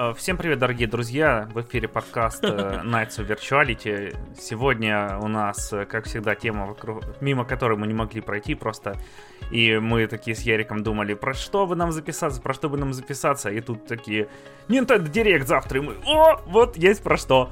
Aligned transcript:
Э, 0.00 0.14
всем 0.16 0.36
привет, 0.36 0.60
дорогие 0.60 0.86
друзья! 0.86 1.48
В 1.52 1.60
эфире 1.60 1.88
подкаст 1.88 2.44
э, 2.44 2.46
Nights 2.84 3.18
of 3.18 3.26
Virtuality. 3.26 4.16
Сегодня 4.38 5.18
у 5.20 5.26
нас, 5.26 5.72
э, 5.72 5.86
как 5.86 6.04
всегда, 6.04 6.36
тема, 6.36 6.66
вокруг, 6.66 7.02
мимо 7.20 7.44
которой 7.44 7.76
мы 7.76 7.88
не 7.88 7.94
могли 7.94 8.20
пройти 8.20 8.54
просто. 8.54 8.96
И 9.50 9.76
мы 9.78 10.06
такие 10.06 10.36
с 10.36 10.42
Яриком 10.42 10.84
думали, 10.84 11.14
про 11.14 11.34
что 11.34 11.66
бы 11.66 11.74
нам 11.74 11.90
записаться, 11.90 12.40
про 12.40 12.54
что 12.54 12.68
бы 12.68 12.78
нам 12.78 12.92
записаться. 12.92 13.50
И 13.50 13.60
тут 13.60 13.88
такие, 13.88 14.28
Nintendo 14.68 15.10
Direct 15.10 15.46
завтра. 15.46 15.80
И 15.80 15.82
мы, 15.82 15.96
о, 16.06 16.42
вот 16.46 16.76
есть 16.76 17.02
про 17.02 17.16
что. 17.16 17.50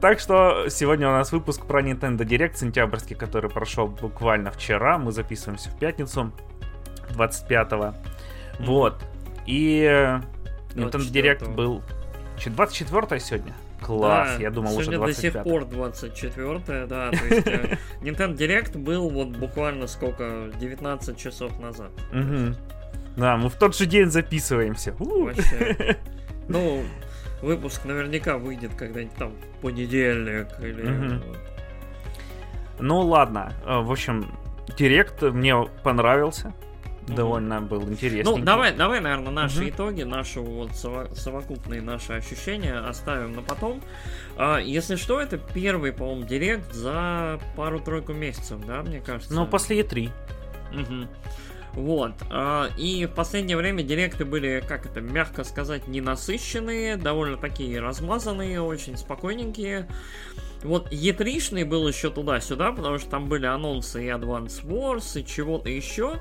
Так 0.00 0.20
что 0.20 0.68
сегодня 0.68 1.08
у 1.08 1.12
нас 1.12 1.32
выпуск 1.32 1.66
про 1.66 1.82
Nintendo 1.82 2.18
Direct 2.18 2.54
сентябрьский, 2.54 3.16
который 3.16 3.50
прошел 3.50 3.88
буквально 3.88 4.52
вчера. 4.52 4.98
Мы 4.98 5.10
записываемся 5.10 5.70
в 5.70 5.78
пятницу 5.80 6.30
25-го. 7.16 7.94
Вот. 8.60 9.02
И 9.46 10.20
Nintendo 10.74 11.12
Direct 11.12 11.54
был... 11.54 11.82
24 12.44 13.20
сегодня? 13.20 13.54
Класс, 13.80 14.36
да, 14.36 14.42
я 14.42 14.50
думал 14.50 14.76
уже 14.76 14.90
25 14.92 15.14
до 15.14 15.20
сих 15.20 15.42
пор 15.44 15.64
24 15.64 16.86
да, 16.86 17.10
то 17.10 17.24
есть 17.26 17.46
э, 17.46 17.78
Nintendo 18.00 18.36
Direct 18.36 18.78
был 18.78 19.10
вот 19.10 19.28
буквально 19.28 19.86
сколько, 19.86 20.50
19 20.58 21.16
часов 21.16 21.58
назад. 21.58 21.90
Угу. 22.12 22.56
Да, 23.16 23.36
мы 23.36 23.48
в 23.48 23.54
тот 23.54 23.76
же 23.76 23.86
день 23.86 24.10
записываемся. 24.10 24.94
Ну, 26.48 26.82
выпуск 27.40 27.84
наверняка 27.84 28.36
выйдет 28.36 28.74
когда-нибудь 28.74 29.16
там 29.16 29.30
в 29.30 29.62
понедельник 29.62 30.48
или... 30.60 31.16
Угу. 31.16 31.22
Ну 32.80 33.00
ладно, 33.00 33.52
э, 33.64 33.80
в 33.80 33.92
общем, 33.92 34.36
Директ 34.76 35.22
мне 35.22 35.56
понравился 35.84 36.52
довольно 37.08 37.60
был 37.60 37.82
интересный. 37.88 38.24
Ну, 38.24 38.38
давай, 38.38 38.74
давай, 38.74 39.00
наверное, 39.00 39.32
наши 39.32 39.60
угу. 39.60 39.68
итоги, 39.70 40.02
наши 40.02 40.40
вот 40.40 40.74
совокупные 40.74 41.82
наши 41.82 42.12
ощущения 42.12 42.78
оставим 42.78 43.32
на 43.32 43.42
потом. 43.42 43.82
А, 44.36 44.58
если 44.58 44.96
что, 44.96 45.20
это 45.20 45.38
первый, 45.38 45.92
по-моему, 45.92 46.24
директ 46.24 46.72
за 46.72 47.40
пару-тройку 47.56 48.12
месяцев, 48.12 48.58
да, 48.66 48.82
мне 48.82 49.00
кажется. 49.00 49.34
Ну, 49.34 49.46
после 49.46 49.80
E3. 49.80 50.10
Угу. 50.72 51.08
Вот. 51.74 52.12
А, 52.30 52.68
и 52.76 53.06
в 53.06 53.10
последнее 53.10 53.56
время 53.56 53.82
директы 53.82 54.24
были, 54.24 54.62
как 54.66 54.86
это, 54.86 55.00
мягко 55.00 55.44
сказать, 55.44 55.88
ненасыщенные, 55.88 56.96
довольно 56.96 57.36
такие 57.36 57.80
размазанные, 57.80 58.60
очень 58.60 58.96
спокойненькие. 58.96 59.88
Вот 60.62 60.92
E3-шный 60.92 61.64
был 61.64 61.88
еще 61.88 62.10
туда-сюда, 62.10 62.72
потому 62.72 62.98
что 62.98 63.10
там 63.10 63.28
были 63.28 63.46
анонсы 63.46 64.04
и 64.04 64.08
Advance 64.08 64.64
Wars, 64.64 65.20
и 65.20 65.26
чего-то 65.26 65.68
еще. 65.68 66.20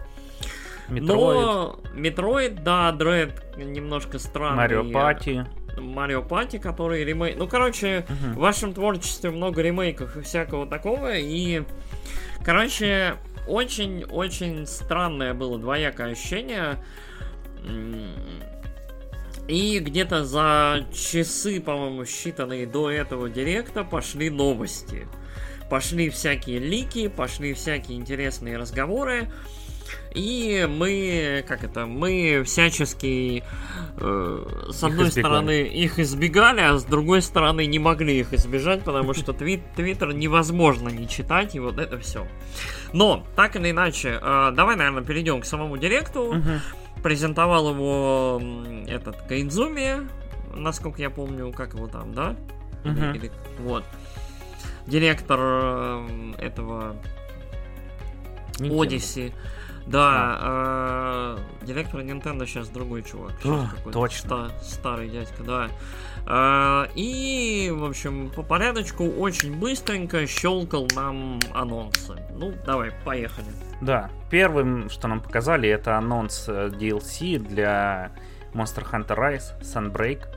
Metroid. 0.91 1.45
Но 1.45 1.79
Metroid, 1.93 2.63
да, 2.63 2.91
Dread 2.91 3.57
немножко 3.57 4.19
странный. 4.19 4.57
Mario 4.57 4.91
Party. 4.91 5.45
Mario 5.77 6.21
Party, 6.21 6.57
который 6.57 7.03
ремейк. 7.03 7.37
Ну, 7.37 7.47
короче, 7.47 8.05
угу. 8.07 8.33
в 8.33 8.41
вашем 8.41 8.73
творчестве 8.73 9.31
много 9.31 9.61
ремейков 9.61 10.17
и 10.17 10.21
всякого 10.21 10.67
такого. 10.67 11.17
И, 11.17 11.63
короче, 12.43 13.15
очень-очень 13.47 14.65
странное 14.67 15.33
было 15.33 15.57
двоякое 15.57 16.11
ощущение. 16.11 16.77
И 19.47 19.79
где-то 19.79 20.23
за 20.25 20.85
часы, 20.93 21.59
по-моему, 21.59 22.03
считанные 22.03 22.69
до 22.69 22.89
этого 22.89 23.29
директа 23.29 23.83
пошли 23.83 24.29
новости. 24.29 25.07
Пошли 25.69 26.09
всякие 26.09 26.59
лики, 26.59 27.07
пошли 27.07 27.53
всякие 27.53 27.97
интересные 27.97 28.57
разговоры. 28.57 29.29
И 30.13 30.67
мы, 30.69 31.43
как 31.47 31.63
это, 31.63 31.85
мы 31.85 32.43
всячески, 32.45 33.43
э, 33.97 34.45
с 34.69 34.83
одной 34.83 35.07
их 35.07 35.13
стороны, 35.13 35.61
их 35.61 35.99
избегали, 35.99 36.59
а 36.61 36.77
с 36.77 36.83
другой 36.83 37.21
стороны, 37.21 37.65
не 37.65 37.79
могли 37.79 38.19
их 38.19 38.33
избежать, 38.33 38.83
потому 38.83 39.13
что 39.13 39.31
твит, 39.31 39.61
Твиттер 39.75 40.13
невозможно 40.13 40.89
не 40.89 41.07
читать, 41.07 41.55
и 41.55 41.59
вот 41.59 41.77
это 41.79 41.97
все. 41.97 42.27
Но, 42.91 43.25
так 43.35 43.55
или 43.55 43.71
иначе, 43.71 44.19
э, 44.21 44.51
давай, 44.53 44.75
наверное, 44.75 45.03
перейдем 45.03 45.41
к 45.41 45.45
самому 45.45 45.77
директу. 45.77 46.41
Презентовал 47.03 47.71
его 47.71 48.41
этот 48.87 49.15
Кайнзуми, 49.23 50.07
насколько 50.53 51.01
я 51.01 51.09
помню, 51.09 51.51
как 51.51 51.73
его 51.73 51.87
там, 51.87 52.13
да? 52.13 52.35
Или, 52.83 53.17
или, 53.17 53.31
вот. 53.59 53.83
Директор 54.87 55.39
э, 55.41 56.33
этого 56.37 56.95
Odyssey. 58.59 59.33
Да, 59.87 60.37
а. 60.39 61.37
э, 61.61 61.65
директор 61.65 62.01
Nintendo 62.01 62.45
сейчас 62.45 62.69
другой 62.69 63.03
чувак. 63.03 63.33
Сейчас 63.41 63.69
точно. 63.91 64.49
Ста- 64.49 64.63
старый 64.63 65.09
дядька, 65.09 65.43
да. 65.43 65.69
Э, 66.25 66.91
и, 66.95 67.71
в 67.73 67.83
общем, 67.85 68.29
по 68.29 68.43
порядочку 68.43 69.05
очень 69.05 69.57
быстренько 69.57 70.25
щелкал 70.27 70.87
нам 70.95 71.39
анонсы. 71.53 72.15
Ну, 72.35 72.53
давай, 72.65 72.91
поехали. 73.03 73.47
Да, 73.81 74.11
первым, 74.29 74.89
что 74.89 75.07
нам 75.07 75.21
показали, 75.21 75.67
это 75.67 75.97
анонс 75.97 76.45
э, 76.47 76.69
DLC 76.69 77.39
для 77.39 78.11
Monster 78.53 78.89
Hunter 78.91 79.17
Rise 79.17 79.61
Sunbreak. 79.61 80.27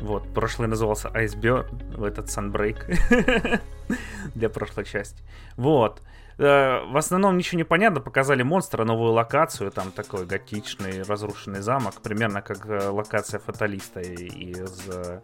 Вот, 0.00 0.32
прошлый 0.32 0.68
назывался 0.68 1.08
Iceberg, 1.08 1.66
в 1.96 2.04
этот 2.04 2.26
Sunbreak 2.26 3.60
для 4.34 4.48
прошлой 4.48 4.84
части. 4.84 5.22
Вот. 5.56 6.02
Э, 6.38 6.84
в 6.84 6.96
основном 6.96 7.36
ничего 7.36 7.58
не 7.58 7.64
понятно, 7.64 8.00
показали 8.00 8.42
монстра, 8.42 8.84
новую 8.84 9.12
локацию, 9.12 9.72
там 9.72 9.90
такой 9.90 10.24
готичный 10.24 11.02
разрушенный 11.02 11.60
замок, 11.60 12.00
примерно 12.00 12.42
как 12.42 12.64
э, 12.66 12.88
локация 12.88 13.40
фаталиста 13.40 14.00
из 14.00 14.88
э, 14.88 15.20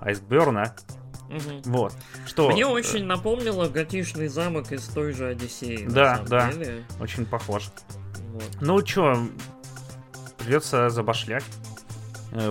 Айсберна. 0.00 0.74
Угу. 1.28 1.62
Вот. 1.64 1.94
Что? 2.26 2.50
Мне 2.50 2.66
очень 2.66 3.04
напомнило 3.04 3.68
готичный 3.68 4.28
замок 4.28 4.70
из 4.70 4.86
той 4.88 5.12
же 5.12 5.26
Одиссеи. 5.28 5.86
Да, 5.88 6.22
да. 6.28 6.52
Деле. 6.52 6.84
Очень 7.00 7.26
похож. 7.26 7.68
Вот. 8.32 8.56
Ну 8.60 8.80
чё, 8.82 9.28
придется 10.38 10.90
забашлять. 10.90 11.44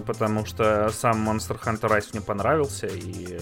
Потому 0.07 0.43
что 0.43 0.89
сам 0.89 1.29
Monster 1.29 1.59
Hunter 1.63 1.87
Rise 1.89 2.09
мне 2.13 2.21
понравился, 2.21 2.87
и 2.87 3.39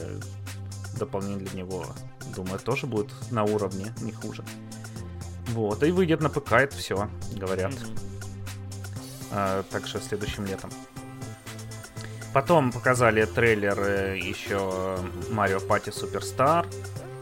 дополнение 1.00 1.40
для 1.40 1.64
него 1.64 1.86
Думаю, 2.36 2.60
тоже 2.60 2.88
будет 2.88 3.12
на 3.32 3.44
уровне, 3.44 3.94
не 4.02 4.12
хуже. 4.12 4.44
Вот, 5.48 5.84
и 5.84 5.92
выйдет 5.92 6.22
на 6.22 6.30
ПК, 6.30 6.54
это 6.54 6.76
все, 6.76 7.10
говорят. 7.34 7.72
Mm-hmm. 7.72 8.00
А, 9.32 9.64
также 9.64 10.00
следующим 10.00 10.46
летом. 10.46 10.70
Потом 12.34 12.72
показали 12.72 13.24
трейлер 13.26 13.80
э, 13.80 14.18
еще 14.18 14.98
Марио 15.32 15.62
Пати 15.62 15.90
Суперстар. 15.90 16.68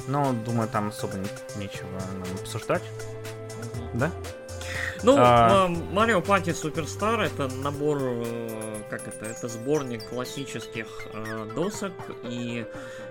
Но, 0.07 0.34
думаю, 0.34 0.68
там 0.68 0.90
особо 0.90 1.18
нечего 1.56 1.88
нам 1.91 2.34
обсуждать. 2.41 2.81
Mm-hmm. 2.81 3.90
Да? 3.94 4.12
Ну, 5.03 5.16
а... 5.18 5.68
Mario 5.91 6.25
Party 6.25 6.53
Superstar 6.53 7.22
это 7.22 7.53
набор, 7.58 7.97
э, 8.02 8.84
как 8.90 9.06
это, 9.06 9.25
это 9.25 9.50
сборник 9.50 10.08
классических 10.08 10.88
э, 11.14 11.50
досок 11.53 11.91
и 12.24 12.66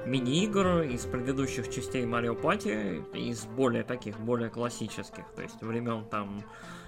мини-игр 0.07 0.83
из 0.83 1.05
предыдущих 1.05 1.71
частей 1.71 2.05
Mario 2.05 2.41
Party, 2.41 3.05
из 3.15 3.45
более 3.45 3.83
таких, 3.83 4.19
более 4.19 4.49
классических, 4.49 5.25
то 5.37 5.43
есть 5.43 5.61
времен 5.61 6.07
там 6.07 6.43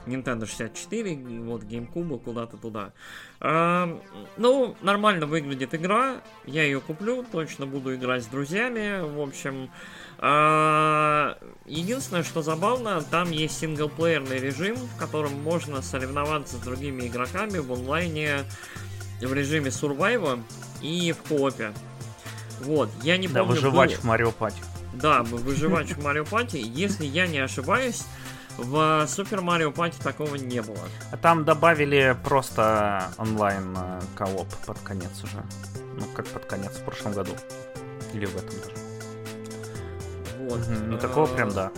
Nintendo 0.07 0.47
64, 0.47 1.17
вот 1.43 1.63
GameCube, 1.65 2.19
куда-то 2.21 2.57
туда. 2.57 2.93
А, 3.41 4.01
ну, 4.39 4.75
нормально 4.81 5.27
выглядит 5.27 5.75
игра, 5.75 6.23
я 6.47 6.63
ее 6.63 6.81
куплю, 6.81 7.25
точно 7.31 7.67
буду 7.67 7.95
играть 7.95 8.23
с 8.25 8.27
друзьями, 8.27 9.01
в 9.03 9.21
общем... 9.21 9.71
А, 10.19 11.37
единственное, 11.67 12.23
что 12.23 12.43
забавно, 12.43 13.03
там 13.03 13.31
есть 13.31 13.59
синглплеерный 13.59 14.39
режим, 14.39 14.77
в 14.77 14.97
котором 14.99 15.43
можно 15.43 15.83
соревноваться 15.83 16.57
с 16.57 16.61
другими 16.61 17.07
игроками 17.07 17.59
в 17.59 17.73
онлайне 17.73 18.45
в 19.21 19.33
режиме 19.33 19.71
сурвайва 19.71 20.39
и 20.81 21.13
в 21.13 21.29
коопе. 21.29 21.73
Вот, 22.61 22.91
я 23.03 23.17
не 23.17 23.29
да, 23.29 23.41
помню... 23.41 23.55
выживач 23.55 23.93
был... 23.93 24.01
в 24.01 24.05
Марио 24.05 24.33
Пати. 24.33 24.63
Да, 24.95 25.23
выживач 25.23 25.89
в 25.91 26.03
Марио 26.03 26.25
Пати. 26.25 26.57
Если 26.57 27.05
я 27.05 27.27
не 27.27 27.39
ошибаюсь, 27.39 28.05
в 28.57 29.07
Супер 29.09 29.41
Марио 29.41 29.73
Пати 29.73 29.97
такого 30.01 30.37
не 30.37 30.63
было. 30.63 30.89
А 31.11 31.17
там 31.17 31.45
добавили 31.45 32.17
просто 32.25 33.09
онлайн 33.19 33.77
э, 33.77 34.01
кооп 34.15 34.49
под 34.67 34.79
конец 34.81 35.11
уже. 35.23 35.43
Ну, 35.99 36.07
как 36.15 36.27
под 36.27 36.45
конец 36.47 36.73
в 36.73 36.85
прошлом 36.85 37.13
году. 37.13 37.33
Или 38.13 38.27
в 38.27 38.37
этом 38.37 38.57
даже. 38.61 38.84
Вот. 40.49 40.61
Ну, 40.69 40.99
такого 40.99 41.27
прям 41.27 41.51
да. 41.53 41.71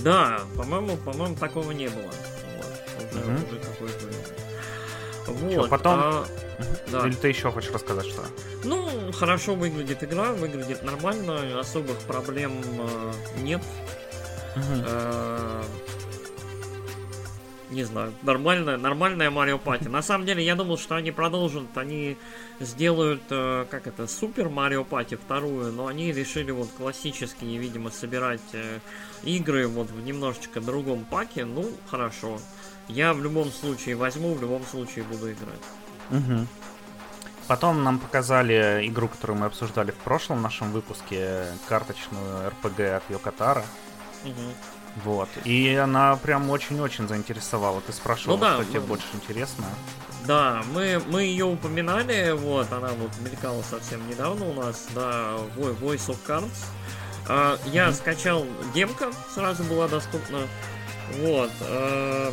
Да, 0.00 0.40
по-моему, 0.56 0.96
по-моему, 0.98 1.36
такого 1.36 1.72
не 1.72 1.88
было. 1.88 2.10
Вот. 2.56 3.12
Уже, 3.12 3.20
угу. 3.20 3.32
уже 3.32 3.58
какой-то 3.60 4.06
вот. 4.06 5.52
Что, 5.52 5.68
потом... 5.68 6.00
А, 6.00 6.26
да. 6.92 7.06
Или 7.06 7.14
ты 7.14 7.28
еще 7.28 7.50
хочешь 7.50 7.70
рассказать 7.72 8.06
что? 8.06 8.22
Ну, 8.64 8.88
хорошо 9.12 9.54
выглядит 9.54 10.02
игра, 10.04 10.32
выглядит 10.32 10.82
нормально, 10.82 11.58
особых 11.58 11.98
проблем 12.00 12.52
э, 12.62 13.12
нет. 13.40 13.62
Угу. 14.54 14.84
Э, 14.86 15.62
не 17.70 17.84
знаю, 17.84 18.12
нормальная, 18.22 18.76
нормальная 18.76 19.30
Марио 19.30 19.58
Пати. 19.58 19.88
На 19.88 20.02
самом 20.02 20.26
деле, 20.26 20.44
я 20.44 20.54
думал, 20.54 20.78
что 20.78 20.94
они 20.94 21.10
продолжат, 21.10 21.76
они 21.76 22.16
сделают, 22.60 23.22
э, 23.30 23.66
как 23.70 23.86
это, 23.86 24.06
Супер 24.06 24.48
Марио 24.48 24.84
Пати 24.84 25.16
вторую, 25.16 25.72
но 25.72 25.86
они 25.86 26.12
решили 26.12 26.50
вот 26.50 26.68
классические, 26.76 27.58
видимо, 27.58 27.90
собирать 27.90 28.40
э, 28.52 28.78
игры 29.24 29.66
вот 29.66 29.90
в 29.90 30.04
немножечко 30.04 30.60
другом 30.60 31.04
паке. 31.04 31.44
Ну, 31.44 31.70
хорошо. 31.90 32.38
Я 32.88 33.12
в 33.12 33.22
любом 33.22 33.50
случае 33.50 33.96
возьму, 33.96 34.34
в 34.34 34.40
любом 34.40 34.64
случае 34.64 35.04
буду 35.04 35.32
играть. 35.32 35.60
Угу. 36.10 36.46
Потом 37.48 37.84
нам 37.84 37.98
показали 37.98 38.86
игру, 38.86 39.08
которую 39.08 39.38
мы 39.38 39.46
обсуждали 39.46 39.90
в 39.90 39.96
прошлом 39.96 40.42
нашем 40.42 40.72
выпуске, 40.72 41.46
карточную 41.68 42.50
RPG 42.62 42.96
от 42.96 43.10
Йокатара. 43.10 43.64
Угу. 44.24 44.75
Вот. 45.04 45.28
И 45.44 45.74
она 45.74 46.16
прям 46.16 46.48
очень-очень 46.50 47.06
заинтересовала. 47.06 47.80
Ты 47.82 47.92
спрашивал, 47.92 48.36
ну, 48.36 48.42
да, 48.42 48.54
что 48.54 48.62
мы... 48.62 48.68
тебе 48.70 48.80
больше 48.80 49.06
интересно. 49.12 49.64
Да, 50.26 50.62
мы, 50.72 51.00
мы 51.06 51.22
ее 51.22 51.44
упоминали, 51.44 52.32
вот, 52.32 52.72
она 52.72 52.88
вот 52.88 53.12
мелькала 53.20 53.62
совсем 53.62 54.08
недавно 54.08 54.48
у 54.48 54.54
нас, 54.54 54.88
да, 54.92 55.36
Voice 55.56 56.08
of 56.08 56.18
Cards. 56.26 56.64
А, 57.28 57.56
я 57.66 57.88
mm-hmm. 57.88 57.92
скачал 57.92 58.46
демка, 58.74 59.12
сразу 59.32 59.62
была 59.64 59.86
доступна. 59.86 60.40
Вот. 61.18 61.50
А, 61.60 62.32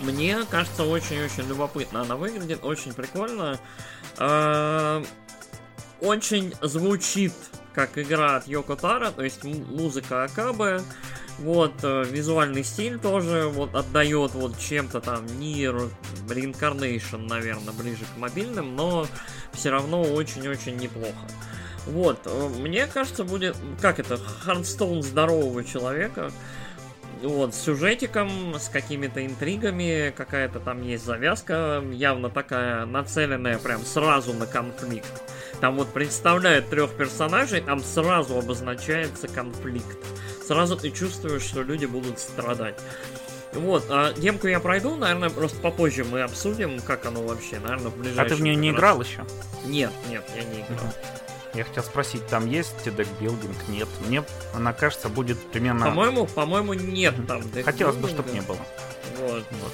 мне 0.00 0.38
кажется, 0.50 0.84
очень-очень 0.84 1.46
любопытно 1.46 2.02
она 2.02 2.16
выглядит, 2.16 2.64
очень 2.64 2.92
прикольно. 2.92 3.60
А, 4.18 5.04
очень 6.00 6.54
звучит 6.60 7.34
как 7.74 7.98
игра 7.98 8.36
от 8.36 8.46
Йоко 8.46 8.76
Таро, 8.76 9.10
то 9.10 9.22
есть 9.22 9.44
музыка 9.44 10.24
Окабе, 10.24 10.80
вот, 11.38 11.72
э, 11.82 12.04
визуальный 12.04 12.62
стиль 12.62 12.98
тоже 12.98 13.48
вот 13.48 13.74
отдает 13.74 14.34
вот 14.34 14.58
чем-то 14.58 15.00
там 15.00 15.26
NieR, 15.38 15.88
Reincarnation, 16.28 17.26
наверное, 17.26 17.72
ближе 17.72 18.04
к 18.04 18.18
мобильным, 18.18 18.76
но 18.76 19.06
все 19.52 19.70
равно 19.70 20.02
очень-очень 20.02 20.76
неплохо. 20.76 21.26
Вот, 21.86 22.20
э, 22.26 22.48
мне 22.58 22.86
кажется, 22.86 23.24
будет, 23.24 23.56
как 23.80 23.98
это, 23.98 24.16
Hearthstone 24.16 25.02
здорового 25.02 25.64
человека, 25.64 26.30
вот, 27.22 27.54
с 27.54 27.60
сюжетиком, 27.60 28.54
с 28.54 28.68
какими-то 28.68 29.24
интригами, 29.24 30.12
какая-то 30.16 30.60
там 30.60 30.82
есть 30.82 31.04
завязка, 31.04 31.82
явно 31.92 32.30
такая 32.30 32.84
нацеленная 32.84 33.58
прям 33.58 33.84
сразу 33.84 34.32
на 34.32 34.46
конфликт. 34.46 35.22
Там 35.62 35.76
вот 35.76 35.92
представляют 35.92 36.70
трех 36.70 36.90
персонажей, 36.90 37.60
там 37.60 37.84
сразу 37.84 38.36
обозначается 38.36 39.28
конфликт. 39.28 39.96
Сразу 40.44 40.76
ты 40.76 40.90
чувствуешь, 40.90 41.42
что 41.42 41.62
люди 41.62 41.86
будут 41.86 42.18
страдать. 42.18 42.74
Вот, 43.52 43.84
а 43.88 44.12
демку 44.12 44.48
я 44.48 44.58
пройду, 44.58 44.96
наверное, 44.96 45.30
просто 45.30 45.60
попозже 45.60 46.02
мы 46.02 46.22
обсудим, 46.22 46.80
как 46.80 47.06
оно 47.06 47.22
вообще, 47.22 47.60
наверное, 47.60 47.92
в 47.92 47.96
ближайшем... 47.96 48.26
А 48.26 48.28
ты 48.28 48.34
в 48.34 48.42
нее 48.42 48.56
не 48.56 48.70
раз... 48.70 48.76
играл 48.76 49.02
еще? 49.02 49.24
Нет, 49.64 49.92
нет, 50.10 50.24
я 50.34 50.42
не 50.42 50.62
играл. 50.62 50.92
Я 51.54 51.62
хотел 51.62 51.84
спросить, 51.84 52.26
там 52.26 52.48
есть 52.48 52.74
декбилдинг? 52.84 53.68
Нет. 53.68 53.88
Мне 54.08 54.24
она 54.54 54.72
кажется 54.72 55.08
будет 55.08 55.38
примерно. 55.52 55.86
По-моему, 55.86 56.26
по-моему, 56.26 56.74
нет 56.74 57.14
там. 57.28 57.40
Хотелось 57.64 57.94
бы, 57.94 58.08
чтобы 58.08 58.32
не 58.32 58.40
было. 58.40 58.58
Вот. 59.20 59.44
вот. 59.48 59.72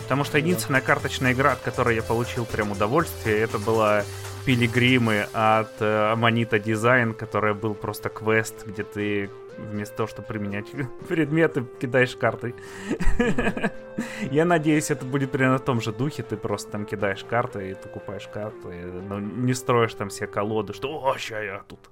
Потому 0.00 0.24
что 0.24 0.36
единственная 0.36 0.82
карточная 0.82 1.32
игра, 1.32 1.52
от 1.52 1.60
которой 1.60 1.94
я 1.94 2.02
получил 2.02 2.44
прям 2.44 2.72
удовольствие, 2.72 3.38
это 3.38 3.58
была 3.58 4.04
Пилигримы 4.48 5.26
от 5.34 5.82
э, 5.82 6.10
Аманита 6.10 6.58
Дизайн, 6.58 7.12
которая 7.12 7.52
был 7.52 7.74
просто 7.74 8.08
квест, 8.08 8.66
где 8.66 8.82
ты 8.82 9.28
вместо 9.58 9.94
того, 9.98 10.06
чтобы 10.06 10.26
применять 10.26 10.64
предметы, 11.08 11.66
кидаешь 11.78 12.16
карты. 12.16 12.54
Я 14.30 14.46
надеюсь, 14.46 14.90
это 14.90 15.04
будет 15.04 15.32
примерно 15.32 15.58
в 15.58 15.64
том 15.64 15.82
же 15.82 15.92
духе. 15.92 16.22
Ты 16.22 16.38
просто 16.38 16.70
там 16.72 16.86
кидаешь 16.86 17.24
карты 17.24 17.72
и 17.72 17.74
покупаешь 17.74 18.26
карты. 18.26 18.90
Но 19.06 19.20
не 19.20 19.52
строишь 19.52 19.92
там 19.92 20.08
все 20.08 20.26
колоды, 20.26 20.72
что 20.72 20.98
«О, 20.98 21.18
ща 21.18 21.42
я 21.42 21.58
тут 21.68 21.90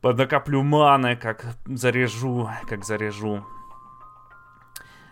подокоплю 0.00 0.62
маны, 0.62 1.16
как 1.16 1.56
заряжу, 1.66 2.48
как 2.68 2.84
заряжу». 2.84 3.44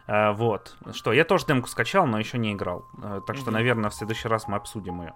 А, 0.06 0.32
вот. 0.34 0.76
Что, 0.92 1.12
я 1.12 1.24
тоже 1.24 1.46
демку 1.46 1.66
скачал, 1.66 2.06
но 2.06 2.20
еще 2.20 2.38
не 2.38 2.52
играл. 2.52 2.84
А, 3.02 3.20
так 3.22 3.36
что, 3.36 3.50
наверное, 3.50 3.90
в 3.90 3.94
следующий 3.94 4.28
раз 4.28 4.46
мы 4.46 4.54
обсудим 4.54 5.00
ее. 5.00 5.14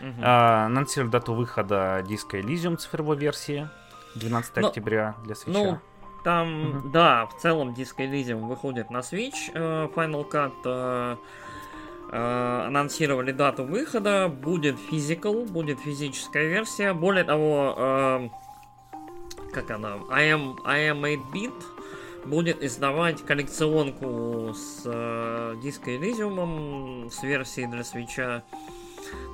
Uh-huh. 0.00 0.20
А, 0.22 0.66
анонсировали 0.66 1.10
дату 1.10 1.34
выхода 1.34 2.04
диска 2.06 2.38
Elysium 2.38 2.76
цифровой 2.76 3.16
версии. 3.16 3.68
12 4.14 4.56
Но, 4.56 4.68
октября 4.68 5.14
для 5.24 5.34
Switch. 5.34 5.52
Ну, 5.52 5.78
там, 6.24 6.48
mm-hmm. 6.48 6.90
да, 6.90 7.26
в 7.26 7.40
целом 7.40 7.72
Disco 7.72 7.98
Elysium 7.98 8.48
выходит 8.48 8.90
на 8.90 8.98
Switch. 8.98 9.50
Э, 9.54 9.88
Final 9.94 10.28
Cut 10.28 10.54
э, 10.64 11.16
э, 12.10 12.66
анонсировали 12.66 13.32
дату 13.32 13.64
выхода. 13.64 14.28
Будет 14.28 14.76
физикал, 14.78 15.44
будет 15.44 15.78
физическая 15.78 16.48
версия. 16.48 16.94
Более 16.94 17.24
того, 17.24 18.30
как 19.52 19.70
она, 19.70 19.98
I 20.10 20.32
am, 20.32 20.56
I 20.64 20.90
am 20.90 21.00
8-bit 21.00 21.54
будет 22.26 22.62
издавать 22.62 23.24
коллекционку 23.24 24.52
с 24.52 24.82
э, 24.84 25.54
Disco 25.62 25.96
Elysium 25.96 27.08
с 27.10 27.22
версией 27.22 27.68
для 27.68 27.84
свеча. 27.84 28.42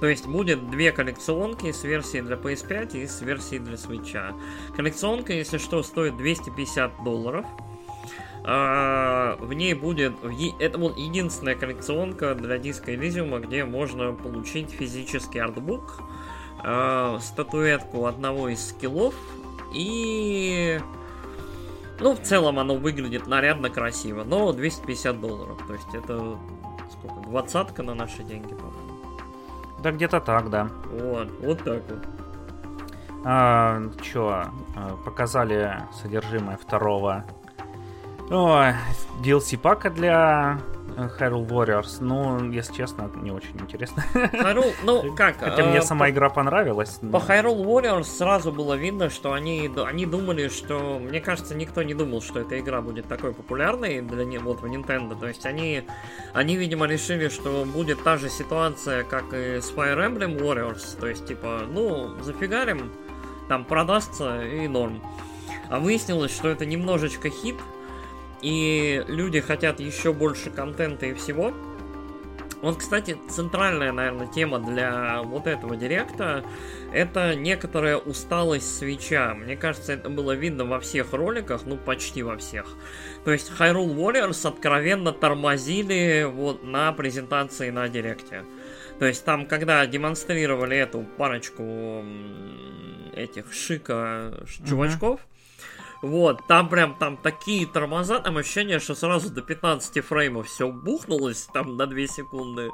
То 0.00 0.06
есть 0.08 0.26
будет 0.26 0.70
две 0.70 0.92
коллекционки 0.92 1.70
с 1.72 1.84
версией 1.84 2.22
для 2.22 2.36
PS5 2.36 3.02
и 3.02 3.06
с 3.06 3.20
версией 3.20 3.60
для 3.60 3.74
Switch. 3.74 4.34
Коллекционка, 4.76 5.32
если 5.32 5.58
что, 5.58 5.82
стоит 5.82 6.16
250 6.16 7.04
долларов. 7.04 7.46
А, 8.44 9.36
в 9.38 9.52
ней 9.52 9.74
будет... 9.74 10.14
Это 10.58 10.78
вот 10.78 10.96
единственная 10.98 11.54
коллекционка 11.54 12.34
для 12.34 12.58
диска 12.58 12.92
Elysium, 12.92 13.40
где 13.40 13.64
можно 13.64 14.12
получить 14.12 14.70
физический 14.70 15.38
артбук, 15.38 16.02
а, 16.64 17.18
статуэтку 17.20 18.06
одного 18.06 18.48
из 18.48 18.68
скиллов 18.68 19.14
и... 19.72 20.80
Ну, 22.00 22.14
в 22.14 22.22
целом 22.22 22.58
оно 22.58 22.74
выглядит 22.74 23.28
нарядно, 23.28 23.70
красиво, 23.70 24.24
но 24.24 24.52
250 24.52 25.20
долларов. 25.20 25.58
То 25.68 25.74
есть 25.74 25.94
это 25.94 26.36
сколько? 26.90 27.20
Двадцатка 27.20 27.84
на 27.84 27.94
наши 27.94 28.24
деньги, 28.24 28.54
по-моему. 28.54 28.81
Да 29.82 29.90
где-то 29.90 30.20
так, 30.20 30.48
да. 30.48 30.68
Вот, 30.92 31.28
вот 31.40 31.58
так 31.64 31.82
вот. 31.88 32.06
А, 33.24 33.82
чё, 34.00 34.28
а, 34.76 34.96
показали 35.04 35.76
содержимое 36.00 36.56
второго 36.56 37.24
Ой, 38.30 38.74
DLC 39.22 39.58
пака 39.58 39.90
для 39.90 40.58
Hyrule 40.96 41.46
Warriors, 41.46 41.98
ну, 42.00 42.50
если 42.50 42.74
честно, 42.74 43.10
не 43.16 43.30
очень 43.30 43.58
интересно. 43.60 44.04
Hyrule, 44.14 44.72
ну, 44.84 45.14
как? 45.16 45.38
Хотя 45.38 45.64
мне 45.64 45.78
э, 45.78 45.82
сама 45.82 46.10
игра 46.10 46.28
понравилась. 46.30 46.98
По 47.00 47.16
Hyrule 47.16 47.64
Warriors 47.64 48.04
сразу 48.04 48.52
было 48.52 48.74
видно, 48.74 49.10
что 49.10 49.32
они, 49.32 49.70
они 49.84 50.06
думали, 50.06 50.48
что... 50.48 50.98
Мне 50.98 51.20
кажется, 51.20 51.54
никто 51.54 51.82
не 51.82 51.94
думал, 51.94 52.22
что 52.22 52.40
эта 52.40 52.58
игра 52.58 52.80
будет 52.80 53.06
такой 53.06 53.32
популярной 53.32 54.00
для 54.00 54.40
вот 54.40 54.60
в 54.60 54.64
Nintendo. 54.64 55.18
То 55.18 55.28
есть 55.28 55.46
они, 55.46 55.84
они, 56.32 56.56
видимо, 56.56 56.86
решили, 56.86 57.28
что 57.28 57.64
будет 57.64 58.02
та 58.02 58.16
же 58.16 58.28
ситуация, 58.28 59.04
как 59.04 59.32
и 59.32 59.60
с 59.60 59.72
Fire 59.72 59.98
Emblem 59.98 60.38
Warriors. 60.38 60.98
То 60.98 61.06
есть, 61.06 61.26
типа, 61.26 61.62
ну, 61.68 62.08
зафигарим, 62.22 62.92
там 63.48 63.64
продастся 63.64 64.42
и 64.42 64.68
норм. 64.68 65.02
А 65.68 65.78
выяснилось, 65.78 66.34
что 66.34 66.48
это 66.48 66.66
немножечко 66.66 67.30
хит, 67.30 67.56
и 68.42 69.02
люди 69.08 69.40
хотят 69.40 69.80
еще 69.80 70.12
больше 70.12 70.50
контента 70.50 71.06
и 71.06 71.14
всего. 71.14 71.52
Вот, 72.60 72.76
кстати, 72.76 73.16
центральная, 73.28 73.90
наверное, 73.90 74.28
тема 74.28 74.60
для 74.60 75.22
вот 75.22 75.48
этого 75.48 75.74
директа 75.76 76.44
это 76.92 77.34
некоторая 77.34 77.96
усталость 77.96 78.78
свеча. 78.78 79.34
Мне 79.34 79.56
кажется, 79.56 79.92
это 79.94 80.08
было 80.08 80.32
видно 80.32 80.64
во 80.64 80.78
всех 80.78 81.12
роликах, 81.12 81.62
ну 81.64 81.76
почти 81.76 82.22
во 82.22 82.36
всех. 82.36 82.66
То 83.24 83.32
есть 83.32 83.50
Hyrule 83.58 83.96
Warriors 83.96 84.46
откровенно 84.46 85.12
тормозили 85.12 86.24
вот 86.30 86.62
на 86.62 86.92
презентации 86.92 87.70
на 87.70 87.88
директе. 87.88 88.44
То 89.00 89.06
есть 89.06 89.24
там, 89.24 89.46
когда 89.46 89.84
демонстрировали 89.86 90.76
эту 90.76 91.04
парочку 91.16 92.04
этих 93.14 93.52
шика 93.52 94.44
чувачков, 94.64 95.20
вот, 96.02 96.44
там 96.48 96.68
прям 96.68 96.94
там 96.94 97.16
такие 97.16 97.64
тормоза, 97.64 98.18
там 98.18 98.36
ощущение, 98.36 98.80
что 98.80 98.96
сразу 98.96 99.30
до 99.30 99.40
15 99.40 100.04
фреймов 100.04 100.48
все 100.48 100.68
бухнулось 100.68 101.48
там 101.52 101.76
на 101.76 101.86
2 101.86 102.06
секунды. 102.06 102.70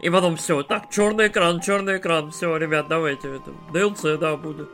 И 0.00 0.10
потом 0.10 0.36
все, 0.36 0.62
так, 0.64 0.90
черный 0.90 1.28
экран, 1.28 1.60
черный 1.60 1.98
экран, 1.98 2.32
все, 2.32 2.56
ребят, 2.56 2.88
давайте, 2.88 3.36
это, 3.36 3.52
DLC, 3.72 4.18
да, 4.18 4.36
будет. 4.36 4.68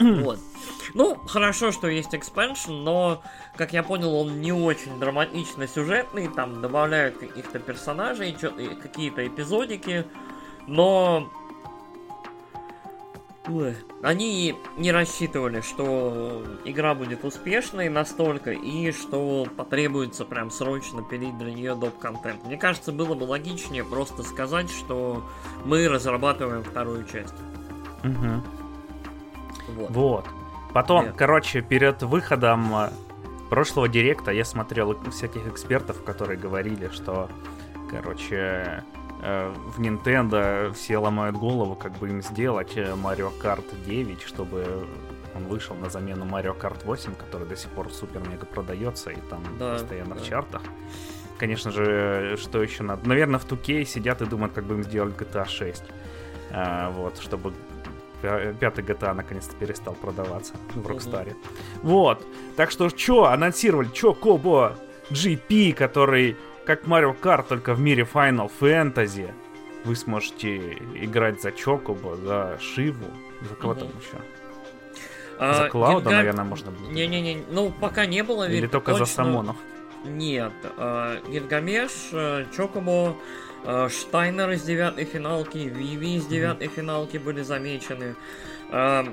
Вот. 0.00 0.38
Ну, 0.92 1.14
хорошо, 1.26 1.72
что 1.72 1.88
есть 1.88 2.14
экспеншн, 2.14 2.72
но, 2.72 3.22
как 3.56 3.72
я 3.72 3.82
понял, 3.82 4.14
он 4.14 4.42
не 4.42 4.52
очень 4.52 4.98
драматично 5.00 5.66
сюжетный, 5.66 6.28
там 6.28 6.60
добавляют 6.60 7.16
каких-то 7.16 7.58
персонажей, 7.58 8.36
какие-то 8.82 9.26
эпизодики, 9.26 10.04
но 10.66 11.30
Они 14.02 14.56
не 14.76 14.92
рассчитывали, 14.92 15.60
что 15.60 16.44
игра 16.64 16.94
будет 16.94 17.24
успешной 17.24 17.88
настолько, 17.88 18.52
и 18.52 18.92
что 18.92 19.46
потребуется 19.56 20.24
прям 20.24 20.50
срочно 20.50 21.02
пилить 21.02 21.36
для 21.38 21.52
нее 21.52 21.74
доп-контент. 21.74 22.44
Мне 22.44 22.56
кажется, 22.56 22.92
было 22.92 23.14
бы 23.14 23.24
логичнее 23.24 23.84
просто 23.84 24.22
сказать, 24.22 24.70
что 24.70 25.24
мы 25.64 25.88
разрабатываем 25.88 26.62
вторую 26.62 27.04
часть. 27.04 27.34
Угу. 28.04 28.42
Вот. 29.76 29.90
вот. 29.90 30.24
Потом, 30.72 31.06
Нет. 31.06 31.14
короче, 31.16 31.62
перед 31.62 32.02
выходом 32.02 32.74
э, 32.74 32.90
прошлого 33.50 33.88
директа 33.88 34.30
я 34.30 34.44
смотрел 34.44 34.96
всяких 35.10 35.46
экспертов, 35.48 36.02
которые 36.04 36.38
говорили, 36.38 36.88
что, 36.92 37.28
короче, 37.90 38.84
в 39.20 39.80
Nintendo 39.80 40.72
все 40.72 40.98
ломают 40.98 41.36
голову, 41.36 41.74
как 41.74 41.92
бы 41.98 42.08
им 42.08 42.22
сделать 42.22 42.76
э, 42.76 42.94
Mario 42.94 43.32
Kart 43.42 43.64
9, 43.84 44.22
чтобы 44.22 44.86
он 45.34 45.44
вышел 45.44 45.74
на 45.76 45.90
замену 45.90 46.24
Mario 46.24 46.56
Kart 46.56 46.84
8, 46.84 47.14
который 47.14 47.46
до 47.46 47.56
сих 47.56 47.70
пор 47.70 47.92
супер-мега 47.92 48.46
продается 48.46 49.10
и 49.10 49.18
там 49.28 49.42
да, 49.58 49.72
постоянно 49.72 50.14
да. 50.14 50.20
в 50.20 50.24
чартах. 50.24 50.62
Конечно 51.38 51.70
же, 51.70 52.36
что 52.40 52.62
еще 52.62 52.82
надо? 52.82 53.08
Наверное, 53.08 53.38
в 53.38 53.46
2K 53.46 53.84
сидят 53.84 54.22
и 54.22 54.26
думают, 54.26 54.54
как 54.54 54.64
бы 54.64 54.74
им 54.74 54.82
сделать 54.82 55.14
GTA 55.14 55.48
6. 55.48 55.82
А, 56.50 56.90
вот, 56.90 57.18
чтобы 57.18 57.52
пятый 58.20 58.84
GTA 58.84 59.14
наконец-то 59.14 59.54
перестал 59.54 59.94
продаваться 59.94 60.54
в. 60.74 60.78
Угу. 60.78 61.36
Вот. 61.82 62.26
Так 62.56 62.70
что, 62.70 62.88
что, 62.88 63.26
анонсировали, 63.26 63.88
что, 63.94 64.14
Кобо 64.14 64.76
GP, 65.10 65.72
который 65.74 66.36
как 66.68 66.84
Mario 66.84 67.16
Kart, 67.18 67.46
только 67.48 67.72
в 67.72 67.80
мире 67.80 68.02
Final 68.02 68.50
Fantasy. 68.60 69.32
Вы 69.84 69.96
сможете 69.96 70.74
играть 70.94 71.40
за 71.40 71.50
Чокоба, 71.50 72.14
за 72.16 72.58
Шиву, 72.60 73.06
за 73.40 73.54
кого 73.54 73.72
угу. 73.72 73.80
там 73.80 73.88
еще. 73.88 74.18
А, 75.38 75.54
за 75.54 75.70
Клауда, 75.70 76.00
Гильга... 76.00 76.16
наверное, 76.16 76.44
можно 76.44 76.70
было. 76.70 76.90
Не-не-не, 76.90 77.44
ну 77.50 77.72
пока 77.80 78.04
не 78.04 78.22
было. 78.22 78.46
Или 78.50 78.66
только 78.66 78.90
точно... 78.90 79.06
за 79.06 79.12
Самонов. 79.12 79.56
Нет, 80.04 80.52
э, 80.76 81.20
Гильгамеш, 81.30 81.90
э, 82.12 82.44
Чокобо, 82.54 83.16
э, 83.64 83.88
Штайнер 83.88 84.50
из 84.50 84.62
девятой 84.62 85.06
финалки, 85.06 85.56
Виви 85.56 86.16
из 86.16 86.26
девятой 86.26 86.66
mm 86.66 86.74
финалки 86.76 87.16
были 87.16 87.40
замечены. 87.40 88.14
Э, 88.70 89.04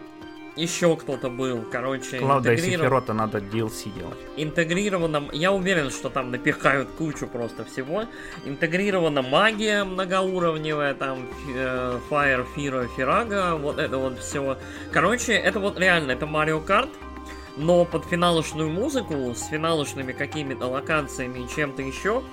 еще 0.55 0.95
кто-то 0.95 1.29
был, 1.29 1.63
короче, 1.71 2.19
Клауда 2.19 2.53
интегриров... 2.53 2.67
и 2.67 2.83
Сефирота 2.83 3.13
надо 3.13 3.39
DLC 3.39 3.93
делать. 3.93 4.17
Интегрированном, 4.37 5.29
я 5.33 5.51
уверен, 5.51 5.91
что 5.91 6.09
там 6.09 6.31
напихают 6.31 6.89
кучу 6.97 7.27
просто 7.27 7.65
всего. 7.65 8.05
Интегрирована 8.45 9.21
магия 9.21 9.83
многоуровневая, 9.83 10.93
там 10.93 11.27
э, 11.53 11.99
Fire, 12.09 12.45
Fira, 12.55 12.87
Firaga, 12.95 13.57
вот 13.57 13.79
это 13.79 13.97
вот 13.97 14.19
все. 14.19 14.57
Короче, 14.91 15.33
это 15.33 15.59
вот 15.59 15.79
реально, 15.79 16.11
это 16.11 16.25
Mario 16.25 16.65
Kart, 16.65 16.89
но 17.57 17.85
под 17.85 18.05
финалочную 18.05 18.69
музыку, 18.69 19.33
с 19.35 19.47
финалочными 19.47 20.13
какими-то 20.13 20.67
локациями 20.67 21.39
и 21.39 21.49
чем-то 21.49 21.81
еще. 21.81 22.23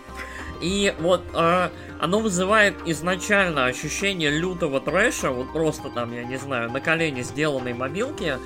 И 0.62 0.94
вот 1.00 1.22
э, 1.34 1.68
оно 2.00 2.20
вызывает 2.20 2.76
изначально 2.86 3.66
ощущение 3.66 4.30
лютого 4.30 4.80
трэша, 4.80 5.30
вот 5.30 5.52
просто 5.52 5.90
там, 5.90 6.14
я 6.14 6.22
не 6.22 6.36
знаю, 6.36 6.70
на 6.70 6.80
колени 6.80 7.22
сделанной 7.22 7.74
мобилки, 7.74 8.38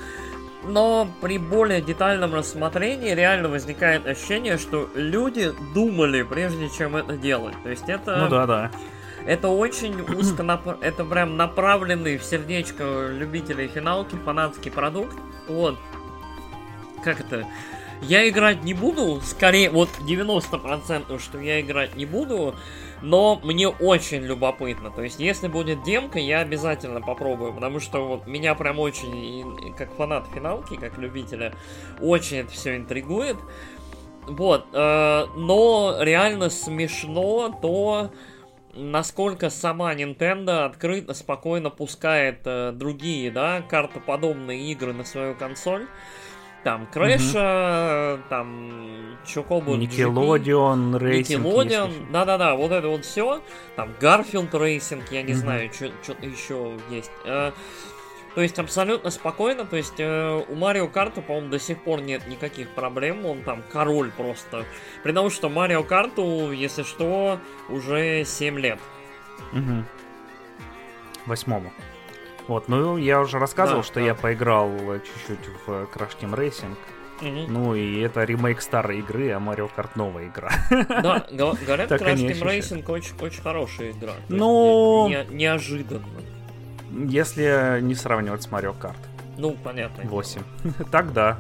но 0.65 1.09
при 1.21 1.37
более 1.39 1.83
детальном 1.83 2.35
рассмотрении 2.35 3.15
реально 3.15 3.51
возникает 3.51 4.07
ощущение, 4.07 4.57
что 4.57 4.89
люди 4.95 5.53
думали, 5.75 6.23
прежде 6.23 6.71
чем 6.71 6.97
это 6.97 7.17
делать. 7.19 7.55
То 7.63 7.69
есть 7.69 7.89
это... 7.89 8.17
Ну 8.17 8.29
да, 8.31 8.47
да. 8.47 8.71
Это 9.27 9.49
очень 9.49 10.01
узко, 10.19 10.43
нап... 10.43 10.79
это 10.81 11.05
прям 11.05 11.37
направленный 11.37 12.17
в 12.17 12.25
сердечко 12.25 13.09
любителей 13.13 13.69
финалки 13.69 14.17
фанатский 14.25 14.71
продукт. 14.71 15.17
Вот. 15.49 15.79
Как 17.05 17.21
это? 17.21 17.47
Я 18.03 18.29
играть 18.29 18.63
не 18.63 18.75
буду, 18.75 19.21
скорее, 19.23 19.71
вот 19.71 19.89
90% 20.01 21.19
что 21.19 21.41
я 21.41 21.61
играть 21.61 21.97
не 21.97 22.05
буду, 22.07 22.55
но 23.03 23.41
мне 23.43 23.69
очень 23.69 24.23
любопытно. 24.23 24.91
То 24.91 25.03
есть, 25.03 25.19
если 25.19 25.49
будет 25.49 25.83
демка, 25.83 26.19
я 26.19 26.41
обязательно 26.41 27.01
попробую, 27.01 27.53
потому 27.55 27.81
что 27.81 28.07
вот 28.07 28.27
меня 28.27 28.55
прям 28.55 28.79
очень, 28.79 29.75
как 29.77 29.95
фанат 29.95 30.27
финалки, 30.35 30.77
как 30.77 30.99
любителя, 30.99 31.55
очень 32.01 32.39
это 32.39 32.51
все 32.51 32.77
интригует. 32.77 33.37
Вот, 34.27 34.67
э, 34.73 35.25
но 35.37 35.97
реально 36.01 36.51
смешно 36.51 37.57
то, 37.63 38.11
насколько 38.75 39.51
сама 39.51 39.95
Nintendo 39.95 40.65
открыто, 40.65 41.15
спокойно 41.15 41.71
пускает 41.71 42.41
э, 42.45 42.73
другие, 42.73 43.31
да, 43.31 43.63
картоподобные 43.63 44.73
игры 44.73 44.93
на 44.93 45.05
свою 45.05 45.37
консоль. 45.37 45.87
Там 46.67 46.85
Крэша, 46.87 48.15
угу. 48.15 48.23
там 48.29 49.19
Chocobo, 49.25 49.77
Nickelodeon 49.77 50.97
Racing. 50.97 51.45
Nickelodeon, 51.45 51.93
да-да-да, 52.11 52.57
вот 52.57 52.73
это 52.73 52.89
вот 52.89 53.05
все. 53.05 53.41
Там 53.77 53.95
Garfield 54.01 54.53
Racing, 54.53 55.13
я 55.13 55.23
не 55.23 55.35
угу. 55.35 55.39
знаю, 55.43 55.71
что-то 55.73 56.27
еще 56.27 56.77
есть. 56.91 57.13
Э, 57.25 57.53
то 58.35 58.43
есть 58.43 58.59
абсолютно 58.59 59.11
спокойно, 59.11 59.65
то 59.65 59.77
есть 59.77 59.95
э, 59.99 60.45
у 60.49 60.57
Mario 60.57 60.89
Kart 60.89 61.11
а, 61.11 61.23
по-моему, 61.23 61.51
до 61.51 61.61
сих 61.61 61.81
пор 61.85 62.01
нет 62.01 62.27
никаких 62.27 62.69
проблем, 62.71 63.25
он 63.27 63.45
там 63.45 63.63
король 63.73 64.11
просто. 64.11 64.65
При 65.05 65.13
том, 65.13 65.31
что 65.31 65.49
Марио 65.49 65.85
Карту, 65.85 66.51
если 66.51 66.83
что, 66.83 67.39
уже 67.69 68.25
7 68.25 68.59
лет. 68.59 68.81
Угу. 69.53 69.85
Восьмому. 71.27 71.73
Вот, 72.49 72.69
ну 72.69 72.97
я 72.97 73.21
уже 73.21 73.39
рассказывал, 73.39 73.81
да, 73.81 73.87
что 73.87 73.95
да. 73.97 74.07
я 74.07 74.15
поиграл 74.15 74.71
чуть-чуть 74.99 75.51
в 75.67 75.71
Crash 75.93 76.17
Team 76.21 76.35
Racing. 76.35 76.77
Угу. 77.21 77.51
Ну 77.51 77.75
и 77.75 78.01
это 78.01 78.25
ремейк 78.25 78.61
старой 78.61 78.99
игры, 78.99 79.31
а 79.31 79.39
Mario 79.39 79.71
Kart 79.75 79.91
новая 79.95 80.27
игра. 80.27 80.51
Да, 80.71 81.27
говорят, 81.31 81.91
Crash 81.91 82.17
Team 82.17 82.43
Racing 82.43 82.91
очень, 82.91 83.15
очень 83.21 83.43
хорошая 83.43 83.93
игра. 83.93 84.13
Ну... 84.29 85.09
Не, 85.09 85.25
неожиданно. 85.31 86.05
Если 86.91 87.81
не 87.81 87.95
сравнивать 87.95 88.43
с 88.43 88.49
Mario 88.49 88.75
Kart. 88.79 88.97
Ну, 89.39 89.57
понятно. 89.63 90.05
8. 90.05 90.41
так 90.91 91.13
да. 91.13 91.39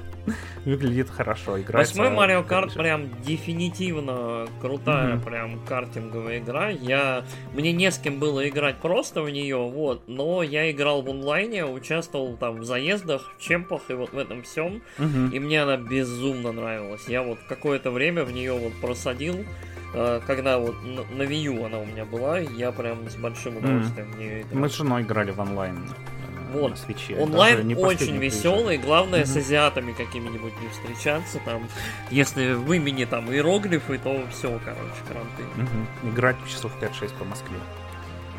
Выглядит 0.64 1.10
хорошо, 1.10 1.60
играется. 1.60 1.96
Восьмой 1.96 2.16
Mario 2.16 2.46
Kart 2.46 2.74
прям 2.74 3.20
дефинитивно 3.22 4.46
крутая, 4.60 5.16
mm-hmm. 5.16 5.24
прям 5.24 5.64
картинговая 5.66 6.38
игра. 6.38 6.70
Я... 6.70 7.24
Мне 7.52 7.72
не 7.72 7.90
с 7.90 7.98
кем 7.98 8.18
было 8.18 8.48
играть 8.48 8.78
просто 8.78 9.22
в 9.22 9.28
нее, 9.28 9.56
вот, 9.56 10.08
но 10.08 10.42
я 10.42 10.70
играл 10.70 11.02
в 11.02 11.10
онлайне, 11.10 11.66
участвовал 11.66 12.36
там 12.36 12.60
в 12.60 12.64
заездах, 12.64 13.30
в 13.36 13.42
чемпах 13.42 13.82
и 13.88 13.94
вот 13.94 14.12
в 14.12 14.18
этом 14.18 14.42
всем. 14.42 14.82
Mm-hmm. 14.98 15.32
И 15.32 15.38
мне 15.38 15.62
она 15.62 15.76
безумно 15.76 16.52
нравилась. 16.52 17.06
Я 17.08 17.22
вот 17.22 17.38
какое-то 17.48 17.90
время 17.90 18.24
в 18.24 18.32
нее 18.32 18.52
вот 18.52 18.72
просадил 18.80 19.44
э, 19.92 20.20
когда 20.26 20.58
вот 20.58 20.74
на 20.82 21.22
Wii 21.22 21.42
U 21.42 21.66
она 21.66 21.78
у 21.78 21.84
меня 21.84 22.04
была, 22.04 22.38
я 22.38 22.72
прям 22.72 23.08
с 23.08 23.16
большим 23.16 23.58
удовольствием 23.58 24.08
mm. 24.08 24.12
в 24.12 24.18
нее 24.18 24.40
играл. 24.40 24.60
Мы 24.60 24.68
с 24.68 24.76
женой 24.76 25.02
играли 25.02 25.30
в 25.30 25.40
онлайн 25.40 25.88
вот. 26.60 26.70
на 26.70 26.76
свече. 26.76 27.16
Онлайн 27.16 27.66
не 27.66 27.74
очень 27.74 28.16
веселый, 28.16 28.78
главное 28.78 29.22
mm-hmm. 29.22 29.26
с 29.26 29.36
азиатами 29.36 29.92
какими-нибудь 29.92 30.52
не 30.60 30.68
встречаться. 30.68 31.38
Там, 31.44 31.68
если 32.10 32.52
в 32.52 32.72
имени 32.72 33.04
там 33.04 33.30
иероглифы, 33.30 33.98
то 33.98 34.24
все, 34.30 34.60
короче, 34.64 34.90
кранты. 35.06 35.42
Mm-hmm. 35.56 36.12
Играть 36.12 36.36
часов 36.48 36.72
5-6 36.80 37.18
по 37.18 37.24
Москве. 37.24 37.56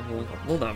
Вот. 0.10 0.28
Ну 0.48 0.58
да. 0.58 0.74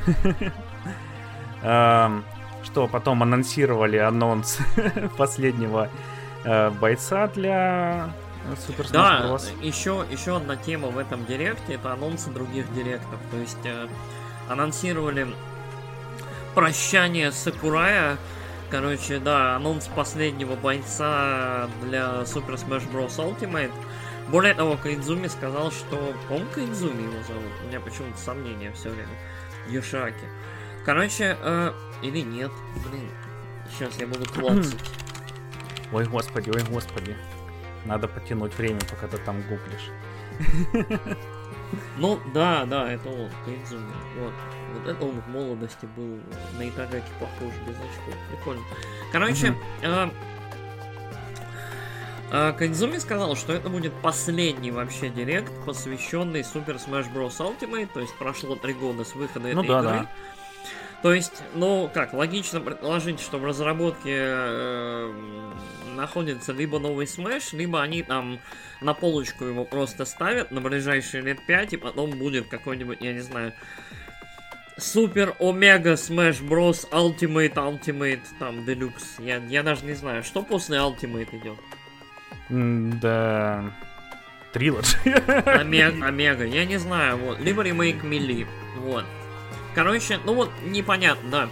Эм, 2.05 2.24
что 2.63 2.88
потом 2.88 3.22
анонсировали 3.22 3.98
анонс 3.98 4.60
последнего 5.17 5.89
э, 6.46 6.69
бойца 6.69 7.27
для 7.27 8.13
Супер 8.65 8.88
Да, 8.89 9.38
еще, 9.62 10.05
еще 10.10 10.38
одна 10.38 10.55
тема 10.55 10.88
в 10.88 10.98
этом 10.98 11.25
директе 11.25 11.74
это 11.74 11.93
анонсы 11.93 12.29
других 12.31 12.72
директов. 12.74 13.19
То 13.31 13.38
есть 13.38 13.58
э, 13.65 13.88
анонсировали 14.48 15.27
прощание 16.56 17.32
Сакурая. 17.32 18.18
Короче, 18.70 19.20
да, 19.20 19.56
анонс 19.56 19.88
последнего 19.88 20.56
бойца 20.56 21.68
для 21.82 22.22
Super 22.24 22.56
Smash 22.56 22.89
Bros. 22.91 23.18
Ultimate. 23.18 23.72
Более 24.29 24.53
того, 24.53 24.77
Кайдзуми 24.77 25.27
сказал, 25.27 25.72
что... 25.72 26.13
Он 26.29 26.46
Кайдзуми 26.53 27.01
его 27.01 27.24
зовут. 27.24 27.51
У 27.63 27.68
меня 27.68 27.79
почему-то 27.79 28.18
сомнения 28.20 28.72
все 28.74 28.89
время. 28.89 29.10
Йошаки. 29.68 30.25
Короче, 30.86 31.36
э, 31.41 31.74
или 32.03 32.22
нет. 32.22 32.51
Блин, 32.88 33.10
сейчас 33.72 33.98
я 34.00 34.06
буду 34.06 34.25
клацать. 34.25 34.79
Ой, 35.91 36.06
господи, 36.06 36.51
ой, 36.51 36.63
господи. 36.70 37.18
Надо 37.86 38.08
потянуть 38.08 38.56
время, 38.56 38.79
пока 38.91 39.08
ты 39.08 39.18
там 39.18 39.41
гуглишь. 39.41 39.89
Ну, 41.98 42.20
да, 42.34 42.65
да, 42.65 42.91
это 42.91 43.10
он, 43.10 43.29
Кайдзуми. 43.46 43.91
Вот. 44.18 44.34
Вот 44.74 44.88
это 44.88 45.06
он 45.06 45.22
в 45.22 45.28
молодости 45.30 45.88
был 45.96 46.20
на 46.58 46.68
Итагаки 46.70 47.10
похож, 47.20 47.54
без 47.68 47.76
очков. 47.76 48.16
Прикольно. 48.30 48.64
Короче, 49.12 49.56
э, 49.82 50.10
э, 52.32 52.54
Кайдзуми 52.54 52.98
сказал, 52.98 53.36
что 53.36 53.54
это 53.54 53.70
будет 53.70 53.94
последний 54.02 54.72
вообще 54.72 55.10
директ, 55.10 55.52
посвященный 55.66 56.42
Super 56.42 56.78
Smash 56.78 57.12
Bros. 57.14 57.38
Ultimate, 57.40 57.90
то 57.94 58.00
есть 58.00 58.16
прошло 58.18 58.56
три 58.56 58.74
года 58.74 59.04
с 59.04 59.16
выхода 59.16 59.50
ну, 59.54 59.64
этой 59.64 59.68
да, 59.68 59.80
игры. 59.80 59.92
Да. 59.92 60.10
То 61.02 61.14
есть, 61.14 61.44
ну 61.56 61.90
как, 61.94 62.14
логично 62.14 62.60
предположить, 62.60 63.22
что 63.22 63.38
в 63.38 63.46
разработке 63.46 64.16
э, 64.16 65.14
находится 65.96 66.52
либо 66.52 66.78
новый 66.78 67.06
Smash, 67.06 67.56
либо 67.56 67.82
они 67.82 68.04
там 68.04 68.40
на 68.82 68.94
полочку 68.94 69.46
его 69.46 69.64
просто 69.64 70.04
ставят 70.04 70.52
на 70.52 70.60
ближайшие 70.60 71.24
лет 71.24 71.46
5, 71.46 71.74
и 71.74 71.78
потом 71.78 72.12
будет 72.12 72.48
какой-нибудь, 72.50 72.98
я 73.00 73.14
не 73.14 73.22
знаю, 73.22 73.54
Супер 74.80 75.36
Омега 75.40 75.94
Smash 75.94 76.42
Bros. 76.46 76.88
Ultimate 76.92 77.54
Ultimate 77.54 78.22
там 78.40 78.60
Deluxe. 78.60 79.20
Я, 79.20 79.38
я 79.38 79.64
даже 79.64 79.86
не 79.86 79.94
знаю, 79.94 80.24
что 80.24 80.42
после 80.42 80.78
Ultimate 80.78 81.30
идет. 81.38 81.60
Да. 83.02 83.74
Трилоджи. 84.54 84.98
Омега, 85.46 86.06
Омега, 86.08 86.46
я 86.46 86.66
не 86.66 86.78
знаю, 86.78 87.18
вот. 87.18 87.40
Либо 87.40 87.62
ремейк 87.62 88.04
Мили. 88.04 88.48
Вот. 88.78 89.06
Короче, 89.76 90.20
ну 90.26 90.34
вот, 90.34 90.52
непонятно, 90.66 91.30
да. 91.30 91.50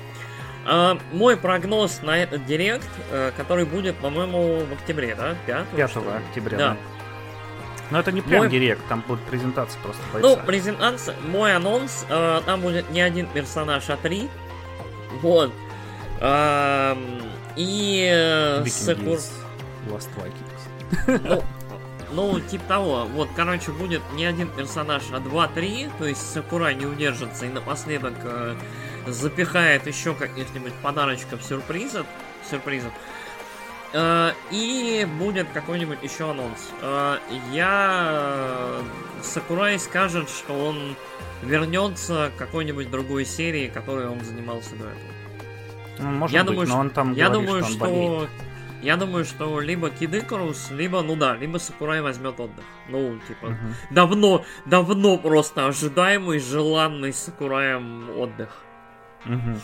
А, 0.66 0.98
мой 1.14 1.38
прогноз 1.38 2.02
на 2.02 2.18
этот 2.18 2.46
директ, 2.46 2.90
э, 3.12 3.32
который 3.38 3.66
будет, 3.66 3.96
по-моему, 3.98 4.66
в 4.66 4.74
октябре, 4.74 5.16
да? 5.16 5.36
5, 5.46 5.68
5 5.76 5.98
октября, 5.98 6.58
да. 6.58 6.70
да. 6.70 6.78
Но 7.92 8.00
это 8.00 8.12
не 8.12 8.22
прям 8.22 8.40
мой... 8.40 8.50
директ, 8.50 8.82
там 8.90 9.04
будет 9.08 9.22
презентация 9.22 9.80
просто 9.82 10.02
бойца. 10.12 10.28
Ну, 10.28 10.38
презентация, 10.46 11.16
мой 11.28 11.56
анонс, 11.56 12.06
э, 12.10 12.42
там 12.46 12.62
будет 12.62 12.90
не 12.90 13.02
один 13.02 13.28
персонаж, 13.28 13.90
а 13.90 13.98
три. 13.98 14.30
Вот. 15.22 15.54
Э, 16.20 16.96
и... 17.56 18.64
Сакур... 18.68 19.20
Lost 19.88 20.10
Vikings. 20.18 21.22
Ну, 21.24 21.44
ну, 22.12 22.40
типа 22.42 22.64
того. 22.68 23.06
Вот, 23.06 23.30
короче, 23.36 23.72
будет 23.72 24.02
не 24.14 24.26
один 24.26 24.50
персонаж, 24.50 25.04
а 25.14 25.20
два-три. 25.20 25.90
То 25.98 26.06
есть 26.06 26.34
Сакура 26.34 26.74
не 26.74 26.86
удержится 26.86 27.46
и 27.46 27.50
напоследок 27.50 28.16
э, 28.24 28.56
запихает 29.08 29.88
еще 29.88 30.14
каких-нибудь 30.14 30.74
подарочков 30.82 31.42
сюрпризов. 31.42 32.06
Сюрпризов. 32.50 32.92
Э, 32.92 33.17
и 34.52 35.08
будет 35.18 35.48
какой-нибудь 35.54 36.00
еще 36.04 36.32
анонс. 36.32 36.72
Э, 36.82 37.18
я... 37.52 38.82
Сакурай 39.22 39.80
скажет, 39.80 40.30
что 40.30 40.54
он 40.54 40.96
вернется 41.42 42.32
к 42.36 42.40
какой-нибудь 42.40 42.90
другой 42.90 43.26
серии, 43.26 43.68
которой 43.68 44.08
он 44.08 44.22
занимался 44.22 44.76
до 44.76 44.86
этого. 44.86 45.12
Ну, 46.00 46.12
может 46.12 46.34
я 46.34 46.44
быть, 46.44 46.52
думаю, 46.52 46.70
но 46.70 46.80
он 46.80 46.90
там 46.90 47.14
я 47.14 47.30
говорит, 47.30 47.48
думаю, 47.48 47.64
что, 47.64 47.74
что 47.74 47.80
болеет. 47.80 48.30
Я 48.82 48.96
думаю, 48.96 49.26
что 49.26 49.60
либо 49.60 49.90
Кид 49.90 50.14
Икарус, 50.14 50.70
либо, 50.70 51.02
ну 51.02 51.16
да, 51.16 51.36
либо 51.36 51.58
Сакурай 51.58 52.02
возьмет 52.02 52.40
отдых. 52.40 52.64
Ну, 52.88 53.18
типа, 53.28 53.48
угу. 53.48 53.56
давно, 53.90 54.46
давно 54.66 55.18
просто 55.18 55.66
ожидаемый, 55.68 56.40
желанный 56.40 57.12
Сакураем 57.12 58.10
отдых. 58.18 58.64
Угу. 59.26 59.60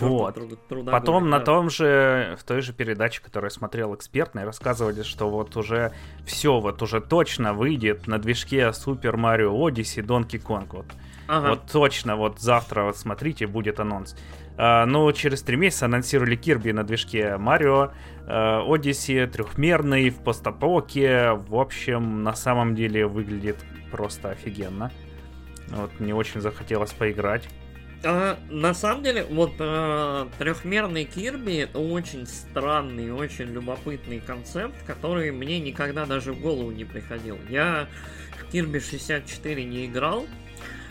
Вот. 0.00 0.68
Труда 0.68 0.92
Потом 0.92 1.30
на 1.30 1.40
том 1.40 1.70
же, 1.70 2.36
в 2.38 2.44
той 2.44 2.60
же 2.60 2.72
передаче, 2.72 3.20
которую 3.22 3.48
я 3.48 3.54
смотрел 3.54 3.94
экспертной, 3.94 4.44
рассказывали, 4.44 5.02
что 5.02 5.30
вот 5.30 5.56
уже 5.56 5.92
все, 6.24 6.60
вот 6.60 6.82
уже 6.82 7.00
точно 7.00 7.54
выйдет 7.54 8.06
на 8.06 8.18
движке 8.18 8.68
Super 8.68 9.14
Mario 9.14 9.52
Odyssey 9.52 10.04
Donkey 10.04 10.42
Kong. 10.42 10.68
Вот. 10.70 10.86
Ага. 11.26 11.50
вот 11.50 11.60
точно, 11.72 12.16
вот 12.16 12.40
завтра, 12.40 12.84
вот 12.84 12.96
смотрите, 12.96 13.46
будет 13.46 13.80
анонс. 13.80 14.14
А, 14.56 14.86
ну, 14.86 15.10
через 15.12 15.42
три 15.42 15.56
месяца 15.56 15.86
анонсировали 15.86 16.36
Кирби 16.36 16.70
на 16.70 16.84
движке 16.84 17.36
Марио, 17.36 17.92
а, 18.26 18.64
Odyssey, 18.66 19.26
трехмерный, 19.26 20.10
в 20.10 20.18
постапоке. 20.18 21.32
В 21.32 21.56
общем, 21.56 22.22
на 22.22 22.34
самом 22.34 22.74
деле 22.74 23.06
выглядит 23.06 23.56
просто 23.90 24.30
офигенно. 24.30 24.90
Вот, 25.68 25.98
мне 25.98 26.14
очень 26.14 26.40
захотелось 26.40 26.92
поиграть. 26.92 27.48
А, 28.04 28.38
на 28.50 28.74
самом 28.74 29.02
деле, 29.02 29.24
вот 29.24 29.52
а, 29.58 30.28
трехмерный 30.38 31.04
Кирби 31.04 31.56
это 31.56 31.78
очень 31.78 32.26
странный, 32.26 33.10
очень 33.10 33.46
любопытный 33.46 34.20
концепт, 34.20 34.74
который 34.86 35.30
мне 35.30 35.58
никогда 35.58 36.04
даже 36.04 36.32
в 36.32 36.40
голову 36.40 36.70
не 36.70 36.84
приходил. 36.84 37.38
Я 37.48 37.88
в 38.38 38.50
Кирби 38.50 38.78
64 38.78 39.64
не 39.64 39.86
играл, 39.86 40.26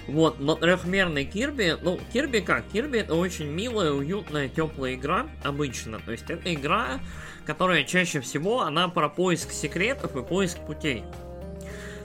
вот, 0.07 0.39
но 0.39 0.55
трехмерный 0.55 1.25
Кирби, 1.25 1.77
ну, 1.81 1.99
Кирби 2.11 2.39
как? 2.39 2.65
Кирби 2.73 2.99
это 2.99 3.15
очень 3.15 3.47
милая, 3.47 3.91
уютная, 3.91 4.49
теплая 4.49 4.95
игра 4.95 5.27
обычно. 5.43 5.99
То 5.99 6.11
есть 6.11 6.29
это 6.29 6.53
игра, 6.53 6.99
которая 7.45 7.83
чаще 7.83 8.19
всего, 8.21 8.61
она 8.61 8.87
про 8.89 9.07
поиск 9.07 9.51
секретов 9.51 10.15
и 10.15 10.23
поиск 10.23 10.57
путей. 10.65 11.03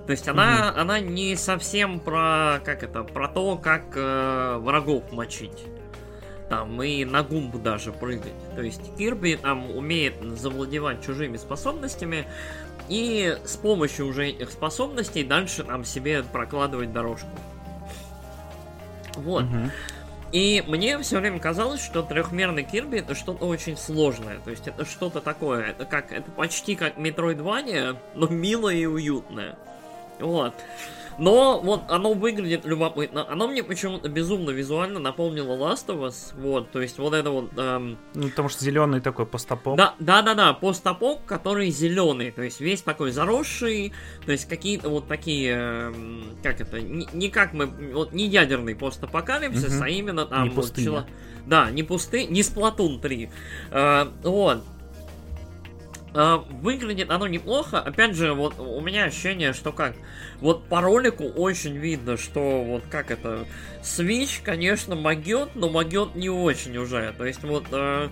То 0.08 0.12
есть 0.12 0.26
она, 0.26 0.70
угу. 0.70 0.80
она 0.80 1.00
не 1.00 1.36
совсем 1.36 2.00
про, 2.00 2.60
как 2.64 2.82
это, 2.82 3.04
про 3.04 3.28
то, 3.28 3.58
как 3.58 3.82
э, 3.94 4.56
врагов 4.56 5.12
мочить. 5.12 5.66
Там 6.48 6.82
и 6.82 7.04
на 7.04 7.22
гумбу 7.22 7.58
даже 7.58 7.92
прыгать. 7.92 8.32
То 8.54 8.62
есть 8.62 8.80
Кирби 8.96 9.34
там 9.34 9.70
умеет 9.70 10.14
завладевать 10.22 11.04
чужими 11.04 11.36
способностями 11.36 12.26
и 12.88 13.36
с 13.44 13.56
помощью 13.58 14.06
уже 14.06 14.28
этих 14.28 14.50
способностей 14.50 15.24
дальше 15.24 15.62
там 15.62 15.84
себе 15.84 16.22
прокладывать 16.22 16.90
дорожку. 16.90 17.28
Вот. 19.16 19.44
Угу. 19.44 19.70
И 20.32 20.64
мне 20.66 20.98
все 21.00 21.20
время 21.20 21.38
казалось, 21.38 21.84
что 21.84 22.00
трехмерный 22.00 22.64
Кирби 22.64 23.00
это 23.00 23.14
что-то 23.14 23.44
очень 23.44 23.76
сложное. 23.76 24.38
То 24.42 24.50
есть 24.52 24.66
это 24.68 24.86
что-то 24.86 25.20
такое. 25.20 25.64
Это 25.64 25.84
как 25.84 26.12
это 26.12 26.30
почти 26.30 26.76
как 26.76 26.96
Метроидвания, 26.96 27.96
но 28.14 28.26
милое 28.26 28.76
и 28.76 28.86
уютное. 28.86 29.58
Вот. 30.20 30.54
Но 31.18 31.60
вот 31.60 31.82
оно 31.88 32.14
выглядит 32.14 32.64
любопытно. 32.64 33.28
Оно 33.28 33.48
мне 33.48 33.64
почему-то 33.64 34.08
безумно 34.08 34.50
визуально 34.50 35.00
напомнило 35.00 35.56
Last 35.56 35.86
of 35.86 36.06
Us. 36.06 36.32
Вот, 36.40 36.70
то 36.70 36.80
есть 36.80 36.98
вот 36.98 37.12
это 37.12 37.30
вот... 37.30 37.50
Эм... 37.56 37.98
Ну, 38.14 38.28
потому 38.28 38.48
что 38.48 38.64
зеленый 38.64 39.00
такой 39.00 39.26
постапок. 39.26 39.76
Да, 39.76 39.94
да, 39.98 40.22
да, 40.22 40.34
да, 40.34 40.52
постапок, 40.52 41.24
который 41.26 41.70
зеленый. 41.70 42.30
То 42.30 42.42
есть 42.42 42.60
весь 42.60 42.82
такой 42.82 43.10
заросший. 43.10 43.92
То 44.24 44.32
есть 44.32 44.48
какие-то 44.48 44.88
вот 44.90 45.08
такие... 45.08 45.50
Эм, 45.54 46.38
как 46.42 46.60
это? 46.60 46.80
Не, 46.80 47.08
не 47.12 47.30
как 47.30 47.52
мы... 47.52 47.66
Вот 47.66 48.12
не 48.12 48.26
ядерный 48.26 48.76
постапокалипсис, 48.76 49.74
угу. 49.74 49.84
а 49.84 49.88
именно 49.88 50.24
там... 50.24 50.44
Не 50.44 50.50
пустыня. 50.50 50.90
Вот, 50.90 51.06
да, 51.46 51.70
не 51.72 51.82
пусты, 51.82 52.26
не 52.26 52.44
Сплатун 52.44 53.00
3. 53.00 53.30
Э, 53.72 54.06
вот. 54.22 54.62
Uh, 56.14 56.42
выглядит 56.62 57.10
оно 57.10 57.26
неплохо. 57.26 57.80
Опять 57.80 58.14
же, 58.14 58.32
вот 58.32 58.58
у 58.58 58.80
меня 58.80 59.04
ощущение, 59.04 59.52
что 59.52 59.72
как. 59.72 59.94
Вот 60.40 60.66
по 60.66 60.80
ролику 60.80 61.24
очень 61.24 61.76
видно, 61.76 62.16
что 62.16 62.64
вот 62.64 62.84
как 62.90 63.10
это. 63.10 63.46
Switch, 63.82 64.40
конечно, 64.42 64.96
могет, 64.96 65.54
но 65.54 65.68
могет 65.68 66.14
не 66.14 66.30
очень 66.30 66.76
уже. 66.78 67.14
То 67.16 67.24
есть 67.24 67.42
вот. 67.42 67.64
Uh, 67.70 68.10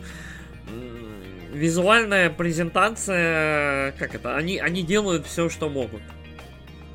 визуальная 1.52 2.30
презентация, 2.30 3.92
как 3.92 4.14
это, 4.14 4.37
они, 4.37 4.59
они 4.59 4.82
делают 4.82 5.26
все, 5.26 5.48
что 5.48 5.68
могут. 5.68 6.02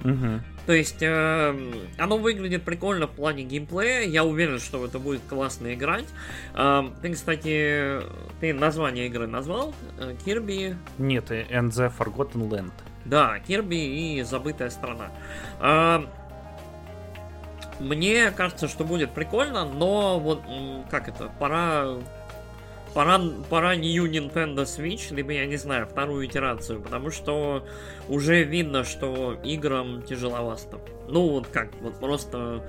Угу. 0.04 0.42
То 0.66 0.74
есть, 0.74 1.02
э, 1.02 1.56
оно 1.98 2.18
выглядит 2.18 2.64
прикольно 2.64 3.08
в 3.08 3.12
плане 3.12 3.44
геймплея. 3.44 4.08
Я 4.08 4.24
уверен, 4.24 4.60
что 4.60 4.86
это 4.86 5.00
будет 5.00 5.22
классно 5.28 5.74
играть. 5.74 6.06
Э, 6.54 6.84
ты, 7.02 7.14
кстати, 7.14 8.02
ты 8.40 8.54
название 8.54 9.08
игры 9.08 9.28
назвал? 9.28 9.74
Кирби? 10.24 10.76
Нет, 10.98 11.32
And 11.32 11.70
the 11.70 11.92
Forgotten 11.98 12.50
Land. 12.50 12.74
Да, 13.06 13.40
Кирби 13.40 14.18
и 14.18 14.22
Забытая 14.22 14.70
страна. 14.70 15.12
Э, 15.60 16.04
мне 17.80 18.30
кажется, 18.32 18.68
что 18.68 18.84
будет 18.84 19.12
прикольно, 19.12 19.66
но 19.66 20.20
вот 20.20 20.44
как 20.92 21.10
это, 21.10 21.32
пора 21.40 21.96
пора, 22.94 23.20
пора 23.50 23.76
New 23.76 24.10
Nintendo 24.10 24.64
Switch, 24.64 25.14
либо, 25.14 25.32
я 25.34 25.46
не 25.46 25.58
знаю, 25.58 25.88
вторую 25.88 26.26
итерацию, 26.26 26.82
потому 26.82 27.12
что 27.12 27.66
уже 28.08 28.44
видно, 28.44 28.84
что 28.84 29.38
играм 29.44 30.02
тяжеловато. 30.04 30.80
Ну, 31.08 31.30
вот 31.30 31.48
как, 31.48 31.70
вот 31.82 32.00
просто... 32.00 32.64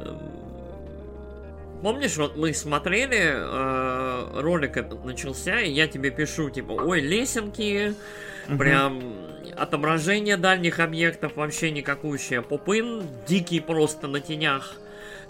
Э, 0.00 0.16
помнишь, 1.82 2.16
вот 2.16 2.36
мы 2.36 2.54
смотрели, 2.54 3.20
э, 3.20 4.40
ролик 4.40 4.76
этот 4.76 5.04
начался, 5.04 5.60
и 5.60 5.70
я 5.70 5.86
тебе 5.86 6.10
пишу, 6.10 6.50
типа, 6.50 6.72
ой, 6.72 7.00
лесенки, 7.00 7.94
угу. 8.48 8.58
прям 8.58 9.02
отображение 9.56 10.36
дальних 10.36 10.80
объектов 10.80 11.36
вообще 11.36 11.70
никакущее, 11.70 12.42
попын 12.42 13.02
дикий 13.26 13.60
просто 13.60 14.08
на 14.08 14.20
тенях 14.20 14.74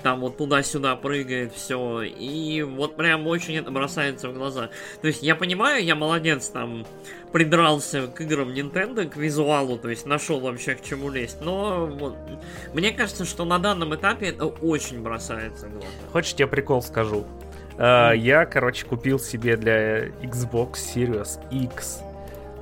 там 0.02 0.20
вот 0.20 0.36
туда-сюда 0.36 0.96
прыгает 0.96 1.52
все, 1.52 2.02
и 2.02 2.62
вот 2.62 2.96
прям 2.96 3.26
очень 3.26 3.56
это 3.56 3.70
бросается 3.70 4.28
в 4.28 4.34
глаза. 4.34 4.70
То 5.00 5.06
есть 5.06 5.22
я 5.22 5.34
понимаю, 5.34 5.84
я 5.84 5.94
молодец, 5.94 6.48
там, 6.48 6.84
придрался 7.32 8.06
к 8.06 8.20
играм 8.20 8.48
Nintendo, 8.48 9.08
к 9.08 9.16
визуалу, 9.16 9.78
то 9.78 9.88
есть 9.88 10.06
нашел 10.06 10.40
вообще 10.40 10.74
к 10.74 10.82
чему 10.82 11.10
лезть, 11.10 11.38
но 11.40 11.86
вот, 11.86 12.16
мне 12.74 12.92
кажется, 12.92 13.24
что 13.24 13.44
на 13.44 13.58
данном 13.58 13.94
этапе 13.94 14.28
это 14.28 14.46
очень 14.46 15.02
бросается 15.02 15.66
в 15.66 15.72
глаза. 15.72 15.86
Хочешь, 16.12 16.34
я 16.38 16.46
прикол 16.46 16.82
скажу? 16.82 17.24
Uh, 17.78 18.14
я, 18.16 18.44
короче, 18.44 18.84
купил 18.84 19.18
себе 19.18 19.56
для 19.56 20.08
Xbox 20.08 20.74
Series 20.94 21.40
X 21.50 22.02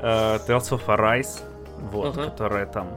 uh, 0.03 0.41
Tales 0.47 0.71
of 0.71 0.87
Arise, 0.87 1.41
вот, 1.79 2.17
uh-huh. 2.17 2.31
которая 2.31 2.67
там 2.67 2.89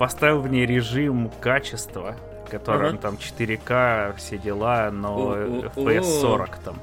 поставил 0.00 0.40
в 0.40 0.48
ней 0.48 0.66
режим 0.66 1.30
качества 1.40 2.16
котором 2.58 2.98
там 2.98 3.14
4К, 3.14 4.16
все 4.16 4.38
дела, 4.38 4.90
но 4.90 5.36
FPS 5.36 6.20
40 6.20 6.58
там. 6.58 6.76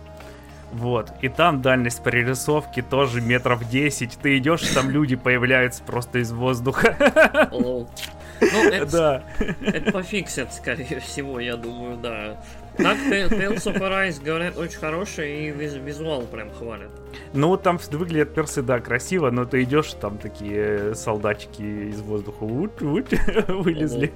Вот. 0.71 1.11
И 1.21 1.29
там 1.29 1.61
дальность 1.61 2.03
прорисовки 2.03 2.81
тоже 2.81 3.21
метров 3.21 3.67
10. 3.67 4.19
Ты 4.21 4.37
идешь, 4.37 4.67
там 4.69 4.89
люди 4.89 5.15
появляются 5.15 5.83
просто 5.83 6.19
из 6.19 6.31
воздуха. 6.31 7.49
Ну, 7.51 8.69
это, 8.69 8.85
да. 8.85 9.23
это 9.65 9.91
пофиксят, 9.91 10.53
скорее 10.53 11.01
всего, 11.01 11.41
я 11.41 11.57
думаю, 11.57 11.97
да. 11.97 12.37
Так, 12.77 12.97
Tales 12.97 13.65
of 13.65 13.79
Arise, 13.79 14.23
говорят, 14.23 14.57
очень 14.57 14.77
хороший 14.77 15.47
и 15.47 15.51
визуал 15.51 16.21
прям 16.21 16.49
хвалят. 16.51 16.91
Ну, 17.33 17.57
там 17.57 17.77
выглядят 17.91 18.33
персы, 18.33 18.61
да, 18.61 18.79
красиво, 18.79 19.29
но 19.29 19.43
ты 19.43 19.63
идешь, 19.63 19.93
там 19.99 20.17
такие 20.17 20.95
солдатики 20.95 21.61
из 21.61 21.99
воздуха 21.99 22.45
вылезли. 23.47 24.07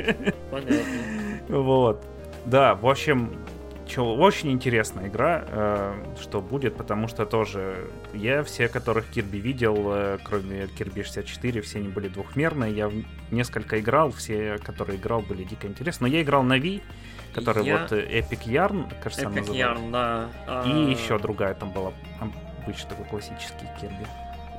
Понятно. 0.49 1.32
Вот. 1.49 2.03
Да, 2.45 2.75
в 2.75 2.88
общем, 2.88 3.32
очень 3.97 4.51
интересная 4.51 5.08
игра, 5.08 5.43
э, 5.47 5.93
что 6.19 6.41
будет, 6.41 6.75
потому 6.75 7.08
что 7.08 7.25
тоже 7.25 7.89
я 8.13 8.43
все, 8.43 8.67
которых 8.67 9.08
Кирби 9.10 9.38
видел, 9.38 9.75
э, 9.93 10.17
кроме 10.23 10.67
Кирби 10.67 11.03
64, 11.03 11.62
все 11.62 11.79
они 11.79 11.89
были 11.89 12.08
двухмерные. 12.08 12.73
Я 12.73 12.91
несколько 13.32 13.79
играл, 13.79 14.12
все, 14.12 14.58
которые 14.63 14.97
играл, 14.97 15.21
были 15.21 15.43
дико 15.43 15.67
интересны. 15.67 16.08
Но 16.08 16.13
я 16.13 16.21
играл 16.21 16.43
на 16.43 16.58
Wii, 16.58 16.82
который 17.34 17.65
я... 17.65 17.79
вот 17.79 17.91
э, 17.91 18.19
Epic 18.19 18.45
Yarn, 18.45 18.93
кажется, 19.01 19.25
Epic 19.25 19.49
Yarn, 19.49 19.91
да. 19.91 20.29
И 20.65 20.71
а... 20.71 20.89
еще 20.89 21.19
другая 21.19 21.53
там 21.53 21.71
была 21.71 21.93
обычный 22.63 22.89
такой 22.89 23.06
классический 23.06 23.67
Кирби. 23.79 24.06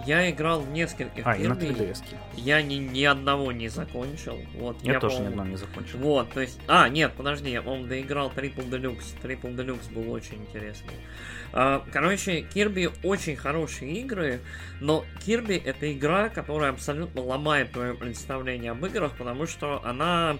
Я 0.07 0.30
играл 0.30 0.61
в 0.61 0.70
нескольких 0.70 1.26
а, 1.26 1.37
и 1.37 1.46
на 1.46 1.54
3DS. 1.54 2.02
Я 2.37 2.62
ни, 2.62 2.74
ни 2.74 3.04
одного 3.04 3.52
не 3.52 3.68
закончил. 3.68 4.38
Вот, 4.54 4.76
я, 4.83 4.94
я 4.94 5.00
тоже 5.00 5.20
ни 5.20 5.26
одного 5.26 5.48
не 5.48 5.57
закончил. 5.57 5.98
Вот, 5.98 6.30
то 6.30 6.40
есть... 6.40 6.61
А, 6.66 6.88
нет, 6.88 7.12
подожди, 7.16 7.50
я, 7.50 7.62
по-моему, 7.62 7.87
доиграл 7.87 8.30
Triple 8.30 8.68
Deluxe. 8.68 9.14
Triple 9.22 9.54
Deluxe 9.54 9.92
был 9.92 10.11
очень 10.11 10.42
интересный. 10.42 10.94
А, 11.52 11.85
короче, 11.92 12.42
Кирби 12.42 12.90
очень 13.02 13.37
хорошие 13.37 13.92
игры, 14.00 14.40
но 14.80 15.04
Кирби 15.24 15.54
это 15.57 15.92
игра, 15.92 16.28
которая 16.28 16.70
абсолютно 16.70 17.22
ломает 17.22 17.72
твое 17.72 17.94
представление 17.94 18.72
об 18.72 18.85
играх, 18.85 19.16
потому 19.16 19.46
что 19.46 19.80
она... 19.85 20.38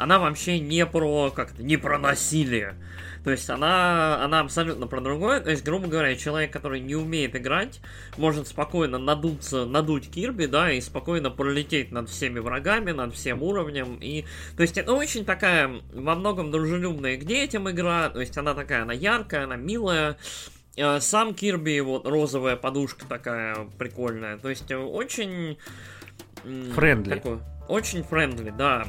Она 0.00 0.18
вообще 0.18 0.58
не 0.58 0.86
про, 0.86 1.30
как 1.30 1.58
не 1.58 1.76
про 1.76 1.98
насилие. 1.98 2.74
То 3.22 3.30
есть 3.30 3.50
она, 3.50 4.24
она 4.24 4.40
абсолютно 4.40 4.86
про 4.86 5.02
другое. 5.02 5.40
То 5.40 5.50
есть, 5.50 5.62
грубо 5.62 5.88
говоря, 5.88 6.16
человек, 6.16 6.50
который 6.50 6.80
не 6.80 6.96
умеет 6.96 7.36
играть, 7.36 7.82
может 8.16 8.48
спокойно 8.48 8.96
надуться, 8.96 9.66
надуть 9.66 10.10
Кирби, 10.10 10.46
да, 10.46 10.72
и 10.72 10.80
спокойно 10.80 11.30
пролететь 11.30 11.92
над 11.92 12.08
всеми 12.08 12.38
врагами, 12.38 12.92
над 12.92 13.14
всем 13.14 13.42
уровнем. 13.42 13.98
И, 14.00 14.24
то 14.56 14.62
есть, 14.62 14.78
это 14.78 14.94
очень 14.94 15.26
такая, 15.26 15.70
во 15.92 16.14
многом 16.14 16.50
дружелюбная 16.50 17.18
к 17.18 17.24
детям 17.24 17.70
игра. 17.70 18.08
То 18.08 18.20
есть, 18.20 18.38
она 18.38 18.54
такая, 18.54 18.82
она 18.82 18.94
яркая, 18.94 19.44
она 19.44 19.56
милая. 19.56 20.16
Э, 20.76 20.98
сам 21.00 21.34
Кирби, 21.34 21.78
вот, 21.80 22.06
розовая 22.06 22.56
подушка 22.56 23.04
такая 23.06 23.68
прикольная. 23.78 24.38
То 24.38 24.48
есть, 24.48 24.70
очень... 24.72 25.58
Friendly. 26.74 27.22
очень 27.68 28.02
friendly, 28.02 28.48
да. 28.48 28.86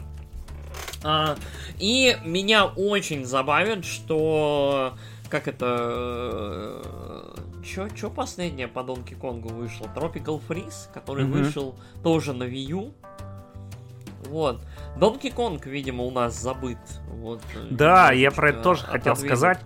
А, 1.03 1.35
и 1.79 2.17
меня 2.23 2.65
очень 2.65 3.25
забавит, 3.25 3.85
что 3.85 4.93
как 5.31 5.47
это... 5.47 5.65
Э, 6.85 7.35
чё, 7.63 7.87
чё 7.89 8.09
последнее 8.09 8.67
по 8.67 8.83
Донки 8.83 9.13
Конгу 9.15 9.49
вышло? 9.49 9.85
Tropical 9.95 10.41
Freeze, 10.47 10.91
который 10.93 11.25
mm-hmm. 11.25 11.43
вышел 11.43 11.75
тоже 12.03 12.33
на 12.33 12.43
Wii 12.43 12.65
U. 12.71 12.93
Вот. 14.25 14.61
Донки 14.97 15.29
Конг, 15.29 15.65
видимо, 15.65 16.03
у 16.03 16.11
нас 16.11 16.39
забыт. 16.39 16.77
Вот, 17.07 17.41
э, 17.55 17.67
да, 17.71 18.11
я 18.11 18.29
про 18.29 18.49
это 18.49 18.61
тоже 18.61 18.83
хотел 18.83 19.15
сказать. 19.15 19.59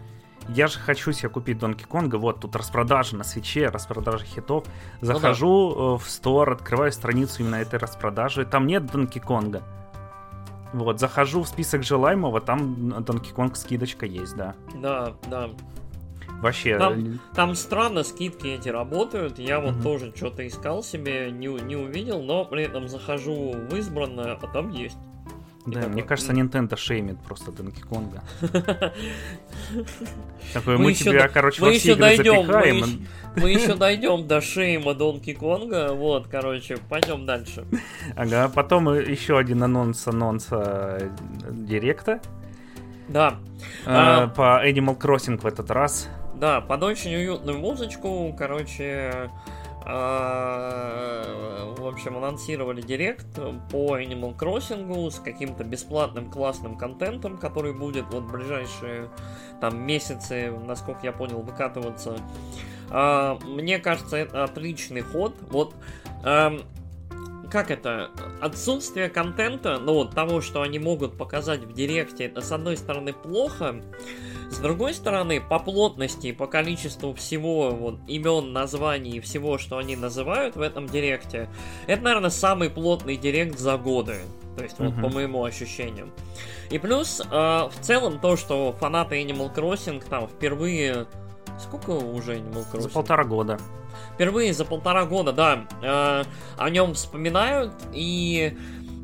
Я 0.47 0.67
же 0.67 0.79
хочу 0.79 1.11
себе 1.11 1.29
купить 1.29 1.57
Донки 1.57 1.83
Конга. 1.83 2.17
Вот 2.17 2.39
тут 2.39 2.55
распродажа 2.55 3.15
на 3.15 3.23
свече, 3.23 3.69
распродажа 3.69 4.23
хитов. 4.23 4.65
Захожу 5.01 5.47
ну, 5.75 5.91
да. 5.97 6.03
в 6.03 6.07
стор, 6.07 6.51
открываю 6.51 6.91
страницу 6.91 7.41
именно 7.41 7.55
этой 7.55 7.79
распродажи. 7.79 8.45
Там 8.45 8.67
нет 8.67 8.85
Донки 8.85 9.17
Конга. 9.17 9.63
Вот, 10.75 10.99
захожу 10.99 11.41
в 11.43 11.47
список 11.47 11.83
желаемого, 11.83 12.41
там 12.41 12.75
Donkey 12.99 13.33
Kong 13.33 13.55
скидочка 13.55 14.05
есть, 14.05 14.35
да. 14.35 14.55
Да, 14.75 15.13
да. 15.29 15.49
Вообще. 16.41 16.77
Там, 16.77 17.19
там 17.33 17.55
странно 17.55 18.03
скидки 18.03 18.47
эти 18.47 18.67
работают. 18.67 19.39
Я 19.39 19.61
вот 19.61 19.75
угу. 19.75 19.83
тоже 19.83 20.13
что-то 20.13 20.45
искал 20.45 20.83
себе, 20.83 21.31
не, 21.31 21.47
не 21.47 21.77
увидел, 21.77 22.21
но 22.21 22.43
при 22.43 22.63
этом 22.63 22.89
захожу 22.89 23.53
в 23.53 23.73
избранное, 23.75 24.33
а 24.33 24.47
там 24.47 24.69
есть. 24.69 24.97
Да, 25.65 25.87
мне 25.87 26.03
кажется, 26.03 26.31
Nintendo 26.31 26.77
шеймит 26.77 27.19
просто 27.19 27.51
Донки 27.51 27.81
Конга. 27.81 28.23
Такой, 30.53 30.77
мы 30.77 30.93
тебя, 30.93 31.27
короче, 31.27 31.61
во 31.61 31.71
все 31.71 31.93
игры 31.93 32.17
запихаем. 32.17 33.07
Мы 33.35 33.51
еще 33.51 33.75
дойдем 33.75 34.27
до 34.27 34.39
шейма 34.39 34.93
Донки 34.93 35.33
Конга. 35.33 35.91
Вот, 35.91 36.27
короче, 36.27 36.77
пойдем 36.89 37.25
дальше. 37.25 37.65
Ага, 38.15 38.49
потом 38.53 38.93
еще 38.93 39.37
один 39.37 39.63
анонс 39.63 40.07
анонса 40.07 41.11
директа. 41.51 42.21
Да. 43.09 43.35
А, 43.85 44.27
по 44.27 44.65
Animal 44.65 44.97
Crossing 44.97 45.37
в 45.37 45.45
этот 45.45 45.69
раз. 45.69 46.07
Да, 46.35 46.61
под 46.61 46.83
очень 46.83 47.13
уютную 47.15 47.57
музычку, 47.59 48.33
короче, 48.37 49.11
а, 49.13 49.29
в 49.85 51.87
общем, 51.87 52.17
анонсировали 52.17 52.81
директ 52.81 53.27
по 53.71 53.99
Animal 53.99 54.35
Crossing 54.35 55.11
с 55.11 55.19
каким-то 55.19 55.63
бесплатным 55.63 56.31
классным 56.31 56.77
контентом, 56.77 57.37
который 57.37 57.73
будет 57.73 58.05
вот 58.11 58.23
в 58.23 58.31
ближайшие 58.31 59.09
там 59.61 59.85
месяцы, 59.85 60.51
насколько 60.51 61.01
я 61.03 61.11
понял, 61.11 61.41
выкатываться. 61.41 62.17
А, 62.89 63.37
мне 63.45 63.79
кажется, 63.79 64.17
это 64.17 64.43
отличный 64.43 65.01
ход. 65.01 65.35
Вот 65.49 65.73
как 67.55 67.71
это, 67.71 68.11
отсутствие 68.41 69.07
контента, 69.07 69.79
ну 69.79 69.93
вот 69.93 70.13
того, 70.13 70.41
что 70.41 70.61
они 70.61 70.77
могут 70.77 71.17
показать 71.17 71.61
в 71.61 71.71
директе, 71.71 72.25
это 72.25 72.41
с 72.41 72.51
одной 72.51 72.75
стороны 72.75 73.13
плохо, 73.13 73.81
с 74.51 74.57
другой 74.57 74.93
стороны, 74.93 75.39
по 75.39 75.57
плотности 75.59 76.27
и 76.27 76.31
по 76.33 76.47
количеству 76.47 77.13
всего, 77.13 77.71
вот, 77.71 77.99
имен, 78.07 78.51
названий 78.51 79.11
и 79.11 79.19
всего, 79.21 79.57
что 79.57 79.77
они 79.77 79.95
называют 79.95 80.57
в 80.57 80.61
этом 80.61 80.85
директе, 80.85 81.47
это, 81.87 82.03
наверное, 82.03 82.29
самый 82.29 82.69
плотный 82.69 83.15
директ 83.15 83.57
за 83.57 83.77
годы. 83.77 84.17
То 84.57 84.63
есть, 84.63 84.77
вот, 84.77 84.89
uh-huh. 84.89 85.01
по 85.01 85.07
моему 85.07 85.45
ощущениям. 85.45 86.11
И 86.69 86.77
плюс, 86.77 87.21
э, 87.21 87.25
в 87.31 87.73
целом, 87.79 88.19
то, 88.19 88.35
что 88.35 88.75
фанаты 88.81 89.23
Animal 89.23 89.55
Crossing 89.55 90.03
там 90.09 90.27
впервые... 90.27 91.05
Сколько 91.57 91.91
уже 91.91 92.35
Animal 92.35 92.65
Crossing? 92.69 92.81
За 92.81 92.89
полтора 92.89 93.23
года. 93.23 93.57
Впервые 94.15 94.53
за 94.53 94.65
полтора 94.65 95.05
года, 95.05 95.31
да, 95.31 95.65
э, 95.81 96.23
о 96.57 96.69
нем 96.69 96.93
вспоминают, 96.93 97.73
и 97.93 98.57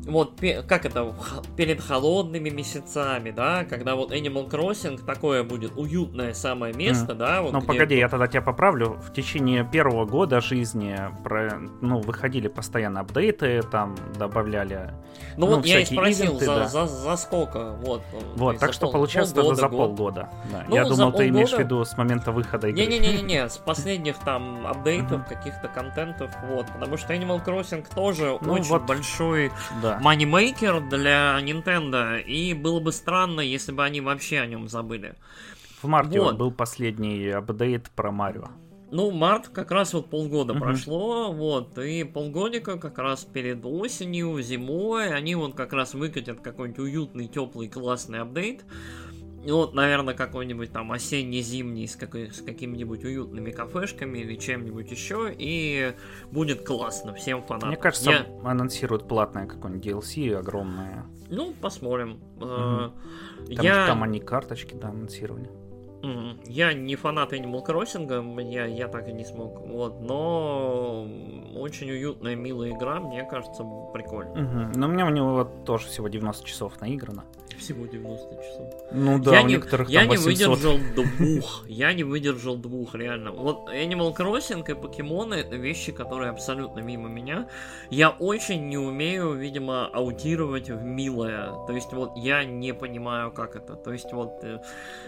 вот, 0.06 0.40
как 0.66 0.84
это, 0.84 1.14
перед 1.56 1.80
холодными 1.80 2.50
месяцами, 2.50 3.30
да, 3.30 3.64
когда 3.64 3.94
вот 3.94 4.12
Animal 4.12 4.48
Crossing 4.50 5.04
такое 5.04 5.44
будет 5.44 5.76
уютное 5.76 6.34
самое 6.34 6.74
место, 6.74 7.12
mm. 7.12 7.16
да. 7.16 7.42
Вот 7.42 7.52
ну, 7.52 7.58
где... 7.58 7.68
погоди, 7.68 7.96
я 7.96 8.08
тогда 8.08 8.26
тебя 8.26 8.42
поправлю. 8.42 8.98
В 9.02 9.12
течение 9.12 9.64
первого 9.64 10.04
года 10.04 10.40
жизни, 10.40 10.98
про, 11.22 11.60
ну, 11.80 12.00
выходили 12.00 12.48
постоянно 12.48 13.00
апдейты, 13.00 13.62
там 13.62 13.94
добавляли 14.18 14.92
ну, 15.36 15.46
ну 15.46 15.56
вот 15.56 15.66
я 15.66 15.80
и 15.80 15.84
спросил, 15.84 16.32
ивенты, 16.32 16.44
за, 16.44 16.54
да. 16.54 16.68
за, 16.68 16.86
за 16.86 17.16
сколько, 17.16 17.72
вот. 17.80 18.02
Вот, 18.34 18.58
так 18.58 18.72
что 18.72 18.86
пол, 18.86 18.92
получается 18.92 19.34
полгода, 19.34 19.54
за 19.60 19.68
год. 19.68 19.78
полгода. 19.78 20.28
Да. 20.50 20.64
Ну, 20.68 20.74
я 20.74 20.84
думал, 20.84 20.96
ты 21.12 21.18
полгода... 21.18 21.28
имеешь 21.28 21.52
в 21.52 21.58
виду 21.58 21.84
с 21.84 21.96
момента 21.96 22.32
выхода 22.32 22.68
игры. 22.68 22.86
Не-не-не, 22.86 23.48
с 23.48 23.56
последних 23.58 24.18
там 24.18 24.66
апдейтов, 24.66 25.26
каких-то 25.26 25.68
контентов, 25.68 26.30
вот, 26.48 26.66
потому 26.66 26.96
что 26.96 27.14
Animal 27.14 27.44
Crossing 27.44 27.86
тоже 27.94 28.36
ну, 28.40 28.54
очень 28.54 28.70
вот, 28.70 28.82
большой 28.82 29.52
да. 29.80 29.91
Манимейкер 30.00 30.80
для 30.88 31.38
Nintendo, 31.40 32.20
и 32.20 32.54
было 32.54 32.80
бы 32.80 32.92
странно, 32.92 33.40
если 33.40 33.72
бы 33.72 33.84
они 33.84 34.00
вообще 34.00 34.38
о 34.38 34.46
нем 34.46 34.68
забыли. 34.68 35.14
В 35.82 35.88
марте 35.88 36.20
вот. 36.20 36.36
был 36.36 36.52
последний 36.52 37.28
апдейт 37.28 37.90
про 37.90 38.12
Марио. 38.12 38.48
Ну, 38.92 39.10
март 39.10 39.48
как 39.48 39.70
раз 39.70 39.94
вот 39.94 40.10
полгода 40.10 40.52
uh-huh. 40.52 40.60
прошло, 40.60 41.32
вот, 41.32 41.78
и 41.78 42.04
полгодика 42.04 42.76
как 42.78 42.98
раз 42.98 43.24
перед 43.24 43.64
осенью, 43.64 44.40
зимой, 44.42 45.14
они 45.14 45.34
вот 45.34 45.54
как 45.54 45.72
раз 45.72 45.94
выкатят 45.94 46.40
какой-нибудь 46.40 46.78
уютный, 46.78 47.26
теплый, 47.26 47.68
классный 47.68 48.20
апдейт. 48.20 48.66
И 49.44 49.50
вот, 49.50 49.74
наверное, 49.74 50.14
какой-нибудь 50.14 50.72
там 50.72 50.92
осенне-зимний 50.92 51.88
с, 51.88 51.96
какой- 51.96 52.30
с 52.30 52.42
какими-нибудь 52.42 53.04
уютными 53.04 53.50
кафешками 53.50 54.18
или 54.18 54.36
чем-нибудь 54.36 54.90
еще, 54.90 55.34
и 55.36 55.94
будет 56.30 56.64
классно 56.64 57.14
всем 57.14 57.42
фанатам. 57.42 57.70
Мне 57.70 57.78
кажется, 57.78 58.10
Я... 58.10 58.26
анонсируют 58.44 59.08
платное 59.08 59.46
какое-нибудь 59.46 59.84
DLC 59.84 60.34
огромное. 60.34 61.06
Ну, 61.28 61.54
посмотрим. 61.60 62.20
Угу. 62.36 62.44
Там, 63.56 63.64
Я... 63.64 63.86
там 63.86 64.02
они 64.04 64.20
карточки, 64.20 64.74
да, 64.74 64.88
анонсировали. 64.88 65.50
Я 66.46 66.72
не 66.72 66.96
фанат 66.96 67.32
Animal 67.32 67.64
Crossing, 67.64 68.50
я, 68.50 68.66
я 68.66 68.88
так 68.88 69.08
и 69.08 69.12
не 69.12 69.24
смог. 69.24 69.60
Вот, 69.60 70.00
но 70.00 71.06
очень 71.54 71.90
уютная, 71.90 72.34
милая 72.34 72.70
игра, 72.70 73.00
мне 73.00 73.24
кажется, 73.24 73.64
прикольно. 73.92 74.32
Угу. 74.32 74.78
Но 74.78 74.86
у 74.86 74.90
меня 74.90 75.06
у 75.06 75.10
него 75.10 75.34
вот 75.34 75.64
тоже 75.64 75.86
всего 75.86 76.08
90 76.08 76.46
часов 76.46 76.80
наиграно. 76.80 77.24
всего 77.58 77.86
90 77.86 78.36
часов. 78.36 78.74
Ну 78.92 79.18
да, 79.18 79.34
я 79.36 79.42
у 79.42 79.46
не, 79.46 79.54
некоторых 79.54 79.88
Я 79.88 80.00
там 80.00 80.10
не 80.10 80.16
800. 80.16 80.48
выдержал 80.48 80.78
двух. 80.94 81.64
Я 81.68 81.92
не 81.92 82.02
выдержал 82.04 82.56
двух, 82.56 82.94
реально. 82.94 83.30
Вот 83.32 83.68
Animal 83.68 84.16
Crossing 84.16 84.68
и 84.70 84.74
покемоны 84.74 85.34
это 85.34 85.56
вещи, 85.56 85.92
которые 85.92 86.30
абсолютно 86.30 86.80
мимо 86.80 87.08
меня. 87.08 87.48
Я 87.90 88.10
очень 88.10 88.68
не 88.68 88.78
умею, 88.78 89.34
видимо, 89.34 89.86
аутировать 89.86 90.70
в 90.70 90.82
милое. 90.82 91.52
То 91.66 91.72
есть 91.72 91.92
вот 91.92 92.16
я 92.16 92.44
не 92.44 92.74
понимаю, 92.74 93.30
как 93.30 93.56
это. 93.56 93.76
То 93.76 93.92
есть 93.92 94.12
вот 94.12 94.42
э, 94.42 94.60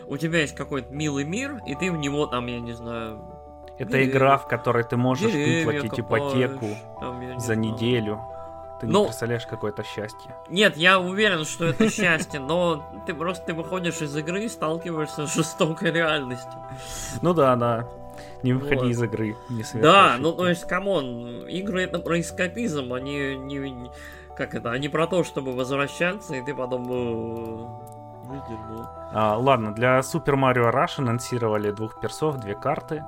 у 0.07 0.17
тебя 0.17 0.41
есть 0.41 0.55
какой-то 0.55 0.84
милый 0.91 1.25
мир, 1.25 1.61
и 1.67 1.75
ты 1.75 1.91
в 1.93 1.97
него 1.97 2.27
там, 2.27 2.47
я 2.47 2.61
не 2.61 2.73
знаю, 2.73 3.21
Это 3.79 3.93
деревья- 3.93 4.11
игра, 4.11 4.39
в 4.39 4.47
которой 4.47 4.85
ты 4.85 4.97
можешь 4.97 5.33
выплатить 5.33 5.91
копаешь, 5.97 6.33
ипотеку 6.33 6.69
там, 7.01 7.21
не 7.21 7.35
за 7.39 7.47
знаю. 7.47 7.61
неделю. 7.61 8.21
Ты 8.81 8.87
не 8.87 8.93
Ну- 8.93 9.05
представляешь, 9.05 9.47
какое 9.47 9.71
это 9.73 9.83
счастье. 9.85 10.35
Нет, 10.49 10.77
я 10.77 10.99
уверен, 10.99 11.45
что 11.45 11.65
это 11.67 11.89
счастье, 11.91 12.41
но 12.41 12.85
ты 13.07 13.15
просто 13.15 13.47
ты 13.47 13.55
выходишь 13.55 14.01
из 14.03 14.15
игры 14.17 14.45
и 14.45 14.49
сталкиваешься 14.49 15.27
с 15.27 15.35
жестокой 15.35 15.93
реальностью. 15.93 16.53
Ну 17.23 17.35
да, 17.35 17.55
да. 17.57 17.87
Не 18.43 18.53
выходи 18.53 18.77
Вот. 18.77 18.87
из 18.91 19.03
игры, 19.03 19.37
не 19.49 19.65
Да, 19.81 20.17
ну 20.19 20.33
то 20.33 20.49
есть, 20.49 20.65
come 20.69 21.13
on, 21.13 21.47
игры 21.49 21.83
это 21.83 21.99
про 21.99 22.21
эскапизм, 22.21 22.93
они 22.93 23.37
не, 23.37 23.59
не- 23.71 23.91
как 24.37 24.55
это, 24.55 24.71
они 24.73 24.89
про 24.89 25.07
то, 25.07 25.25
чтобы 25.25 25.53
возвращаться, 25.53 26.35
и 26.35 26.43
ты 26.45 26.55
потом 26.55 26.87
э, 26.91 27.67
выдернул. 28.25 28.87
А, 29.13 29.37
ладно, 29.37 29.73
для 29.75 30.01
Super 30.01 30.35
Mario 30.35 30.73
Rush 30.73 30.99
анонсировали 30.99 31.71
двух 31.71 32.01
персов, 32.01 32.39
две 32.39 32.55
карты. 32.55 33.05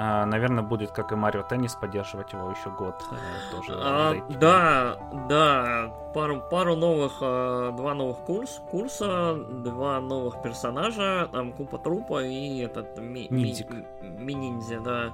А, 0.00 0.26
наверное, 0.26 0.62
будет, 0.62 0.92
как 0.92 1.10
и 1.10 1.16
Mario 1.16 1.42
Tennis, 1.42 1.74
поддерживать 1.74 2.32
его 2.32 2.50
еще 2.52 2.70
год. 2.70 3.02
э, 3.10 3.16
тоже 3.50 3.72
А, 3.82 4.14
да, 4.28 4.96
да, 5.28 5.92
пару, 6.14 6.40
пару 6.40 6.76
новых, 6.76 7.14
э, 7.20 7.72
два 7.76 7.94
новых 7.94 8.18
курс, 8.18 8.60
курса, 8.70 9.34
два 9.34 10.00
новых 10.00 10.40
персонажа, 10.40 11.28
там 11.32 11.52
Koopa 11.52 11.78
Troopa 11.78 12.22
и 12.22 12.60
этот 12.60 12.96
ми, 12.98 13.26
ми, 13.30 13.42
Ниндзик. 13.42 13.66
ми 14.02 14.34
ниндзя, 14.34 14.78
да. 14.80 15.10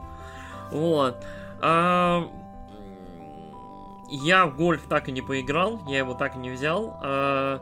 Вот. 0.70 1.16
А, 1.62 2.24
я 4.10 4.46
в 4.46 4.54
гольф 4.56 4.86
так 4.86 5.08
и 5.08 5.12
не 5.12 5.22
поиграл, 5.22 5.80
я 5.86 5.98
его 5.98 6.12
так 6.12 6.36
и 6.36 6.38
не 6.38 6.50
взял. 6.50 6.94
А, 7.02 7.58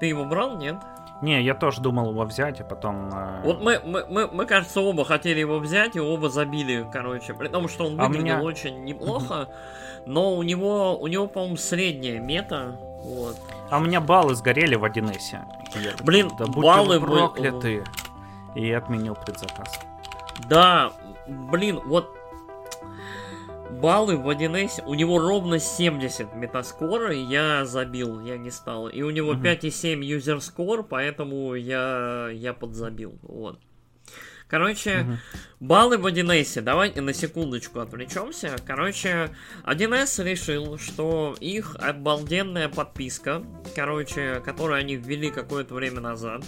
ты 0.00 0.06
его 0.06 0.24
брал, 0.24 0.56
нет? 0.56 0.76
Не, 1.22 1.42
я 1.42 1.54
тоже 1.54 1.80
думал 1.80 2.10
его 2.10 2.24
взять, 2.24 2.60
а 2.60 2.64
потом... 2.64 3.08
э, 3.10 3.40
Вот 3.42 3.62
мы, 3.62 3.80
мы, 3.82 4.04
мы, 4.06 4.26
мы, 4.26 4.44
кажется, 4.46 4.80
оба 4.82 5.04
хотели 5.04 5.40
его 5.40 5.58
взять, 5.58 5.96
и 5.96 6.00
оба 6.00 6.28
забили, 6.28 6.86
короче. 6.92 7.32
При 7.32 7.48
том, 7.48 7.68
что 7.68 7.86
он 7.86 7.98
А 7.98 8.04
выглядел 8.08 8.24
меня- 8.24 8.42
очень 8.42 8.84
неплохо, 8.84 9.48
но 10.04 10.34
у 10.34 10.42
него, 10.42 10.96
у 10.98 11.06
него, 11.06 11.26
по-моему, 11.26 11.56
средняя 11.56 12.20
мета. 12.20 12.76
Вот. 13.02 13.36
А 13.70 13.78
у 13.78 13.80
меня 13.80 14.00
баллы 14.02 14.34
сгорели 14.34 14.74
в 14.74 14.84
1С. 14.84 15.38
Я 15.80 15.92
такой, 15.92 16.04
Блин, 16.04 16.30
да 16.38 16.46
баллы 16.46 16.98
вы 16.98 17.06
вы- 17.06 17.18
прокляты. 17.18 17.84
И 18.54 18.70
отменил 18.72 19.14
предзаказ. 19.14 19.80
Да, 20.48 20.92
блин, 21.26 21.80
вот 21.86 22.14
баллы 23.80 24.16
в 24.16 24.28
1С, 24.28 24.82
у 24.86 24.94
него 24.94 25.18
ровно 25.18 25.58
70 25.58 26.34
метаскора, 26.34 27.12
я 27.12 27.64
забил, 27.64 28.20
я 28.20 28.36
не 28.36 28.50
стал. 28.50 28.88
И 28.88 29.02
у 29.02 29.10
него 29.10 29.34
Мгм. 29.34 29.42
5,7 29.42 30.02
юзер 30.04 30.40
скор, 30.40 30.82
поэтому 30.82 31.54
я, 31.54 32.28
я 32.32 32.52
подзабил. 32.52 33.18
Вот. 33.22 33.60
Короче, 34.48 34.98
Мгм. 34.98 35.18
Баллы 35.58 35.98
в 35.98 36.06
1С, 36.06 36.60
давайте 36.60 37.00
на 37.00 37.12
секундочку 37.12 37.80
отвлечемся. 37.80 38.56
Короче, 38.64 39.30
1С 39.64 40.22
решил, 40.22 40.78
что 40.78 41.34
их 41.40 41.74
обалденная 41.80 42.68
подписка, 42.68 43.42
короче, 43.74 44.40
которую 44.44 44.78
они 44.78 44.94
ввели 44.96 45.30
какое-то 45.30 45.74
время 45.74 46.00
назад, 46.00 46.44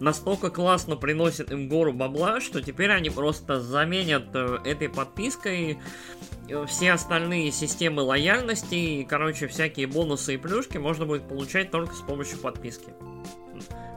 настолько 0.00 0.50
классно 0.50 0.96
приносит 0.96 1.50
им 1.50 1.68
гору 1.68 1.92
бабла, 1.92 2.40
что 2.40 2.62
теперь 2.62 2.90
они 2.90 3.10
просто 3.10 3.60
заменят 3.60 4.24
э, 4.34 4.58
этой 4.64 4.88
подпиской 4.88 5.78
э, 6.48 6.66
все 6.66 6.92
остальные 6.92 7.52
системы 7.52 8.02
лояльности 8.02 8.74
и, 8.74 9.04
короче, 9.04 9.46
всякие 9.46 9.86
бонусы 9.86 10.34
и 10.34 10.36
плюшки 10.36 10.78
можно 10.78 11.06
будет 11.06 11.28
получать 11.28 11.70
только 11.70 11.94
с 11.94 12.00
помощью 12.00 12.38
подписки. 12.38 12.92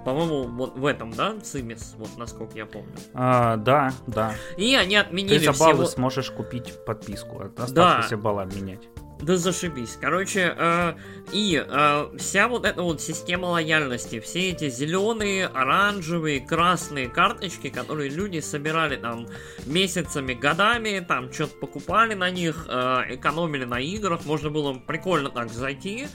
По-моему, 0.05 0.43
вот 0.43 0.77
в 0.77 0.85
этом, 0.85 1.11
да, 1.11 1.35
Цимис, 1.41 1.95
вот 1.97 2.17
насколько 2.17 2.57
я 2.57 2.65
помню. 2.65 2.93
А, 3.13 3.57
да, 3.57 3.91
да. 4.07 4.35
И 4.55 4.73
они 4.73 4.95
Ты 4.95 5.01
отменили 5.01 5.45
за 5.45 5.51
все 5.51 5.63
баллы 5.65 5.79
вот- 5.79 5.91
сможешь 5.91 6.31
купить 6.31 6.73
подписку. 6.85 7.51
Оставшиеся 7.57 8.15
баллы 8.15 8.43
обменять. 8.43 8.87
Да 9.21 9.35
зашибись. 9.35 9.97
Короче, 9.99 10.53
э, 10.55 10.93
и 11.31 11.63
э, 11.67 12.17
вся 12.19 12.47
вот 12.47 12.65
эта 12.65 12.83
вот 12.83 13.01
система 13.01 13.47
лояльности, 13.47 14.19
все 14.19 14.51
эти 14.51 14.69
зеленые, 14.69 15.47
оранжевые, 15.47 16.39
красные 16.39 17.09
карточки, 17.09 17.69
которые 17.69 18.09
люди 18.09 18.39
собирали 18.39 18.95
там 18.95 19.27
месяцами, 19.65 20.33
годами, 20.33 21.03
там 21.05 21.33
что-то 21.33 21.55
покупали 21.57 22.13
на 22.13 22.29
них, 22.29 22.67
э, 22.69 23.15
экономили 23.15 23.65
на 23.65 23.79
играх, 23.79 24.23
можно 24.25 24.51
было 24.51 24.73
прикольно 24.73 25.29
так 25.29 25.51
зайти, 25.51 26.07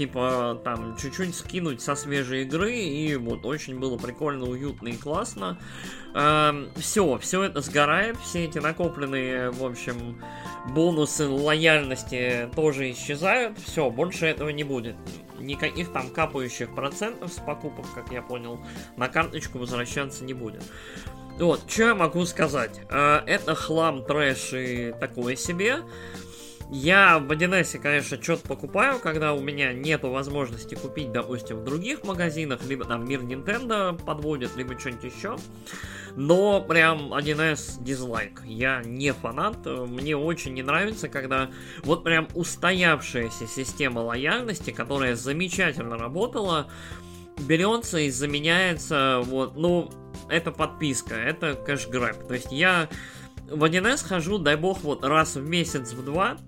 типа 0.00 0.58
там 0.64 0.96
чуть-чуть 0.96 1.34
скинуть 1.34 1.82
со 1.82 1.94
свежей 1.94 2.44
игры, 2.44 2.72
и 2.74 3.16
вот 3.16 3.44
очень 3.44 3.78
было 3.78 3.98
прикольно, 3.98 4.46
уютно 4.46 4.88
и 4.88 4.96
классно. 4.96 5.58
все, 6.76 7.18
все 7.18 7.42
это 7.42 7.60
сгорает, 7.60 8.16
все 8.16 8.46
эти 8.46 8.56
накопленные, 8.56 9.50
в 9.50 9.62
общем, 9.62 10.18
бонусы 10.70 11.28
лояльности 11.28 12.48
тоже 12.56 12.92
исчезают. 12.92 13.58
Все, 13.58 13.90
больше 13.90 14.24
этого 14.24 14.48
не 14.48 14.64
будет. 14.64 14.96
Никаких 15.38 15.92
там 15.92 16.08
капающих 16.08 16.74
процентов 16.74 17.30
с 17.30 17.36
покупок, 17.36 17.84
как 17.94 18.10
я 18.10 18.22
понял, 18.22 18.58
на 18.96 19.08
карточку 19.08 19.58
возвращаться 19.58 20.24
не 20.24 20.32
будет. 20.32 20.62
Вот, 21.38 21.70
что 21.70 21.82
я 21.88 21.94
могу 21.94 22.24
сказать? 22.24 22.80
Э, 22.88 23.20
Это 23.26 23.54
хлам, 23.54 24.02
трэш 24.02 24.54
и 24.54 24.94
такое 24.98 25.36
себе. 25.36 25.80
Я 26.72 27.18
в 27.18 27.28
1С, 27.32 27.80
конечно, 27.80 28.22
что-то 28.22 28.46
покупаю, 28.46 29.00
когда 29.00 29.34
у 29.34 29.40
меня 29.40 29.72
нету 29.72 30.08
возможности 30.10 30.76
купить, 30.76 31.10
допустим, 31.10 31.56
в 31.58 31.64
других 31.64 32.04
магазинах, 32.04 32.60
либо 32.64 32.84
там 32.84 33.08
мир 33.08 33.22
Nintendo 33.22 34.00
подводит, 34.04 34.56
либо 34.56 34.78
что-нибудь 34.78 35.12
еще. 35.12 35.36
Но 36.14 36.60
прям 36.60 37.12
1С 37.12 37.82
дизлайк. 37.82 38.42
Я 38.44 38.82
не 38.84 39.12
фанат. 39.12 39.66
Мне 39.66 40.16
очень 40.16 40.54
не 40.54 40.62
нравится, 40.62 41.08
когда 41.08 41.50
вот 41.82 42.04
прям 42.04 42.28
устоявшаяся 42.34 43.48
система 43.48 43.98
лояльности, 44.00 44.70
которая 44.70 45.16
замечательно 45.16 45.98
работала, 45.98 46.70
берется 47.38 47.98
и 47.98 48.10
заменяется 48.10 49.22
вот, 49.24 49.56
ну, 49.56 49.90
это 50.28 50.52
подписка, 50.52 51.16
это 51.16 51.54
кэшгрэб. 51.54 52.28
То 52.28 52.34
есть 52.34 52.52
я 52.52 52.88
в 53.48 53.64
1С 53.64 54.06
хожу, 54.06 54.38
дай 54.38 54.54
бог, 54.54 54.82
вот 54.82 55.04
раз 55.04 55.34
в 55.34 55.48
месяц, 55.48 55.92
в 55.92 56.04
два, 56.04 56.38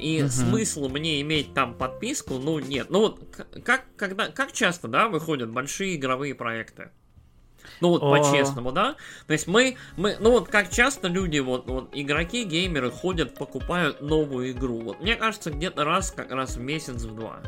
и 0.00 0.22
Мгм. 0.22 0.30
смысла 0.30 0.88
мне 0.88 1.20
иметь 1.20 1.54
там 1.54 1.74
подписку, 1.74 2.34
ну, 2.34 2.58
нет. 2.58 2.88
Ну, 2.90 3.00
вот, 3.00 3.20
как, 3.64 3.84
когда, 3.96 4.28
как 4.28 4.52
часто, 4.52 4.88
да, 4.88 5.08
выходят 5.08 5.50
большие 5.50 5.96
игровые 5.96 6.34
проекты? 6.34 6.90
Ну 7.80 7.90
вот 7.90 8.02
О. 8.02 8.10
по-честному, 8.10 8.72
да? 8.72 8.96
То 9.26 9.32
есть 9.32 9.46
мы, 9.46 9.76
мы, 9.96 10.16
ну 10.18 10.30
вот 10.30 10.48
как 10.48 10.70
часто 10.70 11.08
люди, 11.08 11.38
вот, 11.38 11.68
вот 11.68 11.90
игроки, 11.92 12.44
геймеры 12.44 12.90
ходят, 12.90 13.34
покупают 13.34 14.00
новую 14.00 14.52
игру. 14.52 14.80
Вот 14.80 15.00
мне 15.00 15.16
кажется, 15.16 15.50
где-то 15.50 15.84
раз, 15.84 16.10
как 16.10 16.30
раз 16.32 16.56
в 16.56 16.60
месяц, 16.60 17.02
в 17.02 17.14
два. 17.14 17.40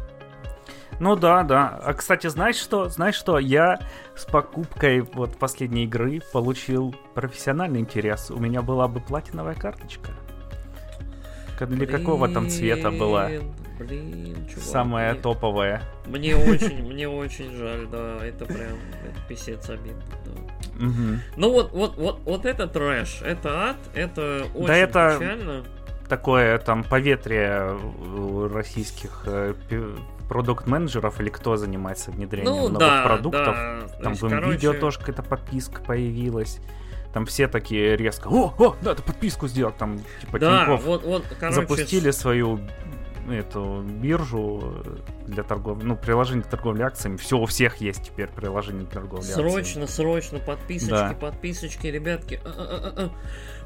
Ну 1.00 1.16
да, 1.16 1.42
да. 1.42 1.80
А 1.82 1.94
кстати, 1.94 2.28
знаешь 2.28 2.56
что? 2.56 2.88
Знаешь 2.88 3.16
что? 3.16 3.38
Я 3.38 3.80
с 4.14 4.24
покупкой 4.24 5.00
вот 5.00 5.36
последней 5.36 5.84
игры 5.84 6.20
получил 6.32 6.94
профессиональный 7.14 7.80
интерес. 7.80 8.30
У 8.30 8.38
меня 8.38 8.62
была 8.62 8.88
бы 8.88 9.00
платиновая 9.00 9.54
карточка. 9.54 10.12
Для 11.66 11.86
какого 11.86 12.28
там 12.28 12.48
цвета 12.48 12.90
была? 12.90 13.26
Блин, 13.28 13.52
Блин, 13.78 14.36
чувак. 14.48 14.64
Самая 14.64 15.12
мне- 15.12 15.22
топовая. 15.22 15.82
Мне 16.06 16.36
очень, 16.36 16.84
мне 16.86 17.08
очень 17.08 17.50
жаль, 17.56 17.86
да, 17.90 18.18
это 18.24 18.44
прям 18.44 18.78
это 19.04 19.26
писец 19.28 19.68
обидно, 19.70 20.02
да. 20.24 20.32
Ну 21.36 21.52
вот, 21.52 21.72
вот, 21.72 21.96
вот, 21.96 22.20
вот 22.24 22.46
это 22.46 22.66
трэш, 22.68 23.22
это 23.22 23.70
ад, 23.70 23.76
это 23.94 24.46
очень 24.54 24.72
это- 24.74 25.16
печально. 25.18 25.64
Такое 26.08 26.58
там 26.58 26.84
поветрие 26.84 27.78
российских 28.52 29.22
э, 29.26 29.54
продукт-менеджеров 30.28 31.20
или 31.20 31.28
кто 31.30 31.56
занимается 31.56 32.10
внедрением 32.10 32.52
Ну 32.52 32.62
новых 32.68 32.78
да, 32.78 33.02
продуктов. 33.04 33.46
да. 33.54 33.80
Там 34.02 34.12
есть, 34.12 34.22
в 34.22 34.28
видео 34.28 34.40
короче, 34.70 34.72
тоже 34.80 34.98
какая-то 34.98 35.22
подписка 35.22 35.82
появилась. 35.82 36.60
Там 37.12 37.26
все 37.26 37.46
такие 37.48 37.96
резко, 37.96 38.28
о, 38.28 38.54
о, 38.58 38.76
надо 38.82 39.02
подписку 39.02 39.46
сделать. 39.48 39.76
Там 39.76 40.00
типа 40.20 40.38
Да, 40.38 40.60
Тинькофф 40.64 40.84
вот, 40.84 41.04
вот, 41.04 41.24
короче, 41.38 41.60
запустили 41.60 42.10
свою 42.10 42.60
эту 43.30 43.82
биржу 43.82 44.82
для 45.26 45.44
торговли, 45.44 45.84
ну, 45.84 45.94
приложение 45.96 46.42
к 46.42 46.48
торговле 46.48 46.84
акциями. 46.84 47.16
Все, 47.16 47.38
у 47.38 47.46
всех 47.46 47.76
есть 47.76 48.04
теперь 48.06 48.26
приложение 48.28 48.84
к 48.84 48.90
торговле 48.90 49.28
акциями. 49.28 49.50
Срочно, 49.50 49.86
срочно, 49.86 50.38
подписочки, 50.40 50.90
Да. 50.90 51.14
подписочки, 51.20 51.86
ребятки. 51.86 52.40
А, 52.44 52.48
а, 52.48 52.92
а, 52.96 53.04
а. 53.04 53.10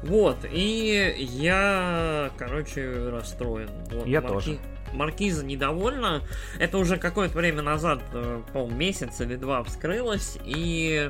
Вот, 0.05 0.37
и 0.51 1.15
я, 1.17 2.29
короче, 2.37 3.09
расстроен. 3.09 3.69
Вот, 3.91 4.05
Я 4.05 4.21
марки- 4.21 4.33
тоже. 4.33 4.59
Маркиза 4.93 5.43
недовольна. 5.45 6.21
Это 6.59 6.77
уже 6.77 6.97
какое-то 6.97 7.35
время 7.37 7.61
назад, 7.63 8.01
э, 8.13 8.41
по 8.53 8.67
месяц 8.67 9.19
или 9.21 9.35
два 9.37 9.63
вскрылось, 9.63 10.37
и... 10.45 11.09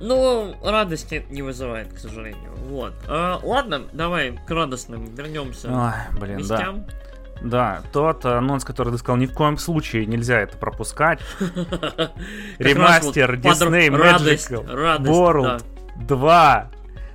Ну, 0.00 0.54
радости 0.62 1.26
не 1.30 1.42
вызывает, 1.42 1.92
к 1.92 1.98
сожалению. 1.98 2.52
Вот. 2.68 2.94
А, 3.08 3.40
ладно, 3.42 3.82
давай 3.92 4.38
к 4.46 4.50
радостным 4.50 5.14
вернемся. 5.14 5.68
Ой, 5.68 6.18
блин, 6.18 6.38
вестям. 6.38 6.86
да. 6.86 6.94
Да, 7.40 7.82
тот 7.92 8.24
анонс, 8.26 8.64
который 8.64 8.92
ты 8.92 8.98
сказал, 8.98 9.16
ни 9.16 9.26
в 9.26 9.32
коем 9.32 9.58
случае 9.58 10.06
нельзя 10.06 10.40
это 10.40 10.56
пропускать. 10.56 11.20
Ремастер 12.58 13.36
Disney 13.36 13.88
Magical 13.88 14.66
World 15.04 15.62
2. 16.06 16.70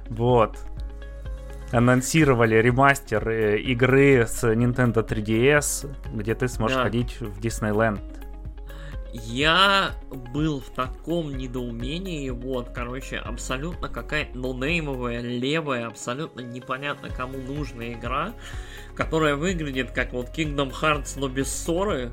Вот. 0.10 0.58
Анонсировали 1.72 2.56
ремастер 2.56 3.28
э, 3.28 3.58
игры 3.58 4.28
с 4.28 4.44
Nintendo 4.44 5.06
3DS, 5.06 5.90
где 6.14 6.36
ты 6.36 6.48
сможешь 6.48 6.78
ходить 6.78 7.20
в 7.20 7.40
Диснейленд. 7.42 8.00
Я 9.14 9.94
был 10.10 10.60
в 10.60 10.72
таком 10.72 11.38
недоумении, 11.38 12.32
вот, 12.32 12.70
короче, 12.74 13.18
абсолютно 13.18 13.88
какая-то 13.88 14.36
нонеймовая, 14.36 15.22
левая, 15.22 15.86
абсолютно 15.86 16.42
непонятно 16.42 17.10
кому 17.10 17.38
нужная 17.38 17.94
игра, 17.94 18.34
которая 18.96 19.36
выглядит 19.36 19.92
как 19.92 20.14
вот 20.14 20.30
Kingdom 20.36 20.72
Hearts, 20.72 21.14
но 21.18 21.28
без 21.28 21.54
ссоры. 21.54 22.12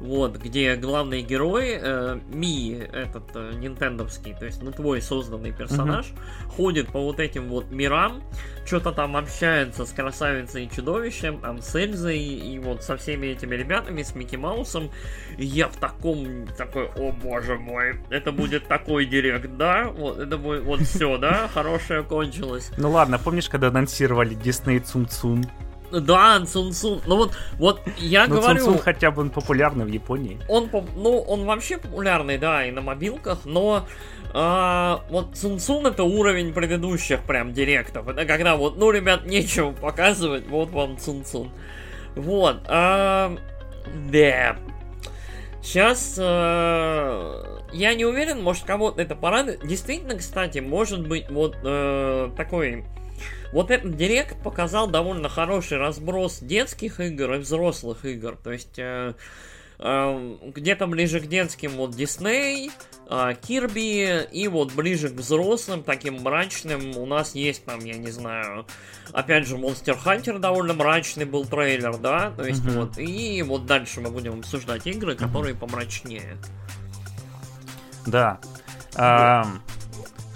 Вот, 0.00 0.36
где 0.36 0.76
главный 0.76 1.22
герой, 1.22 1.78
э, 1.80 2.18
Ми, 2.28 2.72
этот 2.92 3.24
э, 3.34 3.52
нинтендовский, 3.54 4.34
то 4.38 4.44
есть, 4.44 4.62
ну, 4.62 4.70
твой 4.70 5.00
созданный 5.00 5.52
персонаж, 5.52 6.06
mm-hmm. 6.06 6.50
ходит 6.50 6.88
по 6.88 7.00
вот 7.00 7.18
этим 7.18 7.48
вот 7.48 7.70
мирам, 7.70 8.22
что-то 8.66 8.92
там 8.92 9.16
общается 9.16 9.86
с 9.86 9.92
красавицей 9.92 10.66
и 10.66 10.70
чудовищем, 10.70 11.40
там, 11.40 11.62
с 11.62 11.74
Эльзой 11.74 12.18
и 12.18 12.58
вот 12.58 12.82
со 12.82 12.96
всеми 12.98 13.28
этими 13.28 13.54
ребятами, 13.54 14.02
с 14.02 14.14
Микки 14.14 14.36
Маусом. 14.36 14.90
И 15.38 15.46
я 15.46 15.68
в 15.68 15.76
таком, 15.76 16.46
такой, 16.58 16.88
о 16.96 17.12
боже 17.12 17.56
мой, 17.56 18.00
это 18.10 18.32
будет 18.32 18.68
такой 18.68 19.06
директ, 19.06 19.56
да? 19.56 19.88
Вот, 19.88 20.18
это 20.18 20.36
будет, 20.36 20.64
вот 20.64 20.80
все, 20.82 21.16
да? 21.16 21.48
Хорошее 21.54 22.02
кончилось. 22.02 22.70
Ну 22.76 22.90
ладно, 22.90 23.18
помнишь, 23.18 23.48
когда 23.48 23.68
анонсировали 23.68 24.36
Disney 24.36 24.80
Цум 24.80 25.08
Цум? 25.08 25.42
Да, 25.92 26.44
Цун 26.44 26.72
Цун. 26.72 27.00
Ну 27.06 27.16
вот, 27.16 27.36
вот 27.58 27.80
я 27.98 28.26
Но 28.26 28.36
говорю... 28.36 28.64
Цун 28.64 28.78
хотя 28.78 29.10
бы 29.10 29.22
он 29.22 29.30
популярный 29.30 29.84
в 29.84 29.88
Японии. 29.88 30.40
Он, 30.48 30.68
ну, 30.96 31.18
он 31.18 31.44
вообще 31.44 31.78
популярный, 31.78 32.38
да, 32.38 32.66
и 32.66 32.70
на 32.70 32.80
мобилках, 32.80 33.40
но 33.44 33.86
а, 34.32 35.04
вот 35.10 35.36
Цун 35.36 35.58
Цун 35.58 35.86
это 35.86 36.02
уровень 36.02 36.52
предыдущих 36.52 37.22
прям 37.22 37.52
директов. 37.52 38.08
Это 38.08 38.24
когда 38.24 38.56
вот, 38.56 38.76
ну, 38.76 38.90
ребят, 38.90 39.26
нечего 39.26 39.72
показывать, 39.72 40.46
вот 40.48 40.70
вам 40.70 40.98
Цун 40.98 41.24
Цун. 41.24 41.50
Вот, 42.14 42.62
а, 42.66 43.36
да. 44.10 44.56
Сейчас 45.62 46.16
а, 46.18 47.62
я 47.72 47.94
не 47.94 48.04
уверен, 48.04 48.42
может 48.42 48.64
кого-то 48.64 49.02
это 49.02 49.16
порадует. 49.16 49.66
Действительно, 49.66 50.16
кстати, 50.16 50.58
может 50.58 51.06
быть 51.06 51.30
вот 51.30 51.56
а, 51.64 52.30
такой 52.36 52.84
вот 53.56 53.70
этот 53.70 53.96
директ 53.96 54.36
показал 54.42 54.86
довольно 54.86 55.30
хороший 55.30 55.78
разброс 55.78 56.40
детских 56.40 57.00
игр 57.00 57.36
и 57.36 57.38
взрослых 57.38 58.04
игр. 58.04 58.36
То 58.36 58.52
есть 58.52 58.78
э, 58.78 59.14
э, 59.78 60.36
где-то 60.54 60.86
ближе 60.86 61.20
к 61.20 61.26
детским 61.26 61.70
вот 61.70 61.92
Дисней, 61.92 62.70
э, 63.08 63.34
Кирби, 63.40 64.24
и 64.30 64.46
вот 64.48 64.74
ближе 64.74 65.08
к 65.08 65.12
взрослым, 65.12 65.82
таким 65.84 66.16
мрачным, 66.16 66.98
у 66.98 67.06
нас 67.06 67.34
есть 67.34 67.64
там, 67.64 67.82
я 67.82 67.94
не 67.94 68.10
знаю, 68.10 68.66
опять 69.12 69.46
же, 69.46 69.56
Monster 69.56 69.96
Hunter 70.04 70.38
довольно 70.38 70.74
мрачный 70.74 71.24
был 71.24 71.46
трейлер, 71.46 71.96
да, 71.96 72.32
то 72.36 72.44
есть 72.44 72.62
mm-hmm. 72.62 72.78
вот, 72.78 72.98
и 72.98 73.42
вот 73.42 73.64
дальше 73.64 74.02
мы 74.02 74.10
будем 74.10 74.40
обсуждать 74.40 74.86
игры, 74.86 75.16
которые 75.16 75.54
mm-hmm. 75.54 75.58
помрачнее. 75.58 76.36
Да. 78.04 78.38
Um, 78.96 79.60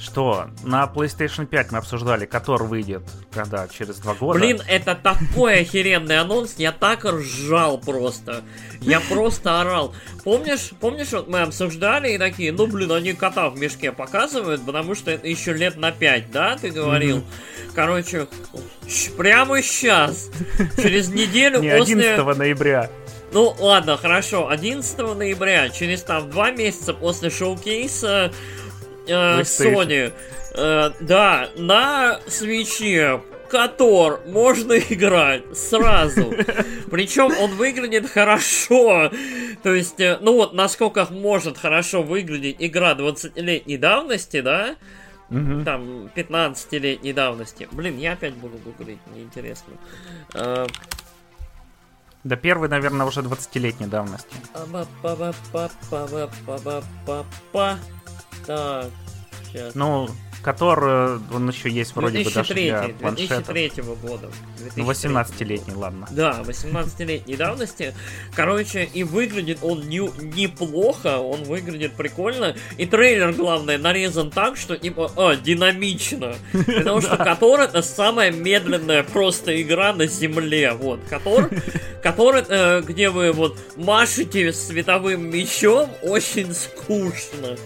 что 0.01 0.47
на 0.65 0.91
PlayStation 0.93 1.47
5 1.47 1.73
мы 1.73 1.79
обсуждали, 1.79 2.25
который 2.25 2.67
выйдет 2.67 3.03
когда 3.33 3.69
через 3.69 3.99
два 3.99 4.15
года. 4.15 4.39
Блин, 4.39 4.61
это 4.67 4.95
такой 4.95 5.61
охеренный 5.61 6.19
анонс, 6.19 6.55
я 6.59 6.73
так 6.73 7.05
ржал 7.05 7.79
просто. 7.79 8.43
Я 8.81 9.01
просто 9.01 9.61
орал. 9.61 9.95
Помнишь, 10.25 10.71
помнишь, 10.81 11.13
вот 11.13 11.29
мы 11.29 11.41
обсуждали 11.41 12.13
и 12.13 12.19
такие, 12.19 12.53
ну 12.53 12.67
блин, 12.67 12.91
они 12.93 13.13
кота 13.13 13.51
в 13.51 13.59
мешке 13.59 13.93
показывают, 13.93 14.65
потому 14.65 14.95
что 14.95 15.11
это 15.11 15.29
еще 15.29 15.53
лет 15.53 15.77
на 15.77 15.93
5, 15.93 16.31
да, 16.31 16.57
ты 16.57 16.71
говорил? 16.71 17.19
Mm-hmm. 17.19 17.73
Короче, 17.75 18.27
прямо 19.17 19.63
сейчас, 19.63 20.31
через 20.77 21.09
неделю 21.09 21.61
Не, 21.61 21.77
после... 21.77 22.15
11 22.15 22.39
ноября. 22.39 22.91
Ну 23.33 23.55
ладно, 23.61 23.97
хорошо, 23.97 24.49
11 24.49 24.99
ноября, 25.17 25.69
через 25.69 26.03
там 26.03 26.31
два 26.31 26.51
месяца 26.51 26.95
после 26.95 27.31
шоу-кейса 27.31 28.33
э, 29.11 29.41
Sony. 29.43 30.13
Э, 30.55 30.91
да, 31.01 31.49
на 31.57 32.21
свече 32.27 33.21
Котор 33.51 34.21
можно 34.27 34.73
играть 34.79 35.43
сразу. 35.57 36.33
Причем 36.91 37.33
он 37.39 37.57
выглядит 37.57 38.09
хорошо. 38.09 39.11
То 39.63 39.75
есть, 39.75 40.01
э, 40.01 40.19
ну 40.21 40.35
вот, 40.35 40.55
насколько 40.55 41.07
может 41.11 41.59
хорошо 41.59 42.03
выглядеть 42.03 42.57
игра 42.59 42.95
20-летней 42.95 43.77
давности, 43.77 44.41
да? 44.41 44.77
Угу. 45.31 45.65
Там, 45.65 46.11
15-летней 46.15 47.13
давности. 47.13 47.69
Блин, 47.71 47.99
я 47.99 48.13
опять 48.13 48.35
буду 48.35 48.59
гуглить, 48.59 48.99
мне 49.13 49.23
интересно. 49.23 49.75
Э, 50.35 50.67
да 52.23 52.37
первый, 52.37 52.69
наверное, 52.69 53.07
уже 53.07 53.21
20-летней 53.21 53.87
давности. 53.87 54.35
Так, 58.47 58.91
сейчас. 59.53 59.75
Ну, 59.75 60.09
который, 60.43 61.21
он 61.33 61.49
еще 61.49 61.71
есть 61.71 61.95
вроде 61.95 62.23
2003, 62.23 62.65
бы 62.65 62.71
даже 62.71 62.87
для 62.87 62.95
планшетов. 62.95 63.55
2003 63.55 63.83
года. 64.03 64.31
2003 64.59 64.83
ну, 64.83 64.91
18-летний, 64.91 65.75
ладно. 65.75 66.09
Да, 66.11 66.43
18-летней 66.45 67.37
давности. 67.37 67.95
Короче, 68.35 68.85
и 68.85 69.05
выглядит 69.05 69.59
он 69.63 69.89
не, 69.89 69.99
неплохо, 69.99 71.19
он 71.19 71.43
выглядит 71.45 71.93
прикольно. 71.95 72.57
И 72.79 72.87
трейлер, 72.87 73.33
главное, 73.33 73.79
нарезан 73.79 74.31
так, 74.31 74.57
что 74.57 74.77
типа, 74.77 75.13
а, 75.17 75.37
динамично. 75.37 76.35
Потому 76.53 77.01
что 77.01 77.17
Котор 77.19 77.61
это 77.61 77.83
самая 77.83 78.31
медленная 78.31 79.03
просто 79.03 79.61
игра 79.61 79.93
на 79.93 80.07
земле. 80.07 80.73
Вот, 80.73 81.01
Котор, 81.09 81.51
Котор, 82.03 82.45
э, 82.49 82.81
где 82.83 83.11
вы 83.11 83.33
вот 83.33 83.59
машете 83.77 84.53
световым 84.53 85.31
мечом, 85.31 85.91
очень 86.03 86.55
скучно. 86.55 87.57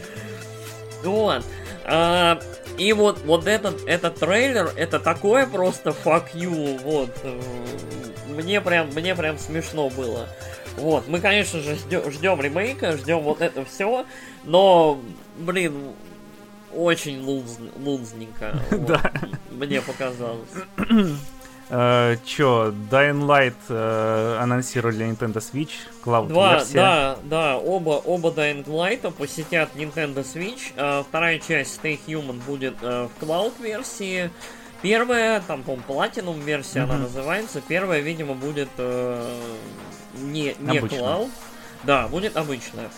Вот. 1.05 1.45
А, 1.85 2.41
и 2.79 2.93
вот, 2.93 3.21
вот 3.25 3.47
этот, 3.47 3.87
этот 3.87 4.17
трейлер, 4.17 4.71
это 4.77 4.99
такое 4.99 5.47
просто 5.47 5.91
fuck 5.91 6.35
you, 6.35 6.81
вот. 6.83 7.11
Мне 8.29 8.61
прям, 8.61 8.89
мне 8.95 9.15
прям 9.15 9.39
смешно 9.39 9.91
было. 9.91 10.27
Вот, 10.77 11.07
мы, 11.07 11.21
конечно 11.21 11.61
же, 11.61 11.77
ждем, 11.77 12.11
ждем 12.11 12.41
ремейка, 12.41 12.97
ждем 12.97 13.21
вот 13.21 13.41
это 13.41 13.65
все, 13.65 14.07
но, 14.43 15.01
блин, 15.39 15.93
очень 16.73 17.21
луз, 17.23 17.59
лузненько. 17.77 18.59
Да. 18.71 19.13
Мне 19.51 19.81
показалось. 19.81 20.49
Э, 21.71 22.17
чё, 22.25 22.75
Dying 22.91 23.25
Light 23.27 23.55
э, 23.69 24.39
анонсировали 24.41 25.07
Nintendo 25.07 25.37
Switch, 25.37 25.71
Cloud 26.05 26.29
Два, 26.29 26.55
версия. 26.55 26.75
Да, 26.75 27.19
да, 27.25 27.57
оба, 27.57 28.03
оба 28.05 28.31
Dying 28.31 28.65
Light 28.65 29.11
посетят 29.13 29.71
Nintendo 29.75 30.25
Switch. 30.25 30.73
Э, 30.77 31.03
вторая 31.09 31.39
часть 31.39 31.81
Stay 31.83 31.99
Human 32.07 32.41
будет 32.45 32.75
э, 32.83 33.09
в 33.09 33.23
Cloud 33.23 33.53
версии. 33.63 34.31
Первая, 34.83 35.41
там, 35.41 35.63
по 35.63 35.73
Platinum 35.73 36.43
версия 36.43 36.81
mm-hmm. 36.81 36.85
она 36.85 36.99
называется. 36.99 37.63
Первая, 37.67 38.01
видимо, 38.01 38.35
будет 38.35 38.69
э, 38.77 39.41
не, 40.15 40.55
не 40.59 40.79
Cloud. 40.81 41.31
Да, 41.85 42.09
будет 42.09 42.37
обычная. 42.37 42.91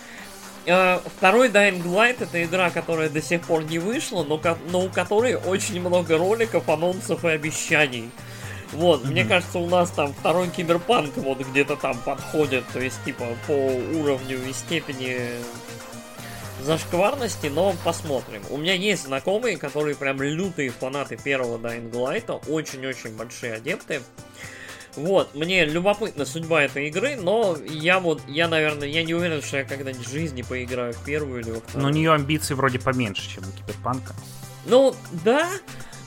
Uh, 0.66 1.00
второй 1.16 1.48
Dying 1.48 1.84
Light 1.84 2.16
это 2.20 2.42
игра, 2.42 2.70
которая 2.70 3.08
до 3.08 3.22
сих 3.22 3.42
пор 3.42 3.62
не 3.62 3.78
вышла, 3.78 4.24
но, 4.24 4.40
но 4.68 4.80
у 4.80 4.88
которой 4.88 5.36
очень 5.36 5.80
много 5.80 6.18
роликов, 6.18 6.68
анонсов 6.68 7.24
и 7.24 7.28
обещаний. 7.28 8.10
Вот, 8.72 9.04
mm-hmm. 9.04 9.10
мне 9.10 9.24
кажется, 9.24 9.58
у 9.58 9.66
нас 9.66 9.90
там 9.90 10.12
второй 10.12 10.48
киберпанк 10.48 11.16
вот 11.16 11.38
где-то 11.38 11.76
там 11.76 11.98
подходит, 11.98 12.64
то 12.72 12.80
есть, 12.80 13.02
типа, 13.04 13.24
по 13.46 13.52
уровню 13.52 14.38
и 14.48 14.52
степени 14.52 15.18
зашкварности, 16.62 17.46
но 17.46 17.74
посмотрим. 17.84 18.42
У 18.50 18.56
меня 18.56 18.74
есть 18.74 19.04
знакомые, 19.04 19.56
которые 19.56 19.94
прям 19.94 20.20
лютые 20.20 20.70
фанаты 20.70 21.16
первого 21.16 21.58
Dying 21.58 21.90
Light, 21.92 22.48
очень-очень 22.48 23.16
большие 23.16 23.54
адепты. 23.54 24.02
Вот, 24.96 25.34
мне 25.34 25.66
любопытна 25.66 26.24
судьба 26.24 26.62
этой 26.62 26.88
игры, 26.88 27.16
но 27.16 27.56
я 27.68 28.00
вот, 28.00 28.22
я, 28.26 28.48
наверное, 28.48 28.88
я 28.88 29.04
не 29.04 29.14
уверен, 29.14 29.42
что 29.42 29.58
я 29.58 29.64
когда-нибудь 29.64 30.06
в 30.06 30.10
жизни 30.10 30.40
поиграю 30.40 30.94
в 30.94 31.04
первую 31.04 31.42
или 31.42 31.50
во 31.50 31.60
вторую. 31.60 31.82
Но 31.82 31.88
у 31.88 31.90
нее 31.92 32.12
амбиции 32.12 32.54
вроде 32.54 32.78
поменьше, 32.78 33.28
чем 33.28 33.44
у 33.46 33.52
Киберпанка. 33.52 34.14
Ну, 34.64 34.96
да, 35.22 35.50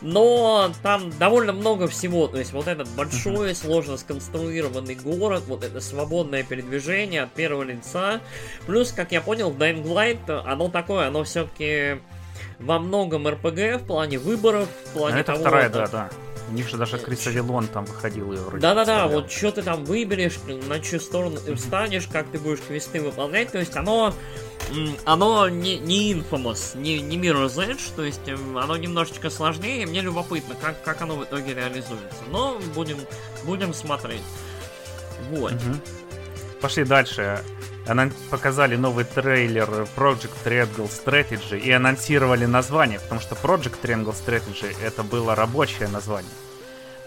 но 0.01 0.71
там 0.83 1.11
довольно 1.17 1.53
много 1.53 1.87
всего. 1.87 2.27
То 2.27 2.37
есть 2.37 2.53
вот 2.53 2.67
этот 2.67 2.87
большой, 2.89 3.55
сложно 3.55 3.97
сконструированный 3.97 4.95
город, 4.95 5.43
вот 5.47 5.63
это 5.63 5.81
свободное 5.81 6.43
передвижение 6.43 7.23
от 7.23 7.31
первого 7.33 7.63
лица. 7.63 8.21
Плюс, 8.65 8.91
как 8.91 9.11
я 9.11 9.21
понял, 9.21 9.51
Dying 9.51 9.83
Light, 9.83 10.43
оно 10.45 10.69
такое, 10.69 11.07
оно 11.07 11.23
все-таки 11.23 12.01
во 12.59 12.79
многом 12.79 13.27
РПГ 13.27 13.81
в 13.81 13.85
плане 13.87 14.19
выборов, 14.19 14.67
в 14.85 14.93
плане 14.93 15.15
ну, 15.15 15.21
это 15.21 15.33
того, 15.33 15.39
вторая, 15.39 15.69
да, 15.69 15.87
да. 15.87 16.09
У 16.49 16.53
них 16.53 16.67
же 16.67 16.77
даже 16.77 16.97
Крис 16.97 17.27
Авилон 17.27 17.67
там 17.67 17.85
выходил 17.85 18.33
и 18.33 18.37
вроде. 18.37 18.61
Да-да-да, 18.61 19.07
вот 19.07 19.31
что 19.31 19.51
ты 19.51 19.61
там 19.61 19.85
выберешь, 19.85 20.39
на 20.67 20.79
чью 20.79 20.99
сторону 20.99 21.37
ты 21.37 21.55
встанешь, 21.55 22.07
как 22.07 22.27
ты 22.29 22.39
будешь 22.39 22.59
квесты 22.59 23.01
выполнять. 23.01 23.51
То 23.51 23.59
есть 23.59 23.75
оно 23.75 24.13
оно 25.05 25.49
не, 25.49 25.79
не 25.79 26.13
Infamous, 26.13 26.77
не, 26.77 27.01
не 27.01 27.17
Mirror's 27.17 27.55
Edge, 27.55 27.91
то 27.95 28.03
есть 28.03 28.27
эм, 28.27 28.57
оно 28.57 28.77
немножечко 28.77 29.29
сложнее, 29.29 29.85
мне 29.85 30.01
любопытно, 30.01 30.55
как, 30.55 30.83
как 30.83 31.01
оно 31.01 31.15
в 31.15 31.23
итоге 31.23 31.53
реализуется. 31.53 32.23
Но 32.29 32.59
будем, 32.75 32.97
будем 33.45 33.73
смотреть. 33.73 34.21
Вот. 35.31 35.53
Угу. 35.53 35.75
Пошли 36.61 36.83
дальше. 36.83 37.41
Анон... 37.89 38.11
Показали 38.29 38.75
новый 38.75 39.05
трейлер 39.05 39.67
Project 39.95 40.31
Triangle 40.45 40.89
Strategy 40.89 41.59
и 41.59 41.71
анонсировали 41.71 42.45
название, 42.45 42.99
потому 42.99 43.19
что 43.19 43.35
Project 43.35 43.81
Triangle 43.81 44.13
Strategy 44.13 44.75
это 44.83 45.03
было 45.03 45.35
рабочее 45.35 45.87
название. 45.87 46.31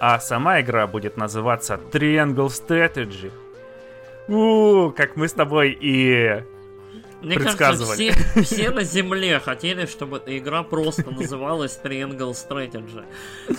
А 0.01 0.18
сама 0.18 0.61
игра 0.61 0.87
будет 0.87 1.16
называться 1.16 1.78
Triangle 1.93 2.49
Strategy. 2.49 3.30
У, 4.28 4.91
как 4.91 5.16
мы 5.16 5.28
с 5.28 5.33
тобой 5.33 5.76
и 5.80 6.43
мне 7.20 7.37
предсказывали. 7.37 8.11
Кажется, 8.11 8.43
все, 8.43 8.55
все 8.57 8.70
на 8.70 8.83
земле 8.83 9.39
хотели, 9.39 9.87
чтобы 9.87 10.16
эта 10.16 10.37
игра 10.37 10.64
просто 10.64 11.09
называлась 11.11 11.78
Triangle 11.83 12.33
Strategy. 12.33 13.05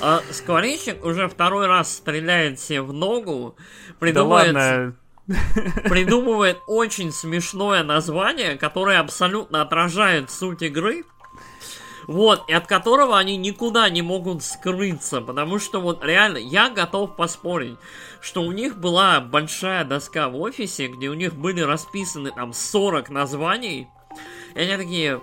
А 0.01 0.21
Скворечник 0.31 1.05
уже 1.05 1.29
второй 1.29 1.67
раз 1.67 1.93
стреляет 1.95 2.59
себе 2.59 2.81
в 2.81 2.91
ногу, 2.91 3.55
придумывает... 3.99 4.53
Да 4.53 4.93
придумывает 5.85 6.61
очень 6.67 7.11
смешное 7.11 7.83
название, 7.83 8.57
которое 8.57 8.99
абсолютно 8.99 9.61
отражает 9.61 10.29
суть 10.29 10.61
игры. 10.61 11.05
Вот, 12.05 12.43
и 12.49 12.53
от 12.53 12.67
которого 12.67 13.17
они 13.17 13.37
никуда 13.37 13.89
не 13.89 14.01
могут 14.01 14.43
скрыться, 14.43 15.21
потому 15.21 15.57
что 15.57 15.79
вот 15.79 16.03
реально, 16.03 16.37
я 16.37 16.69
готов 16.69 17.15
поспорить, 17.15 17.77
что 18.19 18.41
у 18.41 18.51
них 18.51 18.77
была 18.77 19.21
большая 19.21 19.85
доска 19.85 20.27
в 20.27 20.35
офисе, 20.35 20.87
где 20.87 21.07
у 21.07 21.13
них 21.13 21.33
были 21.33 21.61
расписаны 21.61 22.31
там 22.31 22.51
40 22.51 23.09
названий, 23.09 23.87
и 24.53 24.59
они 24.59 24.75
такие, 24.75 25.21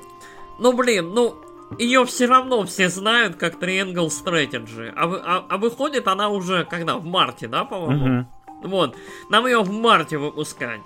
ну 0.59 0.73
блин, 0.73 1.13
ну 1.13 1.37
ее 1.79 2.07
все 2.07 2.25
равно 2.27 2.65
все 2.65 2.89
знают 2.89 3.37
как 3.37 3.63
Triangle 3.63 4.09
Strategy, 4.09 4.91
а, 4.97 5.05
а, 5.05 5.47
а 5.51 5.59
выходит 5.59 6.09
она 6.09 6.31
уже 6.31 6.65
когда 6.65 6.97
в 6.97 7.05
марте, 7.05 7.47
да, 7.47 7.65
по-моему? 7.65 8.07
Mm-hmm. 8.07 8.25
Вот, 8.63 8.97
нам 9.29 9.47
ее 9.47 9.61
в 9.61 9.71
марте 9.71 10.19
выпускать. 10.19 10.81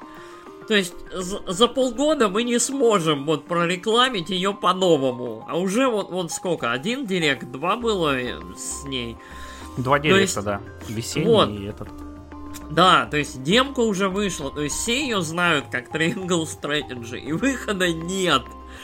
То 0.68 0.74
есть 0.74 0.94
за, 1.12 1.40
за 1.46 1.68
полгода 1.68 2.28
мы 2.28 2.42
не 2.42 2.58
сможем 2.58 3.26
вот 3.26 3.44
прорекламить 3.44 4.30
ее 4.30 4.54
по-новому. 4.54 5.44
А 5.48 5.58
уже 5.58 5.88
вот, 5.88 6.10
вот 6.10 6.32
сколько? 6.32 6.72
Один 6.72 7.06
директ, 7.06 7.44
два 7.50 7.76
было 7.76 8.16
с 8.56 8.84
ней. 8.84 9.16
Два 9.76 9.98
директа, 9.98 10.20
есть, 10.20 10.44
да. 10.44 10.60
Весенний 10.88 11.26
вот, 11.26 11.48
и 11.50 11.64
этот. 11.64 11.88
Да, 12.70 13.06
то 13.06 13.16
есть 13.16 13.42
демка 13.42 13.80
уже 13.80 14.08
вышла, 14.08 14.50
то 14.50 14.62
есть 14.62 14.76
все 14.76 15.02
ее 15.02 15.20
знают 15.20 15.66
как 15.70 15.94
Triangle 15.94 16.44
Strategy, 16.44 17.18
и 17.18 17.32
выхода 17.32 17.92
нет. 17.92 18.42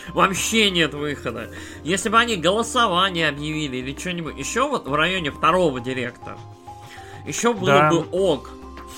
Вообще 0.08 0.70
нет 0.70 0.94
выхода. 0.94 1.50
Если 1.82 2.08
бы 2.08 2.18
они 2.18 2.36
голосование 2.36 3.28
объявили 3.28 3.78
или 3.78 3.96
что-нибудь 3.96 4.36
еще 4.36 4.68
вот 4.68 4.86
в 4.86 4.94
районе 4.94 5.30
второго 5.30 5.80
директа, 5.80 6.36
еще 7.26 7.52
было 7.52 7.66
да. 7.66 7.90
бы 7.90 8.06
ок. 8.10 8.50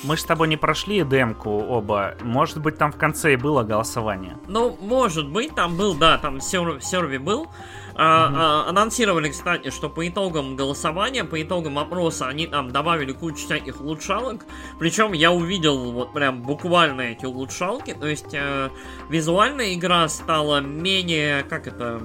Мы 0.04 0.16
с 0.16 0.24
тобой 0.24 0.48
не 0.48 0.56
прошли 0.56 1.02
демку 1.04 1.50
оба. 1.50 2.16
Может 2.22 2.60
быть, 2.60 2.76
там 2.76 2.92
в 2.92 2.96
конце 2.96 3.34
и 3.34 3.36
было 3.36 3.62
голосование. 3.62 4.36
Ну, 4.48 4.76
может 4.80 5.28
быть, 5.28 5.54
там 5.54 5.76
был, 5.76 5.94
да, 5.94 6.18
там 6.18 6.40
серви 6.40 7.18
был. 7.18 7.48
А, 7.94 8.64
а, 8.64 8.70
анонсировали, 8.70 9.30
кстати, 9.30 9.70
что 9.70 9.88
по 9.88 10.06
итогам 10.08 10.56
голосования, 10.56 11.24
по 11.24 11.40
итогам 11.40 11.78
опроса, 11.78 12.26
они 12.26 12.46
там 12.46 12.70
добавили 12.72 13.12
кучу 13.12 13.36
всяких 13.36 13.80
улучшалок. 13.80 14.44
Причем 14.78 15.12
я 15.12 15.30
увидел 15.30 15.92
вот 15.92 16.12
прям 16.12 16.42
буквально 16.42 17.02
эти 17.02 17.26
улучшалки. 17.26 17.94
То 17.94 18.06
есть 18.06 18.32
э, 18.32 18.70
визуальная 19.08 19.74
игра 19.74 20.08
стала 20.08 20.60
менее, 20.60 21.44
как 21.44 21.66
это, 21.66 22.00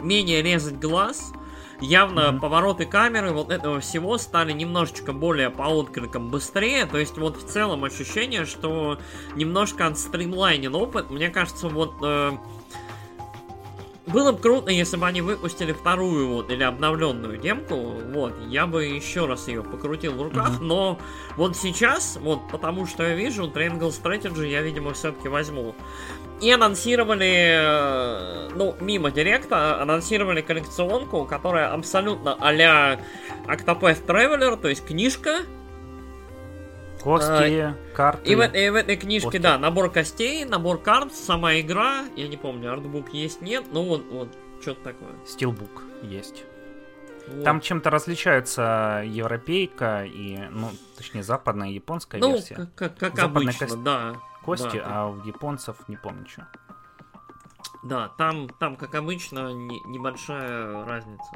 менее 0.00 0.42
резать 0.42 0.78
глаз 0.78 1.32
явно 1.82 2.20
mm-hmm. 2.20 2.40
повороты 2.40 2.86
камеры 2.86 3.32
вот 3.32 3.50
этого 3.50 3.80
всего 3.80 4.16
стали 4.16 4.52
немножечко 4.52 5.12
более 5.12 5.50
по 5.50 5.64
откликам 5.64 6.30
быстрее. 6.30 6.86
То 6.86 6.98
есть 6.98 7.18
вот 7.18 7.36
в 7.36 7.46
целом 7.46 7.84
ощущение, 7.84 8.46
что 8.46 8.98
немножко 9.34 9.86
отстримлайнен 9.86 10.74
опыт. 10.74 11.10
Мне 11.10 11.28
кажется, 11.28 11.68
вот 11.68 11.94
э, 12.02 12.32
было 14.06 14.32
бы 14.32 14.38
круто, 14.38 14.70
если 14.70 14.96
бы 14.96 15.06
они 15.06 15.22
выпустили 15.22 15.72
вторую 15.72 16.28
вот 16.28 16.50
или 16.50 16.62
обновленную 16.62 17.38
демку. 17.38 17.76
Вот, 17.76 18.34
я 18.48 18.66
бы 18.66 18.84
еще 18.84 19.26
раз 19.26 19.48
ее 19.48 19.62
покрутил 19.62 20.14
в 20.14 20.22
руках, 20.22 20.60
mm-hmm. 20.60 20.64
но 20.64 20.98
вот 21.36 21.56
сейчас, 21.56 22.18
вот 22.20 22.40
потому 22.50 22.86
что 22.86 23.04
я 23.04 23.14
вижу, 23.14 23.44
Triangle 23.44 23.90
Strategy 23.90 24.48
я, 24.48 24.62
видимо, 24.62 24.92
все-таки 24.92 25.28
возьму. 25.28 25.74
И 26.42 26.50
анонсировали, 26.50 28.48
э, 28.48 28.48
ну, 28.56 28.74
мимо 28.80 29.12
директа, 29.12 29.80
анонсировали 29.80 30.40
коллекционку, 30.40 31.24
которая 31.24 31.72
абсолютно 31.72 32.36
а-ля 32.40 32.98
Octopath 33.46 34.04
Traveler, 34.04 34.60
то 34.60 34.68
есть 34.68 34.84
книжка, 34.84 35.42
Кости, 37.00 37.60
а, 37.60 37.76
карты. 37.94 38.30
И 38.30 38.34
в, 38.34 38.42
и 38.42 38.70
в 38.70 38.74
этой 38.74 38.96
книжке, 38.96 39.26
Кости. 39.26 39.38
да, 39.38 39.58
набор 39.58 39.90
костей, 39.90 40.44
набор 40.44 40.80
карт, 40.80 41.14
сама 41.14 41.58
игра. 41.60 42.04
Я 42.16 42.28
не 42.28 42.36
помню, 42.36 42.72
артбук 42.72 43.12
есть, 43.12 43.40
нет. 43.40 43.64
Ну 43.72 43.84
вот, 43.84 44.04
вот, 44.10 44.28
что-то 44.60 44.82
такое. 44.84 45.10
Стилбук 45.26 45.82
есть. 46.02 46.44
Вот. 47.28 47.44
Там 47.44 47.60
чем-то 47.60 47.90
различается 47.90 49.02
европейка 49.04 50.04
и, 50.04 50.38
ну, 50.50 50.70
точнее, 50.96 51.22
западная 51.22 51.70
и 51.70 51.74
японская 51.74 52.20
ну, 52.20 52.32
версия. 52.32 52.56
Ну, 52.58 52.68
как, 52.74 52.96
как 52.96 53.18
обычно, 53.18 53.66
кость... 53.66 53.82
да 53.82 54.16
кости, 54.44 54.78
да, 54.78 54.84
а 54.86 55.06
у 55.08 55.22
японцев 55.24 55.76
не 55.88 55.96
помню 55.96 56.26
что. 56.28 56.46
Да, 57.82 58.08
там, 58.16 58.48
там, 58.48 58.76
как 58.76 58.94
обычно, 58.94 59.52
не, 59.52 59.80
небольшая 59.86 60.84
разница. 60.84 61.30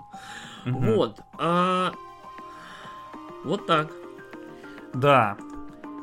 Угу. 0.64 0.78
Вот. 0.78 1.20
А... 1.38 1.92
Вот 3.44 3.66
так. 3.66 3.90
Да. 4.94 5.36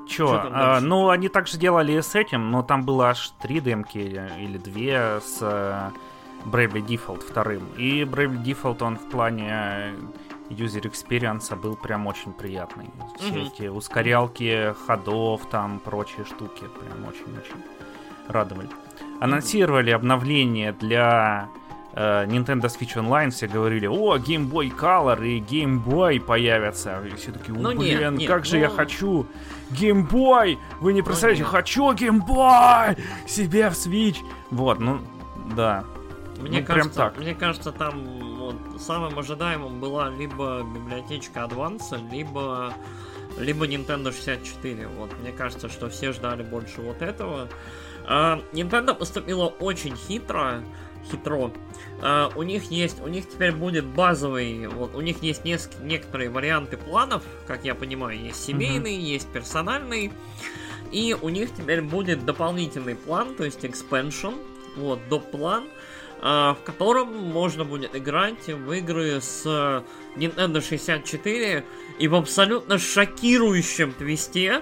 Чё, 0.07 0.49
а, 0.51 0.81
ну 0.81 1.09
они 1.09 1.29
также 1.29 1.57
делали 1.57 1.99
с 1.99 2.13
этим, 2.13 2.51
но 2.51 2.61
там 2.61 2.83
было 2.83 3.09
аж 3.09 3.31
три 3.41 3.61
демки 3.61 3.97
или, 3.97 4.31
или 4.37 4.57
две 4.57 5.21
с 5.21 5.41
uh, 5.41 5.91
Bravely 6.45 6.85
Default 6.85 7.21
вторым. 7.21 7.63
И 7.77 8.03
Bravely 8.03 8.43
Default 8.43 8.83
он 8.83 8.97
в 8.97 9.09
плане 9.09 9.93
user 10.49 10.81
experience 10.81 11.55
был 11.55 11.75
прям 11.75 12.07
очень 12.07 12.33
приятный. 12.33 12.89
Все 13.17 13.29
mm-hmm. 13.29 13.47
эти 13.53 13.67
ускорялки 13.67 14.75
ходов, 14.85 15.47
там 15.49 15.79
прочие 15.79 16.25
штуки 16.25 16.63
прям 16.79 17.05
очень-очень 17.07 17.63
радовали. 18.27 18.69
Анонсировали 19.19 19.91
обновление 19.91 20.73
для 20.73 21.49
э, 21.93 22.25
Nintendo 22.25 22.63
Switch 22.63 22.95
Online, 22.95 23.29
все 23.29 23.47
говорили, 23.47 23.87
о, 23.87 24.17
Game 24.17 24.49
Boy 24.49 24.75
Color 24.75 25.25
и 25.25 25.39
Game 25.39 25.83
Boy 25.83 26.19
появятся. 26.19 27.01
И 27.05 27.15
все 27.15 27.31
такие, 27.31 27.57
ну, 27.57 27.75
блин, 27.75 28.15
нет, 28.15 28.27
как 28.27 28.39
нет, 28.39 28.47
же 28.47 28.57
ну... 28.57 28.61
я 28.63 28.69
хочу 28.69 29.25
Game 29.71 30.07
Boy! 30.09 30.57
Вы 30.79 30.93
не 30.93 31.01
ну 31.01 31.05
представляете, 31.05 31.43
ну, 31.43 31.49
хочу 31.49 31.91
Game 31.93 32.25
Boy 32.25 32.99
себе 33.27 33.69
в 33.69 33.73
Switch! 33.73 34.17
Вот, 34.51 34.79
ну, 34.79 34.99
да. 35.55 35.85
Мне, 36.39 36.59
ну, 36.61 36.65
кажется, 36.65 36.89
прям 36.93 37.11
так. 37.11 37.17
мне 37.17 37.35
кажется, 37.35 37.71
там 37.71 38.37
вот, 38.37 38.81
самым 38.81 39.17
ожидаемым 39.17 39.79
была 39.79 40.09
либо 40.09 40.63
библиотечка 40.63 41.41
Advance, 41.41 41.97
либо, 42.11 42.73
либо 43.37 43.67
Nintendo 43.67 44.11
64. 44.11 44.87
Вот, 44.87 45.11
мне 45.19 45.31
кажется, 45.31 45.69
что 45.69 45.89
все 45.89 46.11
ждали 46.11 46.43
больше 46.43 46.81
вот 46.81 47.01
этого. 47.01 47.49
А, 48.05 48.41
Nintendo 48.51 48.93
поступила 48.93 49.47
очень 49.47 49.95
хитро, 49.95 50.63
хитро. 51.09 51.51
Uh, 52.01 52.31
у 52.35 52.43
них 52.43 52.69
есть, 52.69 53.01
у 53.01 53.07
них 53.07 53.29
теперь 53.29 53.53
будет 53.53 53.85
базовый, 53.85 54.67
вот 54.67 54.93
у 54.93 54.99
них 54.99 55.23
есть 55.23 55.43
неск- 55.43 55.81
некоторые 55.81 56.29
варианты 56.29 56.75
планов, 56.75 57.23
как 57.47 57.63
я 57.63 57.75
понимаю, 57.75 58.19
есть 58.19 58.43
семейный, 58.43 58.97
mm-hmm. 58.97 59.13
есть 59.13 59.27
персональный, 59.29 60.11
и 60.91 61.15
у 61.21 61.29
них 61.29 61.53
теперь 61.55 61.81
будет 61.81 62.25
дополнительный 62.25 62.95
план, 62.95 63.35
то 63.35 63.45
есть 63.45 63.63
expansion, 63.63 64.35
вот 64.75 64.99
доп 65.07 65.31
план, 65.31 65.65
в 66.21 66.57
котором 66.63 67.13
можно 67.13 67.65
будет 67.65 67.95
играть 67.95 68.47
в 68.47 68.71
игры 68.71 69.19
с 69.19 69.45
Nintendo 70.15 70.61
64 70.61 71.65
и 71.99 72.07
в 72.07 72.15
абсолютно 72.15 72.77
шокирующем 72.77 73.93
твисте 73.93 74.61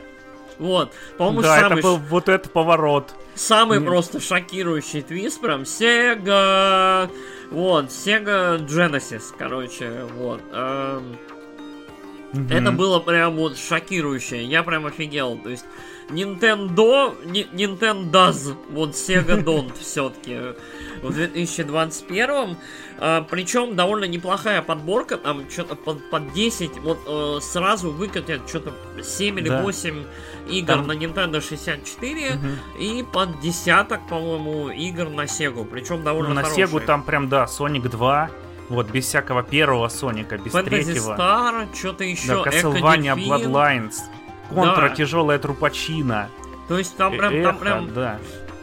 Вот, 0.57 0.93
по-моему, 1.17 1.41
да, 1.41 1.59
самый... 1.59 1.79
это 1.79 1.87
был 1.87 1.97
вот 1.97 2.29
этот 2.29 2.51
поворот. 2.51 3.13
Самый 3.35 3.79
Нет. 3.79 3.87
просто 3.87 4.19
шокирующий 4.19 5.01
твист, 5.01 5.41
прям 5.41 5.61
Sega... 5.61 7.09
Вот, 7.49 7.85
Sega 7.85 8.59
Genesis, 8.65 9.33
короче, 9.37 10.05
вот. 10.15 10.41
Эм... 10.51 11.17
Угу. 12.33 12.53
Это 12.53 12.71
было 12.71 12.99
прям 12.99 13.35
вот 13.35 13.57
шокирующе. 13.57 14.43
Я 14.43 14.63
прям 14.63 14.85
офигел. 14.85 15.37
То 15.37 15.49
есть 15.49 15.65
Nintendo, 16.11 17.15
Nintendo, 17.25 18.55
вот 18.69 18.91
Sega 18.91 19.43
Don't 19.43 19.71
все-таки 19.79 20.37
в 21.01 21.13
2021. 21.13 22.57
А, 22.99 23.21
причем 23.23 23.75
довольно 23.75 24.05
неплохая 24.05 24.61
подборка, 24.61 25.17
там 25.17 25.49
что-то 25.49 25.75
под, 25.75 26.09
под 26.09 26.33
10, 26.33 26.77
вот 26.79 26.99
э, 27.07 27.39
сразу 27.41 27.91
выкатят 27.91 28.47
что-то 28.47 28.73
7 29.01 29.39
или 29.39 29.49
да. 29.49 29.61
8 29.63 30.03
игр 30.49 30.67
там... 30.67 30.87
на 30.87 30.91
Nintendo 30.91 31.41
64 31.41 32.35
угу. 32.35 32.47
и 32.79 33.03
под 33.03 33.39
десяток, 33.39 34.07
по-моему, 34.07 34.69
игр 34.69 35.09
на 35.09 35.23
Sega. 35.23 35.65
Причем 35.65 36.03
довольно 36.03 36.29
ну, 36.29 36.35
На 36.35 36.43
хорошие. 36.43 36.67
Sega 36.67 36.85
там 36.85 37.03
прям, 37.03 37.29
да, 37.29 37.45
Sonic 37.45 37.89
2, 37.89 38.29
вот, 38.71 38.89
без 38.89 39.05
всякого 39.05 39.43
первого 39.43 39.89
Соника, 39.89 40.37
без 40.37 40.53
Fantasy 40.53 40.63
третьего. 40.63 41.17
Star, 41.17 41.67
что-то 41.75 42.05
еще. 42.05 42.27
Да, 42.27 42.49
Castlevania 42.49 43.15
Bloodlines. 43.15 43.95
Контра 44.53 44.89
да. 44.89 44.95
тяжелая 44.95 45.39
трупачина. 45.39 46.29
То 46.67 46.77
есть 46.77 46.95
там 46.95 47.17
прям, 47.17 47.33
Эхо, 47.33 47.49
там 47.49 47.57
прям, 47.57 47.93
да. 47.93 48.19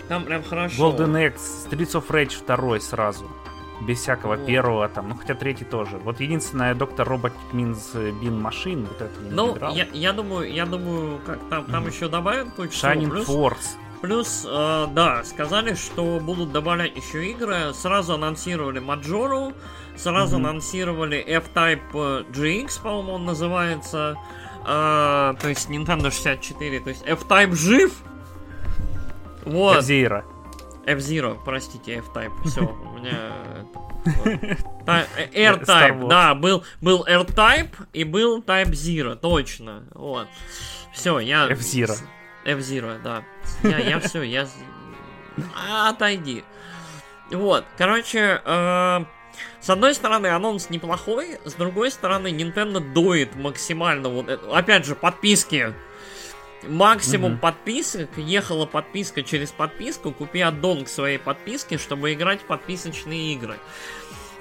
Там 0.08 0.24
прям 0.24 0.42
хорошо. 0.42 0.90
Golden 0.90 1.26
X, 1.28 1.66
Streets 1.70 1.92
of 1.92 2.08
Rage 2.08 2.44
2 2.46 2.80
сразу. 2.80 3.26
Без 3.80 4.00
всякого 4.00 4.36
вот. 4.36 4.46
первого 4.46 4.88
там, 4.88 5.10
ну 5.10 5.14
хотя 5.14 5.34
третий 5.34 5.64
тоже. 5.64 5.98
Вот 5.98 6.20
единственное, 6.20 6.74
доктор 6.74 7.06
Робот 7.06 7.32
Минс 7.52 7.94
Бин 7.94 8.40
Машин, 8.40 8.86
вот 8.86 9.00
это 9.00 9.20
не 9.20 9.30
Ну, 9.30 9.56
я, 9.72 9.86
я 9.92 10.12
думаю, 10.12 10.52
я 10.52 10.66
думаю, 10.66 11.20
как 11.24 11.38
там, 11.48 11.64
там 11.66 11.84
mm. 11.84 11.94
еще 11.94 12.08
добавят 12.08 12.48
кое-что. 12.56 12.88
Shining 12.88 13.10
плюс, 13.10 13.28
Force. 13.28 13.76
Плюс, 14.00 14.46
э, 14.48 14.86
да, 14.92 15.24
сказали, 15.24 15.74
что 15.74 16.20
будут 16.20 16.52
добавлять 16.52 16.96
еще 16.96 17.30
игры. 17.30 17.72
Сразу 17.74 18.14
анонсировали 18.14 18.78
Маджору, 18.78 19.52
сразу 19.96 20.36
mm-hmm. 20.36 20.48
анонсировали 20.48 21.18
F-Type 21.18 22.30
GX, 22.30 22.82
по-моему, 22.82 23.12
он 23.12 23.24
называется. 23.26 24.16
Э, 24.64 25.34
то 25.40 25.48
есть 25.48 25.68
Nintendo 25.68 26.10
64. 26.10 26.80
То 26.80 26.90
есть 26.90 27.02
F-Type 27.06 27.54
жив. 27.54 27.92
Вот. 29.44 29.78
F-Zero. 29.78 30.24
F-Zero, 30.86 31.38
простите, 31.44 31.96
F-Type. 31.96 32.32
Все, 32.46 32.62
у 32.62 32.98
меня... 32.98 33.32
R-Type, 34.86 36.08
да, 36.08 36.34
был, 36.34 36.64
был 36.80 37.04
R-Type 37.06 37.74
и 37.92 38.04
был 38.04 38.40
Type 38.40 38.70
Zero, 38.70 39.14
точно. 39.16 39.84
Вот. 39.94 40.28
Все, 40.92 41.18
я... 41.18 41.46
F-Zero. 41.50 41.96
F-Zero, 42.44 43.00
да. 43.02 43.22
Я, 43.62 43.78
я 43.78 44.00
все, 44.00 44.22
я... 44.22 44.48
Отойди. 45.86 46.44
Вот, 47.30 47.64
короче, 47.76 48.40
э, 48.44 49.04
с 49.60 49.70
одной 49.70 49.94
стороны, 49.94 50.28
анонс 50.28 50.70
неплохой, 50.70 51.38
с 51.44 51.54
другой 51.54 51.90
стороны, 51.90 52.28
Nintendo 52.28 52.80
доит 52.80 53.34
максимально 53.34 54.08
вот 54.08 54.28
это. 54.28 54.56
Опять 54.56 54.86
же, 54.86 54.94
подписки. 54.94 55.74
Максимум 56.66 57.34
mm-hmm. 57.34 57.38
подписок, 57.38 58.08
ехала 58.16 58.66
подписка 58.66 59.22
через 59.22 59.52
подписку, 59.52 60.10
купи 60.10 60.40
аддон 60.40 60.84
к 60.84 60.88
своей 60.88 61.18
подписке, 61.18 61.78
чтобы 61.78 62.12
играть 62.12 62.40
в 62.40 62.44
подписочные 62.44 63.34
игры. 63.34 63.58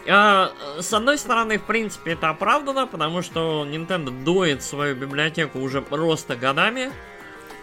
А, 0.09 0.51
с 0.79 0.93
одной 0.93 1.17
стороны, 1.17 1.59
в 1.59 1.63
принципе, 1.63 2.13
это 2.13 2.29
оправдано, 2.29 2.87
потому 2.87 3.21
что 3.21 3.67
Nintendo 3.69 4.23
доит 4.23 4.63
свою 4.63 4.95
библиотеку 4.95 5.59
уже 5.59 5.81
просто 5.81 6.35
годами, 6.35 6.91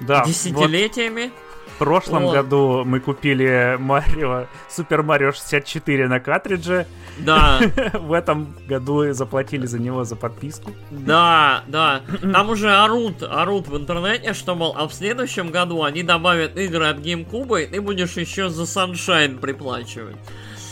да, 0.00 0.24
десятилетиями. 0.24 1.32
Вот 1.34 1.43
прошлом 1.78 2.24
вот. 2.24 2.34
году 2.34 2.84
мы 2.84 3.00
купили 3.00 3.76
Марио, 3.78 4.46
Супер 4.68 5.02
Марио 5.02 5.32
64 5.32 6.08
на 6.08 6.20
картридже. 6.20 6.86
Да. 7.18 7.60
В 7.92 8.12
этом 8.12 8.54
году 8.66 9.12
заплатили 9.12 9.66
за 9.66 9.78
него 9.78 10.04
за 10.04 10.16
подписку. 10.16 10.72
Да, 10.90 11.62
да. 11.66 12.02
Там 12.20 12.50
уже 12.50 12.70
орут, 12.70 13.22
орут 13.22 13.68
в 13.68 13.76
интернете, 13.76 14.34
что, 14.34 14.54
мол, 14.54 14.74
а 14.76 14.88
в 14.88 14.94
следующем 14.94 15.50
году 15.50 15.82
они 15.82 16.02
добавят 16.02 16.56
игры 16.56 16.86
от 16.86 16.98
GameCube, 16.98 17.64
и 17.64 17.66
ты 17.66 17.80
будешь 17.80 18.16
еще 18.16 18.48
за 18.48 18.62
Sunshine 18.62 19.38
приплачивать. 19.38 20.16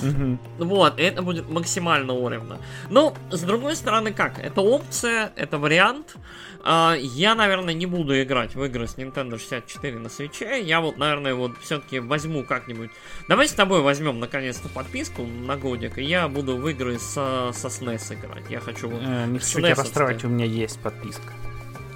Угу. 0.02 0.38
Вот, 0.58 0.98
это 0.98 1.22
будет 1.22 1.48
максимально 1.48 2.12
уровно. 2.12 2.58
Ну, 2.90 3.14
с 3.30 3.40
другой 3.42 3.76
стороны, 3.76 4.12
как? 4.12 4.38
Это 4.38 4.60
опция, 4.60 5.32
это 5.36 5.58
вариант. 5.58 6.16
Uh, 6.64 6.96
я, 6.96 7.34
наверное, 7.34 7.74
не 7.74 7.86
буду 7.86 8.22
играть 8.22 8.54
в 8.54 8.62
игры 8.62 8.86
с 8.86 8.96
Nintendo 8.96 9.36
64 9.36 9.98
на 9.98 10.08
свече. 10.08 10.62
Я 10.62 10.80
вот, 10.80 10.96
наверное, 10.96 11.34
вот 11.34 11.58
все-таки 11.60 11.98
возьму 11.98 12.44
как-нибудь. 12.44 12.90
Давай 13.28 13.48
с 13.48 13.52
тобой 13.52 13.82
возьмем 13.82 14.20
наконец-то 14.20 14.68
подписку 14.68 15.24
на 15.24 15.56
годик, 15.56 15.98
и 15.98 16.04
я 16.04 16.28
буду 16.28 16.56
в 16.56 16.68
игры 16.68 17.00
со, 17.00 17.50
со 17.52 17.66
SNES 17.66 18.14
играть. 18.14 18.44
Я 18.48 18.60
хочу 18.60 18.88
вот. 18.88 19.02
Э, 19.04 19.26
не 19.26 19.40
хочу 19.40 19.58
тебя 19.58 19.74
расстраивать, 19.74 20.24
у 20.24 20.28
меня 20.28 20.44
есть 20.44 20.78
подписка. 20.80 21.32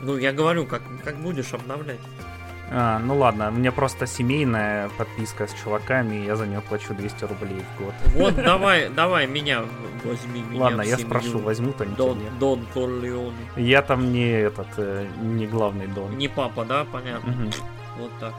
Ну, 0.02 0.16
я 0.16 0.32
говорю, 0.32 0.66
как, 0.66 0.82
как 1.04 1.16
будешь 1.16 1.54
обновлять. 1.54 2.00
А, 2.70 2.98
ну 2.98 3.16
ладно, 3.16 3.48
у 3.48 3.52
меня 3.52 3.70
просто 3.70 4.06
семейная 4.06 4.88
подписка 4.98 5.46
с 5.46 5.54
чуваками, 5.54 6.16
и 6.16 6.24
я 6.24 6.36
за 6.36 6.46
нее 6.46 6.60
плачу 6.60 6.94
200 6.94 7.24
рублей 7.24 7.62
в 7.62 7.82
год. 7.82 7.94
Вот 8.14 8.34
давай, 8.34 8.88
давай 8.88 9.26
меня 9.26 9.62
возьми. 10.04 10.42
Меня 10.42 10.60
ладно, 10.60 10.82
я 10.82 10.98
спрошу, 10.98 11.38
возьмут 11.38 11.80
они 11.80 11.94
Дон, 11.94 12.18
нет. 12.18 12.38
Дон 12.38 12.66
Корлеоне. 12.74 13.36
Я 13.56 13.82
там 13.82 14.12
не 14.12 14.30
этот, 14.30 14.66
э, 14.78 15.06
не 15.20 15.46
главный 15.46 15.86
Дон. 15.86 16.16
Не 16.16 16.28
папа, 16.28 16.64
да, 16.64 16.84
понятно. 16.90 17.32
Угу. 17.32 17.50
Вот 17.98 18.10
так. 18.18 18.34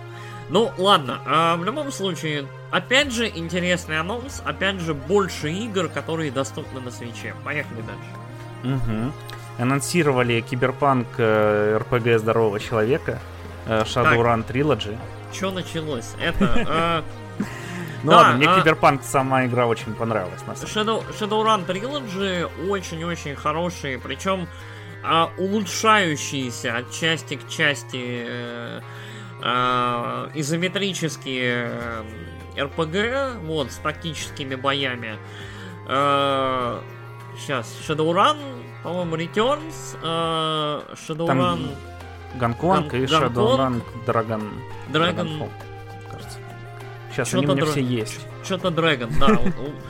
Ну, 0.49 0.71
ладно, 0.77 1.19
а 1.25 1.57
в 1.57 1.63
любом 1.63 1.91
случае, 1.91 2.45
опять 2.71 3.11
же, 3.11 3.27
интересный 3.27 3.99
анонс, 3.99 4.41
опять 4.45 4.79
же, 4.79 4.93
больше 4.93 5.51
игр, 5.51 5.89
которые 5.89 6.31
доступны 6.31 6.79
на 6.79 6.91
свече. 6.91 7.33
Поехали 7.43 7.81
дальше. 7.81 8.75
Угу. 8.75 9.11
Анонсировали 9.59 10.41
киберпанк 10.41 11.07
э, 11.17 11.77
РПГ 11.79 12.19
Здорового 12.19 12.59
Человека. 12.59 13.19
Э, 13.67 13.83
Shadowrun 13.83 14.45
Trilogy. 14.47 14.97
Что 15.33 15.51
началось? 15.51 16.13
Это... 16.19 17.03
Э, 17.39 17.43
ну 18.03 18.11
да, 18.11 18.17
ладно, 18.17 18.37
мне 18.37 18.47
а... 18.47 18.59
Киберпанк 18.59 19.03
сама 19.03 19.45
игра 19.45 19.67
очень 19.67 19.93
понравилась. 19.93 20.41
На 20.47 20.51
Shadow, 20.51 21.03
Shadowrun 21.19 21.65
Trilogy 21.65 22.69
очень-очень 22.69 23.35
хорошие, 23.35 23.99
причем 23.99 24.47
а, 25.03 25.29
улучшающиеся 25.37 26.77
от 26.77 26.91
части 26.91 27.35
к 27.35 27.47
части 27.49 28.25
э, 28.27 28.81
а, 29.41 30.29
изометрические 30.33 31.71
РПГ, 32.57 33.41
вот, 33.43 33.71
с 33.71 33.77
тактическими 33.77 34.55
боями. 34.55 35.17
А, 35.87 36.81
сейчас, 37.37 37.77
Shadowrun, 37.87 38.37
по-моему, 38.83 39.15
Returns, 39.17 39.97
а, 40.01 40.83
Shadowrun... 40.95 41.27
Там 41.27 41.69
Гонконг 42.35 42.91
Гон... 42.91 43.01
и 43.01 43.05
Shadowrun 43.05 43.81
Dragon. 44.05 44.43
Dragon. 44.89 45.49
кажется. 46.11 46.39
Сейчас 47.11 47.33
они 47.33 47.45
у 47.45 47.51
меня 47.51 47.65
др... 47.65 47.71
все 47.71 47.81
есть. 47.81 48.25
Что-то 48.43 48.69
Dragon, 48.69 49.11
да. 49.19 49.39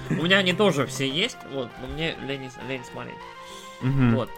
У 0.10 0.24
меня 0.24 0.38
они 0.38 0.54
тоже 0.54 0.86
все 0.88 1.10
есть, 1.10 1.38
вот, 1.52 1.70
но 1.82 1.88
мне 1.88 2.16
лень 2.22 2.50
смотреть. 2.84 3.18
Вот. 3.82 4.30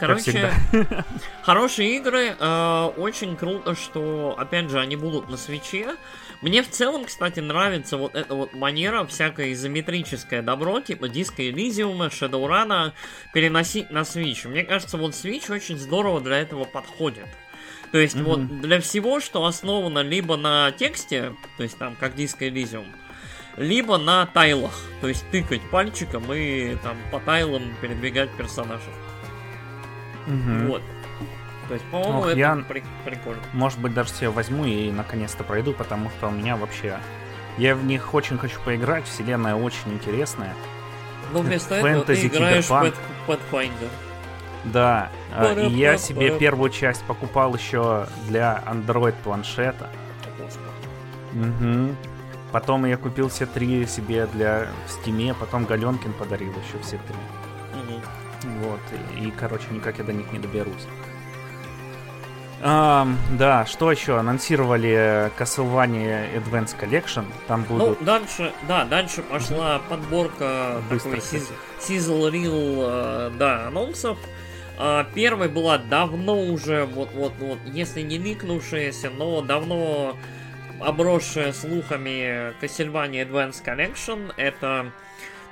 Короче, 0.00 0.50
хорошие 1.42 1.96
игры. 1.98 2.34
Э, 2.38 2.90
очень 2.96 3.36
круто, 3.36 3.74
что, 3.74 4.34
опять 4.38 4.70
же, 4.70 4.80
они 4.80 4.96
будут 4.96 5.28
на 5.28 5.36
свече. 5.36 5.94
Мне 6.40 6.62
в 6.62 6.70
целом, 6.70 7.04
кстати, 7.04 7.40
нравится 7.40 7.98
вот 7.98 8.14
эта 8.14 8.34
вот 8.34 8.54
манера 8.54 9.04
всякое 9.04 9.52
изометрическое 9.52 10.40
добро, 10.40 10.80
типа 10.80 11.08
диска 11.08 11.46
Элизиума, 11.46 12.06
Shadowrun, 12.06 12.92
переносить 13.34 13.90
на 13.90 14.00
Switch. 14.00 14.48
Мне 14.48 14.64
кажется, 14.64 14.96
вот 14.96 15.12
Switch 15.12 15.52
очень 15.52 15.78
здорово 15.78 16.20
для 16.20 16.38
этого 16.38 16.64
подходит. 16.64 17.26
То 17.92 17.98
есть 17.98 18.16
mm-hmm. 18.16 18.22
вот 18.22 18.60
для 18.60 18.80
всего, 18.80 19.20
что 19.20 19.44
основано 19.44 19.98
либо 19.98 20.36
на 20.36 20.70
тексте, 20.72 21.34
то 21.56 21.62
есть 21.62 21.76
там 21.76 21.96
как 21.96 22.14
диск 22.14 22.40
Elysium, 22.40 22.86
либо 23.56 23.98
на 23.98 24.24
тайлах, 24.26 24.80
то 25.00 25.08
есть 25.08 25.28
тыкать 25.30 25.62
пальчиком 25.70 26.32
и 26.32 26.76
там 26.76 26.96
по 27.10 27.20
тайлам 27.20 27.74
передвигать 27.82 28.30
персонажей. 28.36 28.92
Mm-hmm. 30.26 30.66
Вот. 30.68 30.82
То 31.70 31.74
есть, 31.74 31.86
по-моему, 31.86 32.24
это 32.24 32.36
я, 32.36 32.64
при- 32.68 32.82
прикольно. 33.04 33.40
Может 33.52 33.78
быть, 33.78 33.94
даже 33.94 34.10
себе 34.10 34.28
возьму 34.30 34.64
и 34.64 34.90
наконец-то 34.90 35.44
пройду, 35.44 35.72
потому 35.72 36.10
что 36.10 36.26
у 36.26 36.32
меня 36.32 36.56
вообще... 36.56 36.98
Я 37.58 37.76
в 37.76 37.84
них 37.84 38.12
очень 38.12 38.38
хочу 38.38 38.58
поиграть, 38.64 39.04
вселенная 39.04 39.54
очень 39.54 39.92
интересная. 39.92 40.52
Но 41.32 41.38
вместо 41.42 41.76
этого 41.76 42.04
ты 42.04 42.26
играешь 42.26 42.66
в 42.66 42.92
Pathfinder. 43.28 43.88
Да, 44.64 45.10
а, 45.32 45.54
и 45.54 45.70
я 45.70 45.96
себе 45.96 46.36
первую 46.36 46.70
часть 46.70 47.04
покупал 47.04 47.54
еще 47.54 48.08
для 48.26 48.64
Android 48.66 49.14
планшета. 49.22 49.88
Угу. 51.32 51.94
Потом 52.50 52.84
я 52.84 52.96
купил 52.96 53.28
все 53.28 53.46
три 53.46 53.86
себе 53.86 54.26
для 54.26 54.66
в 54.88 54.90
Стиме, 54.90 55.34
потом 55.34 55.66
Галенкин 55.66 56.14
подарил 56.14 56.50
еще 56.50 56.82
все 56.82 56.98
три. 56.98 57.16
Угу. 57.80 58.00
Вот, 58.64 58.80
и, 59.20 59.30
короче, 59.30 59.66
никак 59.70 59.98
я 59.98 60.04
до 60.04 60.12
них 60.12 60.32
не 60.32 60.40
доберусь. 60.40 60.88
Um, 62.62 63.16
да, 63.38 63.64
что 63.64 63.90
еще? 63.90 64.18
Анонсировали 64.18 65.32
Castlevania 65.38 66.28
Advance 66.34 66.78
Collection. 66.78 67.24
Там 67.48 67.64
ну, 67.70 67.78
будут... 67.78 68.00
Ну, 68.00 68.04
дальше, 68.04 68.52
да, 68.68 68.84
дальше 68.84 69.22
пошла 69.22 69.80
подборка 69.88 70.82
Быстро, 70.90 71.12
такой 71.12 71.22
сиз, 71.22 71.50
sizzle 71.80 72.30
reel, 72.30 72.82
э, 72.82 73.30
да, 73.38 73.68
анонсов. 73.68 74.18
А, 74.76 75.04
первой 75.14 75.48
была 75.48 75.78
давно 75.78 76.38
уже, 76.38 76.84
вот, 76.84 77.10
вот, 77.14 77.32
вот, 77.38 77.58
если 77.64 78.02
не 78.02 78.18
ликнувшаяся, 78.18 79.08
но 79.08 79.40
давно 79.40 80.14
обросшая 80.80 81.54
слухами 81.54 82.52
Castlevania 82.60 83.26
Advance 83.26 83.64
Collection. 83.64 84.34
Это 84.36 84.92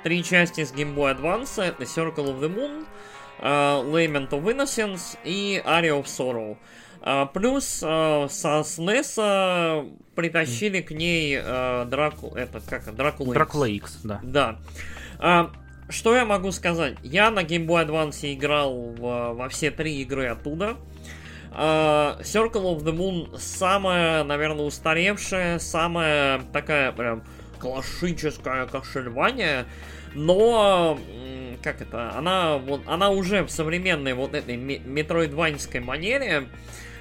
три 0.03 0.23
части 0.23 0.63
с 0.63 0.71
Game 0.71 0.93
Boy 0.93 1.19
Advance. 1.19 1.59
Это 1.63 1.83
Circle 1.85 2.27
of 2.27 2.39
the 2.39 2.55
Moon, 2.55 2.85
uh, 3.39 3.83
Lament 3.83 4.29
of 4.29 4.43
Innocence 4.43 5.17
и 5.23 5.59
Area 5.65 5.99
of 5.99 6.05
Sorrow. 6.05 6.51
Uh, 6.51 6.57
плюс 7.33 7.81
uh, 7.83 8.29
со 8.29 8.59
SNES 8.59 9.97
притащили 10.15 10.81
к 10.81 10.91
ней 10.91 11.37
uh, 11.37 11.85
Драку... 11.85 12.35
Это 12.35 12.59
как? 12.61 12.93
Дракула 12.95 13.33
Дракула 13.33 13.65
X, 13.65 13.99
да. 14.03 14.19
Да. 14.23 15.49
Что 15.89 16.15
я 16.15 16.25
могу 16.25 16.51
сказать? 16.51 16.97
Я 17.01 17.31
на 17.31 17.43
Game 17.43 17.65
Boy 17.65 17.87
Advance 17.87 18.33
играл 18.33 18.93
во 18.97 19.49
все 19.49 19.71
три 19.71 20.01
игры 20.01 20.27
оттуда. 20.27 20.77
Uh, 21.51 22.21
Circle 22.21 22.77
of 22.77 22.83
the 22.83 22.95
Moon 22.95 23.35
самая, 23.39 24.23
наверное, 24.23 24.65
устаревшая, 24.65 25.57
самая 25.57 26.41
такая 26.53 26.91
прям 26.91 27.23
классическая 27.59 28.67
кошельвания, 28.67 29.65
но 30.13 30.99
как 31.63 31.81
это, 31.81 32.15
она 32.15 32.57
вот 32.57 32.81
она 32.85 33.09
уже 33.09 33.43
в 33.43 33.49
современной 33.49 34.13
вот 34.13 34.33
этой 34.33 34.57
метроидваньской 34.57 35.81
манере, 35.81 36.47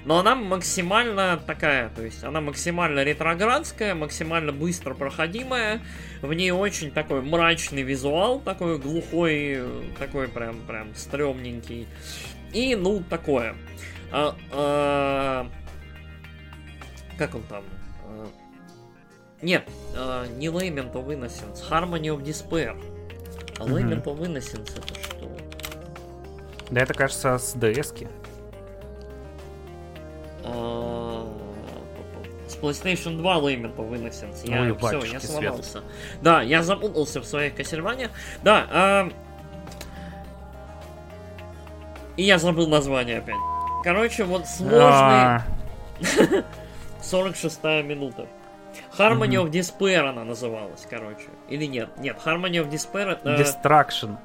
но 0.04 0.18
она 0.18 0.34
максимально 0.34 1.38
такая, 1.46 1.90
то 1.90 2.02
есть 2.02 2.24
она 2.24 2.40
максимально 2.40 3.04
ретроградская, 3.04 3.94
максимально 3.94 4.52
быстро 4.52 4.94
проходимая, 4.94 5.80
в 6.22 6.32
ней 6.32 6.50
очень 6.50 6.90
такой 6.90 7.22
мрачный 7.22 7.82
визуал, 7.82 8.40
такой 8.40 8.78
глухой, 8.78 9.62
такой 9.98 10.28
прям 10.28 10.60
прям 10.66 10.94
стрёмненький. 10.94 11.86
И 12.52 12.74
ну 12.74 13.02
такое. 13.08 13.54
А, 14.10 14.34
а, 14.52 15.50
как 17.18 17.34
он 17.34 17.42
там? 17.42 17.64
А, 18.06 18.28
нет, 19.42 19.68
а, 19.94 20.26
не 20.26 20.46
Lament 20.46 20.92
of 20.92 21.06
Innocence, 21.08 21.68
Harmony 21.68 22.16
of 22.16 22.22
Despair. 22.22 22.80
А 23.58 23.64
mm-hmm. 23.64 23.68
Lament 23.68 24.04
of 24.04 24.20
Innocence 24.20 24.78
это 24.78 24.94
что? 24.94 25.36
Да 26.70 26.80
это 26.80 26.94
кажется 26.94 27.36
с 27.36 27.54
DS-ки. 27.54 28.08
А, 30.48 31.26
с 32.48 32.56
PlayStation 32.56 33.16
2 33.18 33.36
Lament 33.36 33.76
of 33.76 33.90
Innocence. 33.90 34.48
Я, 34.48 34.62
Ой, 34.62 34.76
все, 34.76 35.12
я 35.12 35.20
сломался. 35.20 35.70
Свет. 35.70 35.84
Да, 36.22 36.42
я 36.42 36.62
запутался 36.62 37.20
в 37.20 37.24
своих 37.24 37.54
Кассельваниях. 37.54 38.10
Да, 38.42 38.66
а... 38.70 39.08
И 42.16 42.22
я 42.24 42.38
забыл 42.38 42.66
название 42.66 43.18
опять. 43.18 43.36
Короче, 43.84 44.24
вот 44.24 44.46
сложный... 44.46 45.42
46 47.02 47.62
минута. 47.84 48.26
Harmony 48.98 49.36
of 49.36 49.50
Despair 49.50 50.08
она 50.08 50.24
называлась, 50.24 50.86
короче. 50.88 51.28
Или 51.48 51.66
нет? 51.66 51.90
Нет, 51.98 52.18
Harmony 52.24 52.62
of 52.62 52.70
Despair 52.70 53.12
это... 53.12 53.36
Destruction. 53.36 54.16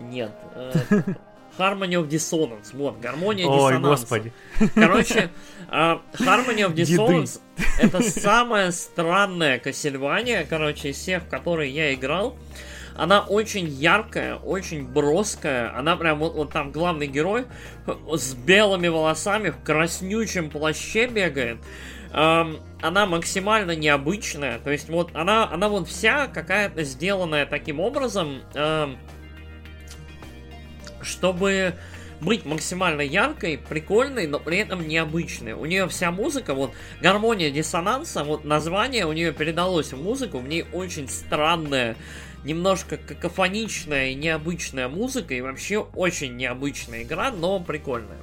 Нет. 0.00 0.32
Э, 0.54 0.72
Harmony 1.62 1.94
of 1.94 2.08
Dissonance. 2.08 2.70
Вот, 2.72 2.98
гармония 3.00 3.46
диссонанса. 3.46 3.76
Ой, 3.76 3.80
господи. 3.80 4.32
Короче, 4.74 5.30
uh, 5.70 6.00
Harmony 6.18 6.66
of 6.66 6.74
Dissonance 6.74 7.40
это 7.78 8.02
самое 8.02 8.72
странное 8.72 9.58
Кассельвания, 9.58 10.46
короче, 10.48 10.90
из 10.90 10.96
всех, 10.96 11.24
в 11.24 11.28
которые 11.28 11.70
я 11.72 11.94
играл. 11.94 12.36
Она 12.94 13.20
очень 13.22 13.68
яркая, 13.68 14.36
очень 14.36 14.86
броская. 14.86 15.76
Она 15.76 15.96
прям 15.96 16.18
вот, 16.18 16.34
вот 16.34 16.52
там 16.52 16.72
главный 16.72 17.06
герой 17.06 17.46
с 18.14 18.34
белыми 18.34 18.88
волосами 18.88 19.50
в 19.50 19.62
краснючем 19.62 20.50
плаще 20.50 21.06
бегает. 21.06 21.58
Эм, 22.12 22.58
она 22.82 23.06
максимально 23.06 23.74
необычная. 23.74 24.58
То 24.58 24.70
есть 24.70 24.90
вот 24.90 25.10
она, 25.14 25.48
она 25.50 25.68
вот 25.70 25.88
вся 25.88 26.26
какая-то 26.26 26.84
сделанная 26.84 27.46
таким 27.46 27.80
образом, 27.80 28.42
эм, 28.54 28.98
чтобы 31.04 31.74
быть 32.20 32.44
максимально 32.44 33.00
яркой, 33.00 33.58
прикольной, 33.58 34.26
но 34.26 34.38
при 34.38 34.58
этом 34.58 34.86
необычной. 34.86 35.54
У 35.54 35.64
нее 35.64 35.88
вся 35.88 36.10
музыка, 36.10 36.54
вот 36.54 36.72
гармония 37.00 37.50
диссонанса, 37.50 38.24
вот 38.24 38.44
название 38.44 39.06
у 39.06 39.12
нее 39.12 39.32
передалось 39.32 39.92
в 39.92 40.02
музыку, 40.02 40.38
в 40.38 40.48
ней 40.48 40.64
очень 40.72 41.08
странная 41.08 41.96
немножко 42.44 42.96
какофоничная 42.96 44.08
и 44.08 44.14
необычная 44.14 44.88
музыка, 44.88 45.34
и 45.34 45.40
вообще 45.40 45.78
очень 45.78 46.36
необычная 46.36 47.02
игра, 47.02 47.30
но 47.30 47.60
прикольная. 47.60 48.18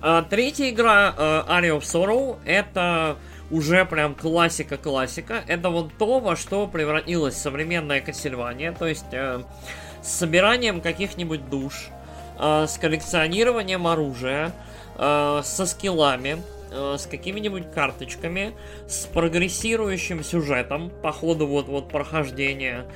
А, 0.00 0.22
третья 0.22 0.70
игра, 0.70 1.14
uh, 1.16 1.48
Area 1.48 1.78
of 1.78 1.82
Sorrow, 1.82 2.38
это 2.44 3.16
уже 3.50 3.84
прям 3.84 4.14
классика-классика. 4.14 5.44
Это 5.46 5.68
вот 5.68 5.92
то, 5.98 6.18
во 6.18 6.34
что 6.34 6.66
превратилась 6.66 7.36
современная 7.36 8.00
Кассельвания, 8.00 8.72
то 8.72 8.86
есть 8.86 9.12
uh, 9.12 9.44
с 10.02 10.08
собиранием 10.08 10.80
каких-нибудь 10.80 11.48
душ, 11.50 11.90
uh, 12.42 12.66
с 12.66 12.76
коллекционированием 12.78 13.86
оружия, 13.86 14.52
uh, 14.96 15.42
со 15.42 15.66
скиллами, 15.66 16.42
с 16.70 17.04
какими-нибудь 17.04 17.70
карточками, 17.70 18.54
с 18.88 19.04
прогрессирующим 19.04 20.24
сюжетом 20.24 20.90
по 21.02 21.12
ходу 21.12 21.46
вот, 21.46 21.66
вот 21.68 21.90
прохождения, 21.90 22.86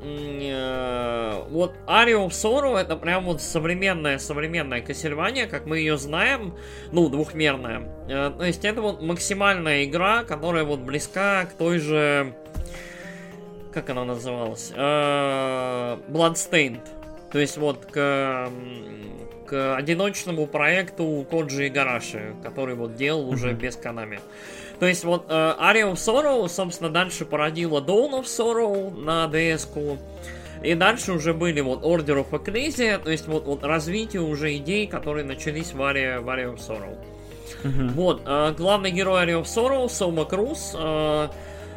Э, 0.00 1.42
вот 1.50 1.74
Aria 1.86 2.28
Sorrow 2.28 2.76
это 2.76 2.96
прям 2.96 3.24
вот 3.24 3.42
современная 3.42 4.18
современная 4.18 4.80
Кассельвания, 4.80 5.46
как 5.46 5.66
мы 5.66 5.78
ее 5.78 5.96
знаем, 5.98 6.54
ну, 6.92 7.08
двухмерная. 7.08 7.88
Э, 8.08 8.32
то 8.36 8.44
есть 8.44 8.64
это 8.64 8.80
вот 8.80 9.02
максимальная 9.02 9.84
игра, 9.84 10.22
которая 10.24 10.64
вот 10.64 10.80
близка 10.80 11.46
к 11.46 11.52
той 11.54 11.78
же... 11.78 12.34
Как 13.72 13.90
она 13.90 14.04
называлась? 14.04 14.72
Э, 14.74 15.98
Bloodstained. 16.08 16.97
То 17.30 17.38
есть 17.38 17.58
вот 17.58 17.86
к, 17.86 18.50
к 19.46 19.76
одиночному 19.76 20.46
проекту 20.46 21.26
Коджи 21.30 21.66
и 21.66 21.68
Гараши, 21.70 22.34
который 22.42 22.74
вот 22.74 22.96
делал 22.96 23.28
уже 23.28 23.52
без 23.52 23.76
Канами. 23.76 24.20
То 24.78 24.86
есть 24.86 25.04
вот 25.04 25.26
э, 25.28 25.32
Aria 25.32 25.92
of 25.92 25.94
Sorrow, 25.94 26.48
собственно, 26.48 26.88
дальше 26.88 27.24
породила 27.24 27.80
Dawn 27.80 28.20
of 28.20 28.24
Sorrow 28.24 28.96
на 28.96 29.26
DS-ку. 29.26 29.98
И 30.62 30.74
дальше 30.74 31.12
уже 31.12 31.34
были 31.34 31.60
вот 31.60 31.84
Order 31.84 32.24
of 32.24 32.30
Ecclesia, 32.30 32.98
то 32.98 33.10
есть 33.10 33.28
вот, 33.28 33.46
вот 33.46 33.62
развитие 33.64 34.22
уже 34.22 34.56
идей, 34.56 34.86
которые 34.86 35.24
начались 35.24 35.72
в 35.72 35.80
Aria, 35.80 36.20
в 36.20 36.28
Aria 36.28 36.54
of 36.54 36.58
Sorrow. 36.58 36.96
Uh-huh. 37.62 37.88
Вот, 37.92 38.22
э, 38.24 38.54
главный 38.56 38.90
герой 38.90 39.24
Aria 39.24 39.42
of 39.42 39.44
Sorrow, 39.44 39.88
Сома 39.88 40.24
Круз, 40.24 40.74
э, 40.74 41.28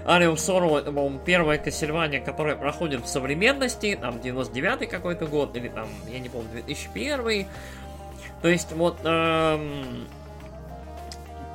Of 0.05 0.35
Sorrow 0.35 0.79
это, 0.79 0.91
по-моему, 0.91 1.19
первая 1.23 1.57
Кассельвания, 1.57 2.21
которая 2.21 2.55
проходит 2.55 3.01
в 3.01 3.07
современности, 3.07 3.97
там, 3.99 4.15
99-й 4.15 4.87
какой-то 4.87 5.25
год, 5.25 5.55
или 5.55 5.67
там, 5.67 5.87
я 6.11 6.19
не 6.19 6.29
помню, 6.29 6.49
2001 6.51 7.47
То 8.41 8.47
есть, 8.47 8.71
вот, 8.71 8.97
эм, 9.03 10.07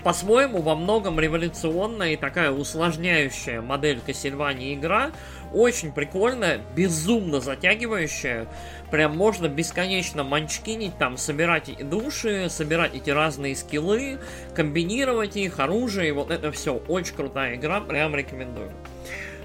по-своему, 0.07 0.63
во 0.63 0.77
многом 0.77 1.19
революционная 1.19 2.13
и 2.13 2.17
такая 2.17 2.53
усложняющая 2.53 3.61
модель 3.61 4.01
Кассельвании 4.01 4.75
игра. 4.75 5.11
Очень 5.57 5.91
прикольная, 5.91 6.61
безумно 6.77 7.41
затягивающая. 7.41 8.47
Прям 8.91 9.17
можно 9.17 9.49
бесконечно 9.49 10.23
манчкинить, 10.23 10.99
там, 10.99 11.17
собирать 11.17 11.89
души, 11.89 12.49
собирать 12.51 12.95
эти 12.95 13.09
разные 13.09 13.57
скиллы, 13.57 14.19
комбинировать 14.55 15.35
их, 15.35 15.59
оружие, 15.59 16.13
вот 16.13 16.31
это 16.31 16.53
все. 16.53 16.75
Очень 16.89 17.15
крутая 17.15 17.55
игра, 17.55 17.81
прям 17.81 18.15
рекомендую. 18.15 18.71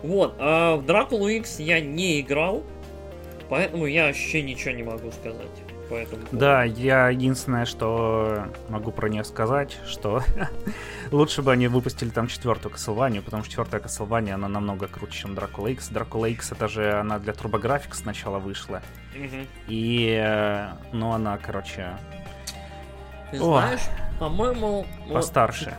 Вот, 0.03 0.36
а 0.38 0.76
в 0.76 0.86
Дракулу 0.86 1.30
X 1.30 1.59
я 1.59 1.80
не 1.80 2.20
играл, 2.20 2.62
поэтому 3.47 3.86
я 3.86 4.07
вообще 4.07 4.41
ничего 4.41 4.72
не 4.72 4.84
могу 4.84 5.14
сказать 5.14 5.47
по 5.92 5.96
этому 5.96 6.22
поводу. 6.22 6.38
Да, 6.38 6.64
я 6.64 7.10
единственное, 7.10 7.66
что 7.66 8.48
могу 8.70 8.92
про 8.92 9.10
нее 9.10 9.26
сказать, 9.26 9.78
что 9.86 10.24
лучше 11.12 11.42
бы 11.42 11.52
они 11.52 11.68
выпустили 11.68 12.10
там 12.10 12.28
четвертую 12.28 12.74
Castlevania, 12.74 13.22
потому 13.22 13.44
что 13.44 13.52
четвертая 13.52 13.82
Castlevania, 13.82 14.34
она 14.34 14.48
намного 14.48 14.88
круче, 14.88 15.20
чем 15.20 15.34
Dracula 15.34 15.72
X. 15.74 15.92
Dracula 15.92 16.32
X, 16.32 16.54
это 16.54 16.70
же 16.70 16.94
она 16.94 17.20
для 17.20 17.34
TurboGrafx 17.34 17.94
сначала 17.94 18.39
вышла. 18.39 18.82
И, 19.68 20.18
э, 20.18 20.70
ну, 20.94 21.12
она, 21.12 21.38
короче... 21.38 21.98
Ты 23.32 23.38
знаешь, 23.38 23.82
по-моему... 24.20 24.86
Постарше. 25.12 25.76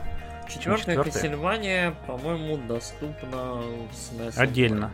Четвертая 0.49 0.99
Castlevania, 0.99 1.95
по-моему, 2.07 2.59
доступна 2.69 3.55
в 3.55 3.91
SNES. 3.93 4.35
Отдельно. 4.37 4.91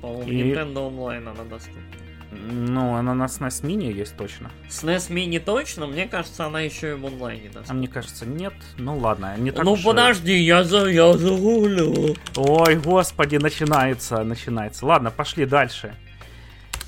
По-моему, 0.00 0.30
и... 0.30 0.52
Nintendo 0.52 0.90
Online 0.90 1.30
она 1.30 1.44
доступна. 1.44 2.01
Ну, 2.34 2.94
она 2.94 3.14
на 3.14 3.24
SNES 3.24 3.62
Mini 3.62 3.92
есть 3.92 4.16
точно. 4.16 4.50
SNES 4.68 5.10
Mini 5.10 5.38
точно, 5.38 5.86
мне 5.86 6.06
кажется, 6.06 6.46
она 6.46 6.60
еще 6.60 6.92
и 6.92 6.94
в 6.94 7.06
онлайне 7.06 7.50
даст. 7.50 7.70
А 7.70 7.74
мне 7.74 7.88
кажется, 7.88 8.24
нет. 8.24 8.54
Ну 8.78 8.96
ладно, 8.98 9.36
не 9.36 9.50
так 9.50 9.64
Ну 9.64 9.72
уж 9.72 9.84
подожди, 9.84 10.38
я, 10.38 10.64
за, 10.64 10.86
я 10.86 11.12
загуглю. 11.12 12.16
Ой, 12.36 12.76
господи, 12.76 13.36
начинается, 13.36 14.24
начинается. 14.24 14.86
Ладно, 14.86 15.10
пошли 15.10 15.44
дальше. 15.44 15.94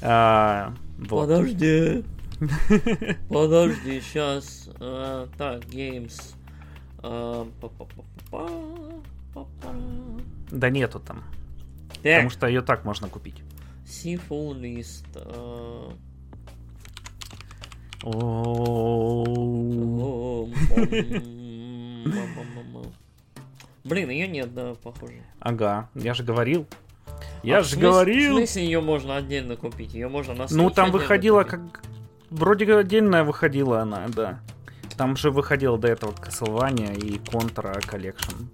А, 0.01 0.73
вот. 0.99 1.29
Подожди. 1.29 2.05
Подожди, 3.29 4.01
сейчас. 4.01 4.69
так, 5.39 5.65
Games. 5.67 6.35
А. 7.03 7.47
Да 10.51 10.71
нету 10.71 11.01
там. 11.01 11.23
Так, 11.89 12.03
Потому 12.03 12.31
что 12.31 12.47
ее 12.47 12.63
так 12.63 12.85
можно 12.85 13.09
купить. 13.09 13.43
Ом, 18.03 20.51
ма-ма-ма-ма. 22.05 22.83
Блин, 23.85 24.11
ее 24.11 24.29
нет, 24.29 24.55
да, 24.55 24.75
похоже. 24.83 25.23
Ага, 25.41 25.89
я 25.95 26.15
же 26.15 26.23
говорил. 26.25 26.67
Я 27.43 27.59
А, 27.59 27.63
же 27.63 27.79
говорил. 27.79 28.35
В 28.35 28.39
смысле 28.39 28.65
ее 28.65 28.81
можно 28.81 29.17
отдельно 29.17 29.57
купить? 29.57 29.93
Ее 29.95 30.09
можно 30.09 30.35
на 30.35 30.47
Ну, 30.51 30.71
там 30.71 30.91
выходила 30.91 31.45
купить? 31.45 31.61
как... 31.73 31.83
Вроде 32.31 32.75
отдельная 32.75 33.23
выходила 33.25 33.83
она, 33.83 34.07
да. 34.09 34.41
Там 34.97 35.17
же 35.17 35.31
выходила 35.31 35.79
до 35.79 35.89
этого 35.89 36.13
Castlevania 36.13 36.97
и 36.99 37.19
Contra 37.19 37.79
Collection. 37.81 38.47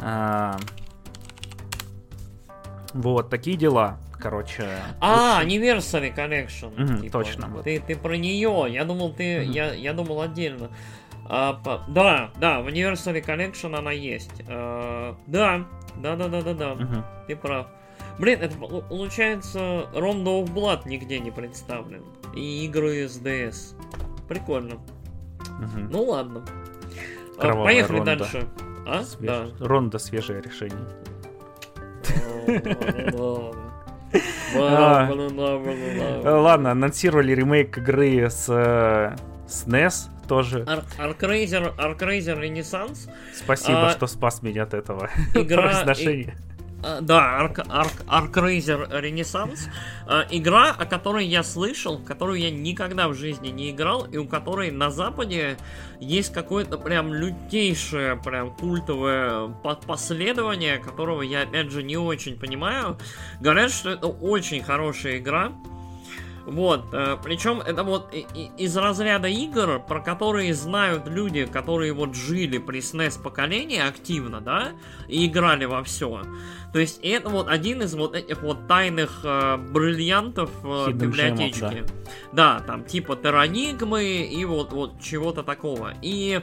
А, 0.00 0.58
Вот, 2.96 3.28
такие 3.30 3.56
дела, 3.56 3.98
короче. 4.18 4.68
А, 5.00 5.42
Anniversary 5.44 6.14
Collection. 6.14 6.72
Мгм, 6.80 7.00
типа. 7.02 7.12
точно, 7.12 7.48
вот. 7.48 7.64
Ты, 7.64 7.80
ты 7.80 7.96
про 7.96 8.16
нее. 8.16 8.66
Я 8.68 8.84
думал, 8.84 9.12
ты. 9.12 9.40
Мгм. 9.42 9.50
Я, 9.52 9.74
я 9.74 9.92
думал 9.92 10.20
отдельно. 10.22 10.70
А, 11.28 11.54
по- 11.54 11.82
да, 11.88 12.30
да, 12.40 12.60
в 12.60 12.68
Anniversary 12.68 13.24
Collection 13.24 13.76
она 13.76 13.92
есть. 13.92 14.42
А, 14.48 15.16
да, 15.26 15.64
да, 15.96 16.16
да, 16.16 16.28
да, 16.28 16.42
да, 16.42 16.54
да. 16.54 16.74
Мгм. 16.74 17.04
Ты 17.26 17.36
прав. 17.36 17.66
Блин, 18.18 18.40
это 18.40 18.56
пол- 18.56 18.82
получается, 18.82 19.58
Rondo 19.92 20.42
of 20.42 20.52
Blood 20.54 20.82
нигде 20.88 21.18
не 21.18 21.30
представлен. 21.30 22.02
И 22.34 22.64
игры 22.64 23.08
с 23.08 23.18
DS. 23.20 23.74
Прикольно. 24.28 24.76
Мгм. 25.60 25.88
Ну 25.90 26.02
ладно. 26.04 26.44
А, 27.36 27.40
Кровавая 27.40 27.64
Поехали 27.64 27.96
Ронда. 27.98 28.16
дальше. 28.16 28.48
А? 28.86 29.00
Свеж- 29.02 29.54
Ронда 29.58 29.98
свежее 29.98 30.40
решение. 30.40 30.78
Э. 32.46 33.52
Ладно, 36.24 36.70
анонсировали 36.70 37.32
ремейк 37.32 37.78
игры 37.78 38.30
с, 38.30 38.46
э, 38.48 39.16
с 39.46 39.66
NES 39.66 40.08
тоже. 40.28 40.64
Actraiser 41.78 42.40
Renaissance. 42.40 43.08
Спасибо, 43.34 43.88
а, 43.88 43.90
что 43.90 44.06
спас 44.06 44.42
меня 44.42 44.62
от 44.64 44.74
этого 44.74 45.10
игра- 45.34 45.62
произношения. 45.62 46.36
Да, 47.00 47.38
Act, 47.38 47.60
Act, 47.68 47.92
Actraiser 48.06 48.88
Renaissance. 48.90 49.68
А, 50.06 50.24
Игра, 50.30 50.70
о 50.70 50.86
которой 50.86 51.26
я 51.26 51.42
слышал, 51.42 51.98
которую 51.98 52.38
я 52.38 52.50
никогда 52.50 53.08
в 53.08 53.14
жизни 53.14 53.48
не 53.48 53.70
играл, 53.70 54.04
и 54.04 54.16
у 54.18 54.26
которой 54.26 54.70
на 54.70 54.90
Западе 54.90 55.56
есть 55.98 56.32
какое-то 56.32 56.78
прям 56.78 57.12
лютейшее, 57.12 58.16
прям 58.16 58.54
культовое 58.54 59.48
по- 59.48 59.74
последование, 59.74 60.78
которого 60.78 61.22
я, 61.22 61.42
опять 61.42 61.70
же, 61.70 61.82
не 61.82 61.96
очень 61.96 62.38
понимаю. 62.38 62.98
Говорят, 63.40 63.72
что 63.72 63.90
это 63.90 64.06
очень 64.06 64.62
хорошая 64.62 65.18
игра. 65.18 65.52
Вот, 66.46 66.84
причем 67.22 67.60
это 67.60 67.82
вот 67.82 68.14
из 68.14 68.76
разряда 68.76 69.28
игр, 69.28 69.80
про 69.80 70.00
которые 70.00 70.54
знают 70.54 71.08
люди, 71.08 71.44
которые 71.44 71.92
вот 71.92 72.14
жили 72.14 72.58
при 72.58 72.78
SNES 72.78 73.20
поколении 73.20 73.80
активно, 73.80 74.40
да, 74.40 74.68
и 75.08 75.26
играли 75.26 75.64
во 75.64 75.82
все. 75.82 76.22
То 76.76 76.80
есть 76.80 77.00
это 77.02 77.30
вот 77.30 77.48
один 77.48 77.80
из 77.80 77.94
вот 77.94 78.14
этих 78.14 78.42
вот 78.42 78.66
тайных 78.68 79.20
э, 79.24 79.56
бриллиантов 79.56 80.50
э, 80.62 80.92
библиотечки. 80.92 81.84
да. 82.32 82.60
там 82.66 82.84
типа 82.84 83.16
Теранигмы 83.16 84.04
и 84.04 84.44
вот, 84.44 84.72
вот 84.72 85.00
чего-то 85.00 85.42
такого. 85.42 85.94
И 86.02 86.42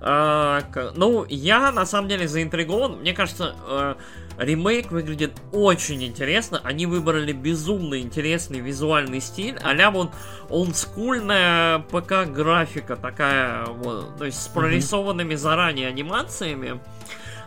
э, 0.00 0.60
ну, 0.96 1.24
я 1.30 1.72
на 1.72 1.86
самом 1.86 2.08
деле 2.08 2.28
заинтригован. 2.28 3.00
Мне 3.00 3.14
кажется, 3.14 3.54
э, 3.66 3.94
ремейк 4.38 4.90
выглядит 4.90 5.32
очень 5.52 6.02
интересно. 6.04 6.60
Они 6.64 6.86
выбрали 6.86 7.32
безумно 7.32 8.00
интересный 8.00 8.60
визуальный 8.60 9.20
стиль. 9.20 9.58
а 9.62 9.90
вот 9.90 10.10
олдскульная 10.48 11.80
ПК-графика 11.80 12.96
такая, 12.96 13.66
вот, 13.66 14.16
то 14.16 14.24
есть 14.24 14.40
с 14.42 14.48
прорисованными 14.48 15.34
заранее 15.34 15.88
анимациями. 15.88 16.80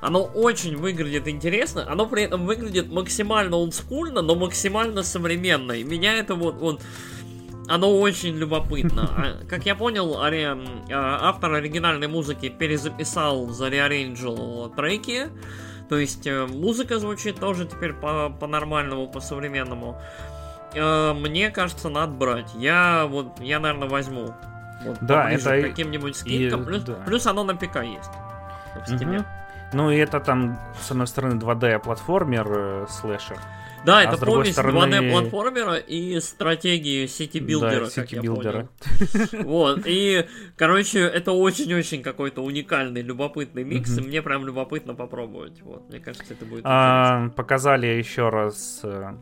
Оно 0.01 0.23
очень 0.23 0.77
выглядит 0.77 1.27
интересно, 1.27 1.85
оно 1.87 2.07
при 2.07 2.23
этом 2.23 2.47
выглядит 2.47 2.91
максимально 2.91 3.55
олдскульно, 3.57 4.21
но 4.23 4.33
максимально 4.35 5.03
современно. 5.03 5.73
И 5.73 5.83
меня 5.83 6.15
это 6.15 6.33
вот, 6.33 6.55
вот 6.55 6.81
оно 7.67 7.99
очень 7.99 8.35
любопытно. 8.35 9.09
А, 9.15 9.45
Как 9.47 9.65
я 9.65 9.75
понял, 9.75 10.15
ари- 10.21 10.57
а, 10.91 11.29
автор 11.29 11.53
оригинальной 11.53 12.07
музыки 12.07 12.49
перезаписал, 12.49 13.49
зареаренджил 13.49 14.73
треки. 14.75 15.27
То 15.91 15.97
есть 15.97 16.25
э, 16.25 16.45
музыка 16.45 16.99
звучит 16.99 17.37
тоже 17.37 17.65
теперь 17.65 17.91
по- 17.91 18.29
по-нормальному, 18.29 19.07
по-современному. 19.09 19.97
Э, 20.73 21.11
Мне 21.11 21.49
кажется, 21.51 21.89
надо 21.89 22.13
брать. 22.13 22.49
Я 22.55 23.07
вот, 23.09 23.37
я, 23.41 23.59
наверное, 23.59 23.89
возьму. 23.89 24.33
Вот, 24.85 24.97
Да, 25.01 25.29
это 25.29 25.59
к 25.59 25.63
каким-нибудь 25.63 26.15
скидкам. 26.15 26.61
и- 26.61 26.65
плюс, 26.65 26.83
да. 26.83 26.93
плюс 27.05 27.27
оно 27.27 27.43
на 27.43 27.57
ПК 27.57 27.83
есть. 27.83 28.09
В 28.73 28.89
Steam. 28.89 29.05
Мгм. 29.17 29.25
Ну 29.73 29.91
и 29.91 29.97
это 29.97 30.21
там, 30.21 30.57
с 30.79 30.91
одной 30.91 31.07
стороны, 31.07 31.37
2D-платформер, 31.37 32.47
э, 32.49 32.85
слэшер. 32.89 33.37
Да, 33.86 33.99
А 33.99 34.03
это 34.03 34.17
помесь 34.23 34.53
стороны- 34.53 34.95
2D-платформера 34.99 35.75
и 35.77 36.19
стратегии 36.19 37.07
city-builder 37.07 37.74
а, 37.74 37.86
да, 37.86 37.89
city-builder 37.89 38.58
а. 38.58 38.69
Вот, 39.43 39.82
и, 39.86 40.27
короче, 40.55 40.99
это 40.99 41.32
очень-очень 41.32 42.03
какой-то 42.03 42.43
уникальный, 42.43 43.01
любопытный 43.01 43.63
микс, 43.63 43.97
и 43.97 44.01
мне 44.01 44.21
прям 44.21 44.45
любопытно 44.45 44.93
попробовать. 44.93 45.61
Вот, 45.61 45.89
мне 45.89 45.99
кажется, 45.99 46.34
это 46.34 46.45
будет 46.45 46.59
интересно. 46.59 47.25
А, 47.25 47.29
показали 47.29 47.88
еще 47.88 48.29
раз 48.29 48.82
э, 48.84 49.13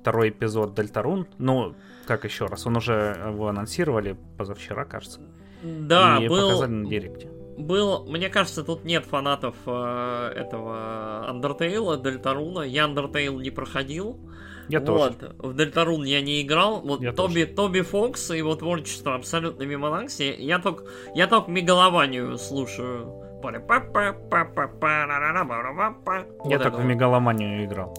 второй 0.00 0.30
эпизод 0.30 0.74
Дельтарун. 0.74 1.28
Ну, 1.38 1.76
как 2.06 2.24
еще 2.24 2.46
раз? 2.46 2.66
Он 2.66 2.76
уже 2.76 3.16
его 3.28 3.48
анонсировали 3.48 4.16
позавчера, 4.36 4.84
кажется. 4.84 5.20
Да, 5.62 6.18
и 6.20 6.26
был, 6.28 6.48
показали 6.48 6.70
на 6.70 6.88
директе. 6.88 7.28
Был, 7.60 8.04
мне 8.06 8.28
кажется, 8.28 8.64
тут 8.64 8.84
нет 8.84 9.04
фанатов 9.04 9.54
э, 9.66 10.32
этого 10.36 11.26
Undertale, 11.30 12.02
Дельтаруна. 12.02 12.62
Я 12.62 12.84
Undertale 12.84 13.40
не 13.40 13.50
проходил. 13.50 14.18
Я 14.68 14.80
тоже. 14.80 15.14
вот, 15.38 15.52
в 15.52 15.56
Дельтарун 15.56 16.04
я 16.04 16.20
не 16.20 16.42
играл. 16.42 16.80
Вот 16.82 17.00
Я 17.00 17.12
Тоби, 17.12 17.44
Тоби 17.44 17.80
Фокс 17.80 18.30
и 18.30 18.38
его 18.38 18.54
творчество 18.54 19.14
абсолютно 19.14 19.64
мимо 19.64 19.90
Накси. 19.90 20.34
Я 20.38 20.58
только, 20.60 20.84
я 21.14 21.26
только 21.26 21.50
мегалованию 21.50 22.38
слушаю. 22.38 23.12
Я 26.44 26.58
Вот 26.58 26.66
это 26.66 26.76
в. 26.76 26.84
Мегаломанию 26.84 27.64
играл. 27.64 27.94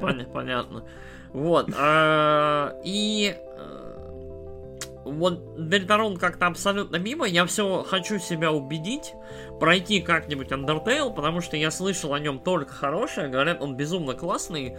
Пон- 0.00 0.32
Понятно. 0.32 0.84
Вот. 1.32 1.68
И 2.84 3.36
вот 5.18 5.68
Дельтарон 5.68 6.16
как-то 6.16 6.46
абсолютно 6.46 6.96
мимо. 6.96 7.26
Я 7.26 7.44
все 7.46 7.82
хочу 7.82 8.18
себя 8.18 8.52
убедить, 8.52 9.14
пройти 9.58 10.00
как-нибудь 10.00 10.50
Undertale, 10.52 11.12
потому 11.14 11.40
что 11.40 11.56
я 11.56 11.70
слышал 11.70 12.14
о 12.14 12.18
нем 12.20 12.38
только 12.38 12.72
хорошее. 12.72 13.28
Говорят, 13.28 13.60
он 13.62 13.76
безумно 13.76 14.14
классный. 14.14 14.76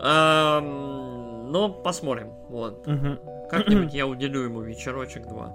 Ам, 0.00 1.50
Но 1.50 1.68
посмотрим. 1.68 2.32
Вот. 2.48 2.84
Как-нибудь 3.50 3.92
я 3.94 4.06
уделю 4.06 4.40
ему 4.42 4.60
вечерочек-два. 4.60 5.52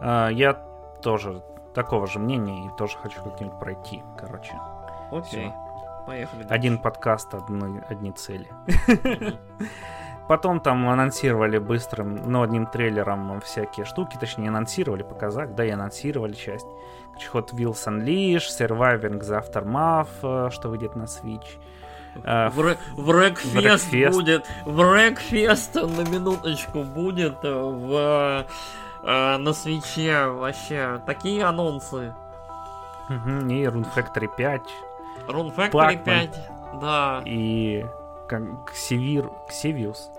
А, 0.00 0.28
Я 0.28 0.54
тоже 1.02 1.42
такого 1.74 2.06
же 2.06 2.18
мнения 2.18 2.66
и 2.66 2.76
тоже 2.78 2.96
хочу 2.98 3.22
как-нибудь 3.22 3.58
пройти, 3.58 4.02
короче. 4.18 4.52
Окей. 5.10 5.46
Всё. 5.46 5.54
Поехали. 6.06 6.46
Один 6.48 6.78
подкаст, 6.78 7.34
одни, 7.34 7.80
одни 7.88 8.12
цели. 8.12 8.46
Потом 10.28 10.58
там 10.60 10.88
анонсировали 10.88 11.58
быстрым, 11.58 12.16
ну, 12.26 12.42
одним 12.42 12.66
трейлером 12.66 13.40
всякие 13.42 13.86
штуки, 13.86 14.16
точнее, 14.18 14.48
анонсировали, 14.48 15.02
показали, 15.04 15.52
да, 15.52 15.64
и 15.64 15.70
анонсировали 15.70 16.32
часть. 16.34 16.66
Hot 17.32 17.50
Wheels 17.52 17.86
Unleashed, 17.86 18.50
Surviving 18.58 19.20
the 19.20 19.40
Aftermath, 19.40 20.08
э, 20.22 20.50
что 20.50 20.68
выйдет 20.68 20.96
на 20.96 21.04
Switch. 21.04 21.46
Э, 22.24 22.48
В, 22.50 22.60
Рэ- 22.60 22.76
в 22.96 23.10
Рэкфест 23.10 23.54
Врэкфест. 23.54 24.12
будет. 24.18 24.44
В 24.64 24.80
Рэкфест 24.92 25.74
на 25.76 26.02
минуточку 26.10 26.82
будет 26.82 27.36
э, 27.44 27.52
в 27.54 28.44
э, 29.04 29.36
на 29.36 29.52
свече 29.52 30.26
вообще 30.26 31.00
такие 31.06 31.44
анонсы. 31.44 32.12
мгм, 33.08 33.48
И 33.48 33.64
Rune 33.64 33.86
Factory 33.94 34.28
5, 34.36 34.60
Rune 35.28 35.54
Factory 35.54 35.70
Pac-Man. 35.72 36.04
5, 36.04 36.80
да. 36.80 37.22
и 37.24 37.86
как 38.28 38.72
Ксевир, 38.72 39.30
Ксевиус. 39.48 40.10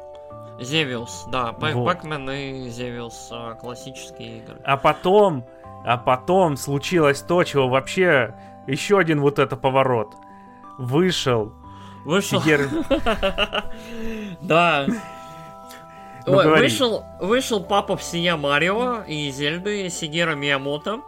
Зевиус, 0.60 1.26
да, 1.28 1.52
вот. 1.52 1.86
Пэкмен 1.86 2.30
и 2.30 2.70
Зевиус, 2.70 3.30
а, 3.32 3.54
классические 3.56 4.40
игры. 4.40 4.58
А 4.64 4.78
потом, 4.78 5.46
а 5.86 5.98
потом 5.98 6.58
случилось 6.58 7.22
то, 7.22 7.44
чего 7.44 7.70
вообще 7.70 8.34
еще 8.66 8.98
один 8.98 9.22
вот 9.22 9.40
это 9.40 9.56
поворот. 9.56 10.16
Вышел. 10.78 11.54
Вышел. 12.06 12.42
Да. 14.42 14.88
Ну, 16.28 16.40
Ой, 16.40 16.46
вышел, 16.60 17.06
вышел 17.22 17.64
папа 17.64 17.96
всея 17.96 18.36
Марио 18.36 19.04
и 19.08 19.32
Зельды 19.32 19.90
Сигера 19.90 20.36
Миямото, 20.36 21.00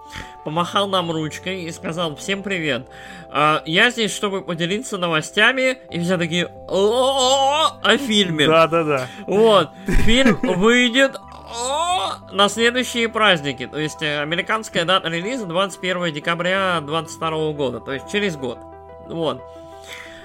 помахал 0.45 0.87
нам 0.87 1.11
ручкой 1.11 1.63
и 1.63 1.71
сказал 1.71 2.15
всем 2.15 2.41
привет. 2.41 2.87
А, 3.29 3.61
я 3.65 3.91
здесь, 3.91 4.15
чтобы 4.15 4.41
поделиться 4.41 4.97
новостями, 4.97 5.77
и 5.91 5.99
все 5.99 6.17
такие 6.17 6.49
о 6.69 7.97
фильме. 7.97 8.47
Да, 8.47 8.67
да, 8.67 8.83
да. 8.85 9.07
Вот, 9.27 9.71
фильм 10.05 10.39
выйдет 10.41 11.19
на 12.31 12.47
следующие 12.47 13.09
праздники. 13.09 13.67
То 13.67 13.77
есть 13.77 14.01
американская 14.01 14.85
дата 14.85 15.09
релиза 15.09 15.45
21 15.47 16.13
декабря 16.13 16.79
2022 16.79 17.51
года, 17.51 17.79
то 17.81 17.91
есть 17.91 18.09
через 18.09 18.37
год. 18.37 18.59
Вот. 19.09 19.43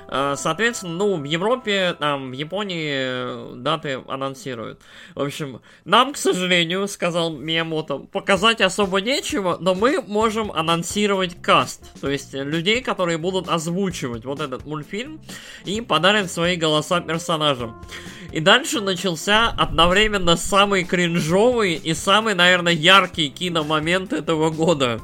Э, 0.09 0.35
соответственно, 0.37 0.95
ну, 0.95 1.17
в 1.17 1.25
Европе, 1.25 1.97
там, 1.99 2.31
в 2.31 2.33
Японии 2.33 2.93
э, 2.95 3.53
даты 3.57 4.03
анонсируют. 4.07 4.81
В 5.15 5.23
общем, 5.23 5.61
нам, 5.85 6.13
к 6.13 6.17
сожалению, 6.17 6.89
сказал 6.89 7.33
Миямото, 7.33 7.99
показать 7.99 8.61
особо 8.61 9.01
нечего, 9.01 9.57
но 9.61 9.75
мы 9.75 10.03
можем 10.03 10.51
анонсировать 10.53 11.41
каст. 11.41 11.83
То 12.01 12.11
есть, 12.11 12.35
людей, 12.35 12.83
которые 12.83 13.19
будут 13.19 13.49
озвучивать 13.49 14.25
вот 14.25 14.41
этот 14.41 14.65
мультфильм 14.67 15.21
и 15.65 15.81
подарят 15.81 16.31
свои 16.31 16.57
голоса 16.57 17.01
персонажам. 17.01 17.81
И 18.33 18.41
дальше 18.41 18.81
начался 18.81 19.49
одновременно 19.49 20.37
самый 20.37 20.85
кринжовый 20.85 21.75
и 21.75 21.95
самый, 21.95 22.35
наверное, 22.35 22.73
яркий 22.73 23.31
киномомент 23.31 24.13
этого 24.13 24.51
года 24.51 25.01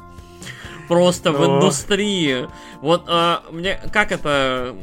просто 0.91 1.31
в 1.31 1.45
индустрии. 1.45 2.49
Вот 2.81 3.05
а, 3.07 3.43
мне 3.49 3.79
как 3.93 4.11
это 4.11 4.75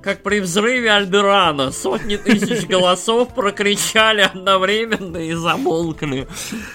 как 0.00 0.22
при 0.22 0.38
взрыве 0.40 0.92
Альдерана. 0.92 1.72
Сотни 1.72 2.16
тысяч 2.16 2.68
голосов 2.68 3.34
прокричали 3.34 4.20
одновременно 4.20 5.16
и 5.16 5.32
замолкли. 5.32 6.28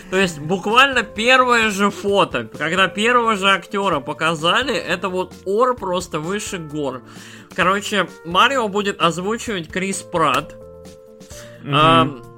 То 0.09 0.17
есть 0.17 0.39
буквально 0.39 1.03
первое 1.03 1.69
же 1.69 1.89
фото, 1.89 2.49
когда 2.57 2.87
первого 2.89 3.37
же 3.37 3.49
актера 3.49 4.01
показали, 4.01 4.75
это 4.75 5.07
вот 5.07 5.33
ор 5.45 5.75
просто 5.75 6.19
выше 6.19 6.57
гор. 6.57 7.03
Короче, 7.55 8.07
Марио 8.25 8.67
будет 8.67 9.01
озвучивать 9.01 9.69
Крис 9.69 10.01
Пратт. 10.01 10.55
Mm-hmm. 11.63 11.71
А, 11.73 12.36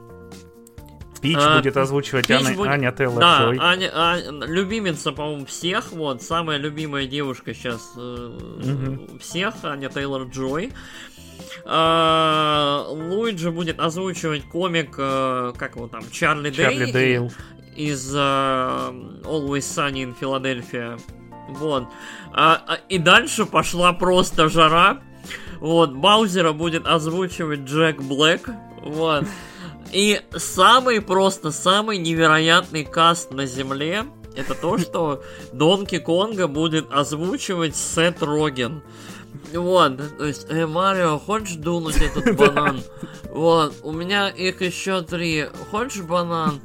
Пич 1.22 1.38
а, 1.40 1.58
будет 1.58 1.78
озвучивать 1.78 2.28
Пич 2.28 2.38
Аня, 2.38 2.56
будет... 2.56 2.70
Аня 2.70 2.92
Тейлор 2.92 3.20
Да, 3.20 3.44
Джой. 3.44 3.58
Аня, 3.60 3.92
Аня, 3.94 4.46
любимица, 4.46 5.12
по-моему, 5.12 5.46
всех, 5.46 5.92
вот, 5.92 6.22
самая 6.22 6.58
любимая 6.58 7.08
девушка 7.08 7.54
сейчас 7.54 7.82
угу. 7.96 9.20
всех, 9.20 9.56
Аня 9.64 9.90
Тейлор 9.90 10.24
Джой. 10.24 10.72
А, 11.66 12.86
Луиджи 12.90 13.52
будет 13.52 13.80
озвучивать 13.80 14.44
комик, 14.44 14.96
а, 14.98 15.54
как 15.54 15.76
его 15.76 15.88
там, 15.88 16.02
Чарли, 16.12 16.52
Чарли 16.52 16.86
Дэй, 16.86 16.92
Дейл. 16.92 17.32
Из 17.76 18.14
а, 18.16 18.92
Always 19.24 19.60
Sunny 19.60 20.04
in 20.04 20.16
Philadelphia. 20.20 21.00
Вот. 21.50 21.88
А, 22.34 22.62
а, 22.68 22.76
и 22.90 22.98
дальше 22.98 23.46
пошла 23.46 23.94
просто 23.94 24.50
жара. 24.50 25.02
Вот, 25.60 25.92
Баузера 25.94 26.54
будет 26.54 26.88
озвучивать 26.88 27.62
Джек 27.62 28.02
Блэк. 28.02 28.50
Вот. 28.84 29.26
И 29.92 30.22
самый 30.36 31.02
просто, 31.02 31.52
самый 31.52 31.98
невероятный 31.98 32.86
каст 32.86 33.32
на 33.32 33.46
Земле 33.46 34.06
это 34.36 34.56
то, 34.56 34.78
что 34.78 35.24
Донки 35.52 36.00
Конга 36.00 36.48
будет 36.48 36.92
озвучивать 36.92 37.76
Сет 37.76 38.22
Роген. 38.24 38.82
Вот, 39.54 40.18
то 40.18 40.26
есть, 40.26 40.48
э, 40.50 40.68
Марио, 40.68 41.18
хочешь 41.18 41.56
дунуть 41.56 41.98
этот 41.98 42.36
банан? 42.38 42.82
Вот, 43.32 43.76
у 43.84 43.92
меня 43.92 44.30
их 44.30 44.62
еще 44.62 45.02
три. 45.02 45.46
Хочешь 45.72 46.04
банан? 46.04 46.60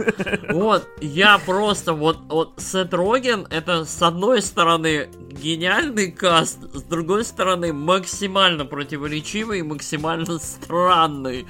Вот, 0.51 0.87
я 1.01 1.39
просто, 1.39 1.93
вот, 1.95 2.19
вот 2.29 2.53
Сет 2.59 2.93
Роген, 2.93 3.47
это 3.51 3.85
с 3.85 4.03
одной 4.03 4.43
стороны 4.43 5.09
гениальный 5.31 6.11
каст, 6.11 6.59
с 6.73 6.83
другой 6.83 7.25
стороны 7.25 7.73
максимально 7.73 8.65
противоречивый 8.67 9.61
и 9.61 9.63
максимально 9.63 10.39
странный. 10.39 11.47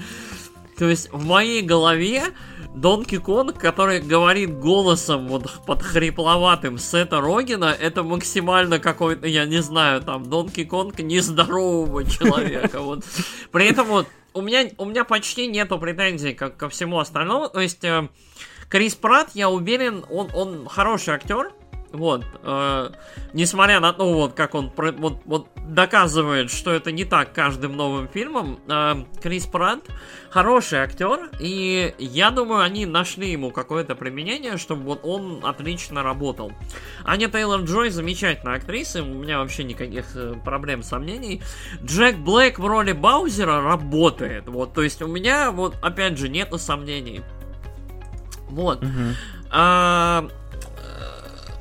То 0.78 0.88
есть 0.88 1.12
в 1.12 1.24
моей 1.24 1.62
голове 1.62 2.24
Донки 2.74 3.18
Конг, 3.18 3.58
который 3.58 4.00
говорит 4.00 4.58
голосом 4.58 5.28
вот 5.28 5.64
под 5.64 5.82
хрипловатым 5.82 6.78
Сета 6.78 7.20
Рогина, 7.20 7.66
это 7.78 8.02
максимально 8.02 8.80
какой-то, 8.80 9.26
я 9.26 9.44
не 9.44 9.62
знаю, 9.62 10.00
там, 10.02 10.28
Донки 10.28 10.64
Конг 10.64 10.98
нездорового 10.98 12.04
человека. 12.10 12.80
Вот. 12.80 13.04
При 13.52 13.66
этом 13.66 13.86
вот 13.86 14.08
у 14.32 14.42
меня, 14.42 14.68
у 14.78 14.84
меня 14.84 15.04
почти 15.04 15.46
нету 15.46 15.78
претензий 15.78 16.34
как 16.34 16.56
ко 16.56 16.68
всему 16.68 16.98
остальному. 16.98 17.48
То 17.48 17.60
есть 17.60 17.84
э, 17.84 18.08
Крис 18.68 18.96
Пратт, 18.96 19.30
я 19.34 19.50
уверен, 19.50 20.04
он, 20.10 20.30
он 20.34 20.66
хороший 20.68 21.14
актер, 21.14 21.52
вот, 21.94 22.24
э, 22.42 22.90
несмотря 23.32 23.80
на 23.80 23.92
то, 23.92 24.12
вот 24.12 24.34
как 24.34 24.54
он 24.54 24.72
вот, 24.76 25.22
вот 25.24 25.48
доказывает, 25.68 26.50
что 26.50 26.72
это 26.72 26.92
не 26.92 27.04
так 27.04 27.32
каждым 27.32 27.76
новым 27.76 28.08
фильмом, 28.08 28.58
э, 28.68 29.04
Крис 29.22 29.46
Пратт 29.46 29.88
хороший 30.28 30.80
актер, 30.80 31.30
и 31.38 31.94
я 31.98 32.30
думаю, 32.30 32.62
они 32.62 32.86
нашли 32.86 33.30
ему 33.30 33.52
какое-то 33.52 33.94
применение, 33.94 34.56
чтобы 34.56 34.82
вот 34.82 35.00
он 35.04 35.40
отлично 35.44 36.02
работал. 36.02 36.52
Аня 37.04 37.28
Тейлор 37.28 37.60
Джой 37.60 37.90
замечательная 37.90 38.56
актриса, 38.56 39.02
у 39.02 39.06
меня 39.06 39.38
вообще 39.38 39.62
никаких 39.62 40.04
э, 40.16 40.34
проблем, 40.44 40.82
сомнений. 40.82 41.42
Джек 41.84 42.16
Блэк 42.16 42.58
в 42.58 42.66
роли 42.66 42.92
Баузера 42.92 43.62
работает, 43.62 44.48
вот, 44.48 44.74
то 44.74 44.82
есть 44.82 45.00
у 45.00 45.06
меня 45.06 45.52
вот 45.52 45.76
опять 45.80 46.18
же 46.18 46.28
нету 46.28 46.58
сомнений. 46.58 47.22
Вот. 48.48 48.82
Uh-huh. 48.82 49.14
А, 49.50 50.28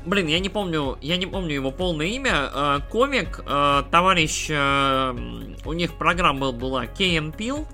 Блин, 0.06 0.26
я 0.26 0.38
не 0.38 0.48
помню, 0.48 0.98
я 1.00 1.16
не 1.16 1.26
помню 1.26 1.54
его 1.54 1.70
полное 1.70 2.06
имя. 2.06 2.50
Э, 2.52 2.80
комик, 2.90 3.40
э, 3.46 3.82
товарищ, 3.90 4.48
э, 4.50 5.14
у 5.64 5.72
них 5.72 5.94
программа 5.94 6.52
была 6.52 6.86
Кейн 6.86 7.32
Пил. 7.32 7.66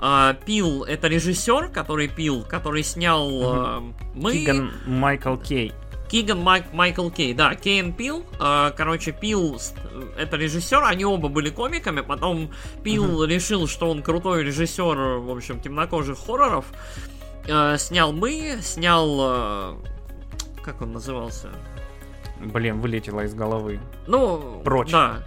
Э, 0.00 0.34
Пил 0.46 0.84
это 0.84 1.08
режиссер, 1.08 1.68
который 1.68 2.08
пил, 2.08 2.42
который 2.42 2.82
снял 2.82 3.28
э, 3.30 3.80
мы. 4.14 4.32
Киган 4.32 4.72
Майкл 4.86 5.36
Кей. 5.36 5.72
Киган 6.10 6.40
Майк, 6.40 6.72
Майкл 6.72 7.10
Кей, 7.10 7.34
да, 7.34 7.54
Кейн 7.54 7.92
Пил, 7.92 8.24
э, 8.40 8.72
короче, 8.74 9.12
Пил, 9.12 9.60
это 10.16 10.38
режиссер, 10.38 10.82
они 10.84 11.04
оба 11.04 11.28
были 11.28 11.50
комиками, 11.50 12.00
потом 12.00 12.50
Пил 12.82 13.22
uh-huh. 13.22 13.26
решил, 13.26 13.68
что 13.68 13.90
он 13.90 14.02
крутой 14.02 14.44
режиссер, 14.44 14.96
в 15.18 15.30
общем, 15.30 15.60
темнокожих 15.60 16.18
хорроров, 16.18 16.64
э, 17.46 17.76
снял 17.76 18.12
мы, 18.12 18.58
снял 18.62 19.76
как 20.68 20.82
он 20.82 20.92
назывался? 20.92 21.48
Блин, 22.40 22.80
вылетело 22.80 23.24
из 23.24 23.34
головы. 23.34 23.80
Ну, 24.06 24.60
прочь. 24.64 24.90
Да. 24.90 25.24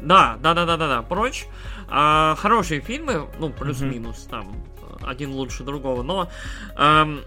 Да, 0.00 0.38
да, 0.40 0.54
да, 0.54 0.64
да, 0.64 0.78
да, 0.78 0.88
да, 0.88 1.02
прочь. 1.02 1.46
А, 1.88 2.34
хорошие 2.36 2.80
фильмы, 2.80 3.26
ну, 3.38 3.50
плюс-минус, 3.50 4.26
mm-hmm. 4.26 4.30
там, 4.30 4.54
один 5.02 5.32
лучше 5.32 5.64
другого, 5.64 6.02
но 6.02 6.30
эм, 6.78 7.20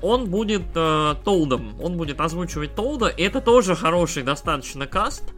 он 0.00 0.30
будет 0.30 0.62
э, 0.74 1.14
Тоудом, 1.24 1.78
он 1.78 1.98
будет 1.98 2.20
озвучивать 2.20 2.74
Тоуда, 2.74 3.08
и 3.08 3.22
это 3.22 3.42
тоже 3.42 3.76
хороший 3.76 4.22
достаточно 4.22 4.86
каст. 4.86 5.34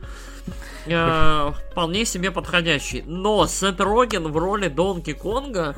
Э, 0.87 1.51
вполне 1.73 2.05
себе 2.05 2.31
подходящий. 2.31 3.03
Но 3.07 3.49
Сет 3.49 3.81
Роген 3.81 4.29
в 4.29 4.37
роли 4.37 4.69
Донки 4.69 5.14
Конга 5.14 5.75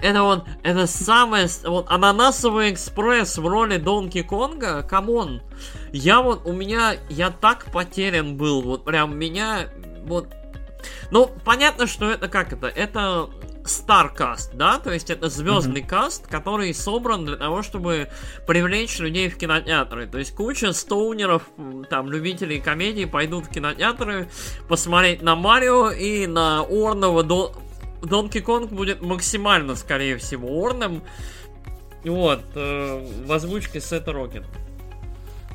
это 0.00 0.22
вот, 0.22 0.44
это 0.62 0.86
самое, 0.86 1.48
вот, 1.64 1.86
ананасовый 1.88 2.72
экспресс 2.72 3.38
в 3.38 3.46
роли 3.46 3.78
Донки 3.78 4.22
Конга, 4.22 4.82
come 4.82 5.16
on. 5.16 5.42
Я 5.92 6.20
вот, 6.20 6.46
у 6.46 6.52
меня, 6.52 6.96
я 7.08 7.30
так 7.30 7.66
потерян 7.72 8.36
был, 8.36 8.62
вот 8.62 8.84
прям 8.84 9.18
меня, 9.18 9.68
вот, 10.04 10.28
ну, 11.10 11.30
понятно, 11.44 11.86
что 11.86 12.10
это 12.10 12.28
как 12.28 12.52
это, 12.52 12.68
это 12.68 13.28
Старкаст, 13.68 14.54
да, 14.54 14.78
то 14.78 14.90
есть 14.90 15.10
это 15.10 15.28
звездный 15.28 15.82
mm-hmm. 15.82 15.86
каст, 15.86 16.26
который 16.26 16.72
собран 16.72 17.26
для 17.26 17.36
того, 17.36 17.62
чтобы 17.62 18.08
привлечь 18.46 18.98
людей 18.98 19.28
в 19.28 19.36
кинотеатры. 19.36 20.06
То 20.06 20.18
есть 20.18 20.34
куча 20.34 20.72
стоунеров, 20.72 21.42
там, 21.90 22.10
любителей 22.10 22.60
комедии 22.60 23.04
пойдут 23.04 23.46
в 23.46 23.50
кинотеатры 23.50 24.30
посмотреть 24.68 25.20
на 25.20 25.36
Марио 25.36 25.90
и 25.90 26.26
на 26.26 26.62
Орнова 26.62 27.22
до 27.22 27.52
Донки 28.02 28.40
Конг 28.40 28.70
будет 28.70 29.02
максимально, 29.02 29.74
скорее 29.74 30.16
всего, 30.18 30.48
орным. 30.48 31.02
Вот, 32.04 32.42
э, 32.54 33.24
в 33.26 33.32
озвучке 33.32 33.80
Сета 33.80 34.12
Роген. 34.12 34.44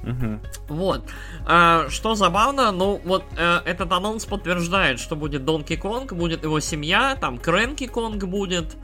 Угу. 0.03 0.39
Вот. 0.75 1.09
А, 1.45 1.87
что 1.89 2.15
забавно, 2.15 2.71
ну 2.71 2.99
вот 3.05 3.23
э, 3.37 3.59
этот 3.65 3.91
анонс 3.91 4.25
подтверждает, 4.25 4.99
что 4.99 5.15
будет 5.15 5.45
Донки 5.45 5.77
Конг, 5.77 6.13
будет 6.13 6.43
его 6.43 6.59
семья, 6.59 7.15
там 7.19 7.37
Крэнки 7.37 7.87
Конг 7.87 8.23
будет, 8.25 8.75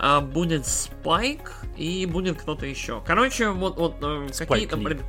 э, 0.00 0.20
будет 0.20 0.66
Спайк 0.66 1.52
и 1.76 2.04
будет 2.06 2.40
кто-то 2.40 2.66
еще. 2.66 3.00
Короче, 3.06 3.50
вот, 3.50 3.76
вот 3.76 3.96
э, 4.02 4.28
какие-то 4.36 4.76
пред, 4.76 5.00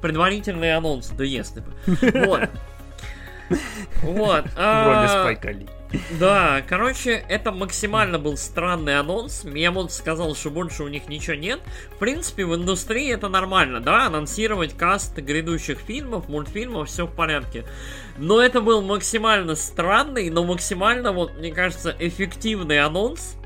предварительные 0.00 0.76
анонсы, 0.76 1.14
да 1.14 1.24
если 1.24 1.60
бы. 1.60 1.72
Вот. 2.26 2.48
Вот. 4.02 4.44
Вроде 4.54 5.08
Спайка 5.08 5.50
Ли. 5.52 5.68
Да, 6.18 6.62
короче, 6.68 7.24
это 7.28 7.52
максимально 7.52 8.18
был 8.18 8.36
странный 8.36 8.98
анонс. 8.98 9.44
Миямото 9.44 9.92
сказал, 9.92 10.34
что 10.34 10.50
больше 10.50 10.82
у 10.82 10.88
них 10.88 11.08
ничего 11.08 11.36
нет. 11.36 11.60
В 11.90 11.98
принципе, 11.98 12.44
в 12.44 12.54
индустрии 12.54 13.12
это 13.12 13.28
нормально, 13.28 13.80
да, 13.80 14.06
анонсировать 14.06 14.76
каст 14.76 15.16
грядущих 15.16 15.78
фильмов, 15.78 16.28
мультфильмов, 16.28 16.88
все 16.88 17.06
в 17.06 17.14
порядке. 17.14 17.64
Но 18.18 18.40
это 18.40 18.60
был 18.60 18.82
максимально 18.82 19.54
странный, 19.54 20.30
но 20.30 20.44
максимально, 20.44 21.12
вот, 21.12 21.36
мне 21.38 21.52
кажется, 21.52 21.94
эффективный 21.98 22.80
анонс. 22.80 23.36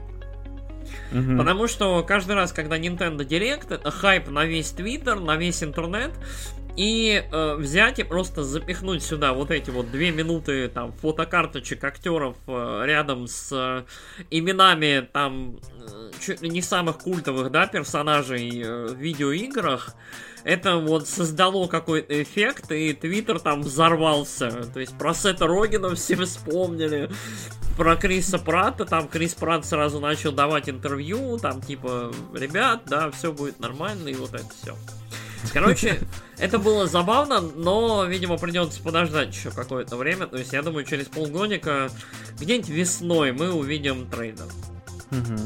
Угу. 1.12 1.38
Потому 1.38 1.66
что 1.66 2.02
каждый 2.04 2.36
раз, 2.36 2.52
когда 2.52 2.78
Nintendo 2.78 3.26
Direct, 3.26 3.74
это 3.74 3.90
хайп 3.90 4.28
на 4.28 4.44
весь 4.44 4.70
Твиттер, 4.70 5.18
на 5.18 5.36
весь 5.36 5.62
интернет, 5.62 6.12
и 6.76 7.24
э, 7.30 7.54
взять 7.56 7.98
и 7.98 8.02
просто 8.02 8.42
запихнуть 8.42 9.02
сюда 9.02 9.32
вот 9.32 9.50
эти 9.50 9.70
вот 9.70 9.90
две 9.90 10.10
минуты 10.10 10.68
там 10.68 10.92
фотокарточек 10.92 11.82
актеров 11.84 12.36
э, 12.46 12.82
рядом 12.84 13.26
с 13.26 13.50
э, 13.52 13.84
именами 14.30 15.08
там 15.12 15.58
э, 15.80 16.10
чуть 16.20 16.42
ли 16.42 16.48
не 16.48 16.62
самых 16.62 16.98
культовых, 16.98 17.50
да, 17.50 17.66
персонажей 17.66 18.62
э, 18.62 18.86
в 18.86 18.94
видеоиграх, 18.94 19.94
это 20.44 20.76
вот 20.76 21.08
создало 21.08 21.66
какой-то 21.66 22.22
эффект, 22.22 22.70
и 22.72 22.92
Твиттер 22.92 23.40
там 23.40 23.62
взорвался. 23.62 24.50
То 24.72 24.80
есть 24.80 24.96
про 24.96 25.14
Сета 25.14 25.46
Рогина 25.46 25.94
все 25.94 26.16
вспомнили, 26.16 27.10
про 27.76 27.96
Криса 27.96 28.38
Пратта, 28.38 28.84
там 28.84 29.08
Крис 29.08 29.34
Пратт 29.34 29.64
сразу 29.64 30.00
начал 30.00 30.32
давать 30.32 30.68
интервью, 30.68 31.38
там 31.38 31.60
типа, 31.60 32.12
ребят, 32.34 32.82
да, 32.86 33.10
все 33.10 33.32
будет 33.32 33.60
нормально, 33.60 34.08
и 34.08 34.14
вот 34.14 34.34
это 34.34 34.48
все. 34.62 34.76
Короче, 35.52 36.00
это 36.38 36.58
было 36.58 36.86
забавно, 36.86 37.40
но, 37.40 38.04
видимо, 38.04 38.36
придется 38.36 38.82
подождать 38.82 39.34
еще 39.34 39.50
какое-то 39.50 39.96
время. 39.96 40.26
То 40.26 40.36
есть, 40.36 40.52
я 40.52 40.62
думаю, 40.62 40.84
через 40.84 41.06
полгодика, 41.06 41.90
где-нибудь 42.38 42.68
весной 42.68 43.32
мы 43.32 43.52
увидим 43.52 44.08
трейлер. 44.10 44.46
Угу. 45.10 45.38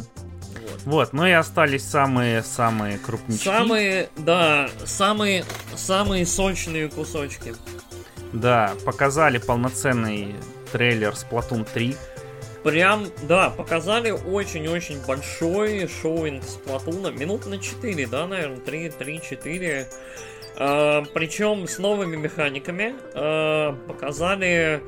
Вот. 0.64 0.80
вот, 0.84 1.12
ну 1.12 1.26
и 1.26 1.32
остались 1.32 1.84
самые-самые 1.84 2.98
крупнички. 2.98 3.44
Самые, 3.44 4.08
да, 4.16 4.68
самые, 4.84 5.44
самые 5.76 6.26
сочные 6.26 6.88
кусочки. 6.88 7.54
Да, 8.32 8.74
показали 8.84 9.38
полноценный 9.38 10.34
трейлер 10.72 11.12
Splatoon 11.12 11.66
3 11.72 11.96
прям, 12.64 13.06
да, 13.28 13.50
показали 13.50 14.10
очень-очень 14.10 14.98
большой 15.06 15.86
шоуинг 15.86 16.42
с 16.42 16.54
Платуна. 16.56 17.08
Минут 17.08 17.46
на 17.46 17.58
4, 17.58 18.06
да, 18.06 18.26
наверное, 18.26 18.58
3-4. 18.58 19.86
А, 20.56 21.04
причем 21.12 21.68
с 21.68 21.78
новыми 21.78 22.16
механиками. 22.16 22.94
А, 23.14 23.72
показали 23.86 24.82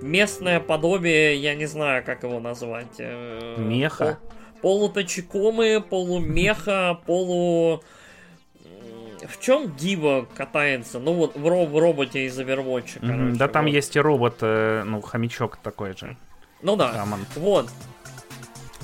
местное 0.00 0.58
подобие, 0.58 1.36
я 1.36 1.54
не 1.54 1.66
знаю, 1.66 2.02
как 2.04 2.22
его 2.22 2.40
назвать. 2.40 2.96
Э, 2.98 3.56
Меха? 3.58 4.18
Полуточекомы, 4.62 5.80
полумеха, 5.80 6.98
полу... 7.06 7.82
В 9.26 9.40
чем 9.40 9.74
Дива 9.74 10.28
катается? 10.36 11.00
Ну 11.00 11.12
вот 11.12 11.36
в, 11.36 11.44
ро- 11.44 11.66
в 11.66 11.76
роботе 11.76 12.26
из 12.26 12.38
Overwatch, 12.38 13.00
короче. 13.00 13.36
Да 13.36 13.48
там 13.48 13.64
вот. 13.64 13.72
есть 13.72 13.96
и 13.96 14.00
робот, 14.00 14.36
э, 14.40 14.84
ну, 14.86 15.00
хомячок 15.00 15.56
такой 15.56 15.96
же. 15.96 16.16
Ну 16.62 16.76
да. 16.76 16.92
Хаммонд. 16.92 17.28
Вот. 17.36 17.70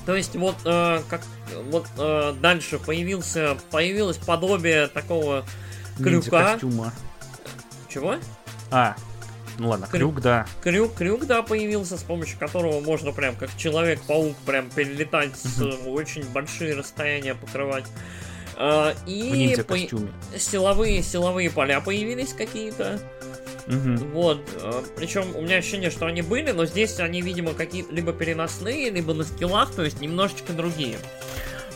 То 0.06 0.14
есть 0.14 0.36
вот 0.36 0.56
э, 0.64 1.00
как 1.08 1.22
вот 1.70 1.86
э, 1.98 2.34
дальше 2.40 2.78
появился 2.78 3.56
появилось 3.70 4.18
подобие 4.18 4.86
такого 4.88 5.44
крюка. 5.98 6.52
костюма. 6.52 6.92
Чего? 7.88 8.16
А, 8.70 8.96
ну 9.58 9.68
ладно, 9.68 9.86
крюк, 9.86 10.14
крюк, 10.14 10.22
да. 10.22 10.46
Крюк, 10.62 10.94
крюк, 10.94 11.26
да, 11.26 11.42
появился, 11.42 11.96
с 11.96 12.02
помощью 12.02 12.38
которого 12.38 12.80
можно 12.80 13.12
прям 13.12 13.36
как 13.36 13.56
Человек-паук 13.56 14.36
прям 14.38 14.68
перелетать 14.68 15.36
с 15.36 15.62
очень 15.86 16.24
большие 16.30 16.74
расстояния 16.74 17.34
покрывать. 17.34 17.84
А, 18.56 18.94
и 19.06 19.56
по... 19.66 19.78
силовые 20.38 21.02
силовые 21.02 21.50
поля 21.50 21.80
появились 21.80 22.32
какие-то. 22.32 23.00
Угу. 23.66 24.06
Вот. 24.12 24.40
Э, 24.60 24.82
Причем 24.96 25.34
у 25.34 25.42
меня 25.42 25.56
ощущение, 25.56 25.90
что 25.90 26.06
они 26.06 26.22
были, 26.22 26.50
но 26.50 26.66
здесь 26.66 26.98
они, 27.00 27.22
видимо, 27.22 27.54
какие-то 27.54 27.94
либо 27.94 28.12
переносные, 28.12 28.90
либо 28.90 29.14
на 29.14 29.24
скиллах, 29.24 29.74
то 29.74 29.82
есть 29.82 30.00
немножечко 30.00 30.52
другие. 30.52 30.98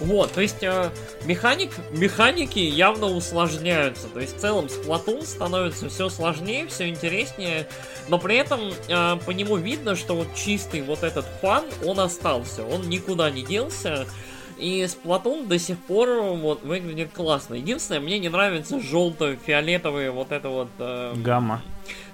Вот, 0.01 0.32
то 0.32 0.41
есть 0.41 0.62
э, 0.62 0.91
механик, 1.24 1.72
механики 1.91 2.61
явно 2.61 3.07
усложняются. 3.07 4.07
То 4.09 4.20
есть 4.20 4.36
в 4.36 4.41
целом 4.41 4.66
Splatoon 4.66 5.26
становится 5.26 5.89
все 5.89 6.09
сложнее, 6.09 6.68
все 6.68 6.89
интереснее, 6.89 7.66
но 8.09 8.18
при 8.18 8.36
этом 8.36 8.72
э, 8.89 9.16
по 9.24 9.30
нему 9.32 9.57
видно, 9.57 9.97
что 9.97 10.14
вот 10.14 10.28
чистый 10.36 10.82
вот 10.82 11.03
этот 11.03 11.26
фан, 11.43 11.64
он 11.84 11.99
остался, 11.99 12.64
он 12.64 12.89
никуда 12.89 13.30
не 13.30 13.43
делся. 13.43 14.07
И 14.59 14.83
Splatoon 14.83 15.47
до 15.47 15.59
сих 15.59 15.79
пор 15.79 16.09
вот 16.37 16.63
выглядит 16.63 17.13
классно. 17.13 17.55
Единственное, 17.55 18.01
мне 18.01 18.19
не 18.19 18.29
нравится 18.29 18.81
желто-фиолетовые 18.81 20.11
вот 20.11 20.33
это 20.33 20.49
вот... 20.49 20.69
Э, 20.79 21.15
гамма. 21.17 21.63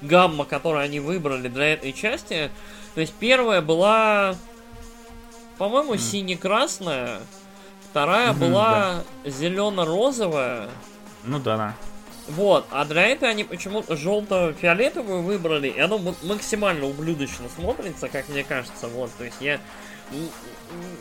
Гамма, 0.03 0.45
которую 0.45 0.83
они 0.83 1.01
выбрали 1.01 1.49
для 1.49 1.73
этой 1.73 1.93
части. 1.93 2.51
То 2.95 3.01
есть 3.01 3.15
первая 3.15 3.63
была, 3.63 4.37
по-моему, 5.57 5.95
mm. 5.95 5.99
сине-красная. 5.99 7.21
Вторая 7.91 8.33
mm-hmm, 8.33 8.39
была 8.39 9.05
да. 9.25 9.31
зелено-розовая. 9.31 10.69
Ну 11.25 11.39
да, 11.39 11.57
да. 11.57 11.75
Вот, 12.29 12.67
а 12.71 12.85
для 12.87 13.07
этой 13.07 13.31
они 13.31 13.45
почему-то 13.45 13.97
желто-фиолетовую 13.97 15.23
выбрали, 15.23 15.69
и 15.69 15.79
оно 15.79 16.01
максимально 16.23 16.87
ублюдочно 16.87 17.49
смотрится, 17.55 18.09
как 18.09 18.31
мне 18.31 18.43
кажется, 18.45 18.89
вот, 18.89 19.11
то 19.19 19.25
есть 19.25 19.37
я 19.41 19.61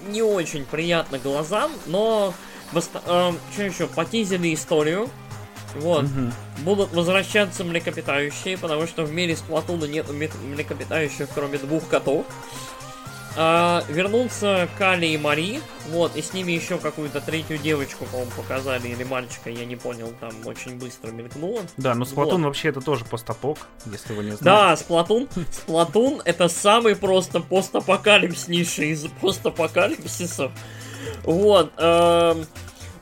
не 0.07 0.21
очень 0.21 0.65
приятно 0.65 1.19
глазам, 1.19 1.71
но 1.85 2.33
э, 2.73 3.31
что 3.53 3.63
еще, 3.63 3.87
потизили 3.87 4.53
историю. 4.53 5.09
Вот. 5.75 6.05
Угу. 6.05 6.31
Будут 6.59 6.93
возвращаться 6.93 7.63
млекопитающие, 7.63 8.57
потому 8.57 8.87
что 8.87 9.03
в 9.05 9.11
мире 9.11 9.35
Сплатуна 9.35 9.85
нет 9.85 10.07
млекопитающих, 10.09 11.27
кроме 11.33 11.57
двух 11.57 11.87
котов. 11.87 12.25
А, 13.35 13.83
вернутся 13.89 14.69
Кали 14.77 15.07
и 15.07 15.17
Мари, 15.17 15.59
вот, 15.89 16.15
и 16.15 16.21
с 16.21 16.33
ними 16.33 16.51
еще 16.51 16.77
какую-то 16.77 17.19
третью 17.19 17.57
девочку, 17.57 18.05
по-моему, 18.05 18.31
показали, 18.37 18.89
или 18.89 19.03
мальчика, 19.03 19.49
я 19.49 19.65
не 19.65 19.75
понял, 19.75 20.13
там 20.19 20.31
очень 20.45 20.77
быстро 20.77 21.11
мелькнуло. 21.11 21.61
Да, 21.77 21.95
но 21.95 22.05
Сплатун 22.05 22.41
вот. 22.41 22.49
вообще 22.49 22.69
это 22.69 22.81
тоже 22.81 23.05
постапок, 23.05 23.57
если 23.85 24.13
вы 24.13 24.23
не 24.23 24.31
знаете. 24.31 24.43
Да, 24.43 24.75
Сплатун, 24.77 25.27
Сплатун 25.51 26.21
это 26.25 26.47
самый 26.47 26.95
просто 26.95 27.39
постапокалипснейший 27.39 28.89
из 28.89 29.05
постапокалипсисов. 29.19 30.51
Вот, 31.23 31.73
эм, 31.77 32.45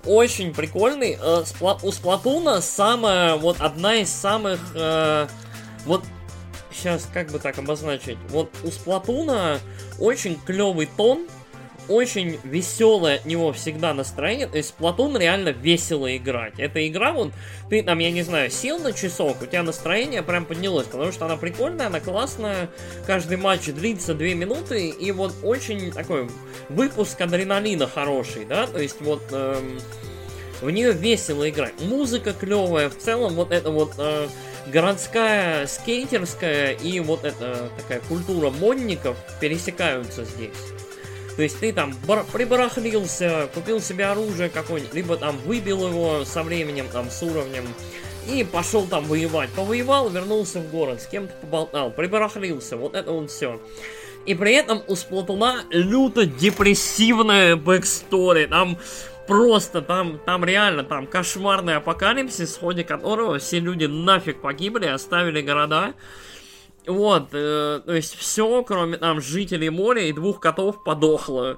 очень 0.06 0.54
прикольный. 0.54 1.18
Э, 1.22 1.44
у 1.60 1.92
Сплатуна 1.92 2.62
самая, 2.62 3.36
вот 3.36 3.60
одна 3.60 3.96
из 3.96 4.10
самых, 4.10 4.60
э, 4.76 5.28
вот 5.86 6.04
сейчас 6.74 7.08
как 7.14 7.32
бы 7.32 7.40
так 7.40 7.58
обозначить. 7.58 8.18
Вот 8.30 8.52
у 8.64 8.72
Сплатуна 8.72 9.60
очень 10.00 10.40
клевый 10.46 10.88
тон, 10.98 11.28
очень 11.88 12.40
веселое 12.44 13.18
от 13.18 13.26
него 13.26 13.52
всегда 13.54 13.94
настроение. 13.94 14.48
То 14.48 14.58
есть 14.58 14.74
Платун 14.74 15.18
реально 15.18 15.50
весело 15.50 16.16
играть. 16.16 16.54
Эта 16.58 16.88
игра, 16.88 17.12
вот, 17.12 17.32
ты 17.70 17.84
там, 17.84 18.00
я 18.00 18.12
не 18.12 18.24
знаю, 18.24 18.50
сел 18.50 18.80
на 18.80 18.94
часок, 18.94 19.42
у 19.42 19.46
тебя 19.46 19.64
настроение 19.64 20.24
прям 20.24 20.46
поднялось, 20.46 20.88
потому 20.88 21.12
что 21.12 21.26
она 21.26 21.38
прикольная, 21.38 21.88
она 21.88 22.00
классная. 22.00 22.70
Каждый 23.06 23.38
матч 23.38 23.66
длится 23.66 24.14
2 24.14 24.28
минуты, 24.30 24.90
и 24.90 25.12
вот 25.12 25.34
очень 25.44 25.92
такой 25.92 26.30
выпуск 26.70 27.20
адреналина 27.20 27.88
хороший, 27.88 28.46
да, 28.46 28.68
то 28.68 28.80
есть 28.80 29.02
вот... 29.02 29.22
Эм, 29.32 29.80
в 30.62 30.70
нее 30.70 30.92
весело 30.92 31.50
играть. 31.50 31.74
Музыка 31.82 32.34
клевая, 32.34 32.88
в 32.90 32.96
целом 32.96 33.34
вот 33.34 33.52
это 33.52 33.72
вот 33.72 33.94
э, 33.98 34.28
городская 34.68 35.68
скейтерская 35.68 36.72
и 36.72 37.00
вот 37.00 37.26
эта 37.26 37.70
такая 37.78 38.00
культура 38.02 38.50
модников 38.50 39.18
пересекаются 39.40 40.26
здесь. 40.26 40.58
То 41.36 41.44
есть 41.44 41.60
ты 41.60 41.72
там 41.72 41.96
бар- 42.06 42.26
прибарахлился, 42.32 43.50
купил 43.54 43.80
себе 43.80 44.06
оружие 44.06 44.50
какое-нибудь, 44.50 44.94
либо 44.94 45.18
там 45.18 45.38
выбил 45.46 45.88
его 45.88 46.26
со 46.26 46.44
временем, 46.44 46.88
там, 46.92 47.10
с 47.10 47.24
уровнем, 47.24 47.66
и 48.30 48.44
пошел 48.44 48.86
там 48.86 49.06
воевать. 49.06 49.50
Повоевал, 49.52 50.10
вернулся 50.10 50.60
в 50.60 50.70
город, 50.70 51.02
с 51.02 51.08
кем-то 51.08 51.34
поболтал, 51.42 51.92
прибарахлился, 51.92 52.78
вот 52.78 52.96
это 52.96 53.12
вот 53.12 53.32
все. 53.32 53.60
И 54.26 54.36
при 54.36 54.54
этом 54.54 54.84
у 54.88 54.96
Сплатуна 54.96 55.64
люто 55.72 56.26
депрессивная 56.26 57.56
backstory. 57.56 58.46
Там 58.46 58.78
просто 59.32 59.82
там, 59.82 60.20
там 60.20 60.44
реально, 60.46 60.84
там 60.84 61.08
кошмарный 61.08 61.76
апокалипсис, 61.76 62.58
в 62.58 62.60
ходе 62.60 62.84
которого 62.84 63.40
все 63.40 63.60
люди 63.60 63.86
нафиг 63.86 64.42
погибли, 64.42 64.86
оставили 64.86 65.42
города. 65.42 65.94
Вот, 66.88 67.30
э, 67.34 67.82
то 67.86 67.94
есть 67.94 68.16
все, 68.16 68.64
кроме 68.64 68.98
там 68.98 69.22
жителей 69.22 69.70
моря 69.70 70.04
и 70.04 70.14
двух 70.14 70.40
котов, 70.40 70.84
подохло. 70.84 71.58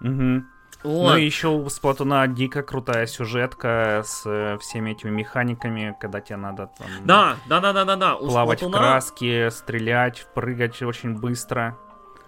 Угу. 0.00 0.44
Вот. 0.84 1.12
Ну 1.12 1.16
и 1.16 1.24
еще 1.24 1.48
у 1.48 1.68
Сплатуна 1.68 2.26
дико 2.26 2.62
крутая 2.62 3.06
сюжетка 3.06 4.02
с 4.04 4.22
э, 4.26 4.58
всеми 4.58 4.90
этими 4.90 5.10
механиками, 5.10 5.96
когда 6.00 6.20
тебе 6.20 6.36
надо 6.36 6.70
там... 6.76 6.88
Да, 7.04 7.36
да, 7.46 7.60
да, 7.60 7.72
да, 7.72 7.84
да, 7.84 7.96
да. 7.96 8.14
Плавать 8.16 8.58
Сплатуна... 8.58 8.78
в 8.78 8.80
краске, 8.80 9.50
стрелять, 9.50 10.26
прыгать 10.34 10.82
очень 10.82 11.14
быстро. 11.14 11.78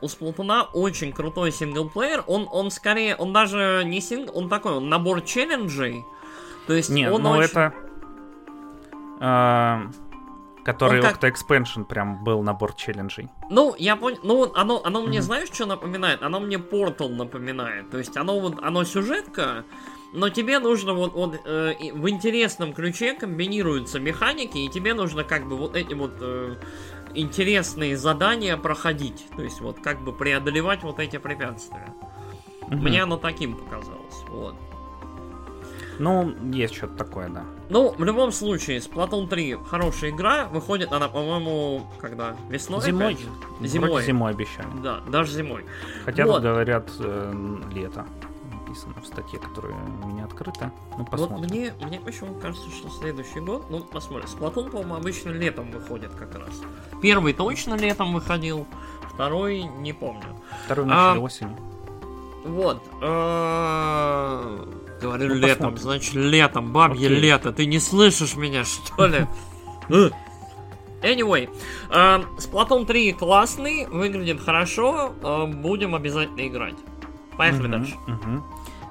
У 0.05 0.09
Сплатуна 0.09 0.65
очень 0.75 1.15
крутой 1.15 1.51
синглплеер. 1.51 2.25
Он, 2.27 2.47
он 2.53 2.71
скорее, 2.71 3.17
он 3.17 3.33
даже 3.33 3.85
не 3.87 4.03
сингл, 4.03 4.37
он 4.37 4.51
такой, 4.51 4.73
он 4.73 4.91
набор 4.91 5.23
челленджей. 5.23 6.05
То 6.67 6.75
есть 6.75 6.91
Нет, 6.91 7.11
он 7.11 7.23
ну 7.23 7.31
очень... 7.31 7.45
это... 7.45 7.73
Э, 9.19 9.79
Который 10.63 11.01
как... 11.01 11.23
Octa 11.23 11.33
Expansion 11.33 11.87
прям 11.87 12.23
был 12.23 12.43
набор 12.43 12.75
челленджей. 12.75 13.31
Ну, 13.49 13.75
я 13.79 13.97
понял. 13.97 14.19
Ну, 14.23 14.53
оно, 14.55 14.83
оно 14.85 15.01
мне, 15.01 15.19
mm-hmm. 15.19 15.23
знаешь, 15.23 15.49
что 15.51 15.65
напоминает? 15.65 16.23
Оно 16.23 16.39
мне 16.39 16.57
Portal 16.57 17.09
напоминает. 17.09 17.89
То 17.89 17.97
есть 17.97 18.15
оно 18.19 18.39
вот, 18.41 18.63
оно 18.63 18.85
сюжетка, 18.85 19.65
но 20.13 20.29
тебе 20.29 20.59
нужно 20.59 20.93
вот, 20.93 21.15
вот 21.15 21.41
э, 21.47 21.75
в 21.95 22.09
интересном 22.11 22.75
ключе 22.75 23.15
комбинируются 23.15 23.99
механики, 24.01 24.59
и 24.59 24.69
тебе 24.69 24.93
нужно 24.93 25.25
как 25.25 25.49
бы 25.49 25.57
вот 25.57 25.75
эти 25.75 25.95
вот 25.95 26.13
э, 26.21 26.57
интересные 27.15 27.97
задания 27.97 28.57
проходить. 28.57 29.27
То 29.37 29.43
есть 29.43 29.61
вот 29.61 29.81
как 29.81 30.03
бы 30.03 30.12
преодолевать 30.12 30.83
вот 30.83 30.99
эти 31.01 31.17
препятствия. 31.19 31.95
Mm-hmm. 32.62 32.77
Мне 32.77 33.03
оно 33.03 33.17
таким 33.17 33.57
показалось. 33.57 34.25
Вот. 34.29 34.57
Ну, 35.99 36.35
есть 36.53 36.75
что-то 36.75 36.97
такое, 36.97 37.29
да. 37.29 37.45
Ну, 37.71 37.95
в 37.97 38.03
любом 38.03 38.33
случае, 38.33 38.79
Splatoon 38.79 39.29
3 39.29 39.59
хорошая 39.67 40.11
игра. 40.11 40.47
Выходит 40.47 40.93
она, 40.93 41.09
по-моему, 41.09 41.87
когда? 42.01 42.37
Весной? 42.49 42.83
Зимой. 42.83 43.19
Зимой. 43.61 43.91
Вроде 43.91 44.07
зимой 44.07 44.33
обещали. 44.33 44.69
Да, 44.83 45.01
даже 45.09 45.33
зимой. 45.33 45.65
Хотя 46.05 46.27
вот. 46.27 46.43
говорят 46.43 46.91
э, 46.99 47.59
лето. 47.73 48.07
Написано 48.75 49.01
в 49.01 49.07
статье, 49.07 49.39
которая 49.39 49.72
у 50.03 50.07
меня 50.09 50.25
открыта. 50.25 50.72
Ну, 50.99 51.05
посмотрим. 51.05 51.37
Вот 51.37 51.49
мне, 51.49 51.72
мне 51.81 52.01
почему 52.01 52.35
кажется, 52.35 52.68
что 52.70 52.91
следующий 52.91 53.39
год, 53.39 53.70
ну, 53.70 53.79
посмотрим. 53.79 54.29
Splatoon, 54.29 54.68
по-моему, 54.68 54.97
обычно 54.97 55.31
летом 55.31 55.70
выходит 55.70 56.12
как 56.14 56.35
раз. 56.35 56.61
Первый 57.01 57.35
точно 57.35 57.75
летом 57.75 58.12
выходил, 58.12 58.66
второй 59.12 59.62
не 59.62 59.93
помню. 59.93 60.27
Второй 60.64 60.87
в 60.87 60.89
начале 60.89 61.20
а, 61.20 61.22
осени. 61.22 61.57
Вот. 62.45 62.83
А, 63.01 64.68
Говорю 65.01 65.29
ну, 65.29 65.35
летом, 65.35 65.75
посмотрим. 65.75 65.79
значит 65.79 66.14
летом, 66.14 66.72
бабье 66.72 67.09
okay. 67.09 67.14
лето. 67.14 67.53
Ты 67.53 67.66
не 67.66 67.79
слышишь 67.79 68.35
меня, 68.35 68.64
что 68.64 69.07
ли? 69.07 69.27
Anyway, 71.03 71.51
uh, 71.91 72.25
Splatoon 72.39 72.87
3 72.87 73.12
классный, 73.12 73.87
выглядит 73.89 74.41
хорошо, 74.41 75.12
uh, 75.20 75.47
будем 75.47 75.95
обязательно 75.95 76.49
играть. 76.49 76.77
Поехали 77.37 77.66
дальше. 77.66 77.95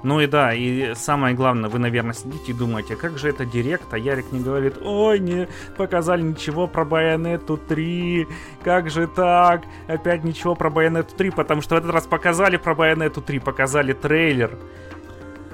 Ну 0.03 0.19
и 0.19 0.27
да, 0.27 0.53
и 0.53 0.93
самое 0.95 1.33
главное, 1.33 1.69
вы, 1.69 1.79
наверное, 1.79 2.13
сидите 2.13 2.51
и 2.51 2.53
думаете, 2.53 2.97
как 2.97 3.17
же 3.17 3.29
это 3.29 3.45
директ, 3.45 3.93
а 3.93 3.97
Ярик 3.97 4.33
не 4.33 4.41
говорит, 4.41 4.75
ой, 4.81 5.19
не 5.19 5.47
показали 5.77 6.21
ничего 6.21 6.67
про 6.67 6.83
Байонету 6.83 7.57
3, 7.57 8.27
как 8.63 8.89
же 8.89 9.07
так, 9.07 9.63
опять 9.87 10.25
ничего 10.25 10.55
про 10.55 10.69
Байонету 10.69 11.15
3, 11.15 11.31
потому 11.31 11.61
что 11.61 11.75
в 11.75 11.77
этот 11.77 11.91
раз 11.91 12.05
показали 12.05 12.57
про 12.57 12.75
Байонету 12.75 13.21
3, 13.21 13.39
показали 13.39 13.93
трейлер, 13.93 14.57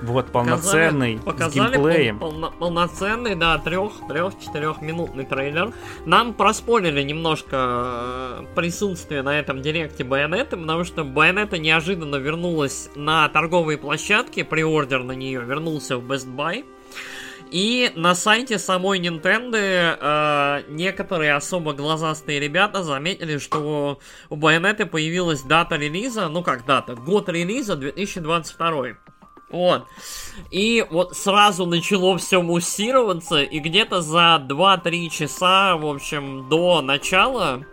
вот, 0.01 0.31
полноценный, 0.31 1.19
показали, 1.19 1.51
с 1.51 1.71
геймплеем. 1.71 2.19
Пол, 2.19 2.31
пол, 2.31 2.51
полноценный, 2.51 3.35
да, 3.35 3.57
трех, 3.57 3.93
трех, 4.07 4.39
четырехминутный 4.39 5.25
трейлер. 5.25 5.73
Нам 6.05 6.33
проспорили 6.33 7.01
немножко 7.01 8.41
э, 8.41 8.45
присутствие 8.55 9.21
на 9.21 9.37
этом 9.39 9.61
директе 9.61 10.03
Байонеты, 10.03 10.57
потому 10.57 10.83
что 10.83 11.03
Байонета 11.03 11.57
неожиданно 11.57 12.15
вернулась 12.17 12.89
на 12.95 13.27
торговые 13.29 13.77
площадки, 13.77 14.43
приордер 14.43 15.03
на 15.03 15.13
нее 15.13 15.41
вернулся 15.41 15.97
в 15.97 16.11
Best 16.11 16.33
Buy. 16.33 16.65
И 17.51 17.91
на 17.95 18.13
сайте 18.13 18.59
самой 18.59 18.99
Nintendo 18.99 19.57
э, 19.57 20.63
некоторые 20.69 21.33
особо 21.33 21.73
глазастые 21.73 22.39
ребята 22.39 22.83
заметили, 22.83 23.39
что 23.39 23.99
у 24.29 24.35
Байонеты 24.35 24.85
появилась 24.85 25.41
дата 25.41 25.75
релиза, 25.75 26.27
ну 26.29 26.43
как 26.43 26.65
дата, 26.65 26.95
год 26.95 27.27
релиза 27.27 27.75
2022. 27.75 28.97
Вот. 29.49 29.87
И 30.51 30.85
вот 30.89 31.15
сразу 31.17 31.65
начало 31.65 32.17
все 32.17 32.41
муссироваться, 32.41 33.41
и 33.41 33.59
где-то 33.59 34.01
за 34.01 34.43
2-3 34.47 35.09
часа, 35.09 35.75
в 35.75 35.87
общем, 35.87 36.47
до 36.49 36.81
начала, 36.81 37.65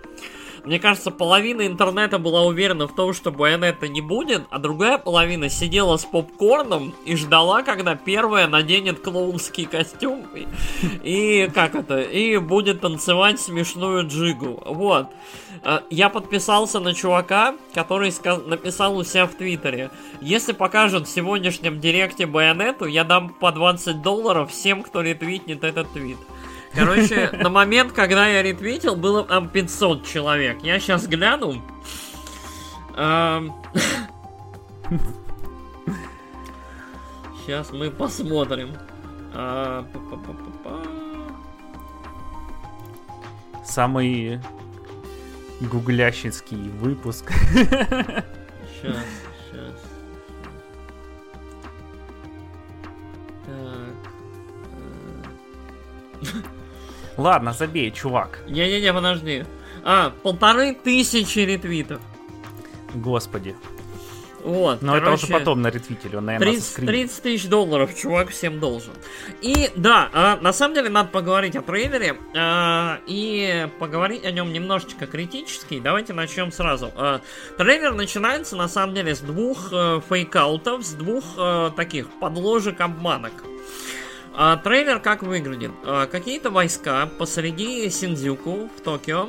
мне 0.66 0.80
кажется, 0.80 1.12
половина 1.12 1.64
интернета 1.64 2.18
была 2.18 2.42
уверена 2.42 2.88
в 2.88 2.94
том, 2.94 3.12
что 3.12 3.30
Байонета 3.30 3.86
не 3.86 4.00
будет, 4.00 4.42
а 4.50 4.58
другая 4.58 4.98
половина 4.98 5.48
сидела 5.48 5.96
с 5.96 6.04
попкорном 6.04 6.92
и 7.04 7.14
ждала, 7.14 7.62
когда 7.62 7.94
первая 7.94 8.48
наденет 8.48 8.98
клоунский 8.98 9.66
костюм 9.66 10.26
и, 10.34 10.48
и 11.04 11.48
как 11.54 11.76
это, 11.76 12.00
и 12.00 12.36
будет 12.38 12.80
танцевать 12.80 13.40
смешную 13.40 14.08
джигу. 14.08 14.60
Вот. 14.66 15.06
Э, 15.68 15.80
я 15.90 16.08
подписался 16.10 16.78
на 16.78 16.94
чувака, 16.94 17.56
который 17.74 18.14
написал 18.46 18.96
у 18.96 19.02
себя 19.02 19.26
в 19.26 19.34
Твиттере. 19.34 19.90
Если 20.20 20.52
покажут 20.52 21.08
в 21.08 21.10
сегодняшнем 21.10 21.80
директе 21.80 22.24
Байонету, 22.24 22.84
я 22.84 23.02
дам 23.02 23.30
по 23.30 23.50
20 23.50 24.00
долларов 24.00 24.52
всем, 24.52 24.84
кто 24.84 25.00
ретвитнет 25.00 25.64
этот 25.64 25.92
твит. 25.92 26.18
Короче, 26.72 27.30
на 27.42 27.48
момент, 27.48 27.92
когда 27.92 28.28
я 28.28 28.44
ретвитил, 28.44 28.94
было 28.94 29.24
там 29.24 29.48
500 29.48 30.06
человек. 30.06 30.58
Я 30.62 30.78
сейчас 30.78 31.08
гляну. 31.08 31.60
Сейчас 37.44 37.72
мы 37.72 37.90
посмотрим. 37.90 38.70
А, 39.34 39.84
Самый 43.64 44.40
гуглящинский 45.60 46.68
выпуск. 46.70 47.32
Сейчас, 48.82 49.04
сейчас. 49.50 49.74
Так. 53.46 53.54
Э. 56.22 56.26
Ладно, 57.16 57.52
забей, 57.52 57.90
чувак. 57.90 58.40
Не-не-не, 58.48 58.92
подожди. 58.92 59.44
А, 59.84 60.10
полторы 60.22 60.74
тысячи 60.74 61.38
ретвитов. 61.38 62.00
Господи. 62.94 63.54
Вот, 64.46 64.80
Но 64.80 64.92
короче, 64.92 65.06
это 65.06 65.24
уже 65.24 65.32
потом 65.32 65.60
на 65.62 65.70
ретвитили, 65.72 66.14
он, 66.14 66.26
наверное, 66.26 66.52
30, 66.52 66.86
30 66.86 67.22
тысяч 67.22 67.48
долларов 67.48 67.92
чувак 67.96 68.28
всем 68.28 68.60
должен. 68.60 68.92
И 69.42 69.72
да, 69.74 70.08
а, 70.12 70.38
на 70.40 70.52
самом 70.52 70.76
деле 70.76 70.88
надо 70.88 71.08
поговорить 71.08 71.56
о 71.56 71.62
трейлере 71.62 72.16
а, 72.36 73.00
и 73.08 73.66
поговорить 73.80 74.24
о 74.24 74.30
нем 74.30 74.52
немножечко 74.52 75.08
критически. 75.08 75.80
Давайте 75.80 76.12
начнем 76.12 76.52
сразу. 76.52 76.92
А, 76.94 77.22
трейлер 77.58 77.92
начинается 77.94 78.54
на 78.54 78.68
самом 78.68 78.94
деле 78.94 79.16
с 79.16 79.18
двух 79.18 79.70
а, 79.72 80.00
фейкаутов, 80.08 80.84
с 80.84 80.92
двух 80.92 81.24
а, 81.36 81.70
таких 81.70 82.06
подложек 82.20 82.80
обманок. 82.80 83.32
А, 84.32 84.58
трейлер 84.58 85.00
как 85.00 85.24
выглядит? 85.24 85.72
А, 85.84 86.06
какие-то 86.06 86.50
войска 86.50 87.08
посреди 87.18 87.90
Синдзюку 87.90 88.70
в 88.76 88.80
Токио 88.80 89.28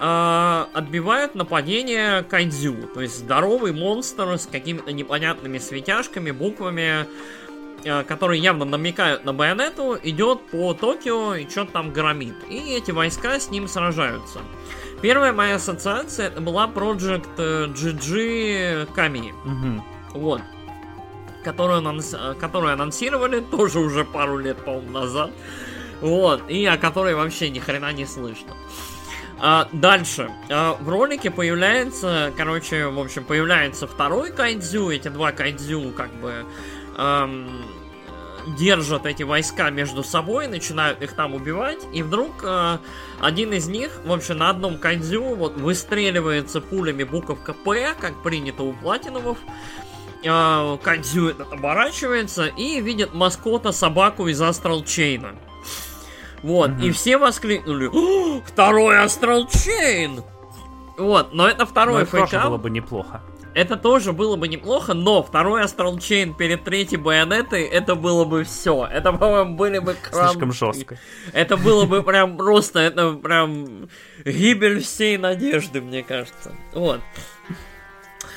э, 0.00 0.64
отбивают 0.72 1.34
нападение 1.34 2.22
кайдзю. 2.22 2.88
То 2.94 3.02
есть 3.02 3.18
здоровый 3.18 3.72
монстр 3.72 4.38
с 4.38 4.46
какими-то 4.46 4.92
непонятными 4.92 5.58
светяшками, 5.58 6.30
буквами, 6.30 7.06
э, 7.84 8.02
которые 8.04 8.40
явно 8.40 8.64
намекают 8.64 9.24
на 9.24 9.32
байонету, 9.32 9.98
идет 10.02 10.40
по 10.50 10.74
Токио 10.74 11.34
и 11.34 11.48
что-то 11.48 11.72
там 11.72 11.92
громит. 11.92 12.34
И 12.48 12.74
эти 12.74 12.90
войска 12.90 13.38
с 13.38 13.50
ним 13.50 13.68
сражаются. 13.68 14.40
Первая 15.02 15.32
моя 15.32 15.56
ассоциация 15.56 16.28
это 16.28 16.40
была 16.40 16.66
Project 16.66 17.36
GG 17.36 18.94
Kami. 18.94 19.32
Угу. 19.44 20.18
Вот. 20.18 20.42
Которую, 21.44 21.78
анонс... 21.78 22.14
которую 22.38 22.74
анонсировали 22.74 23.40
тоже 23.40 23.78
уже 23.78 24.04
пару 24.04 24.36
лет, 24.38 24.58
по-моему, 24.62 24.90
назад. 24.90 25.30
Вот. 26.00 26.50
И 26.50 26.66
о 26.66 26.76
которой 26.76 27.14
вообще 27.14 27.50
ни 27.50 27.58
хрена 27.58 27.92
не 27.92 28.06
слышно. 28.06 28.54
А, 29.42 29.68
дальше. 29.72 30.30
А, 30.50 30.76
в 30.80 30.88
ролике 30.88 31.30
появляется, 31.30 32.32
короче, 32.36 32.86
в 32.86 32.98
общем, 32.98 33.24
появляется 33.24 33.86
второй 33.86 34.32
кайдзю. 34.32 34.90
Эти 34.90 35.08
два 35.08 35.32
кайдзю 35.32 35.92
как 35.96 36.12
бы 36.20 36.44
эм, 36.98 37.48
держат 38.58 39.06
эти 39.06 39.22
войска 39.22 39.70
между 39.70 40.04
собой, 40.04 40.46
начинают 40.46 41.00
их 41.02 41.14
там 41.14 41.34
убивать. 41.34 41.80
И 41.92 42.02
вдруг 42.02 42.42
э, 42.42 42.78
один 43.20 43.52
из 43.54 43.66
них, 43.66 44.00
в 44.04 44.12
общем, 44.12 44.38
на 44.38 44.50
одном 44.50 44.76
кайдзю 44.76 45.34
вот 45.34 45.56
выстреливается 45.56 46.60
пулями 46.60 47.04
буковка 47.04 47.54
П, 47.54 47.94
как 47.98 48.22
принято 48.22 48.62
у 48.62 48.74
платинумов. 48.74 49.38
э, 50.22 50.78
Кайдзю 50.82 51.28
этот 51.28 51.50
оборачивается 51.52 52.46
и 52.46 52.80
видит 52.82 53.14
маскота 53.14 53.72
собаку 53.72 54.28
из 54.28 54.40
Astral 54.42 54.84
Chain 54.84 55.20
а. 55.20 55.34
Вот, 56.42 56.70
mm-hmm. 56.70 56.84
и 56.84 56.90
все 56.92 57.18
воскликнули, 57.18 57.90
второй 58.46 58.98
Astral 58.98 59.46
Chain! 59.48 60.22
Вот, 60.96 61.32
но 61.32 61.48
это 61.48 61.66
второй 61.66 62.04
фейкап. 62.04 62.32
Это 62.32 62.48
было 62.48 62.56
бы 62.56 62.70
неплохо. 62.70 63.22
Это 63.52 63.76
тоже 63.76 64.12
было 64.12 64.36
бы 64.36 64.46
неплохо, 64.46 64.94
но 64.94 65.22
второй 65.22 65.62
Astral 65.62 65.98
Chain 65.98 66.34
перед 66.34 66.62
третьей 66.62 66.98
байонетой, 66.98 67.64
это 67.64 67.96
было 67.96 68.24
бы 68.24 68.44
все. 68.44 68.86
Это, 68.86 69.12
по-моему, 69.12 69.56
были 69.56 69.80
бы 69.80 69.94
кран... 69.94 70.30
Слишком 70.30 70.52
жестко. 70.52 70.98
Это 71.32 71.56
было 71.56 71.84
бы 71.84 72.02
прям 72.04 72.36
просто, 72.36 72.78
это 72.78 73.12
прям 73.14 73.88
гибель 74.24 74.80
всей 74.80 75.16
надежды, 75.16 75.80
мне 75.80 76.04
кажется. 76.04 76.52
Вот. 76.72 77.00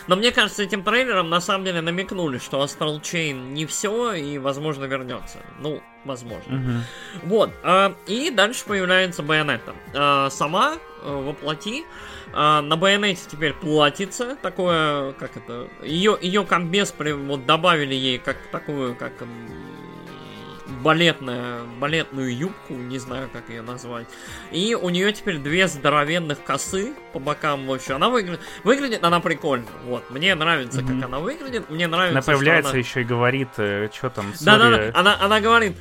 Но 0.08 0.16
мне 0.16 0.32
кажется, 0.32 0.64
этим 0.64 0.84
трейлером 0.84 1.30
на 1.30 1.42
самом 1.42 1.66
деле 1.66 1.82
намекнули, 1.82 2.38
что 2.38 2.64
Astral 2.64 3.02
Chain 3.02 3.52
не 3.52 3.66
все 3.66 4.14
и, 4.14 4.38
возможно, 4.38 4.86
вернется. 4.86 5.38
Ну, 5.60 5.82
возможно. 6.06 6.56
Угу. 6.56 7.28
Вот. 7.30 7.52
А, 7.64 7.96
и 8.08 8.30
дальше 8.30 8.66
появляется 8.66 9.24
Bayonetta. 9.24 9.74
А, 9.94 10.30
сама 10.30 10.78
а, 11.02 11.22
воплоти. 11.22 11.86
А, 12.34 12.62
на 12.62 12.76
Байонете 12.76 13.22
теперь 13.30 13.54
платится. 13.54 14.36
Такое, 14.42 15.14
как 15.14 15.38
это... 15.38 15.68
Ее, 15.84 16.18
ее 16.22 16.44
комбез 16.46 16.94
вот 16.98 17.46
добавили 17.46 17.96
ей 17.96 18.18
как 18.18 18.38
такую, 18.52 18.96
как 18.96 19.14
балетная, 20.84 21.62
балетную 21.80 22.36
юбку, 22.36 22.74
не 22.74 23.00
знаю, 23.00 23.30
как 23.32 23.50
ее 23.50 23.62
назвать. 23.62 24.08
И 24.52 24.76
у 24.76 24.90
нее 24.90 25.12
теперь 25.14 25.38
две 25.38 25.68
здоровенных 25.68 26.44
косы 26.44 26.94
по 27.14 27.20
бокам 27.20 27.66
вообще. 27.66 27.94
Она 27.94 28.10
выглядит, 28.10 28.42
выглядит 28.64 29.04
она 29.04 29.20
прикольно. 29.20 29.66
Вот, 29.86 30.10
мне 30.10 30.36
нравится, 30.36 30.82
mm-hmm. 30.82 31.00
как 31.00 31.06
она 31.06 31.20
выглядит. 31.20 31.70
Мне 31.70 31.88
нравится. 31.88 32.20
Она 32.20 32.22
появляется 32.22 32.72
она... 32.72 32.80
еще 32.80 33.02
и 33.02 33.04
говорит, 33.04 33.50
э, 33.58 33.90
что 33.94 34.10
там. 34.10 34.34
Да, 34.42 34.58
да, 34.58 34.70
да. 34.70 34.92
Она, 34.94 35.18
она 35.20 35.40
говорит. 35.40 35.74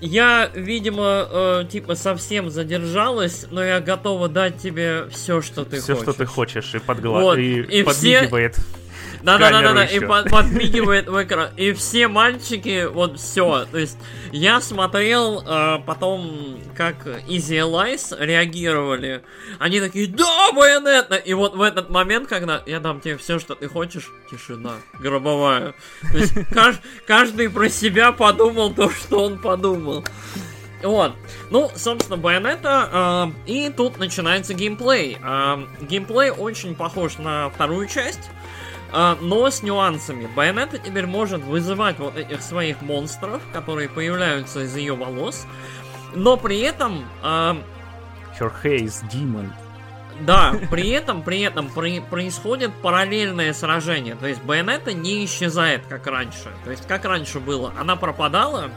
Я, 0.00 0.50
видимо, 0.54 1.28
э, 1.30 1.64
типа 1.70 1.94
совсем 1.94 2.48
задержалась, 2.48 3.46
но 3.50 3.62
я 3.62 3.80
готова 3.80 4.30
дать 4.30 4.56
тебе 4.56 5.06
все, 5.10 5.42
что 5.42 5.66
ты 5.66 5.80
все, 5.80 5.92
хочешь. 5.92 6.02
Все, 6.02 6.12
что 6.12 6.12
ты 6.14 6.24
хочешь, 6.24 6.74
и 6.74 6.78
подгла... 6.78 7.20
вот. 7.20 7.38
и, 7.38 7.60
и 7.60 7.82
подмигивает. 7.82 8.54
Все... 8.54 8.79
Да-да-да-да, 9.22 9.84
и 9.84 10.00
под, 10.00 10.30
подмигивает 10.30 11.08
в 11.08 11.22
экран. 11.22 11.50
И 11.56 11.72
все 11.72 12.08
мальчики, 12.08 12.86
вот 12.86 13.18
все. 13.18 13.66
То 13.70 13.78
есть 13.78 13.98
я 14.32 14.60
смотрел 14.60 15.42
э, 15.46 15.78
потом, 15.86 16.58
как 16.76 17.06
Easy 17.28 17.58
Allies 17.58 18.16
реагировали. 18.18 19.22
Они 19.58 19.80
такие, 19.80 20.06
да, 20.06 20.52
байонетно! 20.52 21.14
И 21.14 21.34
вот 21.34 21.54
в 21.54 21.62
этот 21.62 21.90
момент, 21.90 22.28
когда 22.28 22.62
я 22.66 22.80
дам 22.80 23.00
тебе 23.00 23.16
все, 23.16 23.38
что 23.38 23.54
ты 23.54 23.68
хочешь, 23.68 24.10
тишина, 24.30 24.74
гробовая. 24.98 25.74
То 26.12 26.18
есть 26.18 26.34
кажд, 26.52 26.80
каждый 27.06 27.50
про 27.50 27.68
себя 27.68 28.12
подумал 28.12 28.72
то, 28.72 28.90
что 28.90 29.24
он 29.24 29.38
подумал. 29.38 30.04
Вот. 30.82 31.12
Ну, 31.50 31.70
собственно, 31.76 32.16
Байонета. 32.16 33.32
Э, 33.46 33.50
и 33.50 33.70
тут 33.70 33.98
начинается 33.98 34.54
геймплей. 34.54 35.18
Э, 35.22 35.58
геймплей 35.82 36.30
очень 36.30 36.74
похож 36.74 37.18
на 37.18 37.50
вторую 37.50 37.86
часть. 37.86 38.30
А, 38.92 39.16
но 39.20 39.50
с 39.50 39.62
нюансами. 39.62 40.26
Байонета 40.34 40.78
теперь 40.78 41.06
может 41.06 41.42
вызывать 41.42 41.98
вот 41.98 42.16
этих 42.16 42.42
своих 42.42 42.82
монстров, 42.82 43.40
которые 43.52 43.88
появляются 43.88 44.62
из 44.62 44.76
ее 44.76 44.94
волос, 44.94 45.46
но 46.14 46.36
при 46.36 46.60
этом... 46.60 47.04
А, 47.22 47.56
Her 48.38 48.52
haze 48.62 49.04
demon. 49.12 49.50
Да, 50.20 50.54
при 50.70 50.90
этом, 50.90 51.22
при 51.22 51.40
этом 51.40 51.70
при, 51.70 52.00
происходит 52.00 52.72
параллельное 52.82 53.52
сражение. 53.54 54.16
То 54.16 54.26
есть 54.26 54.42
Байонета 54.42 54.92
не 54.92 55.24
исчезает, 55.24 55.86
как 55.86 56.06
раньше. 56.06 56.50
То 56.64 56.70
есть, 56.70 56.86
как 56.86 57.04
раньше 57.06 57.40
было, 57.40 57.72
она 57.78 57.96
пропадала, 57.96 58.70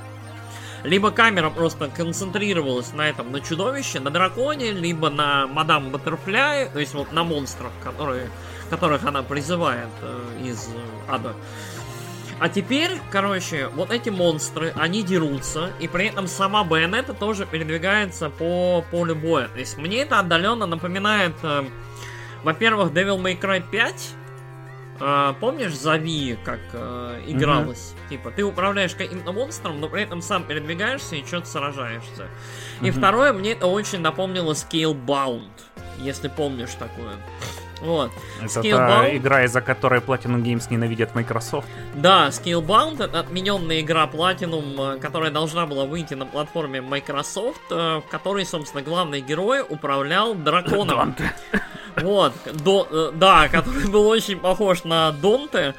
либо 0.84 1.12
камера 1.12 1.50
просто 1.50 1.90
концентрировалась 1.90 2.94
на 2.94 3.10
этом, 3.10 3.32
на 3.32 3.42
чудовище, 3.42 4.00
на 4.00 4.10
драконе, 4.10 4.72
либо 4.72 5.10
на 5.10 5.48
мадам 5.48 5.92
Баттерфляй, 5.92 6.70
то 6.70 6.80
есть 6.80 6.94
вот 6.94 7.12
на 7.12 7.24
монстрах, 7.24 7.72
которые 7.84 8.30
которых 8.74 9.06
она 9.06 9.22
призывает 9.22 9.90
э, 10.02 10.48
из 10.50 10.68
ада. 11.08 11.36
А 12.40 12.50
теперь, 12.50 12.90
короче, 13.12 13.68
вот 13.68 13.92
эти 13.92 14.10
монстры, 14.10 14.74
они 14.76 15.04
дерутся, 15.04 15.72
и 15.80 15.88
при 15.88 16.08
этом 16.08 16.26
сама 16.26 16.64
Байонета 16.64 17.14
тоже 17.14 17.46
передвигается 17.46 18.32
по 18.32 18.84
полю 18.90 19.16
боя. 19.16 19.48
То 19.48 19.60
есть 19.60 19.78
мне 19.78 20.02
это 20.02 20.18
отдаленно 20.18 20.66
напоминает, 20.66 21.36
э, 21.44 21.66
во-первых, 22.44 22.92
Devil 22.92 23.22
May 23.22 23.40
Cry 23.40 23.64
5. 23.70 24.10
Э, 25.00 25.34
помнишь, 25.40 25.76
Зави, 25.76 26.36
как 26.44 26.60
э, 26.74 27.22
игралось? 27.28 27.94
Mm-hmm. 27.94 28.10
Типа, 28.10 28.32
ты 28.32 28.44
управляешь 28.44 28.96
каким-то 28.96 29.32
монстром, 29.32 29.80
но 29.80 29.88
при 29.88 30.02
этом 30.02 30.24
сам 30.24 30.46
передвигаешься 30.46 31.16
и 31.16 31.24
что-то 31.24 31.46
сражаешься. 31.46 32.24
Mm-hmm. 32.24 32.88
И 32.88 32.92
второе, 32.92 33.34
мне 33.34 33.52
это 33.52 33.68
очень 33.68 34.00
напомнило 34.00 34.54
Scalebound, 34.54 35.52
если 36.00 36.28
помнишь 36.28 36.74
такое. 36.80 37.14
Вот. 37.82 38.12
Это 38.40 38.62
Scalebound... 38.62 38.88
та 38.88 39.18
игра, 39.18 39.44
из-за 39.46 39.62
которой 39.62 40.00
Platinum 40.00 40.42
Games 40.42 40.68
ненавидят 40.70 41.16
Microsoft. 41.16 41.68
Да, 41.96 42.30
Scalebound 42.30 43.04
это 43.04 43.20
отмененная 43.20 43.82
игра 43.82 44.06
Platinum, 44.06 44.96
э, 44.96 45.00
которая 45.00 45.32
должна 45.32 45.66
была 45.66 45.86
выйти 45.86 46.14
на 46.14 46.26
платформе 46.26 46.82
Microsoft, 46.82 47.62
э, 47.72 47.98
в 47.98 48.10
которой, 48.10 48.46
собственно, 48.46 48.84
главный 48.84 49.22
герой 49.22 49.62
управлял 49.68 50.34
драконом. 50.34 51.16
Вот, 51.96 52.34
до, 52.46 52.88
э, 52.90 53.12
да, 53.14 53.48
который 53.50 53.88
был 53.88 54.08
очень 54.08 54.40
похож 54.40 54.84
на 54.84 55.12
Донте. 55.12 55.76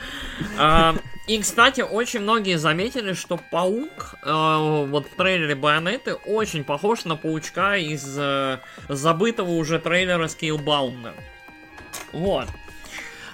И, 1.27 1.39
кстати, 1.39 1.81
очень 1.81 2.21
многие 2.21 2.59
заметили, 2.59 3.15
что 3.15 3.39
паук 3.51 4.15
э, 4.23 4.87
вот 4.91 5.07
в 5.07 5.17
трейлере 5.17 5.55
Байонеты 5.55 6.15
очень 6.15 6.65
похож 6.65 7.07
на 7.07 7.17
паучка 7.17 7.77
из 7.79 8.15
э, 8.19 8.59
забытого 8.91 9.53
уже 9.53 9.79
трейлера 9.79 10.27
Scalebound. 10.27 11.15
Вот. 12.15 12.49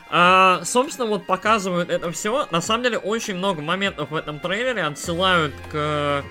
А, 0.09 0.63
собственно, 0.65 1.07
вот 1.07 1.27
показывают 1.27 1.89
это 1.89 2.11
все. 2.11 2.47
На 2.51 2.61
самом 2.61 2.83
деле, 2.83 2.99
очень 2.99 3.37
много 3.37 3.63
моментов 3.63 4.11
в 4.11 4.17
этом 4.17 4.41
трейлере 4.41 4.83
отсылают 4.83 5.55
к 5.71 6.25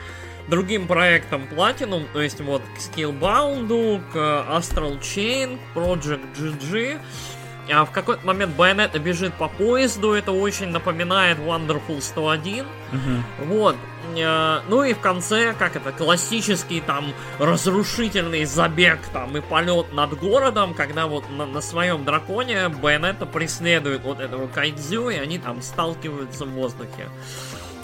другим 0.50 0.88
проектам 0.88 1.44
Platinum, 1.44 2.08
то 2.12 2.22
есть 2.22 2.42
вот 2.42 2.62
к 2.76 2.80
Skillbound, 2.80 4.02
к 4.12 4.16
Astral 4.16 5.00
Chain, 5.00 5.60
Project 5.76 6.26
GG. 6.36 7.00
А 7.72 7.86
в 7.86 7.91
какой-то 7.91 8.26
момент 8.26 8.56
Байонета 8.56 9.00
бежит 9.00 9.34
по 9.34 9.48
поезду, 9.48 10.14
это 10.14 10.32
очень 10.32 10.70
напоминает 10.70 11.38
Wonderful 11.38 12.02
101. 12.02 12.66
Угу. 12.66 13.46
Вот. 13.46 13.76
Э, 14.18 14.62
ну 14.68 14.84
и 14.84 14.94
в 14.94 15.00
конце, 15.00 15.54
как 15.54 15.76
это, 15.76 15.91
классический 15.91 16.82
там 16.82 17.14
разрушительный 17.38 18.46
забег 18.46 19.00
там 19.14 19.38
и 19.38 19.41
полет 19.41 19.94
над 19.94 20.18
городом, 20.18 20.74
когда 20.74 21.08
вот 21.08 21.30
на, 21.30 21.46
на 21.46 21.62
своем 21.62 22.06
драконе 22.06 22.70
Байонета 22.70 23.26
преследует 23.26 24.04
вот 24.04 24.20
этого 24.20 24.48
кайдзю, 24.48 25.10
и 25.10 25.16
они 25.16 25.38
там 25.38 25.62
сталкиваются 25.62 26.46
в 26.46 26.50
воздухе. 26.50 27.10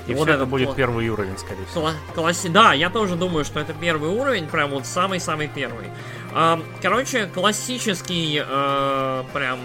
И 0.07 0.13
вот 0.13 0.27
это 0.27 0.45
будет 0.45 0.69
кла- 0.69 0.75
первый 0.75 1.09
уровень, 1.09 1.37
скорее 1.37 1.65
всего. 1.65 1.87
Кла- 1.89 1.93
класси... 2.13 2.47
Да, 2.49 2.73
я 2.73 2.89
тоже 2.89 3.15
думаю, 3.15 3.43
что 3.45 3.59
это 3.59 3.73
первый 3.73 4.09
уровень, 4.09 4.47
прям 4.47 4.71
вот 4.71 4.85
самый-самый 4.85 5.47
первый. 5.47 5.87
А, 6.33 6.61
короче, 6.81 7.25
классический, 7.27 8.43
э, 8.45 9.23
прям 9.33 9.59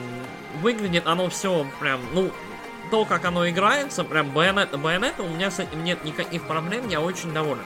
выглядит 0.62 1.06
оно 1.06 1.28
все 1.28 1.66
прям, 1.78 2.00
ну, 2.12 2.30
то, 2.90 3.04
как 3.04 3.24
оно 3.24 3.48
играется, 3.48 4.02
прям 4.04 4.30
байонет, 4.30 4.76
байонета, 4.78 5.22
у 5.22 5.28
меня 5.28 5.50
с 5.50 5.58
этим 5.60 5.84
нет 5.84 6.04
никаких 6.04 6.42
проблем, 6.42 6.88
я 6.88 7.00
очень 7.00 7.32
доволен. 7.32 7.62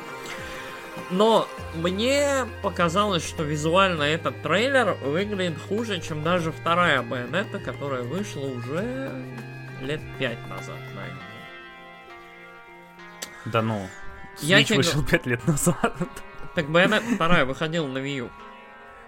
Но 1.10 1.48
мне 1.74 2.46
показалось, 2.62 3.26
что 3.26 3.42
визуально 3.42 4.02
этот 4.02 4.40
трейлер 4.42 4.96
выглядит 5.04 5.58
хуже, 5.68 6.00
чем 6.00 6.22
даже 6.22 6.52
вторая 6.52 7.02
байонета, 7.02 7.58
которая 7.58 8.02
вышла 8.02 8.40
уже 8.42 9.10
лет 9.80 10.00
пять 10.18 10.38
назад. 10.48 10.76
Да 13.46 13.62
ну, 13.62 13.88
Switch 14.40 14.70
я 14.70 14.76
вышел 14.76 15.04
пять 15.04 15.26
лет 15.26 15.46
назад. 15.46 15.94
Так 16.54 16.70
Байонет 16.70 17.02
вторая 17.02 17.44
выходила 17.44 17.88
на 17.88 17.98
Wii 17.98 18.16
U. 18.18 18.30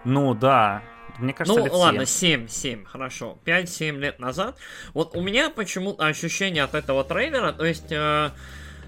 Ну 0.03 0.35
да, 0.35 0.83
мне 1.19 1.33
кажется, 1.33 1.65
ну, 1.65 1.79
ладно, 1.79 2.05
7, 2.05 2.49
7, 2.49 2.85
хорошо. 2.85 3.39
5-7 3.45 3.99
лет 3.99 4.19
назад. 4.19 4.59
Вот 4.95 5.17
у 5.17 5.21
меня 5.21 5.51
почему-то 5.51 6.07
ощущение 6.07 6.65
от 6.65 6.75
этого 6.75 7.05
трейлера, 7.05 7.53
то 7.53 7.65
есть... 7.65 7.93
Э, 7.93 8.31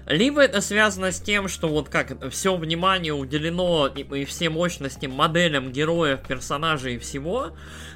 либо 0.09 0.41
это 0.41 0.59
связано 0.59 1.11
с 1.11 1.21
тем, 1.21 1.47
что 1.47 1.67
вот 1.67 1.87
как 1.87 2.29
все 2.31 2.55
внимание 2.57 3.13
уделено 3.13 3.87
и, 3.87 4.01
и 4.01 4.25
все 4.25 4.49
мощности 4.49 5.05
моделям 5.05 5.71
героев, 5.71 6.21
персонажей 6.27 6.95
и 6.95 6.97
всего, 6.97 7.51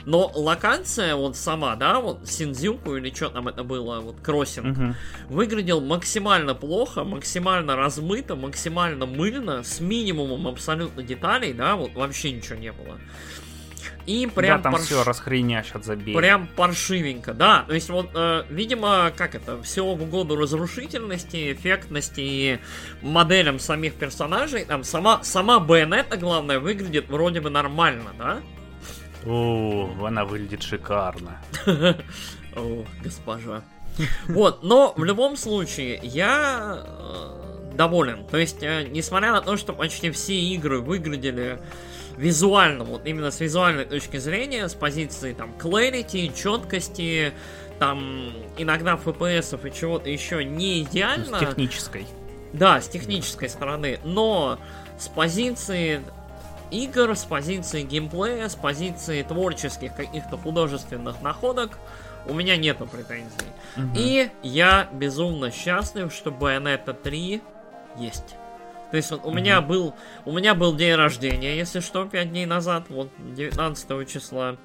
но 0.06 0.32
локация 0.36 1.16
вот 1.16 1.36
сама, 1.36 1.76
да, 1.76 2.00
вот 2.00 2.30
Синдзюку 2.30 2.98
или 2.98 3.12
что 3.14 3.30
там 3.30 3.48
это 3.48 3.64
было, 3.64 4.00
вот 4.00 4.18
кроссинг, 4.22 4.78
угу. 4.78 4.96
выглядел 5.30 5.82
максимально 5.82 6.54
плохо, 6.54 7.04
максимально 7.04 7.76
размыто, 7.76 8.36
максимально 8.36 9.08
мыльно, 9.08 9.64
с 9.64 9.80
минимумом 9.80 10.48
абсолютно 10.48 11.02
деталей, 11.02 11.54
да, 11.54 11.76
вот 11.76 11.96
вообще 11.96 12.32
ничего 12.32 12.60
не 12.60 12.72
было. 12.72 13.00
И 14.06 14.28
прям 14.28 14.58
да, 14.58 14.64
там 14.64 14.74
парш... 14.74 14.86
все 14.86 15.04
расхренящат, 15.04 15.86
забей. 15.86 16.16
Прям 16.16 16.48
паршивенько, 16.48 17.34
да. 17.34 17.64
То 17.68 17.74
есть 17.74 17.90
вот, 17.90 18.10
э, 18.14 18.44
видимо, 18.50 19.12
как 19.16 19.36
это, 19.36 19.62
все 19.62 19.86
в 19.86 20.02
угоду 20.02 20.36
разрушительности, 20.36 21.54
эффектности 21.54 22.22
и 22.22 22.60
моделям 23.02 23.60
самих 23.60 23.94
персонажей. 23.94 24.66
Там 24.66 24.84
сама, 24.84 25.24
сама 25.24 25.60
Байонета, 25.60 26.18
главное, 26.18 26.60
выглядит 26.60 27.10
вроде 27.10 27.40
бы 27.40 27.50
нормально, 27.50 28.12
да? 28.18 28.42
О, 29.26 29.90
она 30.06 30.26
выглядит 30.26 30.64
шикарно. 30.64 31.42
О, 32.56 32.86
госпожа. 33.02 33.64
Вот, 34.28 34.64
но 34.64 34.94
в 34.98 35.04
любом 35.04 35.38
случае, 35.38 36.00
я 36.04 36.84
э, 36.84 37.74
доволен. 37.74 38.26
То 38.26 38.38
есть, 38.38 38.62
э, 38.64 38.88
несмотря 38.90 39.32
на 39.32 39.42
то, 39.42 39.56
что 39.56 39.74
почти 39.74 40.12
все 40.12 40.38
игры 40.40 40.80
выглядели 40.82 41.60
визуально, 42.18 42.84
вот 42.84 43.06
именно 43.06 43.32
с 43.32 43.40
визуальной 43.40 43.86
точки 43.86 44.18
зрения, 44.18 44.68
с 44.68 44.74
позиции 44.74 45.34
там 45.34 45.54
clarity, 45.60 46.34
четкости, 46.36 47.34
там 47.80 48.34
иногда 48.58 49.00
FPS 49.04 49.68
и 49.68 49.74
чего-то 49.74 50.10
еще 50.10 50.44
не 50.44 50.82
идеально. 50.84 51.38
С 51.38 51.40
технической. 51.40 52.08
Да, 52.54 52.80
с 52.80 52.88
технической 52.88 53.50
стороны, 53.50 54.00
но 54.04 54.60
с 55.00 55.08
позиции 55.08 56.02
игр, 56.72 57.16
с 57.16 57.24
позиции 57.24 57.82
геймплея, 57.82 58.48
с 58.48 58.56
позиции 58.56 59.24
творческих 59.24 59.96
каких-то 59.96 60.38
художественных 60.38 61.22
находок 61.22 61.78
у 62.28 62.34
меня 62.34 62.58
нету 62.58 62.86
претензий. 62.86 63.52
Угу. 63.76 63.88
И 63.96 64.30
я 64.44 64.88
безумно 64.92 65.52
счастлив, 65.52 66.14
что 66.14 66.30
Bayonetta 66.30 66.94
3 66.94 67.42
есть. 67.98 68.36
То 68.94 68.98
есть 68.98 69.10
вот 69.10 69.22
у 69.24 69.32
mm 69.32 69.36
меня 69.36 69.60
был 69.60 69.96
у 70.24 70.32
меня 70.32 70.54
был 70.54 70.76
день 70.76 70.94
рождения, 70.94 71.58
если 71.58 71.80
что, 71.80 72.06
5 72.06 72.30
дней 72.30 72.46
назад, 72.46 72.86
вот 72.90 73.10
19 73.18 74.08
числа. 74.08 74.58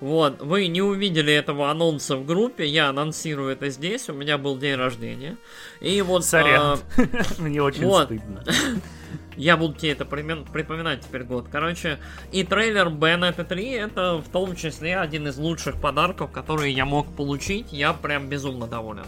Вот, 0.00 0.40
вы 0.40 0.68
не 0.68 0.80
увидели 0.80 1.34
этого 1.34 1.70
анонса 1.70 2.16
в 2.16 2.24
группе, 2.24 2.64
я 2.64 2.88
анонсирую 2.88 3.52
это 3.52 3.68
здесь, 3.68 4.08
у 4.08 4.14
меня 4.14 4.38
был 4.38 4.56
день 4.56 4.76
рождения. 4.76 5.36
И 5.82 6.00
вот... 6.00 6.24
Сорян, 6.24 6.78
а, 6.78 6.78
мне 7.42 7.60
очень 7.60 7.84
вот, 7.84 8.06
стыдно. 8.06 8.42
Я 9.36 9.58
буду 9.58 9.74
тебе 9.74 9.92
это 9.92 10.06
припоминать 10.06 11.02
теперь 11.02 11.24
год. 11.24 11.48
Короче, 11.52 11.98
и 12.32 12.44
трейлер 12.44 12.86
Bayonetta 12.86 13.44
3 13.44 13.70
это 13.72 14.16
в 14.16 14.30
том 14.30 14.56
числе 14.56 14.98
один 14.98 15.28
из 15.28 15.36
лучших 15.36 15.78
подарков, 15.78 16.32
которые 16.32 16.72
я 16.72 16.86
мог 16.86 17.14
получить. 17.14 17.66
Я 17.70 17.92
прям 17.92 18.28
безумно 18.28 18.66
доволен. 18.66 19.04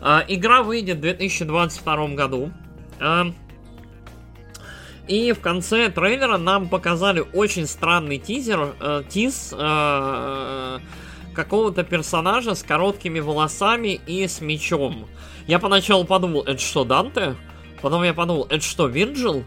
А, 0.00 0.24
игра 0.28 0.62
выйдет 0.62 0.98
в 0.98 1.00
2022 1.00 2.08
году. 2.14 2.52
И 5.06 5.32
в 5.32 5.40
конце 5.40 5.90
трейлера 5.90 6.38
нам 6.38 6.68
показали 6.68 7.24
очень 7.32 7.66
странный 7.66 8.18
тизер, 8.18 8.74
э, 8.80 9.02
тиз 9.08 9.54
э, 9.56 10.78
какого-то 11.34 11.84
персонажа 11.84 12.54
с 12.54 12.62
короткими 12.62 13.20
волосами 13.20 14.00
и 14.06 14.26
с 14.26 14.40
мечом. 14.40 15.06
Я 15.46 15.58
поначалу 15.58 16.04
подумал, 16.04 16.42
это 16.42 16.58
что, 16.58 16.84
Данте? 16.84 17.36
Потом 17.82 18.02
я 18.02 18.14
подумал, 18.14 18.46
это 18.48 18.64
что, 18.64 18.86
Вирджил? 18.86 19.44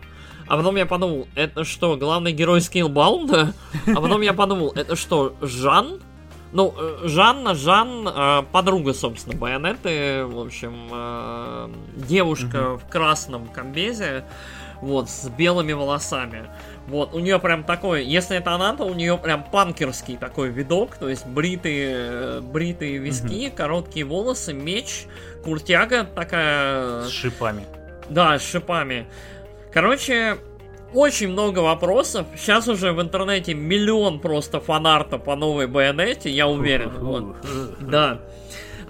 А 0.47 0.57
потом 0.57 0.75
я 0.75 0.85
подумал, 0.85 1.27
это 1.33 1.63
что, 1.63 1.97
главный 1.97 2.33
герой 2.33 2.61
Скиллбаунда? 2.61 3.53
А 3.87 4.01
потом 4.01 4.21
я 4.21 4.33
подумал, 4.33 4.71
это 4.75 4.95
что, 4.95 5.35
Жан? 5.41 5.99
Ну, 6.53 6.73
э, 6.77 6.99
Жанна, 7.03 7.55
Жан, 7.55 8.07
э, 8.07 8.43
подруга, 8.51 8.93
собственно, 8.93 9.35
Байонеты, 9.35 10.23
в 10.25 10.39
общем, 10.39 10.87
э, 10.91 11.69
девушка 11.97 12.77
в 12.77 12.87
красном 12.89 13.47
комбезе 13.47 14.23
вот, 14.81 15.09
с 15.09 15.27
белыми 15.29 15.73
волосами. 15.73 16.49
Вот, 16.87 17.13
у 17.13 17.19
нее 17.19 17.39
прям 17.39 17.63
такой, 17.63 18.05
если 18.05 18.37
это 18.37 18.51
она, 18.53 18.75
то 18.75 18.85
у 18.85 18.93
нее 18.93 19.17
прям 19.17 19.43
панкерский 19.43 20.17
такой 20.17 20.49
видок, 20.49 20.95
то 20.97 21.09
есть 21.09 21.25
бритые, 21.25 22.41
бритые 22.41 22.97
виски, 22.97 23.47
mm-hmm. 23.47 23.55
короткие 23.55 24.05
волосы, 24.05 24.53
меч, 24.53 25.05
куртяга 25.43 26.05
такая... 26.05 27.03
С 27.03 27.11
шипами. 27.11 27.65
Да, 28.09 28.39
с 28.39 28.41
шипами. 28.41 29.07
Короче, 29.73 30.37
очень 30.93 31.29
много 31.29 31.59
вопросов. 31.59 32.27
Сейчас 32.37 32.67
уже 32.67 32.93
в 32.93 33.01
интернете 33.01 33.53
миллион 33.53 34.19
просто 34.19 34.59
фанарта 34.61 35.17
по 35.17 35.35
новой 35.35 35.67
байонете, 35.67 36.29
я 36.29 36.47
уверен. 36.47 36.91
Вот. 36.99 37.35
Да. 37.79 38.19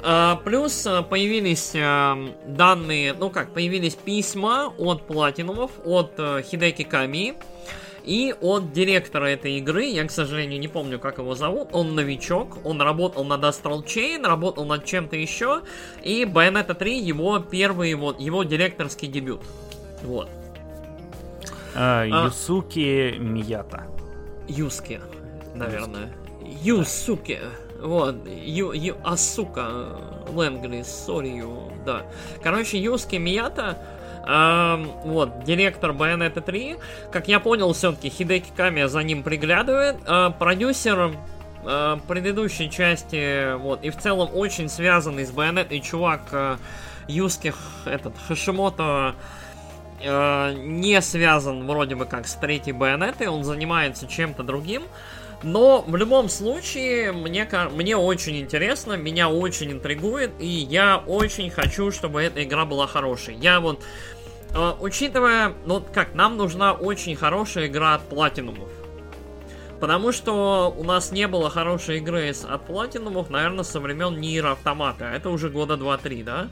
А, 0.09 0.38
плюс 0.38 0.88
а, 0.88 1.03
появились 1.03 1.73
а, 1.75 2.17
данные, 2.45 3.11
ну 3.11 3.29
как, 3.29 3.53
появились 3.53 3.95
письма 3.95 4.73
от 4.77 5.05
платинумов, 5.05 5.71
от 5.84 6.13
а, 6.17 6.41
Хидеки 6.41 6.84
Ками 6.84 7.35
и 8.05 8.34
от 8.39 8.71
директора 8.71 9.25
этой 9.25 9.57
игры. 9.57 9.84
Я, 9.84 10.05
к 10.05 10.11
сожалению, 10.11 10.61
не 10.61 10.69
помню, 10.69 10.97
как 10.97 11.17
его 11.17 11.35
зовут. 11.35 11.71
Он 11.73 11.93
новичок, 11.93 12.65
он 12.65 12.81
работал 12.81 13.25
над 13.25 13.43
Astral 13.43 13.84
Chain, 13.84 14.25
работал 14.25 14.63
над 14.63 14.85
чем-то 14.85 15.17
еще. 15.17 15.63
И 16.03 16.23
Bayonetta 16.23 16.73
3 16.73 16.99
его 16.99 17.39
первый, 17.39 17.93
вот, 17.95 18.21
его 18.21 18.45
директорский 18.45 19.09
дебют. 19.09 19.41
Вот. 20.03 20.29
А, 21.75 22.05
Юсуки 22.05 23.17
Мията. 23.19 23.88
Юски, 24.47 25.01
наверное. 25.53 26.13
Юсуки. 26.61 27.41
Вот, 27.82 28.16
Ю, 28.28 28.72
Ю, 28.72 28.95
Асука 29.04 29.88
Лэнгли, 30.30 30.84
сори, 30.84 31.44
да. 31.86 32.04
Короче, 32.41 32.80
Юски 32.80 33.18
Мията, 33.18 33.78
э, 34.28 34.86
вот, 35.06 35.44
директор 35.44 35.91
Bayonetta 35.91 36.41
3, 36.41 36.78
как 37.12 37.28
я 37.28 37.40
понял, 37.40 37.74
все-таки 37.74 38.10
Хидеки 38.10 38.52
Камия 38.56 38.88
за 38.88 39.04
ним 39.04 39.24
приглядывает. 39.24 39.98
Э, 40.08 40.32
продюсер 40.38 41.14
э, 41.64 41.98
предыдущей 42.08 42.70
части, 42.70 43.56
вот, 43.58 43.84
и 43.84 43.90
в 43.90 43.98
целом 43.98 44.30
очень 44.34 44.70
связанный 44.70 45.26
с 45.26 45.32
Bayonetta 45.32 45.80
чувак 45.80 46.22
э, 46.32 46.58
Юски, 47.08 47.54
этот, 47.86 48.14
Хашимото, 48.28 49.16
э, 50.04 50.54
не 50.58 51.02
связан 51.02 51.66
вроде 51.68 51.95
бы 51.95 52.06
как 52.06 52.28
с 52.28 52.36
третьей 52.36 52.74
Байонетой, 52.74 53.28
он 53.28 53.44
занимается 53.44 54.08
чем-то 54.08 54.44
другим. 54.44 54.84
Но 55.43 55.84
в 55.85 55.95
любом 55.95 56.30
случае, 56.30 57.11
мне, 57.11 57.47
мне 57.72 57.95
очень 57.95 58.39
интересно, 58.39 58.93
меня 58.93 59.30
очень 59.30 59.72
интригует, 59.72 60.31
и 60.39 60.47
я 60.47 60.97
очень 60.97 61.51
хочу, 61.51 61.91
чтобы 61.91 62.23
эта 62.23 62.43
игра 62.43 62.65
была 62.65 62.88
хорошей. 62.88 63.35
Я 63.35 63.59
вот, 63.59 63.84
э, 64.55 64.73
учитывая, 64.80 65.53
ну 65.65 65.84
как, 65.93 66.15
нам 66.15 66.38
нужна 66.38 66.73
очень 66.73 67.15
хорошая 67.15 67.68
игра 67.68 67.95
от 67.95 68.09
платинумов. 68.09 68.69
Потому 69.80 70.11
что 70.11 70.73
у 70.76 70.84
нас 70.84 71.11
не 71.11 71.27
было 71.27 71.51
хорошей 71.51 71.97
игры 71.97 72.30
от 72.30 72.65
платинумов, 72.65 73.30
наверное, 73.30 73.64
со 73.64 73.80
времен 73.80 74.19
Нира 74.19 74.53
Автомата. 74.53 75.05
Это 75.05 75.30
уже 75.30 75.49
года 75.49 75.76
2-3, 75.76 76.23
да? 76.23 76.47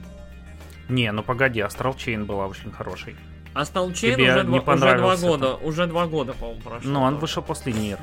Не, 0.90 1.12
ну 1.12 1.24
погоди, 1.24 1.62
Astral 1.62 1.96
Chain 1.96 2.26
была 2.26 2.46
очень 2.46 2.72
хорошей. 2.72 3.16
Astral 3.56 3.92
Chain 3.94 4.14
уже, 4.14 4.46
не 4.46 4.60
два, 4.60 4.74
уже 4.74 4.98
два 4.98 5.16
года, 5.16 5.46
это? 5.48 5.66
уже 5.66 5.88
два 5.88 6.06
года, 6.06 6.34
по-моему, 6.34 6.62
прошло. 6.62 6.92
Ну, 6.92 7.02
он 7.02 7.18
вышел 7.18 7.42
после 7.42 7.74
Нира. 7.74 8.02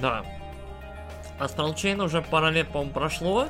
Да. 0.00 0.24
Astral 1.38 1.74
Chain 1.74 2.02
уже 2.02 2.22
пара 2.22 2.50
лет, 2.50 2.68
по-моему, 2.68 2.92
прошло. 2.92 3.48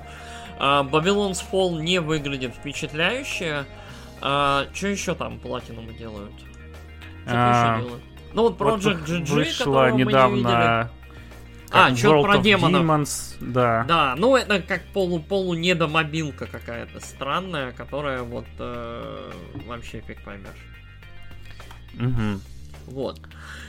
Babylon's 0.59 1.43
Fall 1.51 1.81
не 1.81 2.01
выглядит 2.01 2.55
впечатляюще. 2.55 3.65
Uh, 4.21 4.69
что 4.75 4.89
еще 4.89 5.15
там 5.15 5.41
Platinum 5.43 5.97
делают? 5.97 6.35
Что 7.23 7.33
а, 7.33 7.77
еще 7.79 7.85
делают? 7.87 8.05
Ну 8.35 8.43
вот 8.43 8.59
Project 8.59 8.99
вот 8.99 9.09
GG, 9.09 9.35
вышла 9.35 9.91
недавно... 9.91 10.91
А, 11.73 11.95
что 11.95 12.23
про 12.23 12.39
демонов. 12.39 12.83
Demons, 12.83 13.37
да. 13.41 13.85
Да, 13.87 14.15
ну 14.19 14.37
это 14.37 14.61
как 14.61 14.83
полу 14.93 15.21
полу 15.21 15.55
недомобилка 15.55 16.47
какая-то 16.47 16.99
странная, 16.99 17.71
которая 17.71 18.23
вот 18.25 18.47
э, 18.59 19.31
вообще 19.67 20.01
фиг 20.01 20.23
поймешь. 20.25 20.49
Угу. 21.95 22.41
Вот. 22.87 23.21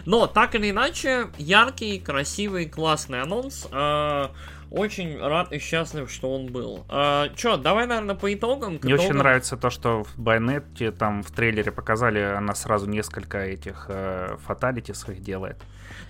Но 0.05 0.27
так 0.27 0.55
или 0.55 0.71
иначе, 0.71 1.27
яркий, 1.37 1.99
красивый, 1.99 2.65
классный 2.65 3.21
анонс. 3.21 3.67
Э, 3.71 4.27
очень 4.71 5.19
рад 5.19 5.51
и 5.51 5.59
счастлив, 5.59 6.09
что 6.09 6.33
он 6.33 6.47
был. 6.47 6.85
А, 6.87 7.27
чё, 7.35 7.57
давай, 7.57 7.87
наверное, 7.87 8.15
по 8.15 8.33
итогам. 8.33 8.79
Мне 8.81 8.93
итогам... 8.93 8.99
очень 8.99 9.13
нравится 9.13 9.57
то, 9.57 9.69
что 9.69 10.03
в 10.03 10.17
Байонете 10.17 10.91
там 10.91 11.23
в 11.23 11.31
трейлере 11.31 11.71
показали, 11.71 12.19
она 12.19 12.55
сразу 12.55 12.89
несколько 12.89 13.39
этих 13.39 13.87
э, 13.89 14.37
фаталити 14.47 14.93
своих 14.93 15.21
делает. 15.21 15.57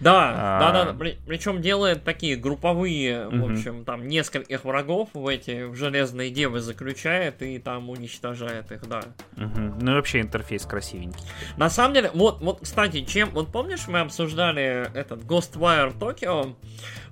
Да, 0.01 0.33
а... 0.35 0.59
да, 0.59 0.85
да, 0.85 0.93
При, 0.93 1.17
причем 1.25 1.61
делает 1.61 2.03
такие 2.03 2.35
групповые, 2.35 3.27
угу. 3.27 3.37
в 3.37 3.51
общем, 3.51 3.85
там 3.85 4.07
нескольких 4.07 4.65
врагов 4.65 5.09
в 5.13 5.27
эти 5.27 5.63
в 5.63 5.75
железные 5.75 6.31
девы 6.31 6.59
заключает 6.59 7.41
и 7.41 7.59
там 7.59 7.89
уничтожает 7.89 8.71
их, 8.71 8.87
да. 8.87 9.03
Угу. 9.37 9.75
Ну 9.81 9.91
и 9.91 9.95
вообще 9.95 10.21
интерфейс 10.21 10.65
красивенький. 10.65 11.23
На 11.57 11.69
самом 11.69 11.93
деле, 11.93 12.09
вот, 12.13 12.41
вот, 12.41 12.59
кстати, 12.61 13.01
чем, 13.05 13.29
вот 13.29 13.51
помнишь, 13.51 13.87
мы 13.87 13.99
обсуждали 13.99 14.87
этот 14.95 15.23
Ghostwire 15.23 15.97
Tokyo, 15.97 16.55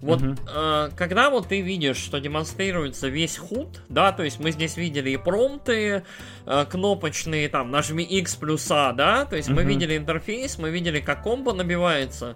вот 0.01 0.21
угу. 0.21 0.35
э, 0.47 0.89
когда 0.95 1.29
вот 1.29 1.49
ты 1.49 1.61
видишь, 1.61 1.97
что 1.97 2.19
демонстрируется 2.19 3.09
весь 3.09 3.37
худ, 3.37 3.81
да, 3.89 4.11
то 4.11 4.23
есть 4.23 4.39
мы 4.39 4.51
здесь 4.51 4.77
видели 4.77 5.11
и 5.11 5.17
промты 5.17 6.03
э, 6.45 6.65
кнопочные, 6.69 7.49
там, 7.49 7.69
нажми 7.69 8.03
X 8.03 8.35
плюс 8.35 8.69
А, 8.71 8.93
да, 8.93 9.25
то 9.25 9.35
есть 9.35 9.49
угу. 9.49 9.57
мы 9.57 9.63
видели 9.63 9.97
интерфейс, 9.97 10.57
мы 10.57 10.69
видели, 10.69 10.99
как 10.99 11.23
комбо 11.23 11.53
набивается. 11.53 12.35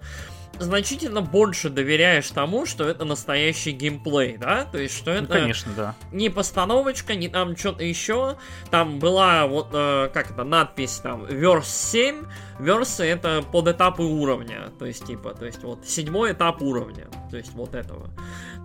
Значительно 0.63 1.21
больше 1.21 1.69
доверяешь 1.69 2.29
тому, 2.29 2.65
что 2.65 2.87
это 2.87 3.05
настоящий 3.05 3.71
геймплей, 3.71 4.37
да? 4.37 4.65
То 4.65 4.77
есть, 4.77 4.97
что 4.97 5.11
ну, 5.11 5.17
это... 5.17 5.33
Ну, 5.33 5.39
конечно, 5.39 5.71
да. 5.75 5.95
Не 6.11 6.29
постановочка, 6.29 7.15
не 7.15 7.29
там 7.29 7.55
что-то 7.55 7.83
еще. 7.83 8.37
Там 8.71 8.99
была 8.99 9.45
вот, 9.47 9.69
э, 9.73 10.09
как 10.13 10.31
это, 10.31 10.43
надпись 10.43 10.99
там, 11.03 11.25
верс 11.25 11.69
7. 11.69 12.25
Версы 12.59 13.03
это 13.03 13.43
под 13.51 13.67
этапы 13.67 14.03
уровня. 14.03 14.71
То 14.79 14.85
есть, 14.85 15.05
типа, 15.05 15.33
то 15.33 15.45
есть, 15.45 15.63
вот, 15.63 15.85
седьмой 15.85 16.33
этап 16.33 16.61
уровня. 16.61 17.07
То 17.29 17.37
есть, 17.37 17.53
вот 17.53 17.75
этого. 17.75 18.09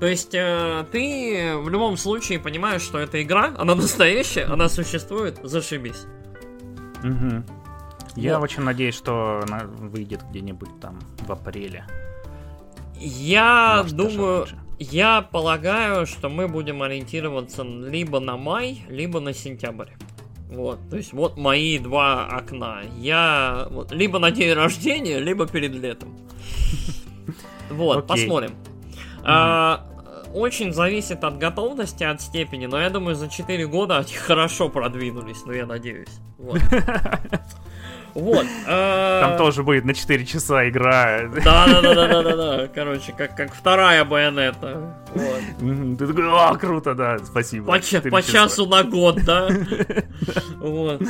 То 0.00 0.06
есть, 0.06 0.34
э, 0.34 0.86
ты 0.92 1.56
в 1.56 1.68
любом 1.68 1.96
случае 1.96 2.38
понимаешь, 2.38 2.82
что 2.82 2.98
эта 2.98 3.22
игра, 3.22 3.54
она 3.58 3.74
настоящая, 3.76 4.44
она 4.44 4.68
существует, 4.68 5.38
зашибись. 5.42 6.06
Угу. 7.02 7.57
Я 8.19 8.39
вот. 8.39 8.45
очень 8.45 8.62
надеюсь, 8.62 8.95
что 8.95 9.40
она 9.47 9.65
выйдет 9.65 10.23
где-нибудь 10.31 10.81
там 10.81 10.99
в 11.20 11.31
апреле. 11.31 11.85
Я 13.01 13.82
Может, 13.82 13.97
думаю, 13.97 14.47
я 14.78 15.23
полагаю, 15.23 16.07
что 16.07 16.28
мы 16.28 16.49
будем 16.49 16.82
ориентироваться 16.82 17.62
либо 17.62 18.19
на 18.19 18.36
май, 18.36 18.82
либо 18.89 19.20
на 19.20 19.32
сентябрь. 19.32 19.90
Вот, 20.51 20.81
то 20.89 20.97
есть 20.97 21.12
вот 21.12 21.36
мои 21.36 21.78
два 21.78 22.27
окна. 22.27 22.81
Я 22.97 23.69
вот, 23.70 23.93
либо 23.93 24.19
на 24.19 24.31
день 24.31 24.53
рождения, 24.53 25.19
либо 25.19 25.47
перед 25.47 25.74
летом. 25.74 26.16
Вот, 27.70 28.07
посмотрим. 28.07 28.53
А, 29.23 29.86
очень 30.32 30.73
зависит 30.73 31.23
от 31.23 31.36
готовности, 31.36 32.03
от 32.03 32.23
степени, 32.23 32.65
но 32.65 32.81
я 32.81 32.89
думаю, 32.89 33.15
за 33.15 33.28
4 33.28 33.66
года 33.66 33.99
они 33.99 34.12
хорошо 34.27 34.70
продвинулись, 34.70 35.45
ну 35.45 35.53
я 35.53 35.66
надеюсь. 35.66 36.19
Вот. 36.39 36.61
Вот. 38.14 38.47
Там 38.66 39.32
э, 39.32 39.39
тоже 39.39 39.62
будет 39.62 39.85
на 39.85 39.94
4 39.94 40.24
часа 40.24 40.68
игра. 40.68 41.28
Да, 41.44 41.66
да, 41.66 41.80
да, 41.80 41.94
да, 41.94 42.09
да, 42.09 42.22
да, 42.22 42.36
да. 42.36 42.68
Короче, 42.68 43.12
как, 43.12 43.36
как 43.36 43.55
вторая 43.55 44.05
байонета. 44.05 44.94
Вот. 45.14 45.98
Ты 45.98 46.06
такой, 46.06 46.24
а, 46.28 46.55
круто, 46.56 46.94
да, 46.94 47.18
спасибо. 47.18 47.66
По, 47.66 48.10
по 48.10 48.22
часу 48.22 48.66
на 48.66 48.82
год, 48.85 49.22
да. 49.24 49.48
Вот. 50.59 51.02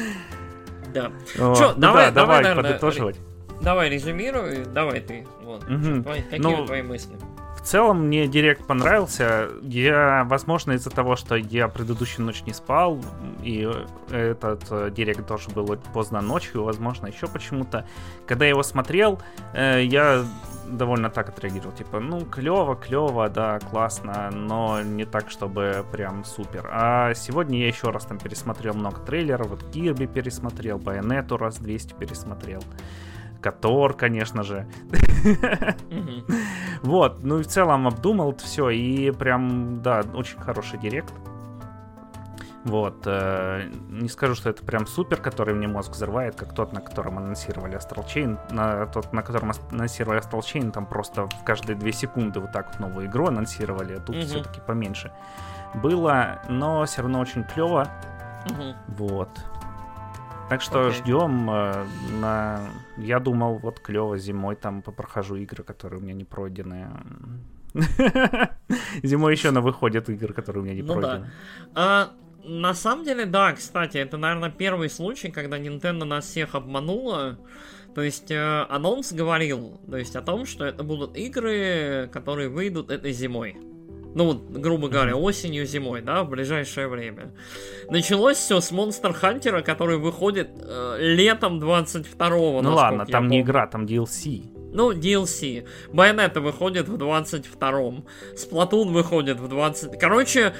Да. 0.92 1.10
Че, 1.34 1.72
ну 1.74 1.74
давай, 1.76 2.10
давай, 2.12 2.54
подытоживать. 2.54 3.16
Давай 3.60 3.88
резюмируй, 3.88 4.64
давай 4.66 5.00
ты. 5.00 5.26
Вот. 5.42 5.64
Какие 5.64 6.38
ну, 6.38 6.66
твои 6.66 6.82
мысли? 6.82 7.14
Целом 7.62 8.06
мне 8.06 8.26
Директ 8.26 8.66
понравился. 8.66 9.48
Я, 9.62 10.24
возможно, 10.24 10.72
из-за 10.72 10.90
того, 10.90 11.16
что 11.16 11.34
я 11.34 11.68
предыдущую 11.68 12.26
ночь 12.26 12.42
не 12.46 12.52
спал, 12.52 13.00
и 13.42 13.68
этот 14.10 14.66
э, 14.70 14.90
Директ 14.90 15.26
тоже 15.26 15.50
был 15.50 15.66
поздно 15.92 16.20
ночью, 16.20 16.64
возможно, 16.64 17.06
еще 17.06 17.26
почему-то. 17.26 17.86
Когда 18.26 18.44
я 18.44 18.50
его 18.50 18.62
смотрел, 18.62 19.20
э, 19.54 19.82
я 19.84 20.24
довольно 20.70 21.10
так 21.10 21.28
отреагировал. 21.28 21.72
Типа, 21.72 22.00
ну, 22.00 22.20
клево, 22.24 22.76
клево, 22.76 23.28
да, 23.28 23.58
классно, 23.58 24.30
но 24.30 24.82
не 24.82 25.04
так, 25.04 25.30
чтобы 25.30 25.84
прям 25.90 26.24
супер. 26.24 26.68
А 26.72 27.14
сегодня 27.14 27.58
я 27.58 27.68
еще 27.68 27.90
раз 27.90 28.04
там 28.04 28.18
пересмотрел 28.18 28.74
много 28.74 29.00
трейлеров. 29.00 29.48
Вот 29.48 29.64
Кирби 29.72 30.06
пересмотрел, 30.06 30.78
Байонету 30.78 31.36
раз 31.36 31.58
200 31.58 31.94
пересмотрел. 31.94 32.62
Котор, 33.40 33.94
конечно 33.94 34.42
же. 34.42 34.66
Вот, 36.82 37.24
ну 37.24 37.40
и 37.40 37.42
в 37.42 37.46
целом 37.48 37.88
обдумал 37.88 38.36
все, 38.36 38.70
и 38.70 39.10
прям, 39.10 39.82
да, 39.82 40.02
очень 40.14 40.38
хороший 40.38 40.78
директ. 40.78 41.12
Вот, 42.64 43.02
э, 43.06 43.70
не 43.88 44.08
скажу, 44.08 44.34
что 44.34 44.50
это 44.50 44.64
прям 44.64 44.86
супер, 44.86 45.16
который 45.16 45.54
мне 45.54 45.66
мозг 45.66 45.92
взрывает, 45.92 46.36
как 46.36 46.54
тот, 46.54 46.72
на 46.72 46.80
котором 46.80 47.18
анонсировали 47.18 47.76
Astral 47.76 48.04
Chain. 48.04 48.38
На 48.52 48.86
тот, 48.86 49.12
на 49.12 49.22
котором 49.22 49.52
анонсировали 49.70 50.20
Astral 50.20 50.40
Chain, 50.40 50.70
там 50.70 50.86
просто 50.86 51.26
в 51.26 51.44
каждые 51.44 51.76
две 51.76 51.92
секунды 51.92 52.40
вот 52.40 52.52
так 52.52 52.68
вот 52.68 52.80
новую 52.80 53.06
игру 53.06 53.26
анонсировали, 53.26 53.94
а 53.94 54.00
тут 54.00 54.16
все-таки 54.16 54.60
поменьше 54.60 55.12
было, 55.74 56.42
но 56.48 56.84
все 56.84 57.02
равно 57.02 57.20
очень 57.20 57.44
клево. 57.44 57.88
Вот. 58.88 59.30
Так 60.48 60.62
что 60.62 60.88
okay. 60.88 60.92
ждем. 60.92 61.50
Э, 61.50 61.84
на... 62.20 62.70
Я 62.96 63.20
думал, 63.20 63.58
вот 63.58 63.80
клево 63.80 64.16
зимой 64.18 64.56
там 64.56 64.82
попрохожу 64.82 65.36
игры, 65.36 65.62
которые 65.62 66.00
у 66.00 66.02
меня 66.02 66.14
не 66.14 66.24
пройдены. 66.24 66.88
Зимой 69.02 69.32
еще 69.32 69.50
на 69.50 69.60
выходят 69.60 70.08
игры, 70.08 70.32
которые 70.32 70.62
у 70.62 70.64
меня 70.64 70.74
не 70.74 70.82
ну 70.82 70.94
пройдены. 70.94 71.30
Да. 71.66 71.72
А, 71.74 72.10
на 72.44 72.72
самом 72.72 73.04
деле, 73.04 73.26
да, 73.26 73.52
кстати, 73.52 73.98
это, 73.98 74.16
наверное, 74.16 74.50
первый 74.50 74.88
случай, 74.88 75.30
когда 75.30 75.58
Nintendo 75.58 76.04
нас 76.04 76.24
всех 76.26 76.54
обманула. 76.54 77.38
То 77.94 78.02
есть 78.02 78.30
э, 78.30 78.66
анонс 78.68 79.12
говорил, 79.12 79.80
то 79.90 79.96
есть 79.96 80.16
о 80.16 80.22
том, 80.22 80.46
что 80.46 80.64
это 80.64 80.82
будут 80.82 81.16
игры, 81.16 82.08
которые 82.12 82.48
выйдут 82.48 82.90
этой 82.90 83.12
зимой. 83.12 83.56
Ну, 84.18 84.34
грубо 84.34 84.88
говоря, 84.88 85.14
осенью, 85.14 85.64
зимой, 85.64 86.02
да, 86.02 86.24
в 86.24 86.28
ближайшее 86.28 86.88
время. 86.88 87.30
Началось 87.88 88.36
все 88.36 88.60
с 88.60 88.72
Monster 88.72 89.14
Hunter, 89.22 89.62
который 89.62 89.96
выходит 89.96 90.48
э, 90.60 90.96
летом 90.98 91.60
22-го. 91.60 92.60
Ну 92.60 92.74
ладно, 92.74 93.06
там 93.06 93.22
помню. 93.22 93.30
не 93.30 93.40
игра, 93.42 93.68
там 93.68 93.84
DLC. 93.86 94.42
Ну, 94.72 94.92
DLC. 94.92 95.68
Байонета 95.92 96.40
выходит 96.40 96.88
в 96.88 96.96
22-м. 96.96 98.04
Splatoon 98.34 98.88
выходит 98.88 99.38
в 99.38 99.46
20... 99.46 100.00
Короче, 100.00 100.52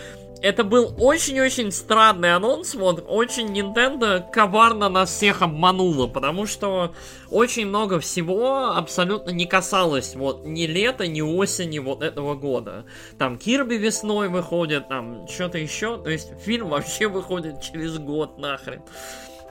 это 0.42 0.64
был 0.64 0.94
очень-очень 0.98 1.72
странный 1.72 2.34
анонс, 2.34 2.74
вот, 2.74 3.04
очень 3.08 3.48
Nintendo 3.48 4.24
коварно 4.30 4.88
нас 4.88 5.10
всех 5.10 5.42
обманула, 5.42 6.06
потому 6.06 6.46
что 6.46 6.94
очень 7.30 7.66
много 7.66 8.00
всего 8.00 8.72
абсолютно 8.76 9.30
не 9.30 9.46
касалось, 9.46 10.14
вот, 10.14 10.44
ни 10.44 10.66
лета, 10.66 11.06
ни 11.06 11.20
осени 11.20 11.78
вот 11.78 12.02
этого 12.02 12.34
года. 12.34 12.84
Там 13.18 13.38
Кирби 13.38 13.74
весной 13.74 14.28
выходит, 14.28 14.88
там, 14.88 15.26
что-то 15.28 15.58
еще, 15.58 15.98
то 15.98 16.10
есть 16.10 16.32
фильм 16.40 16.68
вообще 16.68 17.08
выходит 17.08 17.60
через 17.60 17.98
год 17.98 18.38
нахрен. 18.38 18.82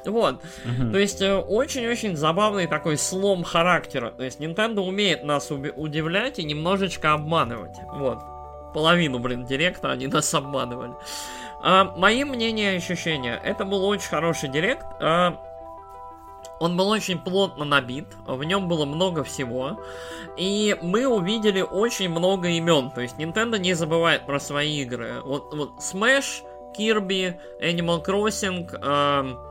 Вот. 0.05 0.41
Uh-huh. 0.63 0.91
То 0.91 0.99
есть 0.99 1.21
э, 1.21 1.35
очень-очень 1.35 2.15
забавный 2.15 2.65
такой 2.67 2.97
слом 2.97 3.43
характера. 3.43 4.11
То 4.11 4.23
есть 4.23 4.39
Nintendo 4.39 4.79
умеет 4.79 5.25
нас 5.25 5.51
удивлять 5.51 6.39
и 6.39 6.45
немножечко 6.45 7.11
обманывать. 7.11 7.75
Вот 7.93 8.36
половину, 8.77 9.17
блин, 9.17 9.43
директа 9.43 9.89
они 9.89 10.05
нас 10.05 10.31
обманывали. 10.35 10.93
А, 11.63 11.95
мои 11.97 12.23
мнения 12.23 12.75
и 12.75 12.77
ощущения. 12.77 13.41
Это 13.43 13.65
был 13.65 13.83
очень 13.83 14.07
хороший 14.07 14.49
директ. 14.49 14.85
А, 14.99 15.41
он 16.59 16.77
был 16.77 16.87
очень 16.89 17.17
плотно 17.17 17.65
набит, 17.65 18.05
в 18.27 18.43
нем 18.43 18.67
было 18.67 18.85
много 18.85 19.23
всего, 19.23 19.79
и 20.37 20.75
мы 20.83 21.07
увидели 21.07 21.61
очень 21.61 22.09
много 22.09 22.49
имен. 22.49 22.91
То 22.91 23.01
есть 23.01 23.17
Nintendo 23.17 23.57
не 23.57 23.73
забывает 23.73 24.27
про 24.27 24.39
свои 24.39 24.81
игры. 24.83 25.21
Вот, 25.25 25.51
вот 25.55 25.79
Smash, 25.79 26.43
Kirby, 26.77 27.35
Animal 27.59 28.05
Crossing, 28.05 28.69
э, 28.71 29.47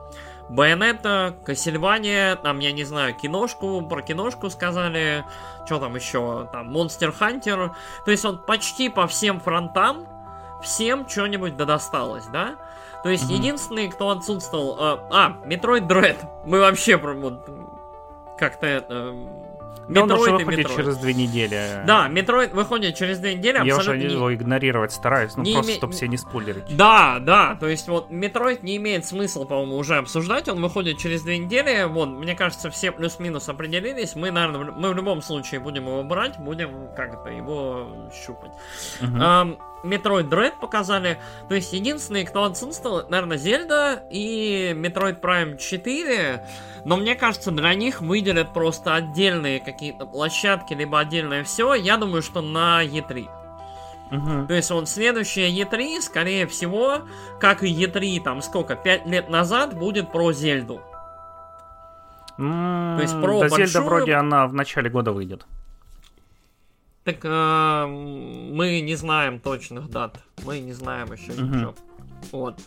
Bayonetta, 0.48 1.36
Castlevania, 1.44 2.36
там, 2.36 2.60
я 2.60 2.70
не 2.70 2.84
знаю, 2.84 3.16
киношку, 3.16 3.82
про 3.82 4.02
киношку 4.02 4.50
сказали, 4.50 5.24
что 5.66 5.78
там 5.80 5.94
еще, 5.96 6.48
там, 6.52 6.74
Monster 6.74 7.14
Hunter. 7.18 7.70
То 8.04 8.10
есть 8.10 8.24
он 8.24 8.38
почти 8.38 8.88
по 8.88 9.06
всем 9.06 9.40
фронтам, 9.40 10.06
всем 10.62 11.08
что-нибудь 11.08 11.56
да 11.56 11.64
досталось, 11.64 12.26
да? 12.26 12.56
То 13.02 13.10
есть 13.10 13.30
mm-hmm. 13.30 13.34
единственный, 13.34 13.88
кто 13.88 14.10
отсутствовал... 14.10 14.76
Э, 14.78 14.98
а, 15.10 15.36
Metroid 15.44 15.86
Dread. 15.86 16.16
Мы 16.44 16.60
вообще 16.60 16.96
вот, 16.96 17.48
как-то 18.38 18.66
это 18.66 19.14
Metroid 19.88 20.12
он 20.12 20.38
выходит 20.38 20.58
Metroid. 20.58 20.76
через 20.76 20.96
две 20.96 21.14
недели. 21.14 21.82
Да, 21.86 22.08
Metroid 22.08 22.52
выходит 22.52 22.96
через 22.96 23.18
две 23.18 23.34
недели. 23.34 23.64
Я 23.64 23.76
уже 23.76 23.96
не... 23.96 24.06
его 24.06 24.34
игнорировать 24.34 24.92
стараюсь, 24.92 25.36
ну 25.36 25.42
не 25.42 25.52
просто, 25.52 25.70
име... 25.70 25.78
чтобы 25.78 25.92
все 25.92 26.08
не 26.08 26.16
спойлерить. 26.16 26.76
Да, 26.76 27.18
да, 27.20 27.56
то 27.58 27.68
есть 27.68 27.88
вот 27.88 28.10
Metroid 28.10 28.62
не 28.62 28.76
имеет 28.76 29.06
смысла, 29.06 29.44
по-моему, 29.44 29.76
уже 29.76 29.96
обсуждать, 29.96 30.48
он 30.48 30.60
выходит 30.60 30.98
через 30.98 31.22
две 31.22 31.38
недели, 31.38 31.84
вот, 31.84 32.08
мне 32.08 32.34
кажется, 32.34 32.70
все 32.70 32.90
плюс-минус 32.90 33.48
определились, 33.48 34.16
мы, 34.16 34.30
наверное, 34.30 34.72
мы 34.72 34.90
в 34.90 34.94
любом 34.94 35.22
случае 35.22 35.60
будем 35.60 35.84
его 35.84 36.02
брать, 36.02 36.38
будем 36.38 36.88
как-то 36.96 37.30
его 37.30 38.08
щупать. 38.12 38.52
Угу. 39.00 39.56
Metroid 39.82 40.28
Dread 40.28 40.52
показали. 40.60 41.18
То 41.48 41.54
есть 41.54 41.72
единственный, 41.72 42.24
кто 42.24 42.44
отсутствовал, 42.44 43.08
наверное, 43.08 43.36
Зельда 43.36 44.02
и 44.10 44.72
Metroid 44.76 45.20
Prime 45.20 45.58
4. 45.58 46.46
Но 46.84 46.96
мне 46.96 47.14
кажется, 47.14 47.50
для 47.50 47.74
них 47.74 48.00
выделят 48.00 48.52
просто 48.52 48.94
отдельные 48.94 49.60
какие-то 49.60 50.06
площадки, 50.06 50.74
либо 50.74 50.98
отдельное 50.98 51.44
все. 51.44 51.74
Я 51.74 51.96
думаю, 51.96 52.22
что 52.22 52.42
на 52.42 52.84
E3. 52.84 53.28
Угу. 54.10 54.46
То 54.46 54.54
есть 54.54 54.70
вот 54.70 54.88
следующее 54.88 55.50
E3, 55.50 56.00
скорее 56.00 56.46
всего, 56.46 57.02
как 57.40 57.64
и 57.64 57.72
E3, 57.72 58.22
там 58.22 58.40
сколько, 58.40 58.76
5 58.76 59.06
лет 59.06 59.28
назад, 59.28 59.76
будет 59.76 60.12
про 60.12 60.32
Зельду. 60.32 60.80
Mm, 62.38 62.96
То 62.96 63.02
есть 63.02 63.20
про 63.20 63.40
да 63.40 63.48
большую... 63.48 63.66
Zelda 63.66 63.80
вроде 63.82 64.14
она 64.14 64.46
в 64.46 64.54
начале 64.54 64.90
года 64.90 65.12
выйдет. 65.12 65.46
Так 67.06 67.18
э, 67.22 67.86
мы 67.86 68.80
не 68.80 68.96
знаем 68.96 69.38
точных 69.38 69.88
дат. 69.88 70.18
Мы 70.44 70.58
не 70.58 70.72
знаем 70.72 71.12
еще 71.12 71.34
угу. 71.34 71.42
ничего. 71.42 71.74
Вот. 72.32 72.60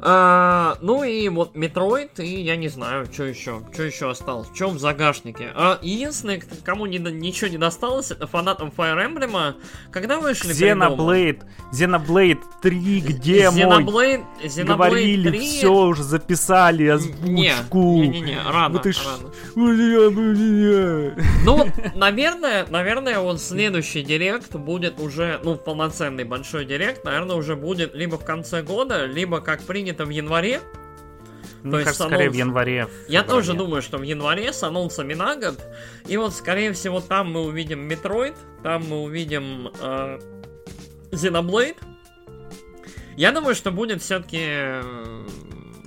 А, 0.00 0.76
ну 0.80 1.04
и 1.04 1.28
вот 1.28 1.54
Metroid, 1.54 2.20
и 2.20 2.42
я 2.42 2.56
не 2.56 2.68
знаю, 2.68 3.06
что 3.12 3.24
еще, 3.24 3.62
что 3.72 3.82
еще 3.82 4.10
осталось, 4.10 4.48
в 4.48 4.54
чем 4.54 4.74
в 4.74 4.78
загашнике. 4.78 5.50
А, 5.54 5.78
единственное, 5.82 6.42
кому 6.64 6.86
не, 6.86 6.98
ничего 6.98 7.48
не 7.48 7.58
досталось, 7.58 8.10
это 8.10 8.26
фанатам 8.26 8.72
Fire 8.76 8.98
Emblem. 9.06 9.54
Когда 9.90 10.18
вышли 10.18 10.54
Xenoblade, 10.54 11.42
Xenoblade 11.72 12.40
3, 12.62 13.00
где 13.00 13.44
Xenoblade, 13.46 13.80
мой? 13.80 14.24
Xenoblade 14.42 14.66
Говорили, 14.66 15.28
3... 15.30 15.38
все 15.40 15.72
уже 15.72 16.02
записали, 16.02 16.86
озвучку. 16.86 18.02
Не-не-не, 18.02 18.38
рано, 18.44 18.80
ну, 18.84 18.92
рано. 19.04 19.30
Ну, 21.44 21.66
наверное, 21.94 22.66
наверное, 22.68 23.20
вот 23.20 23.40
следующий 23.40 24.02
Direct 24.02 24.54
будет 24.54 25.00
уже, 25.00 25.40
ну, 25.44 25.56
полноценный 25.56 26.24
большой 26.24 26.64
Direct, 26.64 27.04
наверное, 27.04 27.36
уже 27.36 27.56
будет 27.56 27.94
либо 27.94 28.18
в 28.18 28.24
конце 28.24 28.62
года, 28.62 29.06
либо, 29.06 29.40
как 29.40 29.62
принято, 29.62 29.93
это 29.94 30.04
в 30.04 30.10
январе. 30.10 30.60
Мне 31.62 31.78
То 31.78 31.78
кажется, 31.78 32.04
скорее 32.04 32.24
анонс... 32.24 32.36
в 32.36 32.38
январе. 32.38 32.86
В 32.86 33.08
Я 33.08 33.22
тоже 33.22 33.54
думаю, 33.54 33.80
что 33.80 33.96
в 33.96 34.02
январе 34.02 34.52
с 34.52 34.62
анонсами 34.62 35.14
на 35.14 35.36
год. 35.36 35.62
И 36.06 36.16
вот, 36.18 36.34
скорее 36.34 36.72
всего, 36.74 37.00
там 37.00 37.32
мы 37.32 37.40
увидим 37.40 37.80
Metroid, 37.80 38.34
там 38.62 38.86
мы 38.86 39.02
увидим 39.02 39.72
э, 39.80 40.18
Xenoblade. 41.10 41.76
Я 43.16 43.32
думаю, 43.32 43.54
что 43.54 43.70
будет 43.70 44.02
все-таки 44.02 44.42
э, 44.42 45.26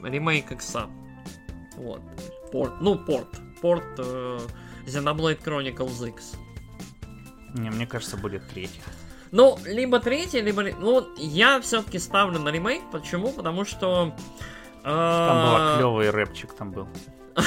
ремейк 0.03 0.51
Икса. 0.51 0.87
Вот. 1.75 2.01
Порт. 2.51 2.73
Ну, 2.81 2.97
порт. 2.97 3.29
Порт 3.61 3.83
э, 3.99 4.39
Xenoblade 4.87 5.43
Chronicles 5.43 6.09
X. 6.09 6.33
Не, 7.53 7.69
мне 7.69 7.85
кажется, 7.85 8.17
будет 8.17 8.47
третий. 8.47 8.81
Ну, 9.37 9.55
либо 9.65 9.99
третий, 9.99 10.41
либо... 10.41 10.63
Ну, 10.63 11.09
я 11.15 11.61
все-таки 11.61 11.99
ставлю 11.99 12.39
на 12.39 12.49
ремейк. 12.49 12.81
Почему? 12.91 13.31
Потому 13.31 13.65
что... 13.65 14.11
Там 14.81 15.45
был 15.45 15.77
клевый 15.77 16.09
рэпчик 16.09 16.53
там 16.53 16.71
был. 16.71 16.87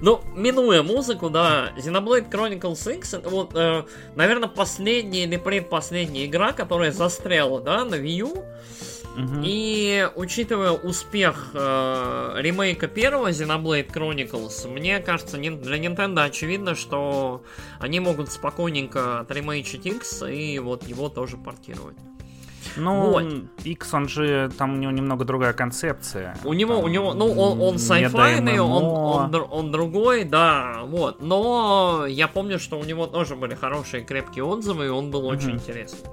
Ну, 0.00 0.20
минуя 0.36 0.84
музыку, 0.84 1.28
да, 1.28 1.72
Xenoblade 1.76 2.30
Chronicles 2.30 2.98
X, 2.98 3.16
вот, 3.24 3.50
э, 3.56 3.82
наверное, 4.14 4.48
последняя 4.48 5.24
или 5.24 5.36
предпоследняя 5.36 6.26
игра, 6.26 6.52
которая 6.52 6.92
застряла, 6.92 7.60
да, 7.60 7.84
на 7.84 7.96
Wii 7.96 8.18
U. 8.20 8.44
И 9.44 10.08
учитывая 10.14 10.72
успех 10.72 11.50
э, 11.54 12.34
ремейка 12.38 12.86
первого 12.86 13.30
Xenoblade 13.30 13.90
Chronicles, 13.92 14.68
мне 14.68 15.00
кажется, 15.00 15.36
для 15.38 15.78
Nintendo 15.78 16.24
очевидно, 16.24 16.74
что 16.74 17.42
они 17.80 17.98
могут 18.00 18.30
спокойненько 18.30 19.20
отремейчить 19.20 19.86
X 19.86 20.22
и 20.22 20.58
вот 20.58 20.86
его 20.86 21.08
тоже 21.08 21.36
портировать. 21.36 21.96
Ну, 22.76 23.10
вот. 23.10 23.24
X, 23.64 23.94
он 23.94 24.08
же, 24.08 24.50
там 24.56 24.74
у 24.74 24.76
него 24.76 24.92
немного 24.92 25.24
другая 25.24 25.52
концепция. 25.52 26.36
У 26.44 26.52
него, 26.52 26.76
там, 26.76 26.84
у 26.84 26.88
него, 26.88 27.14
ну, 27.14 27.26
он, 27.32 27.60
он 27.60 27.74
sci-fi, 27.76 28.58
он, 28.58 29.34
он, 29.34 29.46
он 29.50 29.72
другой, 29.72 30.24
да, 30.24 30.82
вот. 30.84 31.22
Но 31.22 32.06
я 32.06 32.28
помню, 32.28 32.58
что 32.58 32.78
у 32.78 32.84
него 32.84 33.06
тоже 33.06 33.36
были 33.36 33.54
хорошие 33.54 34.04
крепкие 34.04 34.44
отзывы, 34.44 34.86
и 34.86 34.88
он 34.88 35.10
был 35.10 35.24
mm-hmm. 35.24 35.36
очень 35.36 35.50
интересный. 35.52 36.10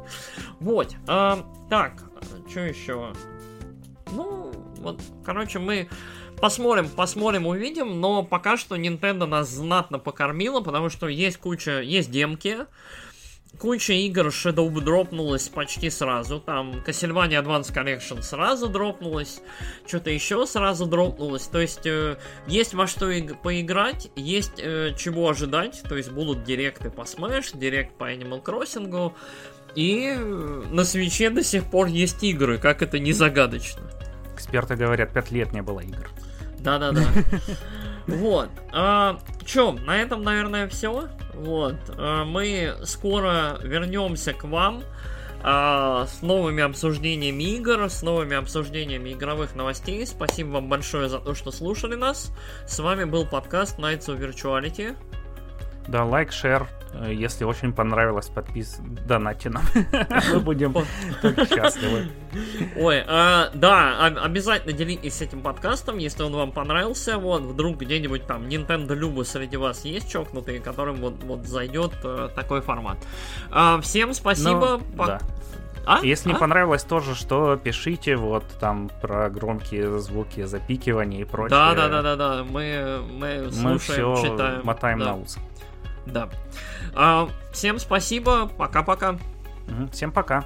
Вот. 0.60 0.96
Э, 1.08 1.38
так, 1.70 2.04
что 2.50 2.60
еще? 2.62 3.14
Ну, 4.12 4.52
вот, 4.78 5.02
короче, 5.26 5.60
мы 5.60 5.90
посмотрим, 6.40 6.90
посмотрим, 6.90 7.48
увидим, 7.48 8.00
но 8.00 8.24
пока 8.24 8.58
что 8.58 8.76
Nintendo 8.76 9.26
нас 9.26 9.50
знатно 9.50 10.00
покормила, 10.00 10.62
потому 10.62 10.90
что 10.90 11.08
есть 11.08 11.38
куча, 11.38 11.82
есть 11.82 12.12
демки, 12.12 12.60
куча 13.60 13.94
игр 13.94 14.28
Shadow 14.28 14.70
дропнулась 14.82 15.48
почти 15.50 15.90
сразу. 15.90 16.40
Там 16.40 16.84
Castlevania 16.86 17.44
Advance 17.44 17.74
Collection 17.74 18.22
сразу 18.22 18.68
дропнулась. 18.68 19.42
Что-то 19.88 20.10
еще 20.10 20.46
сразу 20.46 20.86
дропнулось. 20.86 21.48
То 21.48 21.60
есть 21.60 21.86
э, 21.86 22.18
есть 22.48 22.74
во 22.74 22.88
что 22.88 23.10
и- 23.10 23.34
поиграть, 23.34 24.10
есть 24.16 24.60
э, 24.60 24.94
чего 24.98 25.30
ожидать. 25.30 25.84
То 25.88 25.96
есть 25.98 26.12
будут 26.12 26.44
директы 26.44 26.90
по 26.90 27.02
Smash, 27.02 27.58
директ 27.58 27.96
по 27.98 28.12
Animal 28.12 28.44
Crossing. 28.44 29.14
И 29.76 30.14
на 30.14 30.86
свече 30.86 31.30
до 31.30 31.44
сих 31.44 31.66
пор 31.66 31.88
есть 31.88 32.24
игры, 32.24 32.58
как 32.58 32.82
это 32.82 32.98
не 33.00 33.12
загадочно. 33.14 33.82
Эксперты 34.34 34.76
говорят, 34.76 35.14
5 35.14 35.32
лет 35.32 35.52
не 35.54 35.62
было 35.62 35.80
игр. 35.82 36.10
Да-да-да. 36.60 37.04
Вот. 38.08 38.50
А, 38.72 39.20
чё, 39.46 39.72
на 39.72 39.98
этом, 39.98 40.22
наверное, 40.22 40.68
все. 40.68 41.10
Вот. 41.36 41.76
А, 41.98 42.26
мы 42.26 42.76
скоро 42.84 43.60
вернемся 43.62 44.34
к 44.34 44.44
вам 44.44 44.84
а, 45.44 46.08
с 46.08 46.22
новыми 46.22 46.64
обсуждениями 46.64 47.44
игр, 47.56 47.90
с 47.90 48.02
новыми 48.02 48.36
обсуждениями 48.36 49.14
игровых 49.14 49.56
новостей. 49.56 50.06
Спасибо 50.08 50.54
вам 50.54 50.70
большое 50.70 51.10
за 51.10 51.20
то, 51.20 51.36
что 51.36 51.52
слушали 51.52 51.96
нас. 51.96 52.32
С 52.68 52.80
вами 52.80 53.04
был 53.04 53.26
подкаст 53.26 53.78
Nights 53.78 54.08
of 54.08 54.20
Virtuality. 54.20 54.96
Да, 55.88 56.04
лайк, 56.04 56.32
шер. 56.32 56.68
Э, 57.02 57.14
если 57.14 57.46
очень 57.46 57.74
понравилось, 57.74 58.28
подпис... 58.28 58.80
донати 59.08 59.50
нам. 59.50 59.64
Мы 60.34 60.40
будем 60.40 60.74
только 61.22 61.46
счастливы. 61.46 62.08
Ой, 62.78 63.04
а, 63.08 63.50
да, 63.54 64.08
обязательно 64.24 64.74
делитесь 64.74 65.22
этим 65.22 65.42
подкастом, 65.42 65.98
если 65.98 66.24
он 66.24 66.34
вам 66.34 66.52
понравился. 66.52 67.18
Вот, 67.18 67.42
вдруг 67.42 67.78
где-нибудь 67.78 68.26
там 68.26 68.44
Nintendo 68.44 68.96
Любы 68.96 69.26
среди 69.26 69.58
вас 69.58 69.86
есть 69.86 70.10
чокнутые, 70.10 70.60
которым 70.60 70.96
вот, 70.98 71.24
вот 71.24 71.46
зайдет 71.46 71.94
э, 72.04 72.30
такой 72.36 72.62
формат. 72.62 72.98
А, 73.52 73.80
всем 73.82 74.14
спасибо. 74.14 74.82
Ну. 74.96 75.04
А? 75.88 76.00
Если 76.02 76.30
а? 76.30 76.34
не 76.34 76.40
понравилось 76.40 76.84
тоже, 76.84 77.14
что 77.14 77.58
пишите 77.58 78.16
вот 78.16 78.44
там 78.60 78.90
про 79.02 79.30
громкие 79.30 80.00
звуки, 80.00 80.44
запикивания 80.44 81.22
и 81.22 81.24
прочее. 81.26 81.50
Да, 81.50 81.76
да, 81.76 81.90
да, 81.90 82.02
да, 82.02 82.16
да. 82.16 82.44
Мы, 82.44 83.02
мы 83.12 83.52
слушаем, 83.52 84.10
мы 84.10 84.16
все 84.16 84.32
читаем. 84.32 84.62
мотаем 84.64 85.00
да. 85.00 85.06
на 85.06 85.16
ус. 85.18 85.38
Да. 86.06 86.30
А, 86.96 87.30
всем 87.52 87.80
спасибо. 87.80 88.48
Пока-пока. 88.48 89.18
Всем 89.92 90.12
пока. 90.12 90.46